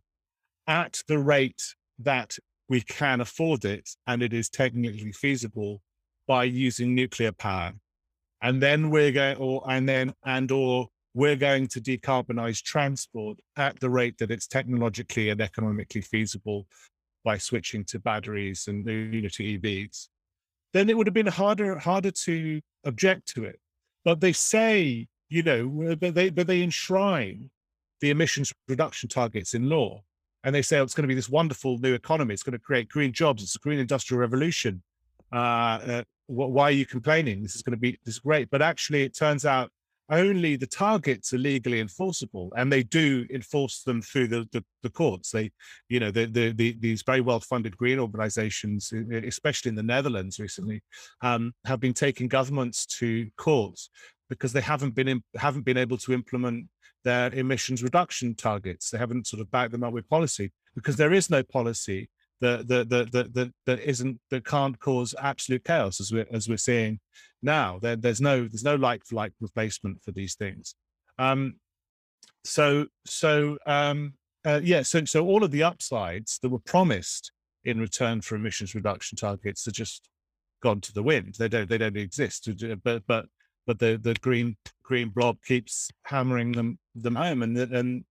at 0.67 1.01
the 1.07 1.17
rate 1.17 1.75
that 1.99 2.37
we 2.69 2.81
can 2.81 3.21
afford 3.21 3.65
it 3.65 3.89
and 4.07 4.21
it 4.21 4.33
is 4.33 4.49
technically 4.49 5.11
feasible 5.11 5.81
by 6.27 6.43
using 6.43 6.95
nuclear 6.95 7.31
power, 7.31 7.73
and 8.41 8.61
then 8.61 8.89
we're 8.89 9.11
going 9.11 9.37
or 9.37 9.63
and 9.69 9.87
then 9.87 10.13
and 10.25 10.51
or 10.51 10.87
we're 11.13 11.35
going 11.35 11.67
to 11.67 11.79
decarbonize 11.79 12.61
transport 12.61 13.39
at 13.55 13.79
the 13.79 13.89
rate 13.89 14.17
that 14.17 14.31
it's 14.31 14.47
technologically 14.47 15.29
and 15.29 15.39
economically 15.39 16.01
feasible 16.01 16.67
by 17.23 17.37
switching 17.37 17.83
to 17.85 17.99
batteries 17.99 18.67
and 18.67 18.85
you 18.85 19.21
know 19.21 19.29
to 19.29 19.43
EVs, 19.43 20.07
then 20.73 20.89
it 20.89 20.97
would 20.97 21.07
have 21.07 21.13
been 21.13 21.27
harder 21.27 21.77
harder 21.79 22.11
to 22.11 22.61
object 22.85 23.27
to 23.29 23.45
it. 23.45 23.59
But 24.03 24.21
they 24.21 24.33
say, 24.33 25.07
you 25.29 25.41
know, 25.41 25.95
but 25.99 26.13
they 26.13 26.29
but 26.29 26.47
they 26.47 26.61
enshrine 26.61 27.49
the 28.01 28.11
emissions 28.11 28.53
reduction 28.67 29.09
targets 29.09 29.53
in 29.53 29.69
law, 29.69 30.03
and 30.45 30.53
they 30.53 30.61
say 30.61 30.79
oh, 30.79 30.83
it's 30.83 30.93
going 30.93 31.03
to 31.03 31.07
be 31.07 31.15
this 31.15 31.27
wonderful 31.27 31.77
new 31.79 31.93
economy. 31.93 32.33
It's 32.33 32.43
going 32.43 32.53
to 32.53 32.59
create 32.59 32.87
green 32.87 33.11
jobs. 33.11 33.43
It's 33.43 33.55
a 33.55 33.59
green 33.59 33.79
industrial 33.79 34.21
revolution. 34.21 34.81
Uh, 35.33 35.35
uh, 35.35 36.03
why 36.27 36.65
are 36.65 36.71
you 36.71 36.85
complaining? 36.85 37.41
This 37.41 37.55
is 37.55 37.63
going 37.63 37.71
to 37.71 37.79
be 37.79 37.99
this 38.05 38.15
is 38.15 38.19
great. 38.19 38.49
But 38.49 38.61
actually, 38.61 39.03
it 39.03 39.17
turns 39.17 39.45
out 39.45 39.71
only 40.09 40.55
the 40.55 40.67
targets 40.67 41.33
are 41.33 41.39
legally 41.39 41.79
enforceable 41.79 42.53
and 42.55 42.71
they 42.71 42.83
do 42.83 43.25
enforce 43.31 43.81
them 43.81 44.01
through 44.01 44.27
the, 44.27 44.47
the, 44.51 44.63
the 44.83 44.89
courts 44.89 45.31
they 45.31 45.49
you 45.89 45.99
know 45.99 46.11
the, 46.11 46.25
the, 46.25 46.51
the, 46.51 46.77
these 46.79 47.01
very 47.01 47.21
well 47.21 47.39
funded 47.39 47.75
green 47.75 47.97
organizations 47.97 48.93
especially 49.25 49.69
in 49.69 49.75
the 49.75 49.81
netherlands 49.81 50.39
recently 50.39 50.81
um, 51.21 51.53
have 51.65 51.79
been 51.79 51.93
taking 51.93 52.27
governments 52.27 52.85
to 52.85 53.27
courts 53.37 53.89
because 54.29 54.53
they 54.53 54.61
haven't 54.61 54.95
been 54.95 55.07
in, 55.07 55.23
haven't 55.35 55.65
been 55.65 55.77
able 55.77 55.97
to 55.97 56.13
implement 56.13 56.67
their 57.03 57.33
emissions 57.33 57.83
reduction 57.83 58.33
targets 58.33 58.89
they 58.89 58.97
haven't 58.97 59.27
sort 59.27 59.39
of 59.39 59.51
backed 59.51 59.71
them 59.71 59.83
up 59.83 59.93
with 59.93 60.09
policy 60.09 60.51
because 60.73 60.95
there 60.95 61.13
is 61.13 61.29
no 61.29 61.43
policy 61.43 62.09
that 62.41 62.67
that 62.67 62.89
that 62.89 63.11
that 63.11 63.33
that, 63.33 63.53
that 63.65 63.79
isn't 63.79 64.19
that 64.29 64.45
can't 64.45 64.79
cause 64.79 65.15
absolute 65.19 65.63
chaos 65.63 65.99
as 65.99 66.11
we're 66.11 66.27
as 66.31 66.49
we're 66.49 66.57
seeing 66.57 66.99
now. 67.41 67.79
There, 67.81 67.95
there's 67.95 68.21
no 68.21 68.47
there's 68.47 68.63
no 68.63 68.75
like 68.75 69.05
for 69.05 69.15
like 69.15 69.33
replacement 69.39 70.03
for 70.03 70.11
these 70.11 70.35
things. 70.35 70.75
Um, 71.17 71.55
so 72.43 72.87
so 73.05 73.57
um, 73.65 74.15
uh, 74.45 74.61
yeah, 74.63 74.81
so 74.81 75.05
so 75.05 75.25
all 75.25 75.43
of 75.43 75.51
the 75.51 75.63
upsides 75.63 76.39
that 76.41 76.49
were 76.49 76.59
promised 76.59 77.31
in 77.63 77.79
return 77.79 78.21
for 78.21 78.35
emissions 78.35 78.75
reduction 78.75 79.17
targets 79.17 79.67
are 79.67 79.71
just 79.71 80.09
gone 80.61 80.81
to 80.81 80.93
the 80.93 81.03
wind. 81.03 81.35
They 81.39 81.47
don't 81.47 81.69
they 81.69 81.77
don't 81.77 81.97
exist. 81.97 82.49
But 82.83 83.03
but 83.07 83.25
but 83.65 83.79
the 83.79 83.99
the 84.01 84.13
green 84.15 84.57
green 84.83 85.09
blob 85.09 85.37
keeps 85.45 85.89
hammering 86.03 86.51
them 86.51 86.77
them 86.95 87.15
home, 87.15 87.43
and 87.43 87.57
and 87.57 88.05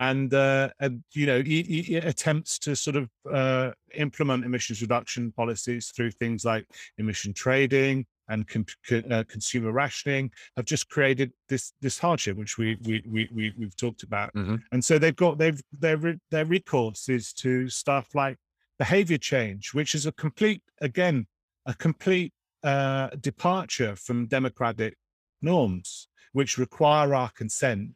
and 0.00 0.32
uh, 0.32 0.70
and 0.80 1.04
you 1.12 1.26
know 1.26 1.42
he, 1.42 1.62
he 1.62 1.96
attempts 1.96 2.58
to 2.58 2.74
sort 2.74 2.96
of 2.96 3.08
uh, 3.30 3.70
implement 3.94 4.44
emissions 4.44 4.80
reduction 4.80 5.30
policies 5.32 5.92
through 5.94 6.10
things 6.10 6.44
like 6.44 6.66
emission 6.98 7.32
trading 7.32 8.06
and 8.28 8.48
com- 8.48 8.64
uh, 9.10 9.24
consumer 9.28 9.72
rationing 9.72 10.30
have 10.56 10.64
just 10.64 10.88
created 10.88 11.32
this 11.48 11.72
this 11.82 11.98
hardship 11.98 12.36
which 12.36 12.56
we 12.56 12.78
we, 12.84 13.02
we, 13.06 13.28
we 13.32 13.52
we've 13.58 13.76
talked 13.76 14.02
about 14.02 14.32
mm-hmm. 14.32 14.56
and 14.72 14.82
so 14.84 14.98
they've 14.98 15.16
got 15.16 15.36
they've 15.36 15.60
their 15.78 16.16
their 16.30 16.46
recourse 16.46 17.08
is 17.08 17.32
to 17.32 17.68
stuff 17.68 18.08
like 18.14 18.38
behavior 18.78 19.18
change 19.18 19.74
which 19.74 19.94
is 19.94 20.06
a 20.06 20.12
complete 20.12 20.62
again 20.80 21.26
a 21.66 21.74
complete 21.74 22.32
uh, 22.62 23.08
departure 23.20 23.96
from 23.96 24.26
democratic 24.26 24.96
norms 25.42 26.08
which 26.32 26.58
require 26.58 27.14
our 27.14 27.30
consent 27.30 27.92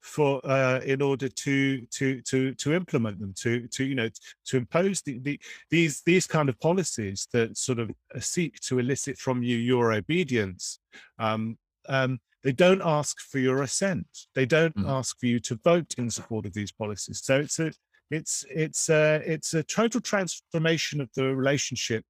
for 0.00 0.40
uh, 0.46 0.80
in 0.80 1.02
order 1.02 1.28
to 1.28 1.84
to 1.86 2.22
to 2.22 2.54
to 2.54 2.72
implement 2.72 3.20
them 3.20 3.34
to 3.36 3.68
to 3.68 3.84
you 3.84 3.94
know 3.94 4.08
to 4.46 4.56
impose 4.56 5.02
the, 5.02 5.18
the 5.18 5.38
these 5.70 6.02
these 6.06 6.26
kind 6.26 6.48
of 6.48 6.58
policies 6.58 7.28
that 7.32 7.56
sort 7.56 7.78
of 7.78 7.90
uh, 8.14 8.20
seek 8.20 8.58
to 8.60 8.78
elicit 8.78 9.18
from 9.18 9.42
you 9.42 9.56
your 9.56 9.92
obedience 9.92 10.78
um, 11.18 11.58
um, 11.88 12.18
they 12.42 12.52
don't 12.52 12.80
ask 12.82 13.20
for 13.20 13.38
your 13.38 13.62
assent 13.62 14.06
they 14.34 14.46
don't 14.46 14.76
mm. 14.76 14.88
ask 14.88 15.18
for 15.20 15.26
you 15.26 15.38
to 15.38 15.58
vote 15.62 15.94
in 15.98 16.08
support 16.08 16.46
of 16.46 16.54
these 16.54 16.72
policies 16.72 17.20
so 17.22 17.38
it's 17.38 17.58
a 17.58 17.70
it's 18.10 18.44
it's 18.50 18.88
a 18.88 19.22
it's 19.26 19.52
a 19.52 19.62
total 19.62 20.00
transformation 20.00 21.00
of 21.00 21.10
the 21.14 21.36
relationship 21.36 22.04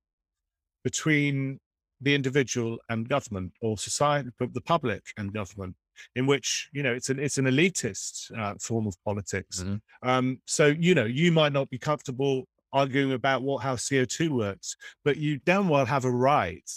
between 0.85 1.59
the 2.01 2.15
individual 2.15 2.79
and 2.89 3.09
government 3.09 3.53
or 3.61 3.77
society 3.77 4.31
the 4.39 4.61
public 4.61 5.03
and 5.19 5.33
government 5.33 5.77
in 6.17 6.27
which 6.27 6.69
you 6.73 6.83
know 6.83 6.93
it's 6.93 7.11
an 7.11 7.19
it's 7.19 7.39
an 7.39 7.47
elitist 7.47 8.37
uh, 8.39 8.55
form 8.61 8.87
of 8.87 8.97
politics. 9.05 9.63
Mm-hmm. 9.63 10.09
Um, 10.09 10.41
so 10.47 10.67
you 10.67 10.95
know 10.95 11.05
you 11.05 11.33
might 11.33 11.53
not 11.53 11.71
be 11.71 11.79
comfortable 11.79 12.47
arguing 12.73 13.13
about 13.13 13.43
what 13.43 13.63
how 13.63 13.77
CO 13.77 14.05
two 14.05 14.35
works, 14.35 14.77
but 15.05 15.17
you 15.17 15.39
damn 15.45 15.69
well 15.69 15.85
have 15.85 16.05
a 16.05 16.11
right 16.11 16.69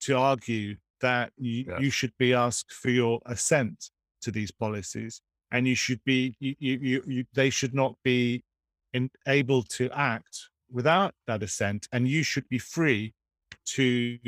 to 0.00 0.16
argue 0.16 0.76
that 1.00 1.32
you, 1.36 1.64
yes. 1.68 1.80
you 1.80 1.90
should 1.90 2.12
be 2.18 2.34
asked 2.34 2.72
for 2.72 2.90
your 2.90 3.20
assent 3.26 3.90
to 4.22 4.30
these 4.30 4.50
policies, 4.50 5.20
and 5.52 5.66
you 5.66 5.74
should 5.74 6.02
be 6.04 6.34
you 6.40 6.54
you, 6.58 7.02
you 7.06 7.24
they 7.34 7.50
should 7.50 7.74
not 7.74 7.94
be 8.02 8.42
in, 8.92 9.10
able 9.26 9.62
to 9.62 9.90
act 9.92 10.48
without 10.70 11.14
that 11.26 11.42
assent, 11.42 11.88
and 11.92 12.08
you 12.08 12.22
should 12.22 12.48
be 12.48 12.58
free 12.58 13.14
to 13.64 14.18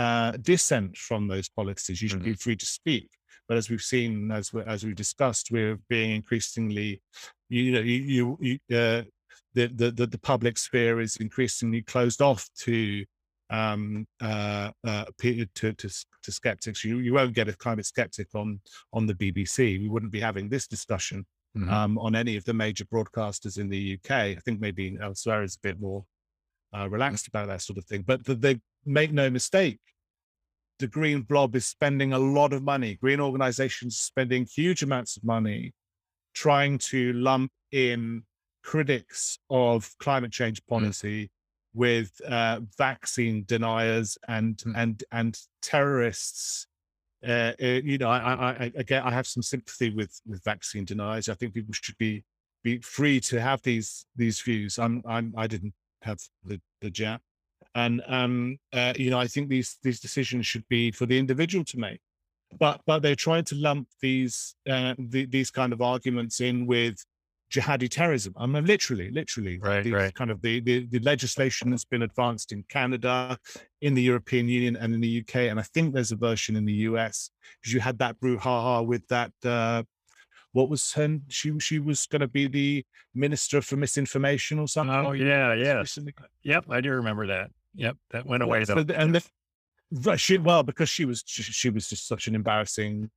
uh, 0.00 0.32
dissent 0.40 0.96
from 0.96 1.28
those 1.28 1.48
policies. 1.48 2.00
You 2.00 2.08
should 2.08 2.20
mm-hmm. 2.20 2.30
be 2.30 2.44
free 2.46 2.56
to 2.56 2.66
speak. 2.66 3.08
But 3.46 3.58
as 3.58 3.68
we've 3.68 3.82
seen, 3.82 4.30
as 4.30 4.52
we, 4.52 4.62
as 4.62 4.84
we 4.84 4.94
discussed, 4.94 5.50
we're 5.50 5.78
being 5.88 6.12
increasingly, 6.12 7.02
you 7.48 7.72
know, 7.72 7.80
you, 7.80 8.38
you 8.40 8.54
uh, 8.74 9.02
the, 9.54 9.66
the 9.66 9.90
the 9.90 10.06
the 10.06 10.18
public 10.32 10.56
sphere 10.56 11.00
is 11.00 11.16
increasingly 11.16 11.82
closed 11.82 12.22
off 12.22 12.48
to 12.60 13.04
um, 13.50 14.06
uh, 14.22 14.70
uh, 14.86 15.04
to, 15.20 15.44
to, 15.54 15.72
to 16.22 16.32
skeptics. 16.32 16.84
You, 16.84 16.98
you 17.00 17.12
won't 17.12 17.34
get 17.34 17.48
a 17.48 17.52
climate 17.52 17.86
skeptic 17.86 18.28
on 18.34 18.60
on 18.92 19.06
the 19.06 19.14
BBC. 19.14 19.80
We 19.80 19.88
wouldn't 19.88 20.12
be 20.12 20.20
having 20.20 20.48
this 20.48 20.66
discussion 20.66 21.26
mm-hmm. 21.56 21.68
um, 21.68 21.98
on 21.98 22.14
any 22.14 22.36
of 22.36 22.44
the 22.44 22.54
major 22.54 22.84
broadcasters 22.86 23.58
in 23.58 23.68
the 23.68 23.98
UK. 23.98 24.10
I 24.12 24.38
think 24.44 24.60
maybe 24.60 24.96
elsewhere 25.02 25.42
is 25.42 25.56
a 25.56 25.66
bit 25.68 25.80
more 25.80 26.04
uh, 26.74 26.88
relaxed 26.88 27.26
about 27.26 27.48
that 27.48 27.62
sort 27.62 27.78
of 27.78 27.84
thing. 27.84 28.02
But 28.02 28.24
the, 28.24 28.36
they 28.36 28.60
make 28.84 29.12
no 29.12 29.30
mistake, 29.30 29.80
the 30.78 30.86
green 30.86 31.22
blob 31.22 31.54
is 31.54 31.66
spending 31.66 32.12
a 32.12 32.18
lot 32.18 32.52
of 32.52 32.62
money. 32.62 32.96
Green 32.96 33.20
organizations 33.20 33.96
spending 33.98 34.46
huge 34.46 34.82
amounts 34.82 35.16
of 35.16 35.24
money 35.24 35.72
trying 36.34 36.78
to 36.78 37.12
lump 37.12 37.52
in 37.72 38.22
critics 38.62 39.38
of 39.48 39.94
climate 39.98 40.32
change 40.32 40.62
mm. 40.62 40.68
policy 40.68 41.24
mm. 41.24 41.28
with 41.74 42.20
uh, 42.26 42.60
vaccine 42.76 43.44
deniers 43.46 44.18
and 44.28 44.56
mm. 44.58 44.72
and 44.76 45.04
and 45.12 45.38
terrorists. 45.62 46.66
Uh, 47.26 47.52
uh, 47.62 47.66
you 47.84 47.98
know, 47.98 48.08
I, 48.08 48.18
I, 48.18 48.50
I 48.50 48.72
again, 48.76 49.02
I 49.02 49.10
have 49.10 49.26
some 49.26 49.42
sympathy 49.42 49.90
with 49.90 50.20
with 50.26 50.42
vaccine 50.44 50.84
deniers. 50.84 51.28
I 51.28 51.34
think 51.34 51.54
people 51.54 51.74
should 51.74 51.98
be 51.98 52.24
be 52.62 52.78
free 52.78 53.20
to 53.20 53.40
have 53.40 53.62
these 53.62 54.06
these 54.16 54.40
views. 54.40 54.78
I'm 54.78 55.02
I'm 55.06 55.34
I 55.36 55.46
didn't 55.46 55.74
have 56.02 56.20
the 56.44 56.60
the 56.80 56.90
jab, 56.90 57.20
and 57.74 58.02
um, 58.06 58.58
uh, 58.72 58.92
you 58.96 59.10
know, 59.10 59.18
I 59.18 59.26
think 59.26 59.48
these 59.48 59.78
these 59.82 60.00
decisions 60.00 60.46
should 60.46 60.66
be 60.68 60.90
for 60.90 61.06
the 61.06 61.18
individual 61.18 61.64
to 61.66 61.78
make. 61.78 62.00
But 62.58 62.80
but 62.86 63.02
they're 63.02 63.14
trying 63.14 63.44
to 63.44 63.54
lump 63.54 63.88
these 64.00 64.54
uh, 64.68 64.94
the, 64.98 65.26
these 65.26 65.50
kind 65.50 65.72
of 65.72 65.80
arguments 65.80 66.40
in 66.40 66.66
with 66.66 67.04
jihadi 67.50 67.88
terrorism. 67.88 68.32
I 68.36 68.46
mean, 68.46 68.64
literally, 68.64 69.10
literally, 69.10 69.58
right, 69.58 69.82
the, 69.82 69.92
right. 69.92 70.14
kind 70.14 70.30
of 70.30 70.40
the, 70.40 70.60
the, 70.60 70.86
the 70.86 71.00
legislation 71.00 71.70
that's 71.70 71.84
been 71.84 72.02
advanced 72.02 72.52
in 72.52 72.64
Canada, 72.68 73.36
in 73.80 73.94
the 73.94 74.02
European 74.02 74.48
Union, 74.48 74.76
and 74.76 74.94
in 74.94 75.00
the 75.00 75.20
UK, 75.20 75.36
and 75.50 75.58
I 75.58 75.62
think 75.62 75.92
there's 75.92 76.12
a 76.12 76.16
version 76.16 76.56
in 76.56 76.64
the 76.64 76.72
US 76.72 77.30
because 77.60 77.74
you 77.74 77.80
had 77.80 77.98
that 77.98 78.20
brouhaha 78.20 78.86
with 78.86 79.06
that. 79.08 79.32
Uh, 79.44 79.82
what 80.52 80.68
was 80.68 80.92
her? 80.94 81.18
She 81.28 81.56
she 81.60 81.78
was 81.78 82.06
going 82.06 82.20
to 82.20 82.28
be 82.28 82.48
the 82.48 82.84
minister 83.14 83.60
for 83.62 83.76
misinformation 83.76 84.58
or 84.58 84.66
something. 84.66 84.94
Oh 84.94 85.12
yeah, 85.12 85.54
yeah. 85.54 85.84
Yep, 86.42 86.64
I 86.70 86.80
do 86.80 86.90
remember 86.90 87.26
that. 87.28 87.50
Yep, 87.74 87.96
that 88.10 88.26
went 88.26 88.42
away 88.42 88.64
though. 88.64 88.84
So, 88.84 88.94
and 88.94 89.20
the, 89.92 90.16
she 90.16 90.38
well 90.38 90.62
because 90.62 90.88
she 90.88 91.04
was 91.04 91.22
she, 91.26 91.42
she 91.42 91.70
was 91.70 91.88
just 91.88 92.06
such 92.06 92.26
an 92.26 92.34
embarrassing 92.34 93.10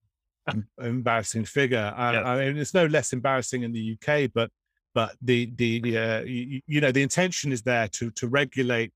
embarrassing 0.81 1.45
figure. 1.45 1.93
I, 1.95 2.17
I, 2.17 2.45
mean, 2.45 2.57
it's 2.57 2.73
no 2.73 2.85
less 2.85 3.13
embarrassing 3.13 3.63
in 3.63 3.71
the 3.71 3.97
UK, 3.97 4.31
but 4.33 4.49
but 4.93 5.15
the 5.21 5.51
the 5.55 5.97
uh, 5.97 6.21
you, 6.21 6.61
you, 6.67 6.81
know 6.81 6.91
the 6.91 7.01
intention 7.01 7.51
is 7.51 7.61
there 7.63 7.87
to 7.89 8.11
to 8.11 8.27
regulate 8.27 8.91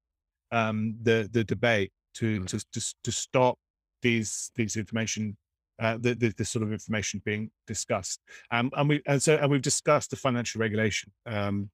um, 0.52 0.96
the 1.02 1.30
the 1.32 1.44
debate 1.44 1.92
to 2.16 2.42
mm. 2.42 2.48
to, 2.48 2.60
to 2.72 2.96
to 3.04 3.12
stop 3.12 3.58
these 4.02 4.52
these 4.56 4.76
information 4.76 5.38
uh, 5.80 5.98
the, 6.00 6.16
the, 6.16 6.34
the 6.38 6.46
sort 6.46 6.64
of 6.64 6.72
information 6.72 7.22
being 7.24 7.52
discussed. 7.68 8.20
Um, 8.52 8.72
and 8.76 8.90
we 8.90 9.02
and 9.06 9.22
so 9.22 9.38
and 9.38 9.52
we've 9.52 9.62
discussed 9.62 10.10
the 10.10 10.16
financial 10.16 10.60
regulation 10.60 11.12
um, 11.26 11.70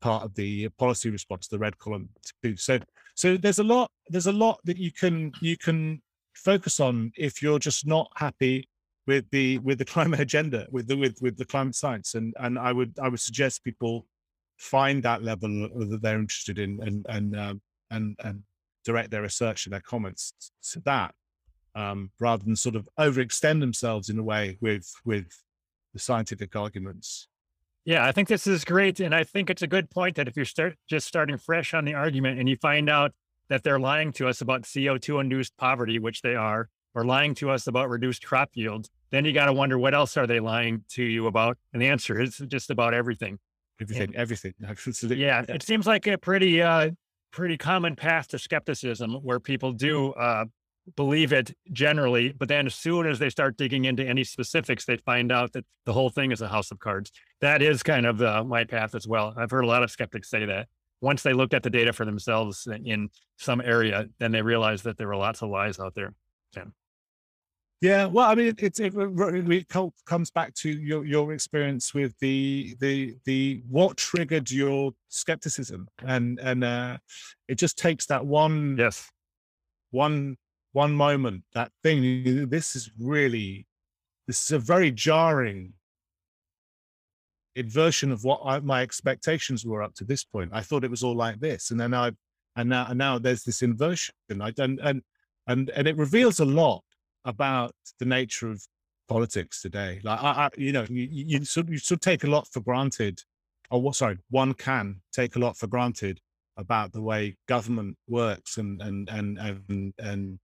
part 0.00 0.24
of 0.24 0.34
the 0.34 0.68
policy 0.78 1.10
response, 1.10 1.48
the 1.48 1.58
red 1.58 1.78
column 1.78 2.10
too. 2.42 2.56
So 2.56 2.78
so 3.14 3.36
there's 3.36 3.58
a 3.58 3.64
lot 3.64 3.90
there's 4.08 4.26
a 4.26 4.32
lot 4.32 4.60
that 4.64 4.78
you 4.78 4.90
can 4.90 5.32
you 5.40 5.56
can 5.56 6.00
focus 6.34 6.80
on 6.80 7.12
if 7.16 7.42
you're 7.42 7.58
just 7.58 7.86
not 7.86 8.10
happy 8.16 8.68
with 9.06 9.28
the 9.30 9.58
with 9.58 9.78
the 9.78 9.84
climate 9.94 10.20
agenda 10.20 10.66
with 10.70 10.86
the 10.88 10.96
with 10.96 11.18
with 11.20 11.36
the 11.36 11.44
climate 11.44 11.74
science. 11.74 12.14
And 12.14 12.34
and 12.38 12.58
i 12.58 12.72
would 12.72 12.98
i 13.00 13.08
would 13.08 13.20
suggest 13.20 13.64
people 13.64 14.06
find 14.58 15.02
that 15.02 15.22
level 15.22 15.68
that 15.74 16.00
they're 16.02 16.18
interested 16.18 16.58
in 16.58 16.78
and 16.82 17.06
and 17.08 17.38
um, 17.38 17.60
and 17.90 18.16
and 18.24 18.42
direct 18.84 19.10
their 19.10 19.22
research 19.22 19.66
and 19.66 19.72
their 19.72 19.80
comments 19.80 20.32
to 20.72 20.80
that 20.80 21.14
um, 21.74 22.10
rather 22.20 22.44
than 22.44 22.56
sort 22.56 22.76
of 22.76 22.88
overextend 22.98 23.60
themselves 23.60 24.08
in 24.08 24.18
a 24.18 24.22
way 24.22 24.58
with 24.60 24.92
with 25.04 25.26
the 25.92 25.98
scientific 25.98 26.54
arguments 26.56 27.28
yeah 27.84 28.06
i 28.06 28.12
think 28.12 28.28
this 28.28 28.46
is 28.46 28.64
great 28.64 29.00
and 29.00 29.14
i 29.14 29.24
think 29.24 29.50
it's 29.50 29.62
a 29.62 29.66
good 29.66 29.90
point 29.90 30.16
that 30.16 30.28
if 30.28 30.36
you're 30.36 30.44
start 30.44 30.76
just 30.88 31.06
starting 31.06 31.36
fresh 31.36 31.74
on 31.74 31.84
the 31.84 31.94
argument 31.94 32.38
and 32.38 32.48
you 32.48 32.56
find 32.56 32.88
out 32.88 33.12
that 33.48 33.62
they're 33.62 33.80
lying 33.80 34.12
to 34.12 34.28
us 34.28 34.40
about 34.40 34.62
co2 34.62 35.20
induced 35.20 35.56
poverty 35.56 35.98
which 35.98 36.22
they 36.22 36.34
are 36.34 36.68
or 36.94 37.04
lying 37.04 37.34
to 37.36 37.50
us 37.50 37.66
about 37.66 37.88
reduced 37.88 38.24
crop 38.24 38.50
yields, 38.54 38.90
then 39.10 39.24
you 39.24 39.32
got 39.32 39.46
to 39.46 39.52
wonder 39.52 39.78
what 39.78 39.94
else 39.94 40.16
are 40.16 40.26
they 40.26 40.40
lying 40.40 40.84
to 40.90 41.02
you 41.02 41.26
about? 41.26 41.58
And 41.72 41.80
the 41.80 41.86
answer 41.86 42.20
is 42.20 42.38
just 42.48 42.70
about 42.70 42.94
everything. 42.94 43.38
Everything, 43.80 44.02
and, 44.08 44.16
everything. 44.16 44.54
yeah, 45.18 45.44
it 45.48 45.62
seems 45.62 45.86
like 45.86 46.06
a 46.06 46.18
pretty, 46.18 46.60
uh, 46.62 46.90
pretty 47.32 47.56
common 47.56 47.96
path 47.96 48.28
to 48.28 48.38
skepticism 48.38 49.14
where 49.22 49.40
people 49.40 49.72
do 49.72 50.12
uh, 50.12 50.44
believe 50.96 51.32
it 51.32 51.56
generally, 51.72 52.32
but 52.32 52.48
then 52.48 52.66
as 52.66 52.74
soon 52.74 53.06
as 53.06 53.18
they 53.18 53.30
start 53.30 53.56
digging 53.56 53.84
into 53.84 54.04
any 54.04 54.24
specifics, 54.24 54.84
they 54.84 54.96
find 54.96 55.30
out 55.30 55.52
that 55.52 55.64
the 55.86 55.92
whole 55.92 56.10
thing 56.10 56.32
is 56.32 56.40
a 56.40 56.48
house 56.48 56.70
of 56.70 56.78
cards. 56.78 57.12
That 57.40 57.62
is 57.62 57.82
kind 57.82 58.06
of 58.06 58.20
uh, 58.22 58.44
my 58.44 58.64
path 58.64 58.94
as 58.94 59.06
well. 59.06 59.34
I've 59.36 59.50
heard 59.50 59.64
a 59.64 59.68
lot 59.68 59.82
of 59.82 59.90
skeptics 59.90 60.30
say 60.30 60.44
that. 60.46 60.68
Once 61.00 61.22
they 61.22 61.32
looked 61.32 61.54
at 61.54 61.62
the 61.62 61.70
data 61.70 61.92
for 61.92 62.04
themselves 62.04 62.68
in 62.84 63.10
some 63.36 63.60
area, 63.60 64.06
then 64.18 64.30
they 64.30 64.42
realized 64.42 64.84
that 64.84 64.96
there 64.98 65.08
were 65.08 65.16
lots 65.16 65.42
of 65.42 65.50
lies 65.50 65.80
out 65.80 65.94
there. 65.94 66.14
Yeah. 66.56 66.64
Yeah, 67.80 68.06
well, 68.06 68.30
I 68.30 68.36
mean, 68.36 68.54
it, 68.56 68.62
it, 68.62 68.94
it, 68.94 69.94
comes 70.06 70.30
back 70.30 70.54
to 70.54 70.70
your 70.70 71.04
your 71.04 71.32
experience 71.32 71.92
with 71.92 72.16
the 72.20 72.76
the 72.78 73.16
the 73.24 73.60
what 73.68 73.96
triggered 73.96 74.52
your 74.52 74.92
skepticism, 75.08 75.88
and 76.06 76.38
and 76.38 76.62
uh, 76.62 76.98
it 77.48 77.56
just 77.56 77.76
takes 77.76 78.06
that 78.06 78.24
one 78.24 78.76
yes 78.78 79.10
one 79.92 80.36
one 80.72 80.92
moment 80.92 81.44
that 81.54 81.70
thing. 81.82 82.48
This 82.48 82.76
is 82.76 82.90
really 82.98 83.66
this 84.26 84.44
is 84.44 84.52
a 84.52 84.58
very 84.58 84.90
jarring 84.90 85.74
inversion 87.54 88.10
of 88.10 88.24
what 88.24 88.40
I, 88.44 88.60
my 88.60 88.82
expectations 88.82 89.64
were 89.64 89.82
up 89.82 89.94
to 89.96 90.04
this 90.04 90.24
point. 90.24 90.50
I 90.52 90.62
thought 90.62 90.84
it 90.84 90.90
was 90.90 91.02
all 91.02 91.16
like 91.16 91.40
this, 91.40 91.70
and 91.70 91.78
then 91.78 91.94
I 91.94 92.12
and 92.56 92.68
now 92.68 92.86
and 92.88 92.98
now 92.98 93.18
there's 93.18 93.44
this 93.44 93.62
inversion. 93.62 94.14
I 94.40 94.52
and 94.58 94.80
and 94.80 95.02
and 95.46 95.70
and 95.70 95.86
it 95.88 95.96
reveals 95.96 96.40
a 96.40 96.44
lot 96.44 96.82
about 97.24 97.74
the 97.98 98.06
nature 98.06 98.50
of 98.50 98.66
politics 99.08 99.60
today. 99.60 100.00
Like, 100.02 100.22
I, 100.22 100.30
I 100.30 100.50
you 100.56 100.72
know, 100.72 100.86
you, 100.88 101.08
you 101.10 101.44
should 101.44 101.68
you 101.68 101.78
should 101.78 102.00
take 102.00 102.24
a 102.24 102.30
lot 102.30 102.48
for 102.50 102.60
granted, 102.60 103.20
or 103.70 103.82
what? 103.82 103.96
Sorry, 103.96 104.18
one 104.30 104.54
can 104.54 105.02
take 105.12 105.36
a 105.36 105.38
lot 105.38 105.56
for 105.56 105.66
granted 105.66 106.20
about 106.56 106.92
the 106.92 107.02
way 107.02 107.36
government 107.48 107.96
works 108.08 108.58
and 108.58 108.80
and 108.82 109.08
and 109.08 109.38
and 109.38 109.94
and 109.98 110.38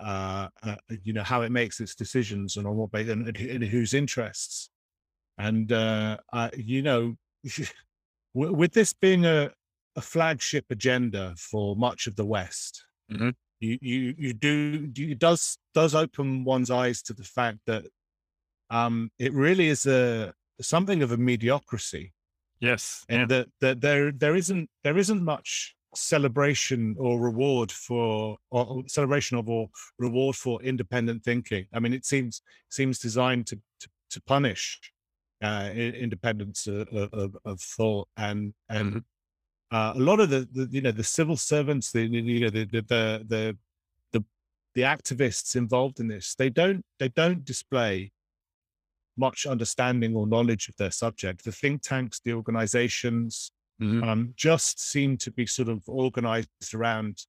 uh, 0.00 0.48
uh, 0.62 0.76
you 1.02 1.12
know 1.12 1.22
how 1.22 1.42
it 1.42 1.52
makes 1.52 1.80
its 1.80 1.94
decisions 1.94 2.56
and 2.56 2.66
on 2.66 2.76
what 2.76 2.94
and, 2.94 3.36
and 3.36 3.64
whose 3.64 3.94
interests. 3.94 4.70
And 5.38 5.72
uh, 5.72 6.18
uh, 6.32 6.50
you 6.56 6.82
know, 6.82 7.16
with 8.34 8.72
this 8.72 8.92
being 8.92 9.24
a 9.24 9.50
a 9.96 10.00
flagship 10.00 10.66
agenda 10.70 11.34
for 11.38 11.76
much 11.76 12.06
of 12.06 12.16
the 12.16 12.26
West, 12.26 12.84
mm-hmm 13.10 13.30
you 13.64 13.78
you 13.80 14.14
you 14.16 14.32
do 14.32 14.88
it 14.96 15.18
does 15.18 15.58
does 15.74 15.94
open 15.94 16.44
one's 16.44 16.70
eyes 16.70 17.02
to 17.02 17.14
the 17.14 17.24
fact 17.24 17.58
that 17.66 17.84
um 18.70 19.10
it 19.18 19.32
really 19.32 19.68
is 19.68 19.86
a 19.86 20.32
something 20.60 21.02
of 21.02 21.12
a 21.12 21.16
mediocrity 21.16 22.12
yes 22.60 23.04
and 23.08 23.20
yeah. 23.20 23.26
that 23.26 23.48
that 23.60 23.80
there 23.80 24.12
there 24.12 24.36
isn't 24.36 24.68
there 24.82 24.96
isn't 24.96 25.24
much 25.24 25.73
celebration 25.96 26.96
or 26.98 27.20
reward 27.20 27.70
for 27.70 28.36
or 28.50 28.82
celebration 28.86 29.38
of 29.38 29.48
or 29.48 29.68
reward 29.98 30.36
for 30.36 30.62
independent 30.62 31.22
thinking. 31.24 31.66
I 31.72 31.80
mean 31.80 31.92
it 31.92 32.04
seems 32.04 32.42
seems 32.68 32.98
designed 32.98 33.46
to 33.48 33.56
to, 33.80 33.88
to 34.10 34.22
punish 34.22 34.80
uh 35.42 35.70
independence 35.74 36.66
of, 36.66 36.88
of, 36.92 37.36
of 37.44 37.60
thought 37.60 38.08
and 38.16 38.54
and 38.68 38.88
mm-hmm. 38.94 39.76
uh, 39.76 39.92
a 39.94 39.98
lot 39.98 40.20
of 40.20 40.30
the, 40.30 40.48
the, 40.52 40.68
you 40.70 40.80
know 40.80 40.92
the 40.92 41.02
civil 41.02 41.36
servants 41.36 41.90
the 41.90 42.02
you 42.06 42.40
know 42.40 42.50
the 42.50 42.64
the 42.64 42.82
the 42.82 43.56
the, 44.12 44.24
the 44.74 44.82
activists 44.82 45.56
involved 45.56 45.98
in 45.98 46.06
this 46.06 46.34
they 46.36 46.48
don't 46.48 46.84
they 46.98 47.08
don't 47.08 47.44
display 47.44 48.12
much 49.16 49.46
understanding 49.46 50.14
or 50.16 50.26
knowledge 50.26 50.68
of 50.68 50.76
their 50.76 50.90
subject. 50.90 51.44
The 51.44 51.52
think 51.52 51.82
tanks 51.82 52.20
the 52.24 52.32
organizations 52.32 53.52
mm-hmm. 53.80 54.02
um, 54.04 54.34
just 54.36 54.80
seem 54.80 55.16
to 55.16 55.30
be 55.30 55.46
sort 55.46 55.68
of 55.68 55.82
organized 55.88 56.48
around 56.74 57.24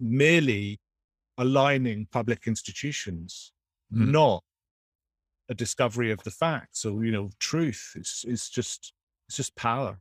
merely 0.00 0.80
aligning 1.38 2.06
public 2.10 2.46
institutions 2.46 3.52
mm-hmm. 3.92 4.10
not 4.12 4.42
a 5.48 5.54
discovery 5.54 6.10
of 6.10 6.22
the 6.24 6.30
facts 6.30 6.84
or 6.84 7.04
you 7.04 7.10
know 7.10 7.30
truth 7.38 7.92
it's 7.96 8.24
it's 8.26 8.48
just 8.48 8.92
it's 9.28 9.36
just 9.36 9.54
power 9.56 9.98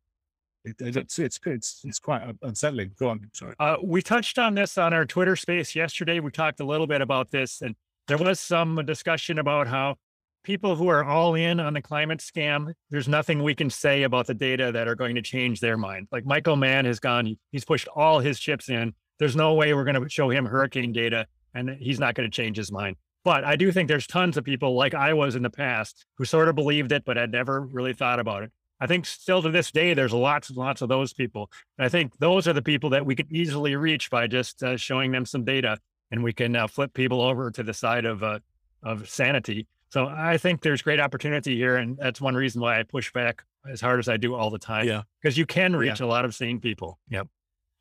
it, 0.64 0.76
it's, 0.80 1.20
it's 1.20 1.40
it's 1.45 1.82
it's 1.84 1.99
quite 1.99 2.22
unsettling. 2.44 2.91
Go 2.99 3.10
on. 3.10 3.30
Sorry. 3.34 3.56
Uh, 3.60 3.78
we 3.84 4.02
touched 4.02 4.38
on 4.38 4.56
this 4.56 4.78
on 4.78 4.94
our 4.94 5.06
Twitter 5.06 5.36
space 5.36 5.76
yesterday. 5.76 6.20
We 6.20 6.32
talked 6.32 6.60
a 6.60 6.66
little 6.66 6.88
bit 6.88 7.02
about 7.02 7.32
this, 7.32 7.62
and 7.62 7.76
there 8.08 8.18
was 8.18 8.40
some 8.40 8.84
discussion 8.86 9.40
about 9.40 9.68
how 9.68 9.95
people 10.43 10.76
who 10.76 10.88
are 10.88 11.03
all 11.03 11.35
in 11.35 11.59
on 11.59 11.73
the 11.73 11.81
climate 11.81 12.19
scam, 12.19 12.73
there's 12.89 13.07
nothing 13.07 13.43
we 13.43 13.55
can 13.55 13.69
say 13.69 14.03
about 14.03 14.27
the 14.27 14.34
data 14.34 14.72
that 14.72 14.88
are 14.88 14.95
going 14.95 15.15
to 15.15 15.22
change 15.22 15.59
their 15.59 15.77
mind. 15.77 16.07
Like 16.11 16.26
Michael 16.26 16.55
Mann 16.55 16.85
has 16.85 16.99
gone, 16.99 17.38
he's 17.51 17.65
pushed 17.65 17.88
all 17.89 18.19
his 18.19 18.39
chips 18.39 18.69
in. 18.69 18.93
There's 19.19 19.35
no 19.35 19.53
way 19.53 19.73
we're 19.73 19.84
going 19.84 20.01
to 20.01 20.09
show 20.09 20.30
him 20.30 20.45
hurricane 20.45 20.91
data, 20.91 21.27
and 21.53 21.69
he's 21.80 21.99
not 21.99 22.15
going 22.15 22.30
to 22.30 22.35
change 22.35 22.57
his 22.57 22.72
mind. 22.72 22.95
But 23.23 23.43
I 23.43 23.55
do 23.55 23.72
think 23.72 23.88
there's 23.88 24.07
tons 24.07 24.35
of 24.38 24.43
people 24.43 24.76
like 24.76 24.95
I 24.95 25.13
was 25.13 25.35
in 25.35 25.43
the 25.43 25.49
past 25.49 26.05
who 26.18 26.26
sort 26.26 26.49
of 26.49 26.55
believed 26.55 26.91
it, 26.91 27.05
but 27.05 27.18
had 27.18 27.31
never 27.31 27.61
really 27.61 27.93
thought 27.93 28.19
about 28.19 28.43
it. 28.43 28.51
I 28.80 28.88
think 28.88 29.05
still 29.05 29.43
to 29.43 29.51
this 29.51 29.72
day, 29.72 29.93
there's 29.93 30.11
lots 30.11 30.49
and 30.49 30.57
lots 30.57 30.81
of 30.81 30.89
those 30.89 31.13
people. 31.13 31.51
And 31.77 31.85
I 31.85 31.89
think 31.89 32.18
those 32.18 32.47
are 32.47 32.53
the 32.53 32.63
people 32.63 32.89
that 32.89 33.05
we 33.05 33.15
could 33.15 33.31
easily 33.31 33.76
reach 33.76 34.09
by 34.09 34.26
just 34.26 34.63
uh, 34.63 34.76
showing 34.76 35.11
them 35.11 35.23
some 35.23 35.45
data, 35.45 35.77
and 36.09 36.23
we 36.23 36.34
can 36.34 36.55
uh, 36.55 36.65
flip 36.65 36.91
people 36.95 37.22
over 37.22 37.51
to 37.51 37.61
the 37.61 37.76
side 37.76 38.05
of 38.05 38.23
uh, 38.23 38.39
of 38.84 39.07
sanity. 39.07 39.68
So 39.91 40.07
I 40.07 40.38
think 40.38 40.61
there's 40.61 40.81
great 40.81 40.99
opportunity 40.99 41.55
here, 41.55 41.76
and 41.76 41.97
that's 41.97 42.22
one 42.22 42.34
reason 42.34 42.61
why 42.61 42.80
I 42.80 42.84
push 42.84 43.11
back 43.11 43.43
as 43.69 43.81
hard 43.81 43.99
as 43.99 44.07
I 44.07 44.18
do 44.18 44.34
all 44.34 44.49
the 44.49 44.59
time. 44.59 44.88
Yeah, 44.88 45.03
because 45.22 45.38
you 45.38 45.45
can 45.45 45.76
reach 45.76 45.99
yeah. 45.99 46.05
a 46.05 46.07
lot 46.07 46.23
of 46.23 46.34
sane 46.34 46.59
people. 46.59 46.97
Yep. 47.09 47.27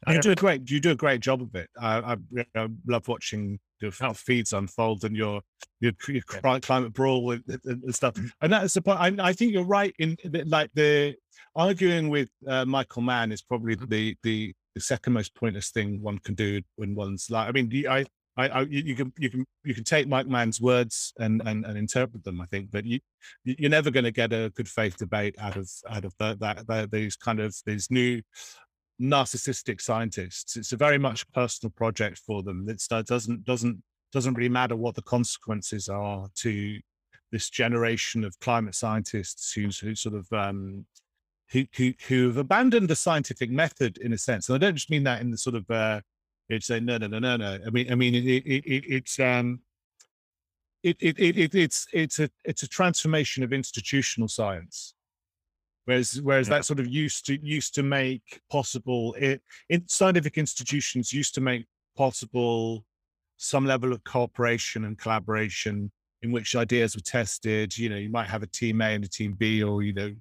You 0.08 0.20
do 0.20 0.30
a 0.30 0.34
great, 0.34 0.68
you 0.70 0.80
do 0.80 0.92
a 0.92 0.96
great 0.96 1.20
job 1.20 1.42
of 1.42 1.54
it. 1.54 1.68
I, 1.78 1.98
I, 1.98 2.44
I 2.56 2.68
love 2.86 3.06
watching 3.06 3.58
the 3.80 3.94
oh. 4.00 4.12
feeds 4.14 4.52
unfold 4.52 5.04
and 5.04 5.14
your 5.14 5.42
your, 5.80 5.92
your 6.08 6.22
climate 6.22 6.92
brawl 6.92 7.32
and, 7.32 7.42
and, 7.64 7.94
stuff. 7.94 8.14
And 8.40 8.52
that's 8.52 8.74
the 8.74 8.82
point. 8.82 8.98
I, 8.98 9.28
I, 9.28 9.32
think 9.32 9.52
you're 9.52 9.64
right 9.64 9.94
in 9.98 10.16
like 10.46 10.70
the 10.74 11.14
arguing 11.54 12.08
with 12.08 12.30
uh, 12.46 12.64
Michael 12.64 13.02
Mann 13.02 13.30
is 13.30 13.42
probably 13.42 13.76
mm-hmm. 13.76 13.90
the, 13.90 14.16
the 14.22 14.54
the 14.74 14.80
second 14.80 15.12
most 15.14 15.34
pointless 15.34 15.70
thing 15.70 16.00
one 16.00 16.18
can 16.18 16.34
do 16.34 16.62
when 16.76 16.94
one's 16.94 17.28
like. 17.30 17.48
I 17.48 17.52
mean, 17.52 17.86
I 17.88 18.04
I, 18.36 18.48
I, 18.48 18.60
you 18.62 18.94
can 18.94 19.12
you 19.18 19.28
can 19.28 19.44
you 19.64 19.74
can 19.74 19.84
take 19.84 20.08
Mike 20.08 20.26
Mann's 20.26 20.60
words 20.60 21.12
and 21.18 21.42
and, 21.44 21.64
and 21.64 21.76
interpret 21.76 22.24
them. 22.24 22.40
I 22.40 22.46
think, 22.46 22.70
but 22.70 22.84
you 22.84 23.00
you're 23.44 23.70
never 23.70 23.90
going 23.90 24.04
to 24.04 24.12
get 24.12 24.32
a 24.32 24.52
good 24.54 24.68
faith 24.68 24.96
debate 24.96 25.34
out 25.38 25.56
of 25.56 25.68
out 25.88 26.04
of 26.04 26.14
the, 26.18 26.36
that, 26.40 26.66
that 26.66 26.90
these 26.90 27.16
kind 27.16 27.40
of 27.40 27.54
these 27.66 27.90
new 27.90 28.22
narcissistic 29.00 29.80
scientists. 29.80 30.56
It's 30.56 30.72
a 30.72 30.76
very 30.76 30.98
much 30.98 31.30
personal 31.32 31.72
project 31.72 32.18
for 32.18 32.42
them. 32.42 32.66
It 32.68 32.82
doesn't 33.06 33.44
doesn't 33.44 33.82
doesn't 34.12 34.34
really 34.34 34.48
matter 34.48 34.76
what 34.76 34.94
the 34.94 35.02
consequences 35.02 35.88
are 35.88 36.28
to 36.36 36.78
this 37.32 37.48
generation 37.48 38.24
of 38.24 38.38
climate 38.40 38.74
scientists 38.74 39.52
who, 39.52 39.68
who 39.80 39.94
sort 39.94 40.16
of 40.16 40.26
um, 40.32 40.84
who, 41.50 41.64
who 41.76 41.92
who 42.08 42.26
have 42.28 42.36
abandoned 42.36 42.88
the 42.88 42.96
scientific 42.96 43.50
method 43.50 43.98
in 43.98 44.12
a 44.12 44.18
sense. 44.18 44.48
And 44.48 44.56
I 44.56 44.58
don't 44.58 44.74
just 44.74 44.90
mean 44.90 45.04
that 45.04 45.20
in 45.20 45.30
the 45.30 45.38
sort 45.38 45.56
of 45.56 45.70
uh, 45.70 46.00
it's 46.50 46.66
say 46.66 46.80
no 46.80 46.98
no 46.98 47.06
no 47.06 47.18
no 47.18 47.36
no. 47.36 47.58
I 47.66 47.70
mean 47.70 47.90
I 47.90 47.94
mean 47.94 48.14
it, 48.14 48.24
it, 48.26 48.64
it, 48.64 48.84
it's 48.86 49.18
um 49.18 49.60
it, 50.82 50.96
it, 51.00 51.18
it, 51.18 51.54
it's 51.54 51.86
it's 51.92 52.18
a 52.18 52.30
it's 52.44 52.62
a 52.62 52.68
transformation 52.68 53.42
of 53.42 53.52
institutional 53.52 54.28
science 54.28 54.94
whereas 55.84 56.20
whereas 56.22 56.48
yeah. 56.48 56.56
that 56.56 56.64
sort 56.64 56.80
of 56.80 56.86
used 56.86 57.26
to 57.26 57.38
used 57.42 57.74
to 57.74 57.82
make 57.82 58.40
possible 58.50 59.14
it 59.18 59.42
in 59.68 59.86
scientific 59.88 60.38
institutions 60.38 61.12
used 61.12 61.34
to 61.34 61.40
make 61.40 61.66
possible 61.96 62.84
some 63.36 63.66
level 63.66 63.92
of 63.92 64.02
cooperation 64.04 64.84
and 64.84 64.98
collaboration 64.98 65.90
in 66.22 66.32
which 66.32 66.56
ideas 66.56 66.94
were 66.94 67.02
tested 67.02 67.76
you 67.76 67.88
know 67.88 67.96
you 67.96 68.10
might 68.10 68.28
have 68.28 68.42
a 68.42 68.46
team 68.46 68.80
a 68.80 68.94
and 68.94 69.04
a 69.04 69.08
team 69.08 69.34
b 69.34 69.62
or 69.62 69.82
you 69.82 69.92
know 69.92 70.14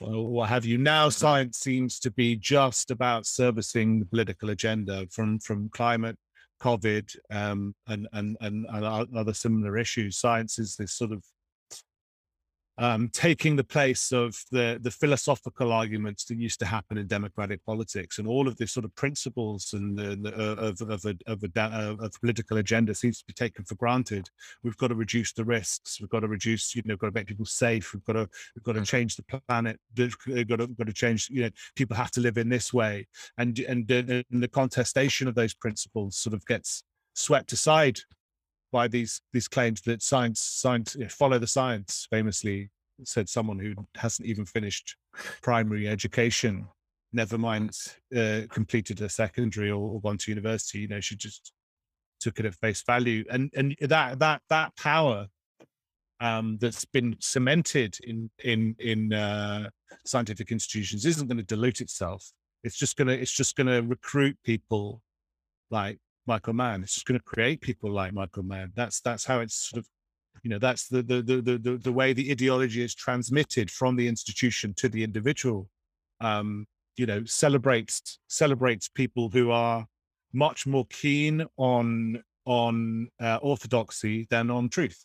what 0.00 0.48
have 0.48 0.64
you. 0.64 0.78
Now 0.78 1.08
science 1.08 1.58
seems 1.58 1.98
to 2.00 2.10
be 2.10 2.36
just 2.36 2.90
about 2.90 3.26
servicing 3.26 4.00
the 4.00 4.06
political 4.06 4.50
agenda 4.50 5.06
from 5.10 5.38
from 5.38 5.68
climate 5.70 6.18
covid 6.60 7.14
um, 7.30 7.74
and, 7.86 8.08
and 8.12 8.36
and 8.40 8.66
and 8.70 8.84
other 9.16 9.34
similar 9.34 9.76
issues. 9.76 10.18
Science 10.18 10.58
is 10.58 10.76
this 10.76 10.92
sort 10.92 11.12
of 11.12 11.22
um, 12.78 13.08
taking 13.12 13.54
the 13.56 13.64
place 13.64 14.12
of 14.12 14.36
the 14.50 14.78
the 14.82 14.90
philosophical 14.90 15.72
arguments 15.72 16.24
that 16.24 16.38
used 16.38 16.58
to 16.58 16.66
happen 16.66 16.98
in 16.98 17.06
democratic 17.06 17.64
politics, 17.64 18.18
and 18.18 18.26
all 18.26 18.48
of 18.48 18.56
the 18.56 18.66
sort 18.66 18.84
of 18.84 18.94
principles 18.96 19.72
and 19.72 19.96
the, 19.96 20.16
the 20.16 20.34
uh, 20.34 20.54
of 20.54 20.80
of 20.80 21.04
a, 21.04 21.16
of 21.26 21.42
a 21.44 21.60
uh, 21.60 21.96
of 22.00 22.20
political 22.20 22.58
agenda 22.58 22.94
seems 22.94 23.18
to 23.18 23.24
be 23.26 23.32
taken 23.32 23.64
for 23.64 23.76
granted. 23.76 24.28
We've 24.62 24.76
got 24.76 24.88
to 24.88 24.94
reduce 24.96 25.32
the 25.32 25.44
risks. 25.44 26.00
We've 26.00 26.10
got 26.10 26.20
to 26.20 26.28
reduce, 26.28 26.74
you 26.74 26.82
know, 26.84 26.96
got 26.96 27.08
to 27.08 27.14
make 27.14 27.28
people 27.28 27.46
safe. 27.46 27.92
We've 27.94 28.04
got 28.04 28.14
to 28.14 28.28
we've 28.56 28.64
got 28.64 28.72
to 28.72 28.80
mm-hmm. 28.80 28.84
change 28.84 29.16
the 29.16 29.40
planet. 29.48 29.78
We've 29.96 30.48
got 30.48 30.58
to, 30.58 30.66
got 30.66 30.86
to 30.86 30.92
change. 30.92 31.28
You 31.30 31.42
know, 31.44 31.50
people 31.76 31.96
have 31.96 32.10
to 32.12 32.20
live 32.20 32.38
in 32.38 32.48
this 32.48 32.72
way, 32.72 33.06
and 33.38 33.56
and, 33.60 33.88
and 33.90 34.24
the 34.30 34.48
contestation 34.48 35.28
of 35.28 35.36
those 35.36 35.54
principles 35.54 36.16
sort 36.16 36.34
of 36.34 36.44
gets 36.46 36.82
swept 37.14 37.52
aside 37.52 38.00
by 38.74 38.86
these 38.88 39.22
these 39.32 39.48
claims 39.48 39.80
that 39.82 40.02
science 40.02 40.40
science 40.40 40.96
follow 41.08 41.38
the 41.38 41.46
science 41.46 42.06
famously 42.10 42.70
said 43.04 43.28
someone 43.28 43.58
who 43.58 43.72
hasn't 43.94 44.28
even 44.28 44.44
finished 44.44 44.96
primary 45.42 45.88
education 45.88 46.66
never 47.12 47.38
mind 47.38 47.70
uh, 48.16 48.42
completed 48.50 49.00
a 49.00 49.08
secondary 49.08 49.70
or, 49.70 49.80
or, 49.92 50.00
gone 50.00 50.18
to 50.18 50.32
university 50.32 50.80
you 50.80 50.88
know 50.88 51.00
she 51.00 51.16
just 51.16 51.52
took 52.24 52.40
it 52.40 52.46
at 52.46 52.54
face 52.54 52.82
value. 52.82 53.24
And 53.30 53.50
and 53.54 53.76
that 53.80 54.18
that 54.18 54.42
that 54.48 54.74
power 54.76 55.28
um, 56.20 56.56
that's 56.60 56.86
been 56.86 57.16
cemented 57.20 57.98
in 58.02 58.30
in 58.42 58.74
in 58.78 59.12
uh, 59.12 59.68
scientific 60.06 60.50
institutions 60.50 61.04
isn't 61.04 61.28
going 61.28 61.36
to 61.36 61.44
dilute 61.44 61.82
itself. 61.82 62.32
It's 62.62 62.78
just 62.78 62.96
gonna 62.96 63.12
it's 63.12 63.32
just 63.32 63.56
gonna 63.56 63.82
recruit 63.82 64.38
people 64.42 65.02
like 65.70 65.98
Michael 66.26 66.54
Mann. 66.54 66.82
It's 66.82 66.94
just 66.94 67.06
going 67.06 67.18
to 67.18 67.24
create 67.24 67.60
people 67.60 67.90
like 67.90 68.12
Michael 68.12 68.42
Mann. 68.42 68.72
That's 68.74 69.00
that's 69.00 69.24
how 69.24 69.40
it's 69.40 69.54
sort 69.54 69.80
of, 69.80 69.88
you 70.42 70.50
know, 70.50 70.58
that's 70.58 70.88
the 70.88 71.02
the 71.02 71.22
the 71.22 71.58
the, 71.58 71.76
the 71.76 71.92
way 71.92 72.12
the 72.12 72.30
ideology 72.30 72.82
is 72.82 72.94
transmitted 72.94 73.70
from 73.70 73.96
the 73.96 74.08
institution 74.08 74.74
to 74.74 74.88
the 74.88 75.04
individual. 75.04 75.68
Um, 76.20 76.66
you 76.96 77.06
know, 77.06 77.24
celebrates 77.24 78.18
celebrates 78.28 78.88
people 78.88 79.28
who 79.28 79.50
are 79.50 79.86
much 80.32 80.66
more 80.66 80.86
keen 80.90 81.46
on 81.56 82.22
on 82.44 83.08
uh, 83.20 83.38
orthodoxy 83.42 84.26
than 84.30 84.50
on 84.50 84.68
truth. 84.68 85.02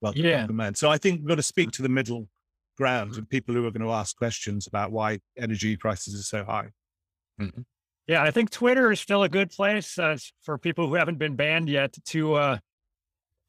Well, 0.00 0.14
yeah, 0.16 0.46
man. 0.46 0.74
So 0.74 0.90
I 0.90 0.98
think 0.98 1.20
we've 1.20 1.28
got 1.28 1.34
to 1.34 1.42
speak 1.42 1.72
to 1.72 1.82
the 1.82 1.88
middle 1.88 2.28
ground 2.78 3.16
and 3.16 3.28
people 3.28 3.54
who 3.54 3.66
are 3.66 3.70
going 3.70 3.86
to 3.86 3.92
ask 3.92 4.16
questions 4.16 4.66
about 4.66 4.90
why 4.90 5.20
energy 5.36 5.76
prices 5.76 6.18
are 6.18 6.22
so 6.22 6.44
high. 6.44 6.68
Mm-hmm. 7.38 7.60
Yeah, 8.10 8.24
I 8.24 8.32
think 8.32 8.50
Twitter 8.50 8.90
is 8.90 8.98
still 8.98 9.22
a 9.22 9.28
good 9.28 9.50
place 9.50 9.96
uh, 9.96 10.16
for 10.42 10.58
people 10.58 10.88
who 10.88 10.94
haven't 10.94 11.18
been 11.18 11.36
banned 11.36 11.68
yet 11.68 11.94
to 12.06 12.34
uh, 12.34 12.58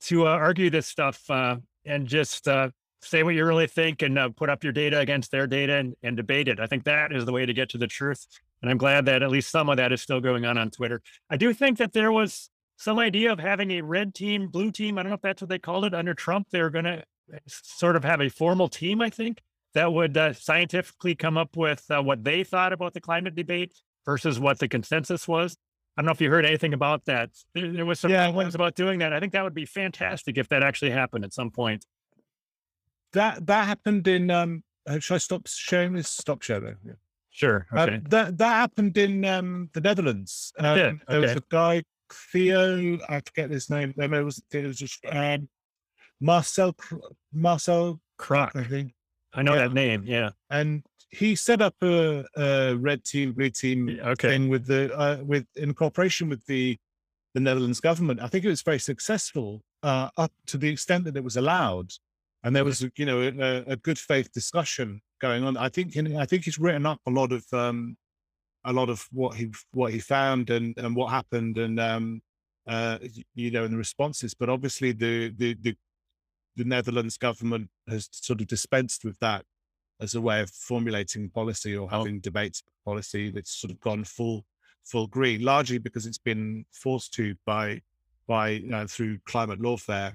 to 0.02 0.28
uh, 0.28 0.30
argue 0.30 0.70
this 0.70 0.86
stuff 0.86 1.20
uh, 1.32 1.56
and 1.84 2.06
just 2.06 2.48
uh, 2.48 2.70
say 3.02 3.24
what 3.24 3.34
you 3.34 3.44
really 3.44 3.66
think 3.66 4.04
and 4.04 4.20
uh, 4.20 4.30
put 4.30 4.52
up 4.52 4.64
your 4.64 4.72
data 4.72 5.00
against 5.00 5.32
their 5.32 5.48
data 5.48 5.78
and, 5.78 5.96
and 6.04 6.16
debate 6.16 6.48
it. 6.48 6.60
I 6.60 6.68
think 6.68 6.84
that 6.84 7.12
is 7.12 7.26
the 7.26 7.32
way 7.32 7.44
to 7.44 7.54
get 7.56 7.70
to 7.70 7.80
the 7.80 7.88
truth. 7.88 8.24
And 8.62 8.70
I'm 8.70 8.78
glad 8.78 9.06
that 9.06 9.24
at 9.24 9.32
least 9.32 9.50
some 9.50 9.68
of 9.68 9.78
that 9.78 9.92
is 9.92 10.00
still 10.00 10.20
going 10.20 10.46
on 10.46 10.60
on 10.60 10.70
Twitter. 10.70 11.02
I 11.28 11.38
do 11.38 11.56
think 11.56 11.80
that 11.80 11.94
there 11.94 12.12
was 12.12 12.52
some 12.78 13.00
idea 13.00 13.32
of 13.32 13.40
having 13.40 13.72
a 13.72 13.82
red 13.82 14.14
team, 14.14 14.46
blue 14.46 14.70
team. 14.70 15.00
I 15.00 15.02
don't 15.02 15.10
know 15.10 15.16
if 15.16 15.22
that's 15.22 15.42
what 15.42 15.50
they 15.50 15.58
called 15.58 15.86
it 15.86 15.96
under 15.96 16.14
Trump. 16.14 16.50
They 16.52 16.62
were 16.62 16.70
going 16.70 16.86
to 16.86 17.04
sort 17.48 17.96
of 17.96 18.04
have 18.04 18.22
a 18.22 18.30
formal 18.30 18.70
team, 18.70 19.02
I 19.02 19.10
think, 19.10 19.42
that 19.74 19.92
would 19.92 20.16
scientifically 20.40 21.16
come 21.16 21.36
up 21.36 21.58
with 21.58 21.84
what 21.90 22.24
they 22.24 22.44
thought 22.44 22.74
about 22.74 22.94
the 22.94 23.02
climate 23.02 23.34
debate 23.34 23.74
versus 24.06 24.40
what 24.40 24.60
the 24.60 24.68
consensus 24.68 25.28
was. 25.28 25.58
I 25.98 26.02
don't 26.02 26.08
know 26.08 26.12
if 26.14 26.22
you 26.22 26.30
heard 26.30 26.46
anything 26.46 26.74
about 26.74 27.06
that. 27.06 27.32
There, 27.54 27.72
there 27.72 27.86
was 27.86 28.00
some 28.00 28.12
yeah, 28.12 28.32
things 28.32 28.56
about 28.56 28.76
doing 28.76 29.00
that. 29.00 29.14
I 29.14 29.20
think 29.20 29.34
that 29.34 29.44
would 29.44 29.54
be 29.54 29.66
fantastic 29.66 30.38
if 30.38 30.48
that 30.50 30.64
actually 30.64 30.92
happened 30.92 31.26
at 31.26 31.34
some 31.34 31.52
point. 31.52 31.86
That 33.14 33.46
that 33.48 33.68
happened 33.68 34.08
in. 34.08 34.32
um 34.32 34.64
uh, 34.88 35.00
Should 35.00 35.16
I 35.16 35.18
stop 35.20 35.48
sharing 35.48 35.94
this? 35.94 36.10
Stop 36.10 36.42
sharing. 36.42 36.78
Yeah. 36.86 36.94
Sure. 37.30 37.68
Uh, 37.76 37.82
okay. 37.82 38.02
That 38.10 38.38
that 38.38 38.54
happened 38.54 38.98
in 38.98 39.24
um, 39.26 39.70
the 39.74 39.82
Netherlands. 39.82 40.52
Um, 40.58 40.66
okay. 40.66 41.00
There 41.08 41.22
was 41.22 41.32
a 41.32 41.44
guy, 41.50 41.84
Theo. 42.12 42.98
I 43.08 43.22
forget 43.22 43.50
his 43.50 43.70
name. 43.70 43.94
It 43.98 44.10
was 44.24 44.42
it 44.52 44.66
was 44.66 44.78
just 44.78 45.06
um, 45.10 45.48
Marcel 46.20 46.76
Marcel 47.34 48.00
Crok. 48.18 48.52
I 48.56 48.64
think. 48.64 48.94
I 49.34 49.44
know 49.44 49.54
yeah. 49.54 49.62
that 49.62 49.74
name. 49.74 50.04
Yeah. 50.06 50.32
And 50.50 50.84
he 51.12 51.36
set 51.36 51.62
up 51.62 51.76
a, 51.82 52.26
a 52.38 52.76
red 52.76 53.04
team, 53.04 53.34
blue 53.34 53.50
team 53.50 54.00
okay. 54.02 54.30
thing 54.30 54.50
with 54.50 54.66
the 54.66 54.94
uh, 54.98 55.18
with 55.24 55.46
in 55.56 55.74
cooperation 55.74 56.30
with 56.30 56.46
the 56.46 56.78
the 57.34 57.40
Netherlands 57.40 57.80
government. 57.80 58.22
I 58.22 58.28
think 58.28 58.46
it 58.46 58.50
was 58.50 58.62
very 58.62 58.80
successful 58.80 59.62
uh, 59.84 60.10
up 60.18 60.32
to 60.48 60.58
the 60.58 60.70
extent 60.70 61.06
that 61.06 61.18
it 61.18 61.24
was 61.24 61.38
allowed, 61.38 61.92
and 62.44 62.56
there 62.56 62.64
was 62.64 62.86
you 62.96 63.06
know 63.06 63.22
a, 63.22 63.72
a 63.72 63.76
good 63.76 64.00
faith 64.00 64.32
discussion 64.32 65.02
going 65.20 65.44
on. 65.44 65.58
I 65.58 65.70
think 65.70 65.96
I 65.98 66.26
think 66.26 66.46
he's 66.46 66.60
written 66.60 66.86
up 66.86 67.00
a 67.06 67.12
lot 67.12 67.34
of 67.34 67.46
um, 67.52 67.98
a 68.64 68.72
lot 68.72 68.90
of 68.90 69.06
what 69.12 69.36
he 69.36 69.52
what 69.72 69.92
he 69.92 70.00
found 70.00 70.50
and 70.50 70.78
and 70.78 70.96
what 70.96 71.12
happened 71.12 71.58
and 71.58 71.80
um, 71.80 72.22
uh, 72.68 73.00
you 73.36 73.52
know 73.52 73.66
and 73.66 73.74
the 73.74 73.78
responses. 73.78 74.34
But 74.34 74.50
obviously 74.50 74.94
the 74.94 75.34
the 75.38 75.56
the 75.62 75.76
the 76.56 76.64
Netherlands 76.64 77.18
government 77.18 77.70
has 77.88 78.08
sort 78.12 78.42
of 78.42 78.48
dispensed 78.48 79.04
with 79.04 79.18
that 79.20 79.46
as 80.02 80.16
a 80.16 80.22
way 80.22 80.42
of 80.42 80.50
formulating 80.50 81.30
policy 81.30 81.76
or 81.76 81.88
oh. 81.92 82.00
having 82.00 82.20
debates 82.20 82.64
policy 82.86 83.30
that's 83.30 83.52
sort 83.52 83.72
of 83.72 83.80
gone 83.80 84.04
full 84.04 84.46
full 84.84 85.08
green, 85.08 85.44
largely 85.44 85.78
because 85.78 86.06
it's 86.06 86.18
been 86.18 86.66
forced 86.72 87.14
to 87.14 87.36
by 87.46 87.82
by 88.28 88.62
uh, 88.74 88.88
through 88.88 89.20
climate 89.26 89.62
lawfare, 89.62 90.14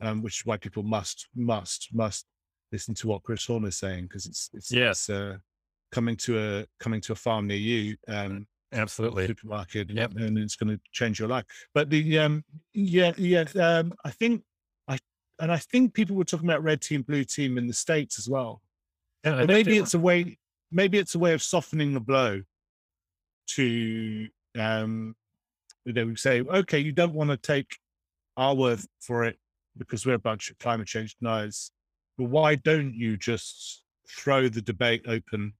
um, 0.00 0.22
which 0.22 0.40
is 0.40 0.46
why 0.46 0.56
people 0.56 0.82
must 0.82 1.28
must 1.34 1.88
must 1.92 2.26
listen 2.72 2.94
to 2.94 3.08
what 3.08 3.22
Chris 3.22 3.46
Hohn 3.46 3.64
is 3.64 3.76
saying 3.76 4.04
because 4.04 4.26
it's 4.26 4.50
it's, 4.54 4.70
yes. 4.70 5.08
It's, 5.08 5.10
uh, 5.10 5.36
coming 5.90 6.16
to 6.16 6.38
a 6.38 6.66
coming 6.78 7.00
to 7.02 7.12
a 7.12 7.16
farm 7.16 7.46
near 7.46 7.56
you. 7.56 7.96
Um, 8.08 8.46
Absolutely, 8.72 9.26
supermarket, 9.26 9.90
yep. 9.90 10.12
and 10.16 10.36
it's 10.36 10.56
going 10.56 10.76
to 10.76 10.80
change 10.92 11.18
your 11.18 11.28
life. 11.28 11.44
But 11.72 11.88
the 11.88 12.18
um, 12.18 12.44
yeah, 12.74 13.12
yeah, 13.16 13.44
um, 13.58 13.94
I 14.04 14.10
think 14.10 14.42
I 14.86 14.98
and 15.38 15.50
I 15.50 15.56
think 15.56 15.94
people 15.94 16.16
were 16.16 16.24
talking 16.24 16.46
about 16.46 16.62
red 16.62 16.82
team, 16.82 17.02
blue 17.02 17.24
team 17.24 17.56
in 17.56 17.66
the 17.66 17.72
states 17.72 18.18
as 18.18 18.28
well. 18.28 18.60
Yeah, 19.36 19.44
maybe 19.46 19.78
it's 19.78 19.94
a 19.94 19.98
way. 19.98 20.38
Maybe 20.70 20.98
it's 20.98 21.14
a 21.14 21.18
way 21.18 21.32
of 21.32 21.42
softening 21.42 21.94
the 21.94 22.00
blow. 22.00 22.42
To 23.54 24.28
um, 24.58 25.14
you 25.84 25.92
know, 25.92 26.14
say, 26.14 26.42
okay, 26.42 26.78
you 26.78 26.92
don't 26.92 27.14
want 27.14 27.30
to 27.30 27.36
take 27.36 27.78
our 28.36 28.54
word 28.54 28.80
for 29.00 29.24
it 29.24 29.38
because 29.76 30.04
we're 30.04 30.14
a 30.14 30.18
bunch 30.18 30.50
of 30.50 30.58
climate 30.58 30.86
change 30.86 31.16
deniers. 31.16 31.70
But 32.18 32.24
why 32.24 32.56
don't 32.56 32.94
you 32.94 33.16
just 33.16 33.84
throw 34.08 34.48
the 34.48 34.60
debate 34.60 35.04
open 35.06 35.54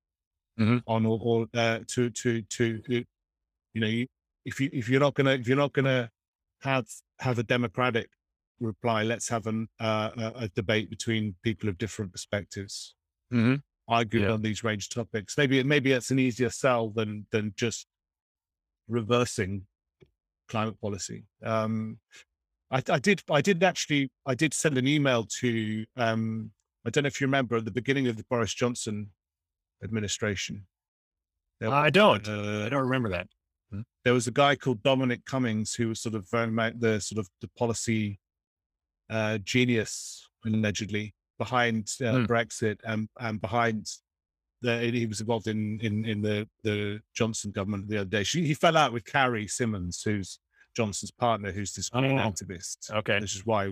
mm-hmm. 0.58 0.78
on 0.86 1.06
or, 1.06 1.18
or 1.22 1.46
uh, 1.54 1.80
to 1.88 2.10
to 2.10 2.42
to 2.42 2.82
you 2.88 3.80
know 3.80 4.04
if 4.44 4.60
you 4.60 4.70
if 4.72 4.88
you're 4.88 5.00
not 5.00 5.14
gonna 5.14 5.32
if 5.32 5.48
you're 5.48 5.56
not 5.56 5.72
gonna 5.72 6.10
have 6.62 6.86
have 7.20 7.38
a 7.38 7.42
democratic 7.42 8.10
reply, 8.60 9.04
let's 9.04 9.28
have 9.28 9.46
an, 9.46 9.68
uh, 9.80 10.10
a, 10.16 10.32
a 10.44 10.48
debate 10.48 10.90
between 10.90 11.34
people 11.42 11.68
of 11.68 11.78
different 11.78 12.12
perspectives 12.12 12.94
mm-hmm. 13.32 13.56
argue 13.88 14.20
yeah. 14.20 14.32
on 14.32 14.42
these 14.42 14.64
range 14.64 14.88
topics. 14.88 15.36
Maybe 15.36 15.62
maybe 15.62 15.92
it's 15.92 16.10
an 16.10 16.18
easier 16.18 16.50
sell 16.50 16.90
than 16.90 17.26
than 17.30 17.52
just 17.56 17.86
reversing 18.88 19.66
climate 20.48 20.80
policy. 20.80 21.24
Um, 21.44 21.98
I, 22.70 22.82
I, 22.88 22.98
did, 22.98 23.22
I 23.30 23.40
did 23.40 23.62
actually, 23.62 24.10
I 24.26 24.34
did 24.34 24.52
send 24.52 24.76
an 24.76 24.86
email 24.86 25.26
to, 25.40 25.84
um, 25.96 26.50
I 26.86 26.90
don't 26.90 27.04
know 27.04 27.08
if 27.08 27.20
you 27.20 27.26
remember 27.26 27.56
at 27.56 27.64
the 27.64 27.70
beginning 27.70 28.08
of 28.08 28.16
the 28.16 28.24
Boris 28.28 28.52
Johnson 28.52 29.10
administration. 29.82 30.66
There, 31.60 31.70
I 31.70 31.90
don't, 31.90 32.26
uh, 32.28 32.66
I 32.66 32.68
don't 32.68 32.82
remember 32.82 33.10
that. 33.10 33.28
Hmm? 33.70 33.80
There 34.04 34.14
was 34.14 34.26
a 34.26 34.32
guy 34.32 34.56
called 34.56 34.82
Dominic 34.82 35.24
Cummings 35.24 35.74
who 35.74 35.88
was 35.88 36.00
sort 36.00 36.14
of 36.14 36.28
very 36.30 36.50
the 36.78 37.00
sort 37.00 37.18
of 37.18 37.28
the 37.40 37.48
policy 37.58 38.18
uh, 39.10 39.38
genius 39.38 40.28
allegedly 40.44 41.14
behind 41.38 41.90
uh, 42.02 42.12
hmm. 42.12 42.24
Brexit 42.24 42.78
and 42.84 43.08
and 43.18 43.40
behind 43.40 43.86
the 44.60 44.78
he 44.78 45.06
was 45.06 45.20
involved 45.20 45.46
in 45.46 45.78
in 45.80 46.04
in 46.04 46.22
the 46.22 46.48
the 46.64 47.00
Johnson 47.14 47.50
government 47.50 47.88
the 47.88 47.98
other 47.98 48.10
day. 48.10 48.24
She, 48.24 48.44
he 48.44 48.54
fell 48.54 48.76
out 48.76 48.92
with 48.92 49.04
Carrie 49.04 49.46
Symonds, 49.46 50.02
who's 50.02 50.40
Johnson's 50.74 51.10
partner, 51.10 51.52
who's 51.52 51.72
this 51.72 51.90
oh, 51.92 52.00
activist. 52.00 52.90
Okay, 52.90 53.18
this 53.20 53.34
is 53.34 53.46
why 53.46 53.66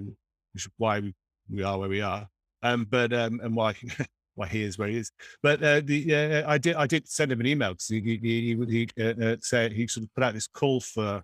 this 0.55 0.64
is 0.64 0.68
why 0.76 1.01
we, 1.01 1.14
we 1.51 1.62
are 1.62 1.78
where 1.78 1.88
we 1.88 2.01
are. 2.01 2.28
Um, 2.62 2.86
but 2.88 3.12
um, 3.12 3.40
and 3.43 3.55
why 3.55 3.74
why 4.34 4.47
he 4.47 4.62
is 4.62 4.78
where 4.78 4.88
he 4.88 4.98
is. 4.98 5.10
But 5.43 5.62
uh, 5.62 5.80
the 5.84 6.14
uh, 6.14 6.51
I 6.51 6.59
did 6.59 6.76
I 6.76 6.86
did 6.86 7.09
send 7.09 7.32
him 7.32 7.40
an 7.40 7.47
email 7.47 7.72
because 7.72 7.88
he 7.88 8.01
he 8.01 8.55
he, 8.55 8.88
he 8.97 9.02
uh, 9.02 9.32
uh, 9.32 9.36
said 9.40 9.72
he 9.72 9.86
sort 9.88 10.05
of 10.05 10.14
put 10.14 10.24
out 10.24 10.34
this 10.34 10.47
call 10.47 10.80
for 10.80 11.22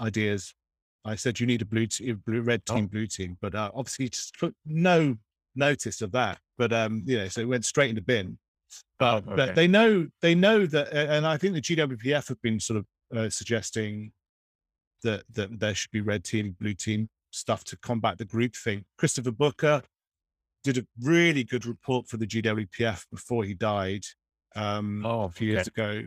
ideas. 0.00 0.54
I 1.06 1.14
said 1.14 1.38
you 1.38 1.46
need 1.46 1.62
a 1.62 1.66
blue, 1.66 1.86
team, 1.86 2.22
blue 2.26 2.42
red 2.42 2.62
oh. 2.68 2.74
team, 2.74 2.84
oh. 2.84 2.88
blue 2.88 3.06
team, 3.06 3.38
but 3.40 3.54
uh, 3.54 3.70
obviously 3.74 4.08
just 4.08 4.34
took 4.38 4.54
no 4.64 5.16
notice 5.54 6.02
of 6.02 6.12
that. 6.12 6.38
But 6.58 6.72
um, 6.72 7.02
you 7.06 7.18
know, 7.18 7.28
so 7.28 7.40
it 7.40 7.48
went 7.48 7.64
straight 7.64 7.90
in 7.90 7.94
the 7.94 8.02
bin. 8.02 8.38
But, 8.98 9.24
oh, 9.28 9.32
okay. 9.32 9.36
but 9.36 9.54
they 9.54 9.68
know 9.68 10.08
they 10.20 10.34
know 10.34 10.66
that, 10.66 10.92
and 10.92 11.26
I 11.26 11.36
think 11.36 11.54
the 11.54 11.60
GWPF 11.60 12.28
have 12.28 12.42
been 12.42 12.58
sort 12.58 12.78
of 12.78 12.86
uh, 13.16 13.30
suggesting 13.30 14.12
that 15.02 15.22
that 15.32 15.60
there 15.60 15.74
should 15.74 15.92
be 15.92 16.00
red 16.00 16.24
team, 16.24 16.56
blue 16.58 16.74
team 16.74 17.08
stuff 17.30 17.64
to 17.64 17.76
combat 17.76 18.18
the 18.18 18.24
groupthink. 18.24 18.84
Christopher 18.98 19.30
Booker 19.30 19.82
did 20.64 20.78
a 20.78 20.86
really 21.00 21.44
good 21.44 21.66
report 21.66 22.08
for 22.08 22.16
the 22.16 22.26
GWPF 22.26 23.04
before 23.12 23.44
he 23.44 23.54
died 23.54 24.04
um, 24.56 25.04
oh, 25.06 25.24
a 25.24 25.30
few 25.30 25.50
okay. 25.50 25.54
years 25.54 25.66
ago. 25.68 26.02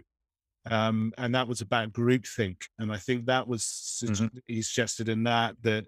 Um, 0.70 1.14
and 1.18 1.34
that 1.36 1.48
was 1.48 1.62
about 1.62 1.91
groupthink. 1.91 2.58
And 2.78 2.91
I 2.91 2.98
think 2.98 3.26
that 3.26 3.48
was, 3.48 4.04
mm-hmm. 4.06 4.28
he 4.46 4.62
suggested 4.62 5.10
in 5.10 5.24
that 5.24 5.56
that, 5.64 5.86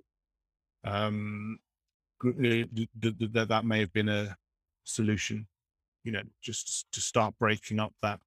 um, 0.84 1.60
that 2.24 3.48
that 3.50 3.66
may 3.66 3.80
have 3.80 3.94
been 3.94 4.10
a 4.10 4.36
solution, 4.84 5.48
you 6.04 6.12
know, 6.12 6.24
just 6.42 6.92
to 6.92 7.02
start 7.02 7.36
breaking 7.40 7.80
up 7.80 7.94
that, 8.02 8.20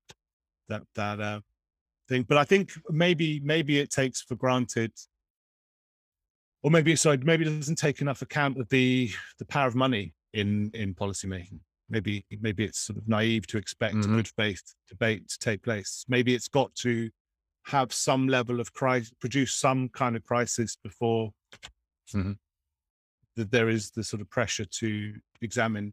that, 0.69 0.83
that, 0.95 1.21
uh, 1.21 1.41
thing. 2.09 2.23
But 2.23 2.39
I 2.39 2.45
think 2.45 2.73
maybe, 2.91 3.41
maybe 3.41 3.79
it 3.79 3.91
takes 3.91 4.23
for 4.23 4.35
granted 4.35 4.93
or 6.65 6.71
maybe 6.71 6.97
sorry, 6.97 7.19
maybe 7.19 7.45
it 7.45 7.59
doesn't 7.59 7.77
take 7.77 8.01
enough 8.01 8.23
account 8.23 8.59
of 8.59 8.69
the 8.71 9.11
the 9.39 9.45
power 9.45 9.69
of 9.69 9.75
money 9.77 10.15
in 10.33 10.71
in 10.73 10.95
policymaking. 10.95 11.61
Maybe 11.90 12.24
maybe 12.40 12.65
it's 12.65 12.78
sort 12.78 12.98
of 12.98 13.09
naive 13.09 13.47
to 13.48 13.59
expect 13.59 13.94
mm-hmm. 13.94 14.16
good 14.16 14.28
faith 14.28 14.62
debate 14.89 15.28
to 15.28 15.39
take 15.39 15.62
place. 15.62 16.05
Maybe 16.09 16.35
it's 16.35 16.48
got 16.48 16.74
to 16.77 17.11
have 17.65 17.93
some 17.93 18.28
level 18.28 18.61
of 18.61 18.73
crisis, 18.73 19.12
produce 19.20 19.55
some 19.55 19.89
kind 19.89 20.16
of 20.16 20.24
crisis 20.24 20.77
before 20.82 21.31
mm-hmm. 22.15 22.32
that 23.36 23.51
there 23.51 23.69
is 23.69 23.90
the 23.90 24.05
sort 24.05 24.20
of 24.20 24.31
pressure 24.31 24.66
to 24.66 25.15
examine 25.40 25.93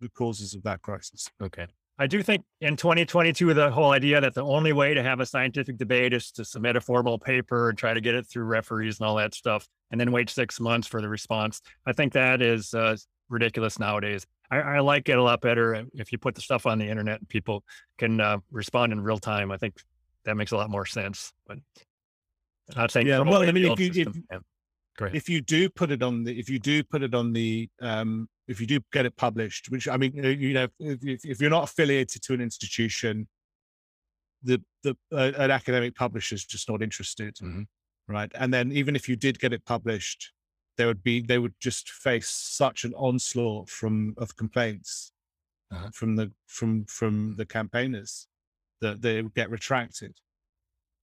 the 0.00 0.08
causes 0.10 0.54
of 0.54 0.62
that 0.62 0.82
crisis. 0.82 1.28
Okay. 1.42 1.66
I 1.98 2.06
do 2.06 2.22
think 2.22 2.44
in 2.60 2.76
2022, 2.76 3.54
the 3.54 3.70
whole 3.70 3.92
idea 3.92 4.20
that 4.20 4.34
the 4.34 4.44
only 4.44 4.74
way 4.74 4.92
to 4.92 5.02
have 5.02 5.20
a 5.20 5.26
scientific 5.26 5.78
debate 5.78 6.12
is 6.12 6.30
to 6.32 6.44
submit 6.44 6.76
a 6.76 6.80
formal 6.80 7.18
paper 7.18 7.70
and 7.70 7.78
try 7.78 7.94
to 7.94 8.02
get 8.02 8.14
it 8.14 8.26
through 8.26 8.44
referees 8.44 9.00
and 9.00 9.08
all 9.08 9.16
that 9.16 9.34
stuff, 9.34 9.66
and 9.90 9.98
then 9.98 10.12
wait 10.12 10.28
six 10.28 10.60
months 10.60 10.86
for 10.86 11.00
the 11.00 11.08
response. 11.08 11.62
I 11.86 11.92
think 11.92 12.12
that 12.12 12.42
is 12.42 12.74
uh, 12.74 12.96
ridiculous 13.30 13.78
nowadays. 13.78 14.26
I, 14.50 14.58
I, 14.58 14.78
like 14.80 15.08
it 15.08 15.18
a 15.18 15.22
lot 15.22 15.40
better 15.40 15.84
if 15.94 16.12
you 16.12 16.18
put 16.18 16.34
the 16.34 16.40
stuff 16.40 16.66
on 16.66 16.78
the 16.78 16.88
internet 16.88 17.20
and 17.20 17.28
people 17.28 17.64
can 17.98 18.20
uh, 18.20 18.38
respond 18.50 18.92
in 18.92 19.00
real 19.00 19.18
time. 19.18 19.50
I 19.50 19.56
think 19.56 19.74
that 20.24 20.36
makes 20.36 20.52
a 20.52 20.56
lot 20.56 20.70
more 20.70 20.86
sense. 20.86 21.32
But 21.46 21.58
I'm 22.70 22.76
not 22.76 22.90
saying 22.90 23.06
yeah. 23.06 23.20
Well, 23.20 23.42
I 23.42 23.52
mean, 23.52 23.72
if 23.72 23.80
you, 23.80 24.06
if, 24.06 24.16
yeah. 24.30 25.08
if 25.12 25.28
you 25.28 25.40
do 25.40 25.68
put 25.68 25.90
it 25.90 26.02
on 26.02 26.24
the 26.24 26.38
if 26.38 26.48
you 26.48 26.58
do 26.58 26.82
put 26.82 27.02
it 27.02 27.14
on 27.14 27.32
the 27.32 27.68
um, 27.80 28.28
if 28.48 28.60
you 28.60 28.66
do 28.66 28.80
get 28.92 29.06
it 29.06 29.16
published, 29.16 29.70
which 29.70 29.88
I 29.88 29.96
mean, 29.96 30.12
you 30.14 30.52
know, 30.52 30.68
if, 30.78 31.24
if 31.24 31.40
you're 31.40 31.50
not 31.50 31.64
affiliated 31.64 32.22
to 32.22 32.34
an 32.34 32.40
institution, 32.40 33.28
the 34.42 34.62
the 34.82 34.96
uh, 35.12 35.32
an 35.36 35.50
academic 35.50 35.94
publisher 35.94 36.34
is 36.34 36.44
just 36.44 36.68
not 36.68 36.82
interested, 36.82 37.36
mm-hmm. 37.36 37.62
right? 38.08 38.30
And 38.34 38.52
then 38.52 38.72
even 38.72 38.96
if 38.96 39.08
you 39.08 39.16
did 39.16 39.38
get 39.38 39.52
it 39.52 39.64
published, 39.64 40.32
there 40.76 40.86
would 40.86 41.02
be 41.02 41.20
they 41.20 41.38
would 41.38 41.54
just 41.60 41.90
face 41.90 42.28
such 42.28 42.84
an 42.84 42.92
onslaught 42.94 43.68
from 43.68 44.14
of 44.18 44.36
complaints 44.36 45.12
uh-huh. 45.72 45.88
from 45.92 46.16
the 46.16 46.32
from 46.46 46.84
from 46.84 47.34
the 47.36 47.46
campaigners 47.46 48.26
that 48.80 49.02
they 49.02 49.22
would 49.22 49.34
get 49.34 49.50
retracted. 49.50 50.16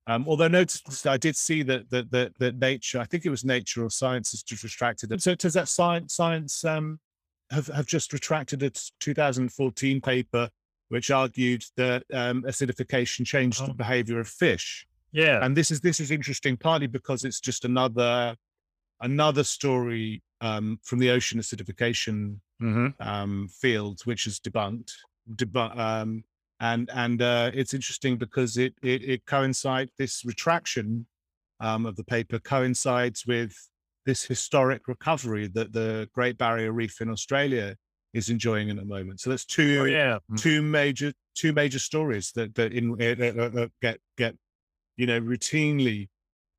Um, 0.06 0.26
although 0.28 0.50
notice, 0.50 1.06
I 1.06 1.18
did 1.18 1.36
see 1.36 1.64
that 1.64 1.90
that 1.90 2.12
that, 2.12 2.38
that 2.40 2.60
Nature, 2.60 3.00
I 3.00 3.06
think 3.06 3.26
it 3.26 3.30
was 3.30 3.46
Nature 3.46 3.86
or 3.86 3.90
Science, 3.90 4.32
has 4.32 4.44
just 4.44 4.64
retracted 4.64 5.12
it. 5.12 5.22
So 5.22 5.36
does 5.36 5.54
that 5.54 5.70
science 5.70 6.14
science 6.14 6.64
um, 6.66 7.00
have 7.52 7.68
have 7.68 7.86
just 7.86 8.12
retracted 8.12 8.64
its 8.64 8.92
2014 9.00 10.02
paper, 10.02 10.50
which 10.90 11.10
argued 11.10 11.64
that 11.78 12.04
um, 12.14 12.44
acidification 12.44 13.26
changed 13.26 13.62
oh. 13.64 13.68
the 13.68 13.74
behavior 13.74 14.20
of 14.20 14.28
fish. 14.28 14.86
Yeah, 15.14 15.44
and 15.44 15.56
this 15.56 15.72
is 15.72 15.80
this 15.80 16.00
is 16.00 16.12
interesting 16.12 16.58
partly 16.58 16.88
because 16.88 17.24
it's 17.24 17.40
just 17.40 17.64
another 17.64 18.36
another 19.04 19.44
story 19.44 20.24
um, 20.42 20.80
from 20.84 21.00
the 21.00 21.12
ocean 21.12 21.40
acidification 21.40 22.40
mm-hmm. 22.62 22.88
um, 23.00 23.48
field, 23.50 24.02
which 24.06 24.26
is 24.26 24.40
debunked. 24.40 24.92
Debu- 25.36 25.78
um, 25.78 26.24
and 26.60 26.90
and 26.94 27.22
uh, 27.22 27.52
it's 27.54 27.74
interesting 27.74 28.18
because 28.18 28.58
it 28.58 28.74
it, 28.82 29.04
it 29.04 29.26
coincides 29.26 29.92
this 29.98 30.24
retraction 30.26 31.06
um, 31.60 31.86
of 31.86 31.96
the 31.96 32.04
paper 32.04 32.40
coincides 32.40 33.26
with 33.26 33.54
this 34.06 34.24
historic 34.24 34.88
recovery 34.88 35.48
that 35.54 35.72
the 35.72 36.10
Great 36.14 36.38
Barrier 36.38 36.72
Reef 36.72 37.00
in 37.00 37.10
Australia 37.10 37.76
is 38.14 38.30
enjoying 38.30 38.70
in 38.70 38.78
the 38.78 38.86
moment. 38.86 39.20
So 39.20 39.30
that's 39.30 39.46
two 39.46 39.80
oh, 39.82 39.86
yeah. 39.86 40.20
Mm. 40.32 40.42
two 40.42 40.62
major 40.62 41.14
two 41.36 41.54
major 41.54 41.80
stories 41.80 42.32
that 42.36 42.56
that 42.56 42.74
in 42.74 42.92
uh, 43.02 43.68
get 43.82 44.00
get 44.18 44.36
you 44.98 45.06
know 45.06 45.20
routinely 45.20 46.10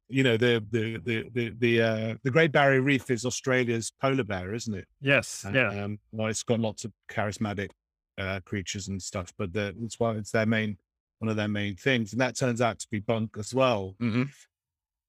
you 0.08 0.22
know 0.22 0.36
the 0.36 0.64
the 0.70 0.98
the 0.98 1.30
the 1.32 1.54
the, 1.58 1.82
uh, 1.82 2.14
the 2.22 2.30
Great 2.30 2.52
Barrier 2.52 2.82
Reef 2.82 3.10
is 3.10 3.24
Australia's 3.24 3.92
polar 4.00 4.24
bear, 4.24 4.54
isn't 4.54 4.74
it? 4.74 4.86
Yes. 5.00 5.46
yeah. 5.52 5.68
Um, 5.68 5.98
well, 6.12 6.28
it's 6.28 6.42
got 6.42 6.60
lots 6.60 6.84
of 6.84 6.92
charismatic 7.10 7.70
uh, 8.18 8.40
creatures 8.44 8.88
and 8.88 9.00
stuff, 9.00 9.32
but 9.38 9.52
the, 9.52 9.74
it's 9.82 9.98
why 9.98 10.12
it's 10.14 10.30
their 10.30 10.46
main 10.46 10.76
one 11.18 11.30
of 11.30 11.36
their 11.36 11.48
main 11.48 11.76
things, 11.76 12.12
and 12.12 12.20
that 12.20 12.36
turns 12.36 12.60
out 12.60 12.78
to 12.80 12.86
be 12.90 13.00
bunk 13.00 13.36
as 13.38 13.54
well. 13.54 13.94
Mm-hmm. 14.00 14.24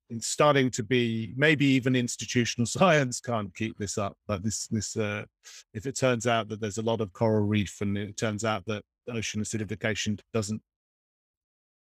It's 0.09 0.27
starting 0.27 0.69
to 0.71 0.83
be 0.83 1.33
maybe 1.35 1.65
even 1.65 1.95
institutional 1.95 2.65
science 2.65 3.19
can't 3.19 3.53
keep 3.55 3.77
this 3.77 3.97
up. 3.97 4.15
But 4.27 4.43
this 4.43 4.67
this 4.67 4.95
uh, 4.95 5.25
if 5.73 5.85
it 5.85 5.97
turns 5.97 6.25
out 6.25 6.47
that 6.49 6.61
there's 6.61 6.77
a 6.77 6.83
lot 6.83 7.01
of 7.01 7.11
coral 7.11 7.45
reef, 7.45 7.81
and 7.81 7.97
it 7.97 8.17
turns 8.17 8.45
out 8.45 8.65
that 8.67 8.83
ocean 9.09 9.41
acidification 9.41 10.19
doesn't 10.33 10.61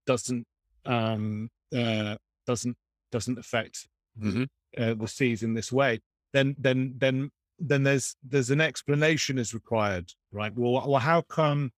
doesn't 0.06 0.46
um, 0.84 1.48
uh, 1.74 2.16
doesn't 2.46 2.76
doesn't 3.14 3.38
affect 3.38 3.86
mm-hmm. 4.20 4.44
uh, 4.76 4.94
the 4.94 5.06
seas 5.06 5.44
in 5.44 5.54
this 5.54 5.70
way, 5.70 6.00
then 6.32 6.56
then 6.58 6.94
then 6.98 7.30
then 7.58 7.84
there's 7.84 8.16
there's 8.28 8.50
an 8.50 8.60
explanation 8.60 9.38
is 9.38 9.54
required, 9.54 10.12
right? 10.32 10.52
Well, 10.54 10.72
well 10.86 11.00
how 11.00 11.20
come 11.22 11.70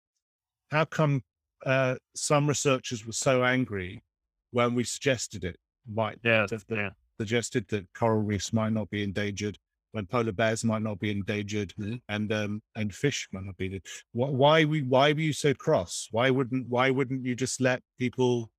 how 0.70 0.86
come 0.86 1.22
uh, 1.64 1.96
some 2.14 2.48
researchers 2.48 3.06
were 3.06 3.12
so 3.28 3.44
angry 3.44 4.02
when 4.50 4.74
we 4.74 4.84
suggested 4.84 5.44
it? 5.44 5.58
Might 5.86 6.18
yeah, 6.24 6.46
yeah. 6.70 6.90
suggested 7.20 7.68
that 7.68 7.86
coral 7.94 8.22
reefs 8.22 8.52
might 8.52 8.72
not 8.72 8.88
be 8.90 9.02
endangered, 9.02 9.58
when 9.92 10.06
polar 10.06 10.32
bears 10.32 10.64
might 10.64 10.82
not 10.82 10.98
be 10.98 11.10
endangered, 11.10 11.74
mm-hmm. 11.78 11.96
and 12.08 12.32
um 12.32 12.62
and 12.74 12.94
fish 12.94 13.28
might 13.32 13.44
not 13.44 13.58
be. 13.58 13.80
Why, 14.12 14.28
why 14.28 14.64
we 14.64 14.82
why 14.82 15.12
were 15.12 15.20
you 15.20 15.34
so 15.34 15.52
cross? 15.52 16.08
Why 16.10 16.30
wouldn't 16.30 16.66
why 16.68 16.90
wouldn't 16.90 17.24
you 17.26 17.34
just 17.34 17.60
let 17.60 17.82
people? 17.98 18.50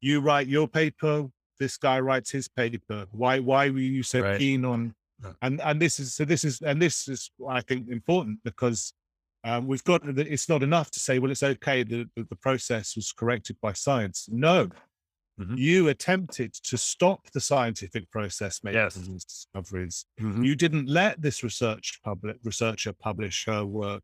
You 0.00 0.20
write 0.20 0.46
your 0.46 0.68
paper, 0.68 1.26
this 1.58 1.76
guy 1.76 2.00
writes 2.00 2.30
his 2.30 2.48
paper. 2.48 3.06
Why 3.12 3.38
why 3.38 3.70
were 3.70 3.78
you 3.78 4.02
so 4.02 4.20
right. 4.20 4.38
keen 4.38 4.64
on? 4.64 4.94
And 5.42 5.60
and 5.62 5.80
this 5.80 5.98
is 5.98 6.14
so 6.14 6.24
this 6.24 6.44
is 6.44 6.60
and 6.60 6.80
this 6.80 7.08
is 7.08 7.30
I 7.48 7.60
think 7.60 7.88
important 7.88 8.40
because 8.44 8.92
um, 9.44 9.66
we've 9.66 9.84
got 9.84 10.02
it's 10.06 10.48
not 10.48 10.62
enough 10.62 10.90
to 10.90 11.00
say 11.00 11.18
well 11.18 11.30
it's 11.30 11.42
okay 11.42 11.82
the 11.82 12.08
the 12.16 12.36
process 12.36 12.96
was 12.96 13.12
corrected 13.12 13.56
by 13.62 13.72
science. 13.72 14.28
No, 14.30 14.68
Mm-hmm. 15.40 15.54
You 15.58 15.88
attempted 15.88 16.54
to 16.54 16.78
stop 16.78 17.30
the 17.32 17.40
scientific 17.40 18.10
process 18.10 18.60
making 18.64 18.80
yes. 18.80 18.94
discoveries. 18.94 20.06
Mm-hmm. 20.20 20.42
You 20.42 20.56
didn't 20.56 20.88
let 20.88 21.20
this 21.20 21.42
research 21.42 22.00
public 22.02 22.38
researcher 22.42 22.94
publish 22.94 23.44
her 23.46 23.64
work. 23.64 24.02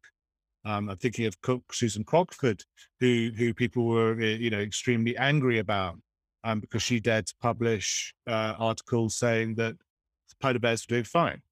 Um, 0.64 0.90
I'm 0.90 0.98
thinking 0.98 1.26
of 1.26 1.40
Cook, 1.40 1.72
Susan 1.72 2.04
Crockford, 2.04 2.62
who 3.00 3.30
who 3.36 3.54
people 3.54 3.86
were 3.86 4.20
eh, 4.20 4.36
you 4.36 4.50
know 4.50 4.60
extremely 4.60 5.16
angry 5.16 5.58
about 5.58 5.98
um, 6.44 6.60
because 6.60 6.82
she 6.82 7.00
dared 7.00 7.26
to 7.26 7.34
publish 7.40 8.14
uh, 8.26 8.54
articles 8.58 9.16
saying 9.16 9.54
that 9.56 9.76
polar 10.40 10.58
bears 10.58 10.84
were 10.88 10.94
doing 10.94 11.04
fine. 11.04 11.42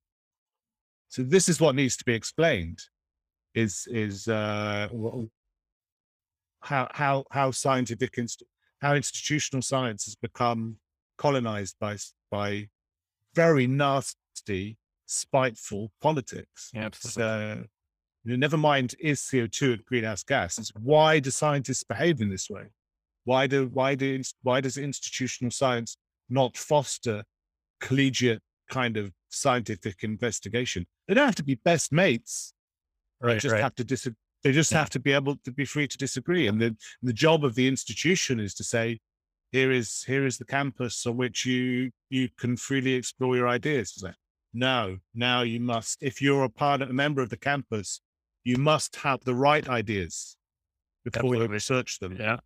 So 1.09 1.23
this 1.23 1.49
is 1.49 1.61
what 1.61 1.75
needs 1.75 1.97
to 1.99 2.05
be 2.05 2.15
explained: 2.15 2.81
is 3.55 3.87
is 3.91 4.29
uh, 4.29 4.89
how 6.61 6.89
how 6.93 7.25
how 7.31 7.51
scientific 7.51 8.17
inst- 8.19 8.45
how 8.81 8.95
institutional 8.95 9.62
science 9.62 10.05
has 10.05 10.17
become 10.17 10.77
colonized 11.19 11.77
by 11.81 11.97
by 12.31 12.69
very 13.35 13.67
nasty, 13.67 14.79
spiteful 15.07 15.93
politics. 16.01 16.71
Absolutely. 16.75 17.23
So, 17.23 17.65
you 18.25 18.31
know, 18.31 18.37
never 18.37 18.57
mind 18.57 18.95
is 19.01 19.23
CO 19.29 19.47
two 19.47 19.73
a 19.73 19.77
greenhouse 19.79 20.23
gas. 20.23 20.59
It's 20.59 20.73
why 20.75 21.21
do 21.21 21.31
scientists 21.31 21.85
behave 21.85 22.21
in 22.21 22.29
this 22.31 22.51
way? 22.51 22.67
Why 23.25 23.47
do 23.47 23.69
why 23.73 23.95
do 23.95 24.23
why 24.43 24.61
does 24.61 24.77
institutional 24.77 25.51
science 25.51 25.97
not 26.29 26.57
foster 26.57 27.25
collegiate 27.81 28.43
kind 28.71 28.97
of 28.97 29.13
scientific 29.29 30.03
investigation? 30.03 30.87
They 31.07 31.15
don't 31.15 31.27
have 31.27 31.35
to 31.37 31.45
be 31.45 31.57
best 31.57 31.93
mates. 31.93 32.55
Right. 33.21 33.35
They 33.35 33.39
just 33.41 33.53
right. 33.53 33.63
have 33.63 33.75
to 33.77 33.85
disagree. 33.85 34.17
They 34.43 34.53
just 34.53 34.73
Yeah. 34.73 34.79
have 34.79 34.91
to 34.91 35.01
be 35.01 35.13
able 35.13 35.37
to 35.45 35.53
be 35.53 35.67
free 35.67 35.87
to 35.87 35.99
disagree. 35.99 36.47
And 36.47 36.61
the 36.61 36.77
the 37.03 37.13
job 37.13 37.45
of 37.45 37.55
the 37.55 37.69
institution 37.69 38.41
is 38.41 38.55
to 38.55 38.65
say, 38.65 39.01
here 39.53 39.71
is 39.71 40.03
here 40.05 40.25
is 40.25 40.39
the 40.39 40.47
campus 40.47 41.07
on 41.07 41.17
which 41.17 41.45
you 41.45 41.91
you 42.09 42.29
can 42.39 42.57
freely 42.57 42.95
explore 42.95 43.37
your 43.37 43.49
ideas. 43.49 44.01
Like, 44.03 44.15
no, 44.55 44.99
now 45.15 45.43
you 45.43 45.61
must. 45.61 46.03
If 46.03 46.23
you're 46.23 46.45
a 46.45 46.49
part 46.49 46.83
of 46.83 46.91
a 46.91 46.93
member 46.93 47.21
of 47.23 47.29
the 47.29 47.37
campus, 47.37 48.01
you 48.45 48.57
must 48.57 48.97
have 48.97 49.21
the 49.25 49.35
right 49.35 49.69
ideas 49.69 50.37
before 51.05 51.37
you 51.37 51.47
research 51.47 51.99
them. 51.99 52.17
Yeah. 52.17 52.39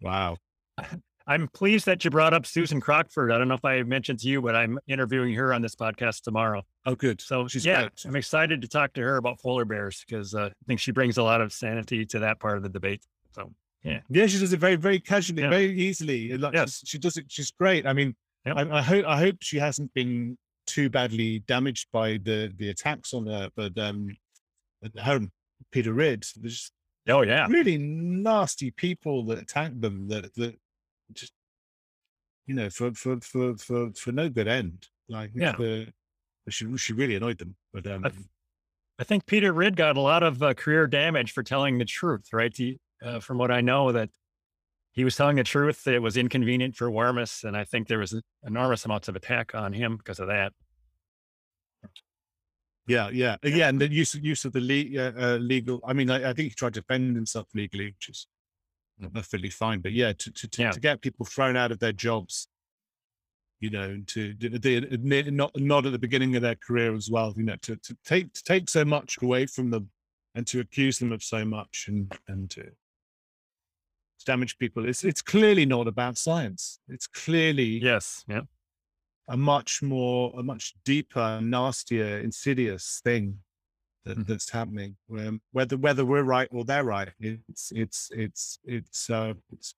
Wow. 0.00 0.36
I'm 1.26 1.46
pleased 1.48 1.84
that 1.84 2.02
you 2.04 2.10
brought 2.10 2.32
up 2.32 2.46
Susan 2.46 2.80
Crockford. 2.80 3.30
I 3.30 3.36
don't 3.36 3.48
know 3.48 3.54
if 3.54 3.64
I 3.64 3.82
mentioned 3.82 4.20
to 4.20 4.28
you, 4.28 4.40
but 4.40 4.56
I'm 4.56 4.78
interviewing 4.88 5.34
her 5.34 5.52
on 5.52 5.60
this 5.60 5.74
podcast 5.74 6.22
tomorrow. 6.22 6.62
Oh, 6.86 6.94
good. 6.94 7.20
So 7.20 7.46
She's 7.46 7.66
yeah, 7.66 7.80
great. 7.82 8.04
I'm 8.06 8.16
excited 8.16 8.62
to 8.62 8.68
talk 8.68 8.94
to 8.94 9.02
her 9.02 9.16
about 9.18 9.38
polar 9.38 9.66
bears 9.66 10.02
because 10.08 10.34
uh, 10.34 10.46
I 10.46 10.64
think 10.66 10.80
she 10.80 10.90
brings 10.90 11.18
a 11.18 11.22
lot 11.22 11.42
of 11.42 11.52
sanity 11.52 12.06
to 12.06 12.20
that 12.20 12.40
part 12.40 12.56
of 12.56 12.62
the 12.62 12.70
debate. 12.70 13.02
So 13.32 13.52
Yeah, 13.82 14.00
yeah, 14.08 14.26
she 14.26 14.38
does 14.38 14.54
it 14.54 14.58
very, 14.60 14.76
very 14.76 15.00
casually, 15.00 15.42
Yeah. 15.42 15.50
very 15.50 15.78
easily. 15.78 16.34
Like, 16.38 16.54
Yes. 16.54 16.82
she 16.86 16.96
does 16.96 17.18
it. 17.18 17.26
She's 17.28 17.50
great. 17.50 17.86
I 17.86 17.92
mean, 17.92 18.16
Yep. 18.46 18.56
I, 18.56 18.78
I 18.78 18.82
hope 18.82 19.04
I 19.06 19.18
hope 19.18 19.36
she 19.42 19.58
hasn't 19.58 19.92
been 19.92 20.38
too 20.66 20.88
badly 20.88 21.40
damaged 21.40 21.88
by 21.92 22.12
the 22.12 22.50
the 22.56 22.70
attacks 22.70 23.12
on 23.12 23.26
her. 23.26 23.50
But 23.54 23.76
um, 23.78 24.16
her 24.96 25.20
Peter 25.72 25.92
Ridd, 25.92 26.24
there's 26.36 26.72
oh 27.08 27.22
yeah, 27.22 27.46
really 27.48 27.78
nasty 27.78 28.70
people 28.70 29.24
that 29.26 29.38
attack 29.38 29.72
them. 29.74 30.08
That 30.08 30.34
that 30.34 30.58
just 31.12 31.32
you 32.46 32.54
know 32.54 32.70
for 32.70 32.92
for 32.92 33.20
for 33.20 33.56
for 33.56 33.90
for 33.92 34.12
no 34.12 34.28
good 34.28 34.48
end. 34.48 34.88
Like 35.08 35.30
Yeah. 35.34 35.52
the, 35.56 35.88
she 36.48 36.76
she 36.76 36.92
really 36.92 37.14
annoyed 37.16 37.38
them. 37.38 37.56
But 37.72 37.86
um, 37.86 38.04
I 38.04 38.08
th- 38.10 38.26
I 39.00 39.04
think 39.04 39.26
Peter 39.26 39.52
Ridd 39.52 39.76
got 39.76 39.96
a 39.96 40.00
lot 40.00 40.22
of 40.22 40.42
uh, 40.42 40.54
career 40.54 40.86
damage 40.86 41.32
for 41.32 41.42
telling 41.42 41.78
the 41.78 41.84
truth, 41.84 42.32
right? 42.32 42.54
He, 42.56 42.78
uh, 43.02 43.20
from 43.20 43.38
what 43.38 43.50
I 43.52 43.60
know, 43.60 43.92
that 43.92 44.10
he 44.92 45.04
was 45.04 45.14
telling 45.14 45.36
the 45.36 45.44
truth. 45.44 45.86
It 45.86 46.00
was 46.02 46.16
inconvenient 46.16 46.74
for 46.74 46.90
Wormus, 46.90 47.44
and 47.44 47.56
I 47.56 47.62
think 47.64 47.86
there 47.86 48.00
was 48.00 48.20
enormous 48.44 48.84
amounts 48.84 49.06
of 49.06 49.14
attack 49.14 49.54
on 49.54 49.72
him 49.72 49.96
because 49.98 50.18
of 50.18 50.26
that. 50.26 50.52
Yeah, 52.88 53.10
yeah, 53.10 53.36
yeah, 53.42 53.68
and 53.68 53.80
the 53.80 53.90
use 53.92 54.14
use 54.14 54.44
of 54.46 54.52
the 54.52 54.60
le- 54.60 54.98
uh, 55.00 55.12
uh, 55.34 55.36
legal. 55.36 55.80
I 55.86 55.92
mean, 55.92 56.10
I, 56.10 56.30
I 56.30 56.32
think 56.32 56.48
he 56.48 56.54
tried 56.54 56.74
to 56.74 56.80
defend 56.80 57.14
himself 57.14 57.46
legally, 57.54 57.86
which 57.88 58.08
is 58.08 58.26
perfectly 59.14 59.50
fine. 59.50 59.80
But 59.80 59.92
yeah, 59.92 60.12
to 60.14 60.32
to, 60.32 60.48
to, 60.48 60.62
Yeah. 60.62 60.70
to 60.72 60.80
get 60.80 61.02
people 61.02 61.26
thrown 61.26 61.56
out 61.56 61.70
of 61.70 61.78
their 61.80 61.92
jobs, 61.92 62.48
you 63.60 63.70
know, 63.70 64.00
to 64.06 64.34
admit 64.40 65.32
not 65.32 65.52
not 65.56 65.84
at 65.86 65.92
the 65.92 65.98
beginning 65.98 66.34
of 66.36 66.42
their 66.42 66.54
career 66.54 66.94
as 66.94 67.10
well. 67.10 67.34
You 67.36 67.44
know, 67.44 67.56
to 67.62 67.76
to 67.76 67.96
take 68.04 68.32
to 68.32 68.42
take 68.42 68.68
so 68.70 68.84
much 68.84 69.18
away 69.20 69.46
from 69.46 69.70
them 69.70 69.90
and 70.34 70.46
to 70.46 70.60
accuse 70.60 70.98
them 70.98 71.12
of 71.12 71.22
so 71.22 71.44
much 71.44 71.86
and 71.88 72.12
and 72.26 72.48
to, 72.50 72.62
to 72.62 74.24
damage 74.24 74.56
people. 74.58 74.88
It's 74.88 75.04
it's 75.04 75.22
clearly 75.22 75.66
not 75.66 75.86
about 75.88 76.16
science. 76.16 76.80
It's 76.88 77.06
clearly 77.06 77.80
Yes, 77.82 78.24
yeah, 78.28 78.42
a 79.28 79.36
much 79.36 79.82
more, 79.82 80.32
a 80.38 80.42
much 80.42 80.74
deeper, 80.84 81.40
nastier, 81.42 82.18
insidious 82.18 83.00
thing 83.04 83.42
that, 84.04 84.18
Mhm. 84.18 84.26
that's 84.26 84.50
happening. 84.50 84.96
Um, 85.16 85.40
whether 85.52 85.76
whether 85.76 86.04
we're 86.04 86.22
right 86.22 86.48
or 86.50 86.64
they're 86.64 86.84
right, 86.84 87.12
it's 87.20 87.70
it's 87.72 88.10
it's 88.14 88.58
it's 88.64 89.10
uh, 89.10 89.34
it's 89.52 89.74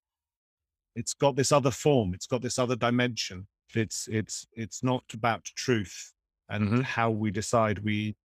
it's 0.95 1.15
got 1.15 1.37
this 1.37 1.53
other 1.53 1.71
form. 1.71 2.15
It's 2.15 2.27
got 2.27 2.43
this 2.43 2.59
other 2.59 2.77
dimension. 2.77 3.49
It's 3.75 4.09
it's 4.09 4.47
it's 4.53 4.83
not 4.83 5.05
about 5.15 5.45
truth 5.45 6.13
and 6.49 6.69
Mhm. 6.69 6.83
how 6.83 7.11
we 7.11 7.31
decide 7.31 7.81
we, 7.81 8.17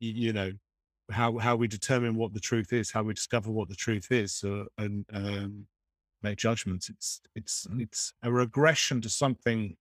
you 0.00 0.32
know, 0.32 0.52
how 1.10 1.38
how 1.38 1.56
we 1.56 1.68
determine 1.68 2.14
what 2.14 2.32
the 2.32 2.40
truth 2.40 2.72
is, 2.72 2.90
how 2.90 3.02
we 3.02 3.14
discover 3.14 3.50
what 3.50 3.68
the 3.68 3.74
truth 3.76 4.10
is, 4.10 4.42
uh, 4.44 4.64
and 4.78 5.04
um, 5.12 5.66
make 6.22 6.38
judgments. 6.38 6.88
It's 6.88 7.20
it's 7.34 7.66
Mhm. 7.66 7.82
it's 7.82 8.14
a 8.22 8.32
regression 8.32 9.00
to 9.02 9.08
something 9.10 9.76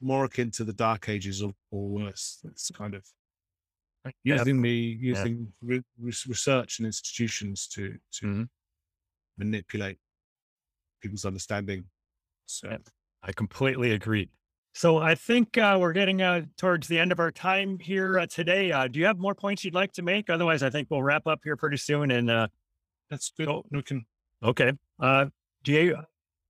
more 0.00 0.24
akin 0.24 0.50
to 0.52 0.64
the 0.64 0.72
dark 0.72 1.08
ages 1.08 1.42
or, 1.42 1.52
or 1.70 1.88
worse. 1.88 2.40
It's 2.44 2.70
kind 2.70 2.94
of 2.94 3.04
Yeah, 4.24 4.36
using 4.36 4.62
the 4.62 4.70
using 4.70 5.52
re- 5.62 5.82
re- 5.98 6.12
research 6.28 6.78
and 6.78 6.86
institutions 6.86 7.66
to 7.68 7.98
to 8.12 8.26
Mhm. 8.26 8.48
manipulate 9.38 9.98
people's 11.00 11.24
understanding. 11.24 11.90
So. 12.46 12.78
I 13.22 13.32
completely 13.32 13.90
agree. 13.90 14.30
So 14.74 14.98
I 14.98 15.14
think 15.14 15.56
uh, 15.58 15.78
we're 15.80 15.94
getting 15.94 16.20
uh, 16.22 16.42
towards 16.56 16.86
the 16.86 16.98
end 16.98 17.10
of 17.10 17.18
our 17.18 17.32
time 17.32 17.78
here 17.78 18.18
uh, 18.18 18.26
today. 18.26 18.70
Uh, 18.70 18.86
do 18.86 19.00
you 19.00 19.06
have 19.06 19.18
more 19.18 19.34
points 19.34 19.64
you'd 19.64 19.74
like 19.74 19.92
to 19.92 20.02
make? 20.02 20.28
Otherwise, 20.30 20.62
I 20.62 20.70
think 20.70 20.88
we'll 20.90 21.02
wrap 21.02 21.26
up 21.26 21.40
here 21.42 21.56
pretty 21.56 21.78
soon. 21.78 22.10
And 22.10 22.30
uh, 22.30 22.48
that's 23.10 23.30
good. 23.30 23.48
Oh. 23.48 23.64
We 23.70 23.82
can 23.82 24.04
okay, 24.42 24.72
uh, 25.00 25.26
do 25.64 25.72
you 25.72 25.96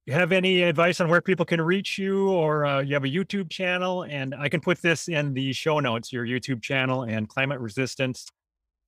you 0.06 0.12
have 0.14 0.32
any 0.32 0.62
advice 0.62 1.00
on 1.00 1.08
where 1.08 1.20
people 1.20 1.44
can 1.44 1.60
reach 1.60 1.98
you, 1.98 2.28
or 2.30 2.64
uh, 2.64 2.80
you 2.80 2.94
have 2.94 3.04
a 3.04 3.08
YouTube 3.08 3.50
channel? 3.50 4.04
And 4.04 4.34
I 4.34 4.48
can 4.48 4.60
put 4.60 4.80
this 4.80 5.08
in 5.08 5.34
the 5.34 5.52
show 5.52 5.80
notes. 5.80 6.12
Your 6.12 6.24
YouTube 6.24 6.62
channel 6.62 7.02
and 7.02 7.28
climate 7.28 7.58
resistance, 7.60 8.26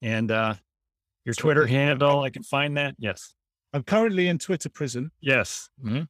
and 0.00 0.30
uh, 0.30 0.54
your 1.24 1.34
Twitter 1.34 1.66
handle. 1.66 2.20
I 2.20 2.30
can 2.30 2.42
find 2.44 2.76
that. 2.76 2.94
Yes, 2.98 3.34
I'm 3.72 3.82
currently 3.82 4.28
in 4.28 4.38
Twitter 4.38 4.68
prison, 4.68 5.10
yes. 5.20 5.68
Mhm. 5.84 6.06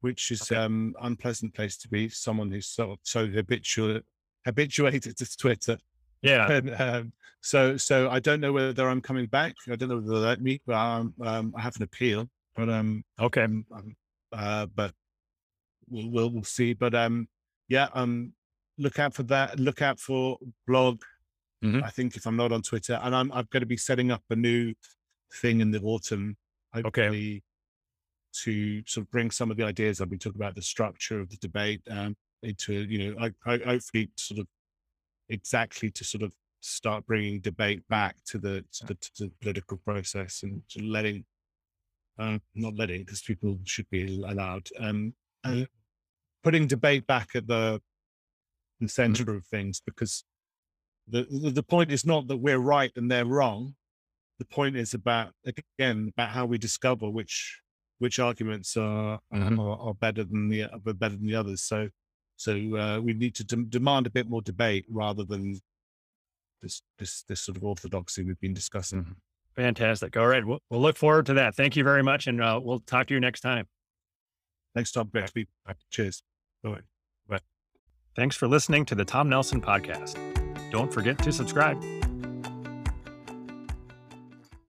which 0.00 0.30
is 0.30 0.42
Okay. 0.42 0.56
um 0.60 0.94
unpleasant 1.00 1.54
place 1.54 1.76
to 1.78 1.88
be. 1.88 2.08
Someone 2.08 2.50
who's 2.50 2.66
so 2.68 2.96
so 3.02 3.26
habitual 3.26 4.00
habituated 4.44 5.16
to 5.16 5.36
Twitter. 5.36 5.78
Yeah. 6.22 6.50
And, 6.50 6.70
um, 6.80 7.12
so 7.42 7.76
so 7.76 8.08
I 8.10 8.20
don't 8.20 8.40
know 8.40 8.52
whether 8.52 8.88
I'm 8.88 9.00
coming 9.02 9.26
back. 9.26 9.54
I 9.70 9.76
don't 9.76 9.88
know 9.90 9.96
whether 9.96 10.08
they 10.20 10.26
let 10.26 10.40
me, 10.40 10.60
but 10.66 10.74
um, 10.76 11.14
um 11.22 11.52
I 11.56 11.60
have 11.60 11.76
an 11.76 11.82
appeal. 11.82 12.28
But 12.56 12.68
um 12.70 13.04
Okay. 13.20 13.42
um, 13.44 13.66
um, 13.72 13.94
uh, 14.34 14.66
but 14.66 14.92
we'll, 15.88 16.30
we'll 16.30 16.44
see. 16.44 16.74
But 16.74 16.94
um, 16.94 17.28
yeah, 17.68 17.88
um, 17.94 18.32
look 18.78 18.98
out 18.98 19.14
for 19.14 19.22
that. 19.24 19.58
Look 19.58 19.82
out 19.82 20.00
for 20.00 20.38
blog. 20.66 21.02
Mhm. 21.62 21.82
I 21.82 21.88
think 21.88 22.16
if 22.16 22.26
I'm 22.26 22.36
not 22.36 22.52
on 22.52 22.62
Twitter, 22.62 23.00
and 23.02 23.14
I'm 23.14 23.32
I'm 23.32 23.46
going 23.50 23.62
to 23.62 23.66
be 23.66 23.76
setting 23.76 24.10
up 24.10 24.22
a 24.30 24.36
new 24.36 24.74
thing 25.32 25.60
in 25.60 25.70
the 25.70 25.80
autumn. 25.80 26.36
Hopefully, 26.74 27.42
to 28.42 28.82
sort 28.86 29.06
of 29.06 29.10
bring 29.10 29.30
some 29.30 29.50
of 29.50 29.56
the 29.56 29.64
ideas 29.64 30.00
I've 30.00 30.10
been 30.10 30.18
talking 30.18 30.40
about, 30.40 30.56
the 30.56 30.62
structure 30.62 31.20
of 31.20 31.30
the 31.30 31.36
debate, 31.36 31.80
um, 31.88 32.16
into 32.42 32.72
you 32.72 33.14
know, 33.14 33.28
I, 33.46 33.50
I 33.50 33.58
hopefully 33.58 34.10
sort 34.16 34.40
of 34.40 34.46
exactly 35.28 35.90
to 35.92 36.04
sort 36.04 36.22
of 36.22 36.32
start 36.60 37.06
bringing 37.06 37.40
debate 37.40 37.86
back 37.88 38.16
to 38.26 38.38
the 38.38 38.64
to 38.72 38.86
the, 38.86 38.94
to 38.94 39.10
the 39.24 39.30
political 39.40 39.76
process 39.78 40.42
and 40.42 40.62
letting 40.76 41.24
uh, 42.18 42.38
not 42.54 42.76
letting 42.76 43.00
because 43.02 43.22
people 43.22 43.58
should 43.64 43.88
be 43.90 44.22
allowed. 44.22 44.68
Um 44.78 45.14
uh, 45.44 45.64
putting 46.42 46.66
debate 46.66 47.06
back 47.06 47.30
at 47.34 47.46
the, 47.46 47.80
the 48.80 48.88
center 48.88 49.34
of 49.34 49.46
things 49.46 49.80
because 49.84 50.24
the, 51.08 51.26
the 51.30 51.50
the 51.50 51.62
point 51.62 51.90
is 51.92 52.04
not 52.06 52.28
that 52.28 52.36
we're 52.38 52.58
right 52.58 52.92
and 52.96 53.10
they're 53.10 53.26
wrong. 53.26 53.74
The 54.38 54.44
point 54.46 54.76
is 54.76 54.94
about 54.94 55.32
again 55.46 56.10
about 56.14 56.30
how 56.30 56.46
we 56.46 56.58
discover 56.58 57.08
which 57.10 57.60
which 57.98 58.18
arguments 58.18 58.76
are 58.76 59.20
Mhm. 59.32 59.58
are, 59.58 59.78
are 59.88 59.94
better 59.94 60.24
than 60.24 60.48
the 60.48 60.64
are 60.64 60.78
better 60.94 61.16
than 61.16 61.26
the 61.26 61.34
others. 61.36 61.62
So 61.62 61.88
so 62.36 62.52
uh, 62.76 63.00
we 63.00 63.12
need 63.12 63.34
to 63.36 63.44
dem- 63.44 63.68
demand 63.68 64.06
a 64.06 64.10
bit 64.10 64.28
more 64.28 64.42
debate 64.42 64.86
rather 64.88 65.24
than 65.24 65.60
this 66.62 66.82
this 66.98 67.22
this 67.28 67.42
sort 67.42 67.56
of 67.58 67.64
orthodoxy 67.64 68.24
we've 68.24 68.40
been 68.40 68.54
discussing 68.54 69.04
Fantastic. 69.56 70.16
All 70.16 70.26
right. 70.26 70.44
We'll, 70.44 70.58
we'll 70.70 70.80
look 70.80 70.96
forward 70.96 71.26
to 71.26 71.34
that. 71.34 71.54
Thank 71.54 71.76
you 71.76 71.84
very 71.84 72.02
much. 72.02 72.26
And 72.26 72.40
uh, 72.40 72.60
we'll 72.62 72.80
talk 72.80 73.06
to 73.08 73.14
you 73.14 73.20
next 73.20 73.40
time. 73.40 73.66
next 74.74 74.92
time 74.92 75.06
Betsy. 75.08 75.48
cheers 75.90 76.22
Bye. 76.62 76.80
Thanks 78.16 78.36
for 78.36 78.48
listening 78.48 78.84
to 78.86 78.94
the 78.94 79.04
Tom 79.04 79.28
Nelson 79.28 79.60
podcast. 79.60 80.18
Don't 80.70 80.92
forget 80.92 81.18
to 81.18 81.32
subscribe. 81.32 82.03